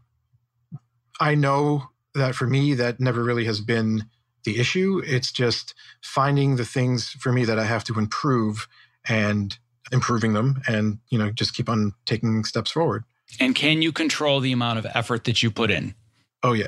i 1.19 1.35
know 1.35 1.89
that 2.15 2.35
for 2.35 2.47
me 2.47 2.73
that 2.73 2.99
never 2.99 3.23
really 3.23 3.45
has 3.45 3.61
been 3.61 4.05
the 4.43 4.59
issue 4.59 5.01
it's 5.05 5.31
just 5.31 5.73
finding 6.01 6.55
the 6.55 6.65
things 6.65 7.09
for 7.09 7.31
me 7.31 7.45
that 7.45 7.59
i 7.59 7.65
have 7.65 7.83
to 7.83 7.97
improve 7.97 8.67
and 9.07 9.57
improving 9.91 10.33
them 10.33 10.61
and 10.67 10.99
you 11.09 11.17
know 11.17 11.31
just 11.31 11.55
keep 11.55 11.69
on 11.69 11.93
taking 12.05 12.43
steps 12.43 12.71
forward 12.71 13.03
and 13.39 13.55
can 13.55 13.81
you 13.81 13.91
control 13.91 14.39
the 14.39 14.51
amount 14.51 14.77
of 14.77 14.85
effort 14.93 15.23
that 15.23 15.41
you 15.41 15.49
put 15.49 15.71
in 15.71 15.95
oh 16.43 16.53
yeah 16.53 16.67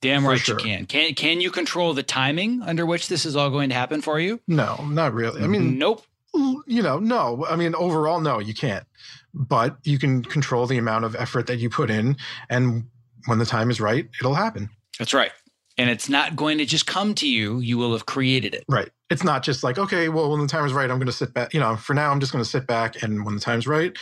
Damn 0.00 0.26
right 0.26 0.36
sure. 0.36 0.58
you 0.58 0.64
can. 0.64 0.86
Can 0.86 1.14
can 1.14 1.40
you 1.40 1.52
control 1.52 1.94
the 1.94 2.02
timing 2.02 2.60
under 2.60 2.84
which 2.84 3.06
this 3.06 3.24
is 3.24 3.36
all 3.36 3.50
going 3.50 3.68
to 3.68 3.76
happen 3.76 4.00
for 4.00 4.18
you? 4.18 4.40
No, 4.48 4.84
not 4.88 5.14
really. 5.14 5.44
I 5.44 5.46
mean, 5.46 5.78
nope 5.78 6.04
you 6.34 6.82
know, 6.82 6.98
no. 6.98 7.46
I 7.48 7.56
mean, 7.56 7.74
overall, 7.74 8.20
no, 8.20 8.38
you 8.38 8.54
can't. 8.54 8.86
But 9.34 9.76
you 9.84 9.98
can 9.98 10.22
control 10.22 10.66
the 10.66 10.78
amount 10.78 11.04
of 11.04 11.16
effort 11.16 11.46
that 11.46 11.56
you 11.56 11.70
put 11.70 11.90
in, 11.90 12.16
and 12.50 12.84
when 13.26 13.38
the 13.38 13.46
time 13.46 13.70
is 13.70 13.80
right, 13.80 14.08
it'll 14.20 14.34
happen. 14.34 14.68
That's 14.98 15.14
right. 15.14 15.32
And 15.78 15.88
it's 15.88 16.08
not 16.08 16.36
going 16.36 16.58
to 16.58 16.66
just 16.66 16.86
come 16.86 17.14
to 17.14 17.26
you. 17.26 17.60
You 17.60 17.78
will 17.78 17.92
have 17.92 18.04
created 18.04 18.54
it. 18.54 18.64
Right. 18.68 18.90
It's 19.08 19.24
not 19.24 19.42
just 19.42 19.64
like, 19.64 19.78
okay, 19.78 20.10
well, 20.10 20.30
when 20.30 20.40
the 20.40 20.46
time 20.46 20.66
is 20.66 20.72
right, 20.72 20.90
I'm 20.90 20.98
going 20.98 21.06
to 21.06 21.12
sit 21.12 21.32
back. 21.32 21.54
You 21.54 21.60
know, 21.60 21.76
for 21.76 21.94
now, 21.94 22.10
I'm 22.10 22.20
just 22.20 22.32
going 22.32 22.44
to 22.44 22.48
sit 22.50 22.66
back, 22.66 23.02
and 23.02 23.24
when 23.24 23.34
the 23.34 23.40
time's 23.40 23.66
right, 23.66 23.96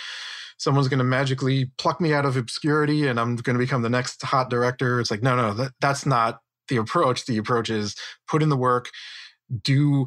someone's 0.56 0.88
going 0.88 0.98
to 0.98 1.04
magically 1.04 1.70
pluck 1.78 2.00
me 2.00 2.12
out 2.12 2.26
of 2.26 2.36
obscurity, 2.36 3.06
and 3.06 3.20
I'm 3.20 3.36
going 3.36 3.54
to 3.54 3.64
become 3.64 3.82
the 3.82 3.88
next 3.88 4.22
hot 4.22 4.50
director. 4.50 5.00
It's 5.00 5.10
like, 5.10 5.22
no, 5.22 5.36
no, 5.36 5.54
that, 5.54 5.72
that's 5.80 6.04
not 6.04 6.40
the 6.68 6.76
approach. 6.76 7.26
The 7.26 7.38
approach 7.38 7.70
is 7.70 7.94
put 8.28 8.42
in 8.42 8.48
the 8.48 8.56
work, 8.56 8.90
do 9.62 10.06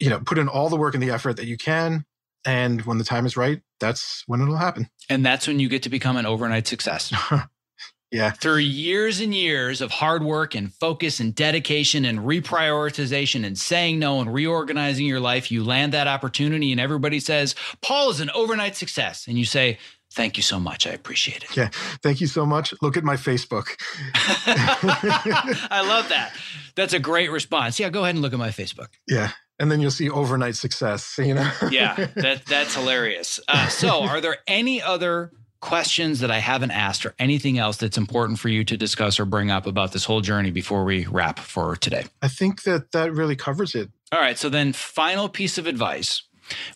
you 0.00 0.10
know, 0.10 0.20
put 0.20 0.38
in 0.38 0.48
all 0.48 0.68
the 0.68 0.76
work 0.76 0.94
and 0.94 1.02
the 1.02 1.10
effort 1.10 1.36
that 1.36 1.46
you 1.46 1.56
can. 1.56 2.04
And 2.44 2.82
when 2.82 2.98
the 2.98 3.04
time 3.04 3.26
is 3.26 3.36
right, 3.36 3.60
that's 3.80 4.22
when 4.26 4.40
it'll 4.40 4.56
happen. 4.56 4.88
And 5.08 5.24
that's 5.24 5.46
when 5.46 5.58
you 5.58 5.68
get 5.68 5.82
to 5.84 5.88
become 5.88 6.16
an 6.16 6.26
overnight 6.26 6.66
success. 6.66 7.12
yeah. 8.12 8.30
Through 8.30 8.58
years 8.58 9.20
and 9.20 9.34
years 9.34 9.80
of 9.80 9.90
hard 9.90 10.22
work 10.22 10.54
and 10.54 10.72
focus 10.72 11.20
and 11.20 11.34
dedication 11.34 12.04
and 12.04 12.20
reprioritization 12.20 13.44
and 13.44 13.58
saying 13.58 13.98
no 13.98 14.20
and 14.20 14.32
reorganizing 14.32 15.04
your 15.04 15.20
life, 15.20 15.50
you 15.50 15.64
land 15.64 15.92
that 15.92 16.06
opportunity 16.06 16.70
and 16.70 16.80
everybody 16.80 17.18
says, 17.20 17.54
Paul 17.82 18.10
is 18.10 18.20
an 18.20 18.30
overnight 18.34 18.76
success. 18.76 19.26
And 19.26 19.38
you 19.38 19.44
say, 19.44 19.78
Thank 20.10 20.38
you 20.38 20.42
so 20.42 20.58
much. 20.58 20.86
I 20.86 20.92
appreciate 20.92 21.44
it. 21.44 21.54
Yeah. 21.54 21.68
Thank 22.02 22.22
you 22.22 22.26
so 22.26 22.46
much. 22.46 22.72
Look 22.80 22.96
at 22.96 23.04
my 23.04 23.16
Facebook. 23.16 23.76
I 24.14 25.84
love 25.86 26.08
that. 26.08 26.32
That's 26.76 26.94
a 26.94 26.98
great 26.98 27.30
response. 27.30 27.78
Yeah, 27.78 27.90
go 27.90 28.04
ahead 28.04 28.14
and 28.14 28.22
look 28.22 28.32
at 28.32 28.38
my 28.38 28.48
Facebook. 28.48 28.88
Yeah 29.06 29.32
and 29.58 29.70
then 29.70 29.80
you'll 29.80 29.90
see 29.90 30.08
overnight 30.10 30.56
success 30.56 31.18
you 31.22 31.34
know? 31.34 31.50
Yeah 31.70 32.08
that 32.14 32.44
that's 32.46 32.74
hilarious. 32.74 33.40
Uh, 33.48 33.68
so 33.68 34.02
are 34.02 34.20
there 34.20 34.38
any 34.46 34.82
other 34.82 35.32
questions 35.60 36.20
that 36.20 36.30
i 36.30 36.38
haven't 36.38 36.70
asked 36.70 37.04
or 37.04 37.16
anything 37.18 37.58
else 37.58 37.78
that's 37.78 37.98
important 37.98 38.38
for 38.38 38.48
you 38.48 38.62
to 38.62 38.76
discuss 38.76 39.18
or 39.18 39.24
bring 39.24 39.50
up 39.50 39.66
about 39.66 39.90
this 39.90 40.04
whole 40.04 40.20
journey 40.20 40.52
before 40.52 40.84
we 40.84 41.06
wrap 41.06 41.38
for 41.38 41.74
today? 41.76 42.04
I 42.22 42.28
think 42.28 42.62
that 42.62 42.92
that 42.92 43.12
really 43.12 43.34
covers 43.34 43.74
it. 43.74 43.90
All 44.12 44.20
right 44.20 44.38
so 44.38 44.48
then 44.48 44.72
final 44.72 45.28
piece 45.28 45.58
of 45.58 45.66
advice. 45.66 46.22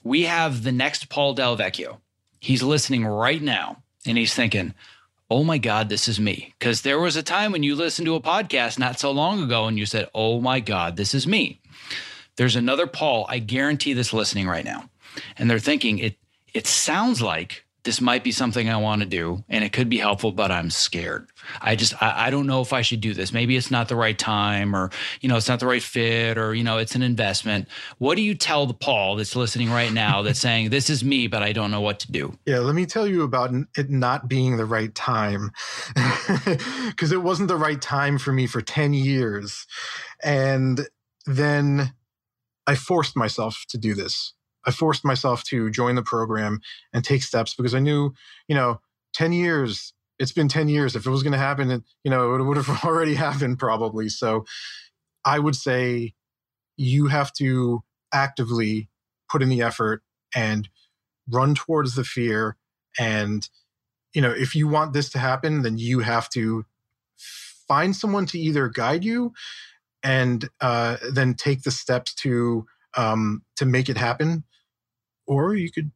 We 0.02 0.22
have 0.22 0.64
the 0.64 0.72
next 0.72 1.08
paul 1.08 1.34
del 1.34 1.56
vecchio 1.56 1.98
he's 2.40 2.62
listening 2.62 3.06
right 3.06 3.40
now 3.40 3.82
and 4.04 4.18
he's 4.18 4.34
thinking 4.34 4.74
oh 5.32 5.44
my 5.44 5.56
God, 5.56 5.88
this 5.88 6.08
is 6.08 6.20
me. 6.20 6.52
Because 6.58 6.82
there 6.82 7.00
was 7.00 7.16
a 7.16 7.22
time 7.22 7.52
when 7.52 7.62
you 7.62 7.74
listened 7.74 8.04
to 8.04 8.14
a 8.14 8.20
podcast 8.20 8.78
not 8.78 9.00
so 9.00 9.10
long 9.10 9.42
ago 9.42 9.64
and 9.64 9.78
you 9.78 9.86
said, 9.86 10.10
oh 10.14 10.42
my 10.42 10.60
God, 10.60 10.96
this 10.96 11.14
is 11.14 11.26
me. 11.26 11.58
There's 12.36 12.56
another 12.56 12.86
Paul, 12.86 13.26
I 13.28 13.38
guarantee 13.38 13.92
this 13.92 14.12
listening 14.12 14.48
right 14.48 14.64
now. 14.64 14.88
And 15.36 15.50
they're 15.50 15.58
thinking 15.58 15.98
it 15.98 16.16
it 16.54 16.66
sounds 16.66 17.22
like 17.22 17.64
this 17.84 18.00
might 18.00 18.22
be 18.22 18.30
something 18.30 18.68
I 18.68 18.76
want 18.76 19.02
to 19.02 19.08
do 19.08 19.42
and 19.48 19.64
it 19.64 19.72
could 19.72 19.88
be 19.88 19.98
helpful, 19.98 20.30
but 20.30 20.52
I'm 20.52 20.70
scared. 20.70 21.28
I 21.60 21.74
just, 21.74 22.00
I, 22.00 22.26
I, 22.26 22.30
don't 22.30 22.46
know 22.46 22.60
if 22.60 22.72
I 22.72 22.82
should 22.82 23.00
do 23.00 23.12
this. 23.12 23.32
Maybe 23.32 23.56
it's 23.56 23.72
not 23.72 23.88
the 23.88 23.96
right 23.96 24.16
time 24.16 24.76
or, 24.76 24.90
you 25.20 25.28
know, 25.28 25.36
it's 25.36 25.48
not 25.48 25.58
the 25.58 25.66
right 25.66 25.82
fit 25.82 26.38
or, 26.38 26.54
you 26.54 26.62
know, 26.62 26.78
it's 26.78 26.94
an 26.94 27.02
investment. 27.02 27.66
What 27.98 28.14
do 28.14 28.22
you 28.22 28.36
tell 28.36 28.66
the 28.66 28.74
Paul 28.74 29.16
that's 29.16 29.34
listening 29.34 29.70
right 29.70 29.92
now 29.92 30.22
that's 30.22 30.38
saying, 30.48 30.70
this 30.70 30.88
is 30.90 31.02
me, 31.02 31.26
but 31.26 31.42
I 31.42 31.52
don't 31.52 31.72
know 31.72 31.80
what 31.80 31.98
to 32.00 32.12
do? 32.12 32.38
Yeah, 32.46 32.60
let 32.60 32.76
me 32.76 32.86
tell 32.86 33.06
you 33.06 33.22
about 33.22 33.52
it 33.76 33.90
not 33.90 34.28
being 34.28 34.56
the 34.56 34.64
right 34.64 34.94
time 34.94 35.50
because 36.86 37.10
it 37.10 37.22
wasn't 37.22 37.48
the 37.48 37.56
right 37.56 37.80
time 37.80 38.18
for 38.18 38.32
me 38.32 38.46
for 38.46 38.60
10 38.60 38.94
years. 38.94 39.66
And 40.22 40.86
then 41.26 41.92
I 42.66 42.74
forced 42.74 43.16
myself 43.16 43.64
to 43.68 43.78
do 43.78 43.94
this. 43.94 44.34
I 44.64 44.70
forced 44.70 45.04
myself 45.04 45.42
to 45.44 45.70
join 45.70 45.96
the 45.96 46.02
program 46.02 46.60
and 46.92 47.04
take 47.04 47.22
steps 47.22 47.54
because 47.54 47.74
I 47.74 47.80
knew, 47.80 48.14
you 48.46 48.54
know, 48.54 48.80
10 49.14 49.32
years, 49.32 49.92
it's 50.18 50.32
been 50.32 50.48
10 50.48 50.68
years. 50.68 50.94
If 50.94 51.06
it 51.06 51.10
was 51.10 51.22
going 51.22 51.32
to 51.32 51.38
happen, 51.38 51.84
you 52.04 52.10
know, 52.10 52.34
it 52.34 52.42
would 52.42 52.56
have 52.56 52.68
already 52.84 53.14
happened 53.14 53.58
probably. 53.58 54.08
So 54.08 54.44
I 55.24 55.38
would 55.38 55.56
say 55.56 56.14
you 56.76 57.08
have 57.08 57.32
to 57.34 57.82
actively 58.12 58.88
put 59.30 59.42
in 59.42 59.48
the 59.48 59.62
effort 59.62 60.02
and 60.34 60.68
run 61.28 61.54
towards 61.54 61.94
the 61.94 62.04
fear. 62.04 62.56
And, 62.98 63.48
you 64.14 64.22
know, 64.22 64.30
if 64.30 64.54
you 64.54 64.68
want 64.68 64.92
this 64.92 65.10
to 65.10 65.18
happen, 65.18 65.62
then 65.62 65.78
you 65.78 66.00
have 66.00 66.28
to 66.30 66.66
find 67.16 67.96
someone 67.96 68.26
to 68.26 68.38
either 68.38 68.68
guide 68.68 69.04
you 69.04 69.32
and 70.02 70.48
uh, 70.60 70.96
then 71.12 71.34
take 71.34 71.62
the 71.62 71.70
steps 71.70 72.14
to 72.14 72.66
um, 72.96 73.42
to 73.56 73.64
make 73.64 73.88
it 73.88 73.96
happen 73.96 74.44
or 75.26 75.54
you 75.54 75.70
could, 75.70 75.90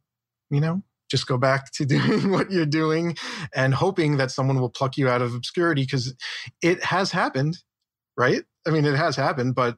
you 0.50 0.60
know, 0.60 0.82
just 1.10 1.26
go 1.26 1.36
back 1.36 1.70
to 1.72 1.84
doing 1.86 2.30
what 2.30 2.50
you're 2.50 2.66
doing 2.66 3.16
and 3.54 3.74
hoping 3.74 4.16
that 4.16 4.30
someone 4.30 4.60
will 4.60 4.70
pluck 4.70 4.96
you 4.96 5.08
out 5.08 5.22
of 5.22 5.34
obscurity 5.34 5.82
because 5.82 6.14
it 6.62 6.82
has 6.84 7.12
happened, 7.12 7.58
right? 8.16 8.42
I 8.66 8.70
mean, 8.70 8.84
it 8.84 8.96
has 8.96 9.16
happened, 9.16 9.54
but 9.54 9.76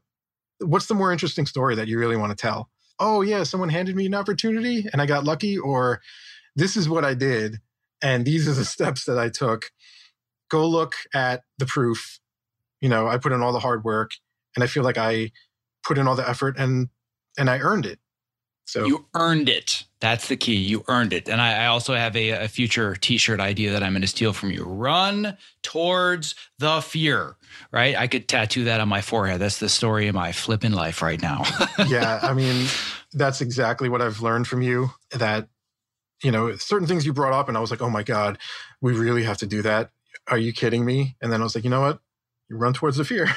what's 0.60 0.86
the 0.86 0.94
more 0.94 1.12
interesting 1.12 1.46
story 1.46 1.74
that 1.76 1.88
you 1.88 1.98
really 1.98 2.16
want 2.16 2.30
to 2.30 2.36
tell? 2.36 2.70
Oh, 3.00 3.22
yeah, 3.22 3.44
someone 3.44 3.68
handed 3.68 3.94
me 3.94 4.06
an 4.06 4.14
opportunity 4.14 4.86
and 4.92 5.00
I 5.00 5.06
got 5.06 5.24
lucky, 5.24 5.56
or 5.56 6.00
this 6.56 6.76
is 6.76 6.88
what 6.88 7.04
I 7.04 7.14
did 7.14 7.58
and 8.02 8.24
these 8.24 8.48
are 8.48 8.54
the 8.54 8.64
steps 8.76 9.04
that 9.04 9.18
I 9.18 9.28
took. 9.28 9.70
Go 10.50 10.66
look 10.66 10.94
at 11.14 11.42
the 11.58 11.66
proof. 11.66 12.20
You 12.80 12.88
know, 12.88 13.08
I 13.08 13.18
put 13.18 13.32
in 13.32 13.42
all 13.42 13.52
the 13.52 13.58
hard 13.58 13.84
work 13.84 14.12
and 14.54 14.62
I 14.62 14.66
feel 14.66 14.82
like 14.82 14.98
I 14.98 15.32
put 15.84 15.98
in 15.98 16.06
all 16.06 16.16
the 16.16 16.28
effort 16.28 16.56
and 16.58 16.88
and 17.36 17.48
I 17.48 17.58
earned 17.58 17.86
it. 17.86 17.98
So 18.68 18.84
you 18.84 19.06
earned 19.14 19.48
it. 19.48 19.84
That's 20.00 20.28
the 20.28 20.36
key. 20.36 20.56
You 20.56 20.84
earned 20.88 21.14
it. 21.14 21.28
And 21.28 21.40
I, 21.40 21.64
I 21.64 21.66
also 21.68 21.94
have 21.94 22.14
a, 22.14 22.30
a, 22.30 22.48
future 22.48 22.94
T-shirt 22.94 23.40
idea 23.40 23.72
that 23.72 23.82
I'm 23.82 23.92
going 23.92 24.02
to 24.02 24.06
steal 24.06 24.34
from 24.34 24.50
you. 24.50 24.62
Run 24.62 25.38
towards 25.62 26.34
the 26.58 26.82
fear. 26.82 27.36
Right? 27.72 27.96
I 27.96 28.08
could 28.08 28.28
tattoo 28.28 28.64
that 28.64 28.80
on 28.80 28.88
my 28.88 29.00
forehead. 29.00 29.40
That's 29.40 29.58
the 29.58 29.70
story 29.70 30.06
of 30.08 30.14
my 30.14 30.32
flipping 30.32 30.72
life 30.72 31.00
right 31.00 31.20
now. 31.20 31.44
yeah, 31.88 32.20
I 32.22 32.34
mean, 32.34 32.66
that's 33.14 33.40
exactly 33.40 33.88
what 33.88 34.02
I've 34.02 34.20
learned 34.20 34.46
from 34.46 34.60
you. 34.60 34.90
That 35.12 35.48
you 36.22 36.30
know, 36.30 36.54
certain 36.56 36.86
things 36.86 37.06
you 37.06 37.12
brought 37.12 37.32
up, 37.32 37.48
and 37.48 37.56
I 37.56 37.60
was 37.60 37.70
like, 37.70 37.80
oh 37.80 37.90
my 37.90 38.02
god, 38.02 38.38
we 38.82 38.92
really 38.92 39.22
have 39.24 39.38
to 39.38 39.46
do 39.46 39.62
that. 39.62 39.90
Are 40.28 40.38
you 40.38 40.52
kidding 40.52 40.84
me? 40.84 41.16
And 41.22 41.32
then 41.32 41.40
I 41.40 41.44
was 41.44 41.54
like, 41.54 41.64
you 41.64 41.70
know 41.70 41.80
what? 41.80 42.00
You 42.48 42.56
run 42.56 42.72
towards 42.72 42.96
the 42.96 43.04
fear. 43.04 43.28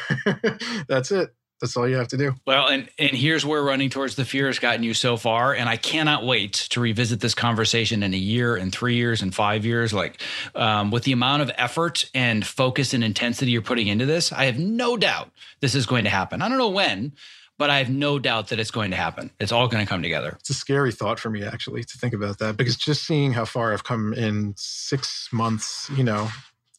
that's 0.87 1.11
it. 1.11 1.33
That's 1.61 1.77
all 1.77 1.87
you 1.87 1.97
have 1.97 2.07
to 2.07 2.17
do. 2.17 2.33
Well, 2.45 2.67
and 2.67 2.89
and 2.97 3.11
here's 3.11 3.45
where 3.45 3.61
running 3.63 3.91
towards 3.91 4.15
the 4.15 4.25
fear 4.25 4.47
has 4.47 4.57
gotten 4.57 4.81
you 4.81 4.95
so 4.95 5.15
far, 5.15 5.53
and 5.53 5.69
I 5.69 5.77
cannot 5.77 6.25
wait 6.25 6.53
to 6.71 6.79
revisit 6.79 7.19
this 7.19 7.35
conversation 7.35 8.01
in 8.01 8.15
a 8.15 8.17
year, 8.17 8.55
and 8.55 8.73
three 8.73 8.95
years, 8.95 9.21
and 9.21 9.33
five 9.33 9.63
years. 9.63 9.93
Like 9.93 10.19
um, 10.55 10.89
with 10.89 11.03
the 11.03 11.11
amount 11.11 11.43
of 11.43 11.51
effort 11.57 12.09
and 12.15 12.43
focus 12.45 12.95
and 12.95 13.03
intensity 13.03 13.51
you're 13.51 13.61
putting 13.61 13.87
into 13.87 14.07
this, 14.07 14.31
I 14.31 14.45
have 14.45 14.57
no 14.57 14.97
doubt 14.97 15.29
this 15.59 15.75
is 15.75 15.85
going 15.85 16.05
to 16.05 16.09
happen. 16.09 16.41
I 16.41 16.49
don't 16.49 16.57
know 16.57 16.69
when, 16.69 17.13
but 17.59 17.69
I 17.69 17.77
have 17.77 17.91
no 17.91 18.17
doubt 18.17 18.47
that 18.47 18.59
it's 18.59 18.71
going 18.71 18.89
to 18.89 18.97
happen. 18.97 19.29
It's 19.39 19.51
all 19.51 19.67
going 19.67 19.85
to 19.85 19.89
come 19.89 20.01
together. 20.01 20.35
It's 20.39 20.49
a 20.49 20.55
scary 20.55 20.91
thought 20.91 21.19
for 21.19 21.29
me 21.29 21.43
actually 21.43 21.83
to 21.83 21.97
think 21.99 22.15
about 22.15 22.39
that 22.39 22.57
because 22.57 22.75
just 22.75 23.03
seeing 23.03 23.33
how 23.33 23.45
far 23.45 23.71
I've 23.71 23.83
come 23.83 24.15
in 24.15 24.55
six 24.57 25.29
months, 25.31 25.87
you 25.95 26.03
know, 26.03 26.29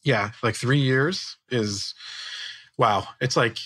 yeah, 0.03 0.31
like 0.41 0.55
three 0.55 0.79
years 0.79 1.37
is 1.49 1.93
wow. 2.77 3.07
It's 3.21 3.37
like 3.37 3.57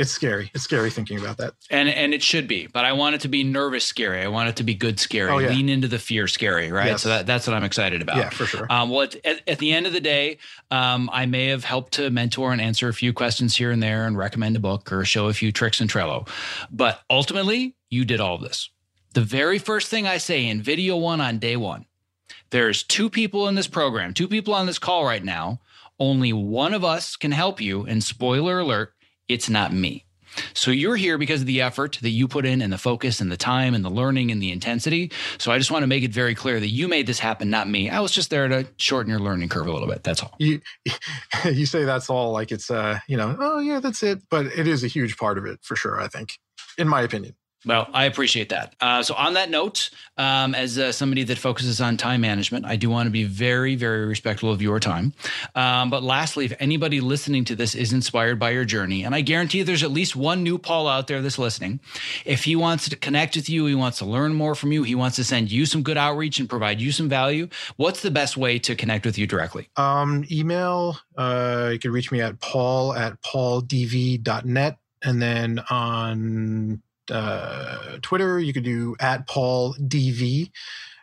it's 0.00 0.10
scary. 0.10 0.50
It's 0.54 0.64
scary 0.64 0.88
thinking 0.88 1.20
about 1.20 1.36
that. 1.36 1.52
And 1.68 1.86
and 1.86 2.14
it 2.14 2.22
should 2.22 2.48
be, 2.48 2.66
but 2.66 2.86
I 2.86 2.94
want 2.94 3.16
it 3.16 3.20
to 3.20 3.28
be 3.28 3.44
nervous 3.44 3.84
scary. 3.84 4.22
I 4.22 4.28
want 4.28 4.48
it 4.48 4.56
to 4.56 4.62
be 4.62 4.74
good 4.74 4.98
scary. 4.98 5.30
Oh, 5.30 5.36
yeah. 5.36 5.50
Lean 5.50 5.68
into 5.68 5.88
the 5.88 5.98
fear 5.98 6.26
scary, 6.26 6.72
right? 6.72 6.86
Yes. 6.86 7.02
So 7.02 7.10
that, 7.10 7.26
that's 7.26 7.46
what 7.46 7.54
I'm 7.54 7.64
excited 7.64 8.00
about. 8.00 8.16
Yeah, 8.16 8.30
for 8.30 8.46
sure. 8.46 8.66
Um, 8.70 8.88
well, 8.88 9.02
at, 9.02 9.16
at, 9.26 9.46
at, 9.46 9.58
the 9.58 9.72
end 9.72 9.86
of 9.86 9.92
the 9.92 10.00
day, 10.00 10.38
um, 10.70 11.10
I 11.12 11.26
may 11.26 11.48
have 11.48 11.64
helped 11.64 11.92
to 11.94 12.08
mentor 12.08 12.50
and 12.50 12.62
answer 12.62 12.88
a 12.88 12.94
few 12.94 13.12
questions 13.12 13.54
here 13.54 13.70
and 13.70 13.82
there 13.82 14.06
and 14.06 14.16
recommend 14.16 14.56
a 14.56 14.60
book 14.60 14.90
or 14.90 15.04
show 15.04 15.28
a 15.28 15.34
few 15.34 15.52
tricks 15.52 15.82
in 15.82 15.88
Trello. 15.88 16.26
But 16.70 17.00
ultimately, 17.10 17.76
you 17.90 18.06
did 18.06 18.20
all 18.20 18.36
of 18.36 18.40
this. 18.40 18.70
The 19.12 19.20
very 19.20 19.58
first 19.58 19.88
thing 19.88 20.06
I 20.06 20.16
say 20.16 20.46
in 20.46 20.62
video 20.62 20.96
one 20.96 21.20
on 21.20 21.38
day 21.38 21.56
one, 21.56 21.84
there's 22.50 22.82
two 22.82 23.08
people 23.10 23.48
in 23.48 23.54
this 23.54 23.68
program, 23.68 24.14
two 24.14 24.28
people 24.28 24.54
on 24.54 24.66
this 24.66 24.78
call 24.78 25.04
right 25.04 25.24
now. 25.24 25.60
Only 25.98 26.32
one 26.32 26.74
of 26.74 26.84
us 26.84 27.16
can 27.16 27.32
help 27.32 27.60
you. 27.60 27.84
And 27.84 28.02
spoiler 28.02 28.60
alert, 28.60 28.94
it's 29.28 29.48
not 29.50 29.72
me. 29.72 30.04
So 30.54 30.70
you're 30.70 30.96
here 30.96 31.18
because 31.18 31.40
of 31.40 31.46
the 31.46 31.60
effort 31.60 31.98
that 32.02 32.10
you 32.10 32.28
put 32.28 32.46
in 32.46 32.62
and 32.62 32.72
the 32.72 32.78
focus 32.78 33.20
and 33.20 33.30
the 33.30 33.36
time 33.36 33.74
and 33.74 33.84
the 33.84 33.90
learning 33.90 34.30
and 34.30 34.40
the 34.40 34.52
intensity. 34.52 35.10
So 35.38 35.50
I 35.50 35.58
just 35.58 35.70
want 35.70 35.82
to 35.82 35.86
make 35.86 36.04
it 36.04 36.12
very 36.12 36.34
clear 36.34 36.60
that 36.60 36.68
you 36.68 36.88
made 36.88 37.06
this 37.06 37.18
happen, 37.18 37.50
not 37.50 37.68
me. 37.68 37.90
I 37.90 38.00
was 38.00 38.12
just 38.12 38.30
there 38.30 38.46
to 38.48 38.66
shorten 38.76 39.10
your 39.10 39.20
learning 39.20 39.48
curve 39.48 39.66
a 39.66 39.72
little 39.72 39.88
bit. 39.88 40.04
That's 40.04 40.22
all. 40.22 40.34
You 40.38 40.60
you 41.44 41.66
say 41.66 41.84
that's 41.84 42.08
all 42.08 42.32
like 42.32 42.52
it's 42.52 42.70
uh, 42.70 43.00
you 43.08 43.16
know, 43.16 43.36
oh 43.38 43.58
yeah, 43.58 43.80
that's 43.80 44.02
it, 44.02 44.22
but 44.30 44.46
it 44.46 44.66
is 44.66 44.84
a 44.84 44.88
huge 44.88 45.16
part 45.16 45.38
of 45.38 45.46
it 45.46 45.58
for 45.62 45.76
sure, 45.76 46.00
I 46.00 46.08
think. 46.08 46.38
In 46.78 46.88
my 46.88 47.02
opinion. 47.02 47.34
Well, 47.66 47.88
I 47.92 48.06
appreciate 48.06 48.48
that. 48.48 48.74
Uh, 48.80 49.02
so, 49.02 49.14
on 49.14 49.34
that 49.34 49.50
note, 49.50 49.90
um, 50.16 50.54
as 50.54 50.78
uh, 50.78 50.92
somebody 50.92 51.24
that 51.24 51.36
focuses 51.36 51.78
on 51.78 51.98
time 51.98 52.22
management, 52.22 52.64
I 52.64 52.76
do 52.76 52.88
want 52.88 53.06
to 53.06 53.10
be 53.10 53.24
very, 53.24 53.74
very 53.74 54.06
respectful 54.06 54.50
of 54.50 54.62
your 54.62 54.80
time. 54.80 55.12
Um, 55.54 55.90
but 55.90 56.02
lastly, 56.02 56.46
if 56.46 56.54
anybody 56.58 57.02
listening 57.02 57.44
to 57.46 57.54
this 57.54 57.74
is 57.74 57.92
inspired 57.92 58.38
by 58.38 58.50
your 58.50 58.64
journey, 58.64 59.04
and 59.04 59.14
I 59.14 59.20
guarantee 59.20 59.62
there's 59.62 59.82
at 59.82 59.90
least 59.90 60.16
one 60.16 60.42
new 60.42 60.56
Paul 60.56 60.88
out 60.88 61.06
there 61.06 61.20
that's 61.20 61.38
listening, 61.38 61.80
if 62.24 62.44
he 62.44 62.56
wants 62.56 62.88
to 62.88 62.96
connect 62.96 63.36
with 63.36 63.50
you, 63.50 63.66
he 63.66 63.74
wants 63.74 63.98
to 63.98 64.06
learn 64.06 64.32
more 64.32 64.54
from 64.54 64.72
you, 64.72 64.82
he 64.82 64.94
wants 64.94 65.16
to 65.16 65.24
send 65.24 65.52
you 65.52 65.66
some 65.66 65.82
good 65.82 65.98
outreach 65.98 66.40
and 66.40 66.48
provide 66.48 66.80
you 66.80 66.92
some 66.92 67.10
value, 67.10 67.46
what's 67.76 68.00
the 68.00 68.10
best 68.10 68.38
way 68.38 68.58
to 68.58 68.74
connect 68.74 69.04
with 69.04 69.18
you 69.18 69.26
directly? 69.26 69.68
Um, 69.76 70.24
email. 70.30 70.96
Uh, 71.14 71.70
you 71.72 71.78
can 71.78 71.92
reach 71.92 72.10
me 72.10 72.22
at 72.22 72.40
paul 72.40 72.94
at 72.94 73.20
pauldv.net. 73.20 74.78
And 75.02 75.22
then 75.22 75.60
on 75.70 76.82
uh, 77.10 77.98
Twitter, 78.02 78.38
you 78.38 78.52
could 78.52 78.64
do 78.64 78.96
at 79.00 79.26
Paul 79.26 79.74
DV. 79.74 80.50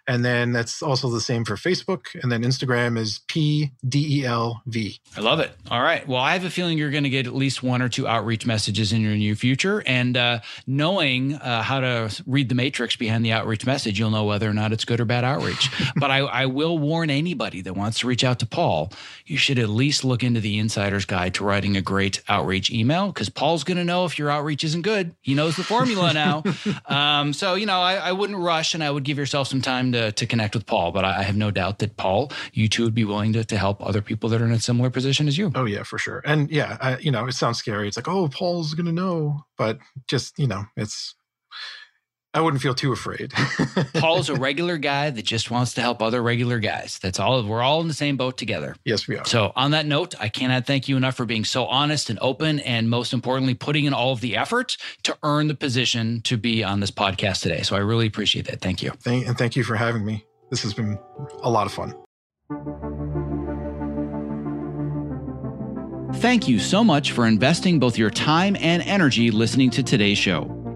And 0.07 0.23
then 0.23 0.53
that's 0.53 0.81
also 0.81 1.09
the 1.09 1.19
same 1.19 1.43
for 1.43 1.55
Facebook. 1.55 2.05
And 2.21 2.31
then 2.31 2.43
Instagram 2.43 2.97
is 2.97 3.19
P 3.27 3.71
D 3.87 4.21
E 4.21 4.25
L 4.25 4.61
V. 4.65 4.99
I 5.17 5.19
love 5.19 5.41
it. 5.41 5.51
All 5.69 5.81
right. 5.81 6.07
Well, 6.07 6.21
I 6.21 6.33
have 6.33 6.45
a 6.45 6.49
feeling 6.49 6.77
you're 6.77 6.91
going 6.91 7.03
to 7.03 7.09
get 7.09 7.27
at 7.27 7.35
least 7.35 7.61
one 7.61 7.81
or 7.81 7.89
two 7.89 8.07
outreach 8.07 8.45
messages 8.45 8.93
in 8.93 9.01
your 9.01 9.15
near 9.15 9.35
future. 9.35 9.83
And 9.85 10.15
uh, 10.15 10.39
knowing 10.65 11.35
uh, 11.35 11.61
how 11.61 11.81
to 11.81 12.23
read 12.25 12.47
the 12.47 12.55
matrix 12.55 12.95
behind 12.95 13.25
the 13.25 13.33
outreach 13.33 13.65
message, 13.65 13.99
you'll 13.99 14.11
know 14.11 14.23
whether 14.23 14.49
or 14.49 14.53
not 14.53 14.71
it's 14.71 14.85
good 14.85 15.01
or 15.01 15.05
bad 15.05 15.25
outreach. 15.25 15.69
but 15.97 16.09
I, 16.09 16.19
I 16.19 16.45
will 16.45 16.77
warn 16.77 17.09
anybody 17.09 17.59
that 17.61 17.73
wants 17.73 17.99
to 17.99 18.07
reach 18.07 18.23
out 18.23 18.39
to 18.39 18.45
Paul, 18.45 18.93
you 19.25 19.37
should 19.37 19.59
at 19.59 19.67
least 19.67 20.05
look 20.05 20.23
into 20.23 20.39
the 20.39 20.57
insider's 20.57 21.03
guide 21.03 21.33
to 21.35 21.43
writing 21.43 21.75
a 21.75 21.81
great 21.81 22.21
outreach 22.29 22.71
email 22.71 23.07
because 23.07 23.27
Paul's 23.27 23.65
going 23.65 23.77
to 23.77 23.83
know 23.83 24.05
if 24.05 24.17
your 24.17 24.29
outreach 24.29 24.63
isn't 24.63 24.83
good. 24.83 25.15
He 25.21 25.33
knows 25.33 25.57
the 25.57 25.63
formula 25.63 26.13
now. 26.13 26.43
um, 26.85 27.33
so, 27.33 27.55
you 27.55 27.65
know, 27.65 27.79
I, 27.81 27.95
I 27.95 28.11
wouldn't 28.13 28.39
rush 28.39 28.73
and 28.73 28.81
I 28.81 28.89
would 28.89 29.03
give 29.03 29.17
yourself 29.17 29.49
some 29.49 29.61
time 29.61 29.91
to 29.91 29.96
to, 29.97 30.11
to 30.11 30.25
connect 30.25 30.53
with 30.53 30.65
Paul, 30.65 30.91
but 30.91 31.03
I, 31.03 31.23
have 31.23 31.35
no 31.35 31.51
doubt 31.51 31.79
that 31.79 31.97
Paul, 31.97 32.31
you 32.53 32.69
too 32.69 32.83
would 32.83 32.93
be 32.93 33.03
willing 33.03 33.33
to, 33.33 33.43
to 33.43 33.57
help 33.57 33.85
other 33.85 34.01
people 34.01 34.29
that 34.29 34.41
are 34.41 34.45
in 34.45 34.51
a 34.51 34.59
similar 34.59 34.89
position 34.89 35.27
as 35.27 35.37
you. 35.37 35.51
Oh 35.55 35.65
yeah, 35.65 35.83
for 35.83 35.97
sure. 35.97 36.21
And 36.25 36.49
yeah, 36.49 36.77
I, 36.79 36.97
you 36.97 37.11
know, 37.11 37.25
it 37.25 37.33
sounds 37.33 37.57
scary. 37.57 37.87
It's 37.87 37.97
like, 37.97 38.07
oh, 38.07 38.27
Paul's 38.29 38.73
going 38.73 38.85
to 38.85 38.91
know, 38.91 39.41
but 39.57 39.79
just, 40.07 40.37
you 40.39 40.47
know, 40.47 40.65
it's, 40.75 41.15
I 42.37 42.39
wouldn't 42.39 42.61
feel 42.61 42.75
too 42.75 42.91
afraid. 42.91 43.33
Paul's 43.95 44.29
a 44.29 44.35
regular 44.35 44.77
guy 44.77 45.09
that 45.09 45.25
just 45.25 45.49
wants 45.49 45.73
to 45.73 45.81
help 45.81 46.03
other 46.03 46.21
regular 46.21 46.59
guys. 46.59 46.99
That's 47.01 47.19
all. 47.19 47.43
We're 47.43 47.63
all 47.63 47.81
in 47.81 47.87
the 47.87 47.95
same 47.95 48.15
boat 48.15 48.37
together. 48.37 48.75
Yes, 48.85 49.07
we 49.07 49.17
are. 49.17 49.25
So, 49.25 49.51
on 49.55 49.71
that 49.71 49.87
note, 49.87 50.13
I 50.19 50.29
cannot 50.29 50.67
thank 50.67 50.87
you 50.87 50.97
enough 50.97 51.15
for 51.15 51.25
being 51.25 51.45
so 51.45 51.65
honest 51.65 52.11
and 52.11 52.19
open, 52.21 52.59
and 52.59 52.91
most 52.91 53.11
importantly, 53.11 53.55
putting 53.55 53.85
in 53.85 53.93
all 53.95 54.11
of 54.11 54.21
the 54.21 54.37
effort 54.37 54.77
to 55.01 55.17
earn 55.23 55.47
the 55.47 55.55
position 55.55 56.21
to 56.25 56.37
be 56.37 56.63
on 56.63 56.79
this 56.79 56.91
podcast 56.91 57.41
today. 57.41 57.63
So, 57.63 57.75
I 57.75 57.79
really 57.79 58.05
appreciate 58.05 58.45
that. 58.45 58.61
Thank 58.61 58.83
you. 58.83 58.91
Thank, 58.99 59.25
and 59.25 59.35
thank 59.35 59.55
you 59.55 59.63
for 59.63 59.75
having 59.75 60.05
me. 60.05 60.23
This 60.51 60.61
has 60.61 60.75
been 60.75 60.99
a 61.41 61.49
lot 61.49 61.65
of 61.65 61.73
fun. 61.73 61.95
Thank 66.17 66.47
you 66.47 66.59
so 66.59 66.83
much 66.83 67.13
for 67.13 67.25
investing 67.25 67.79
both 67.79 67.97
your 67.97 68.11
time 68.11 68.55
and 68.59 68.83
energy 68.83 69.31
listening 69.31 69.71
to 69.71 69.81
today's 69.81 70.19
show. 70.19 70.56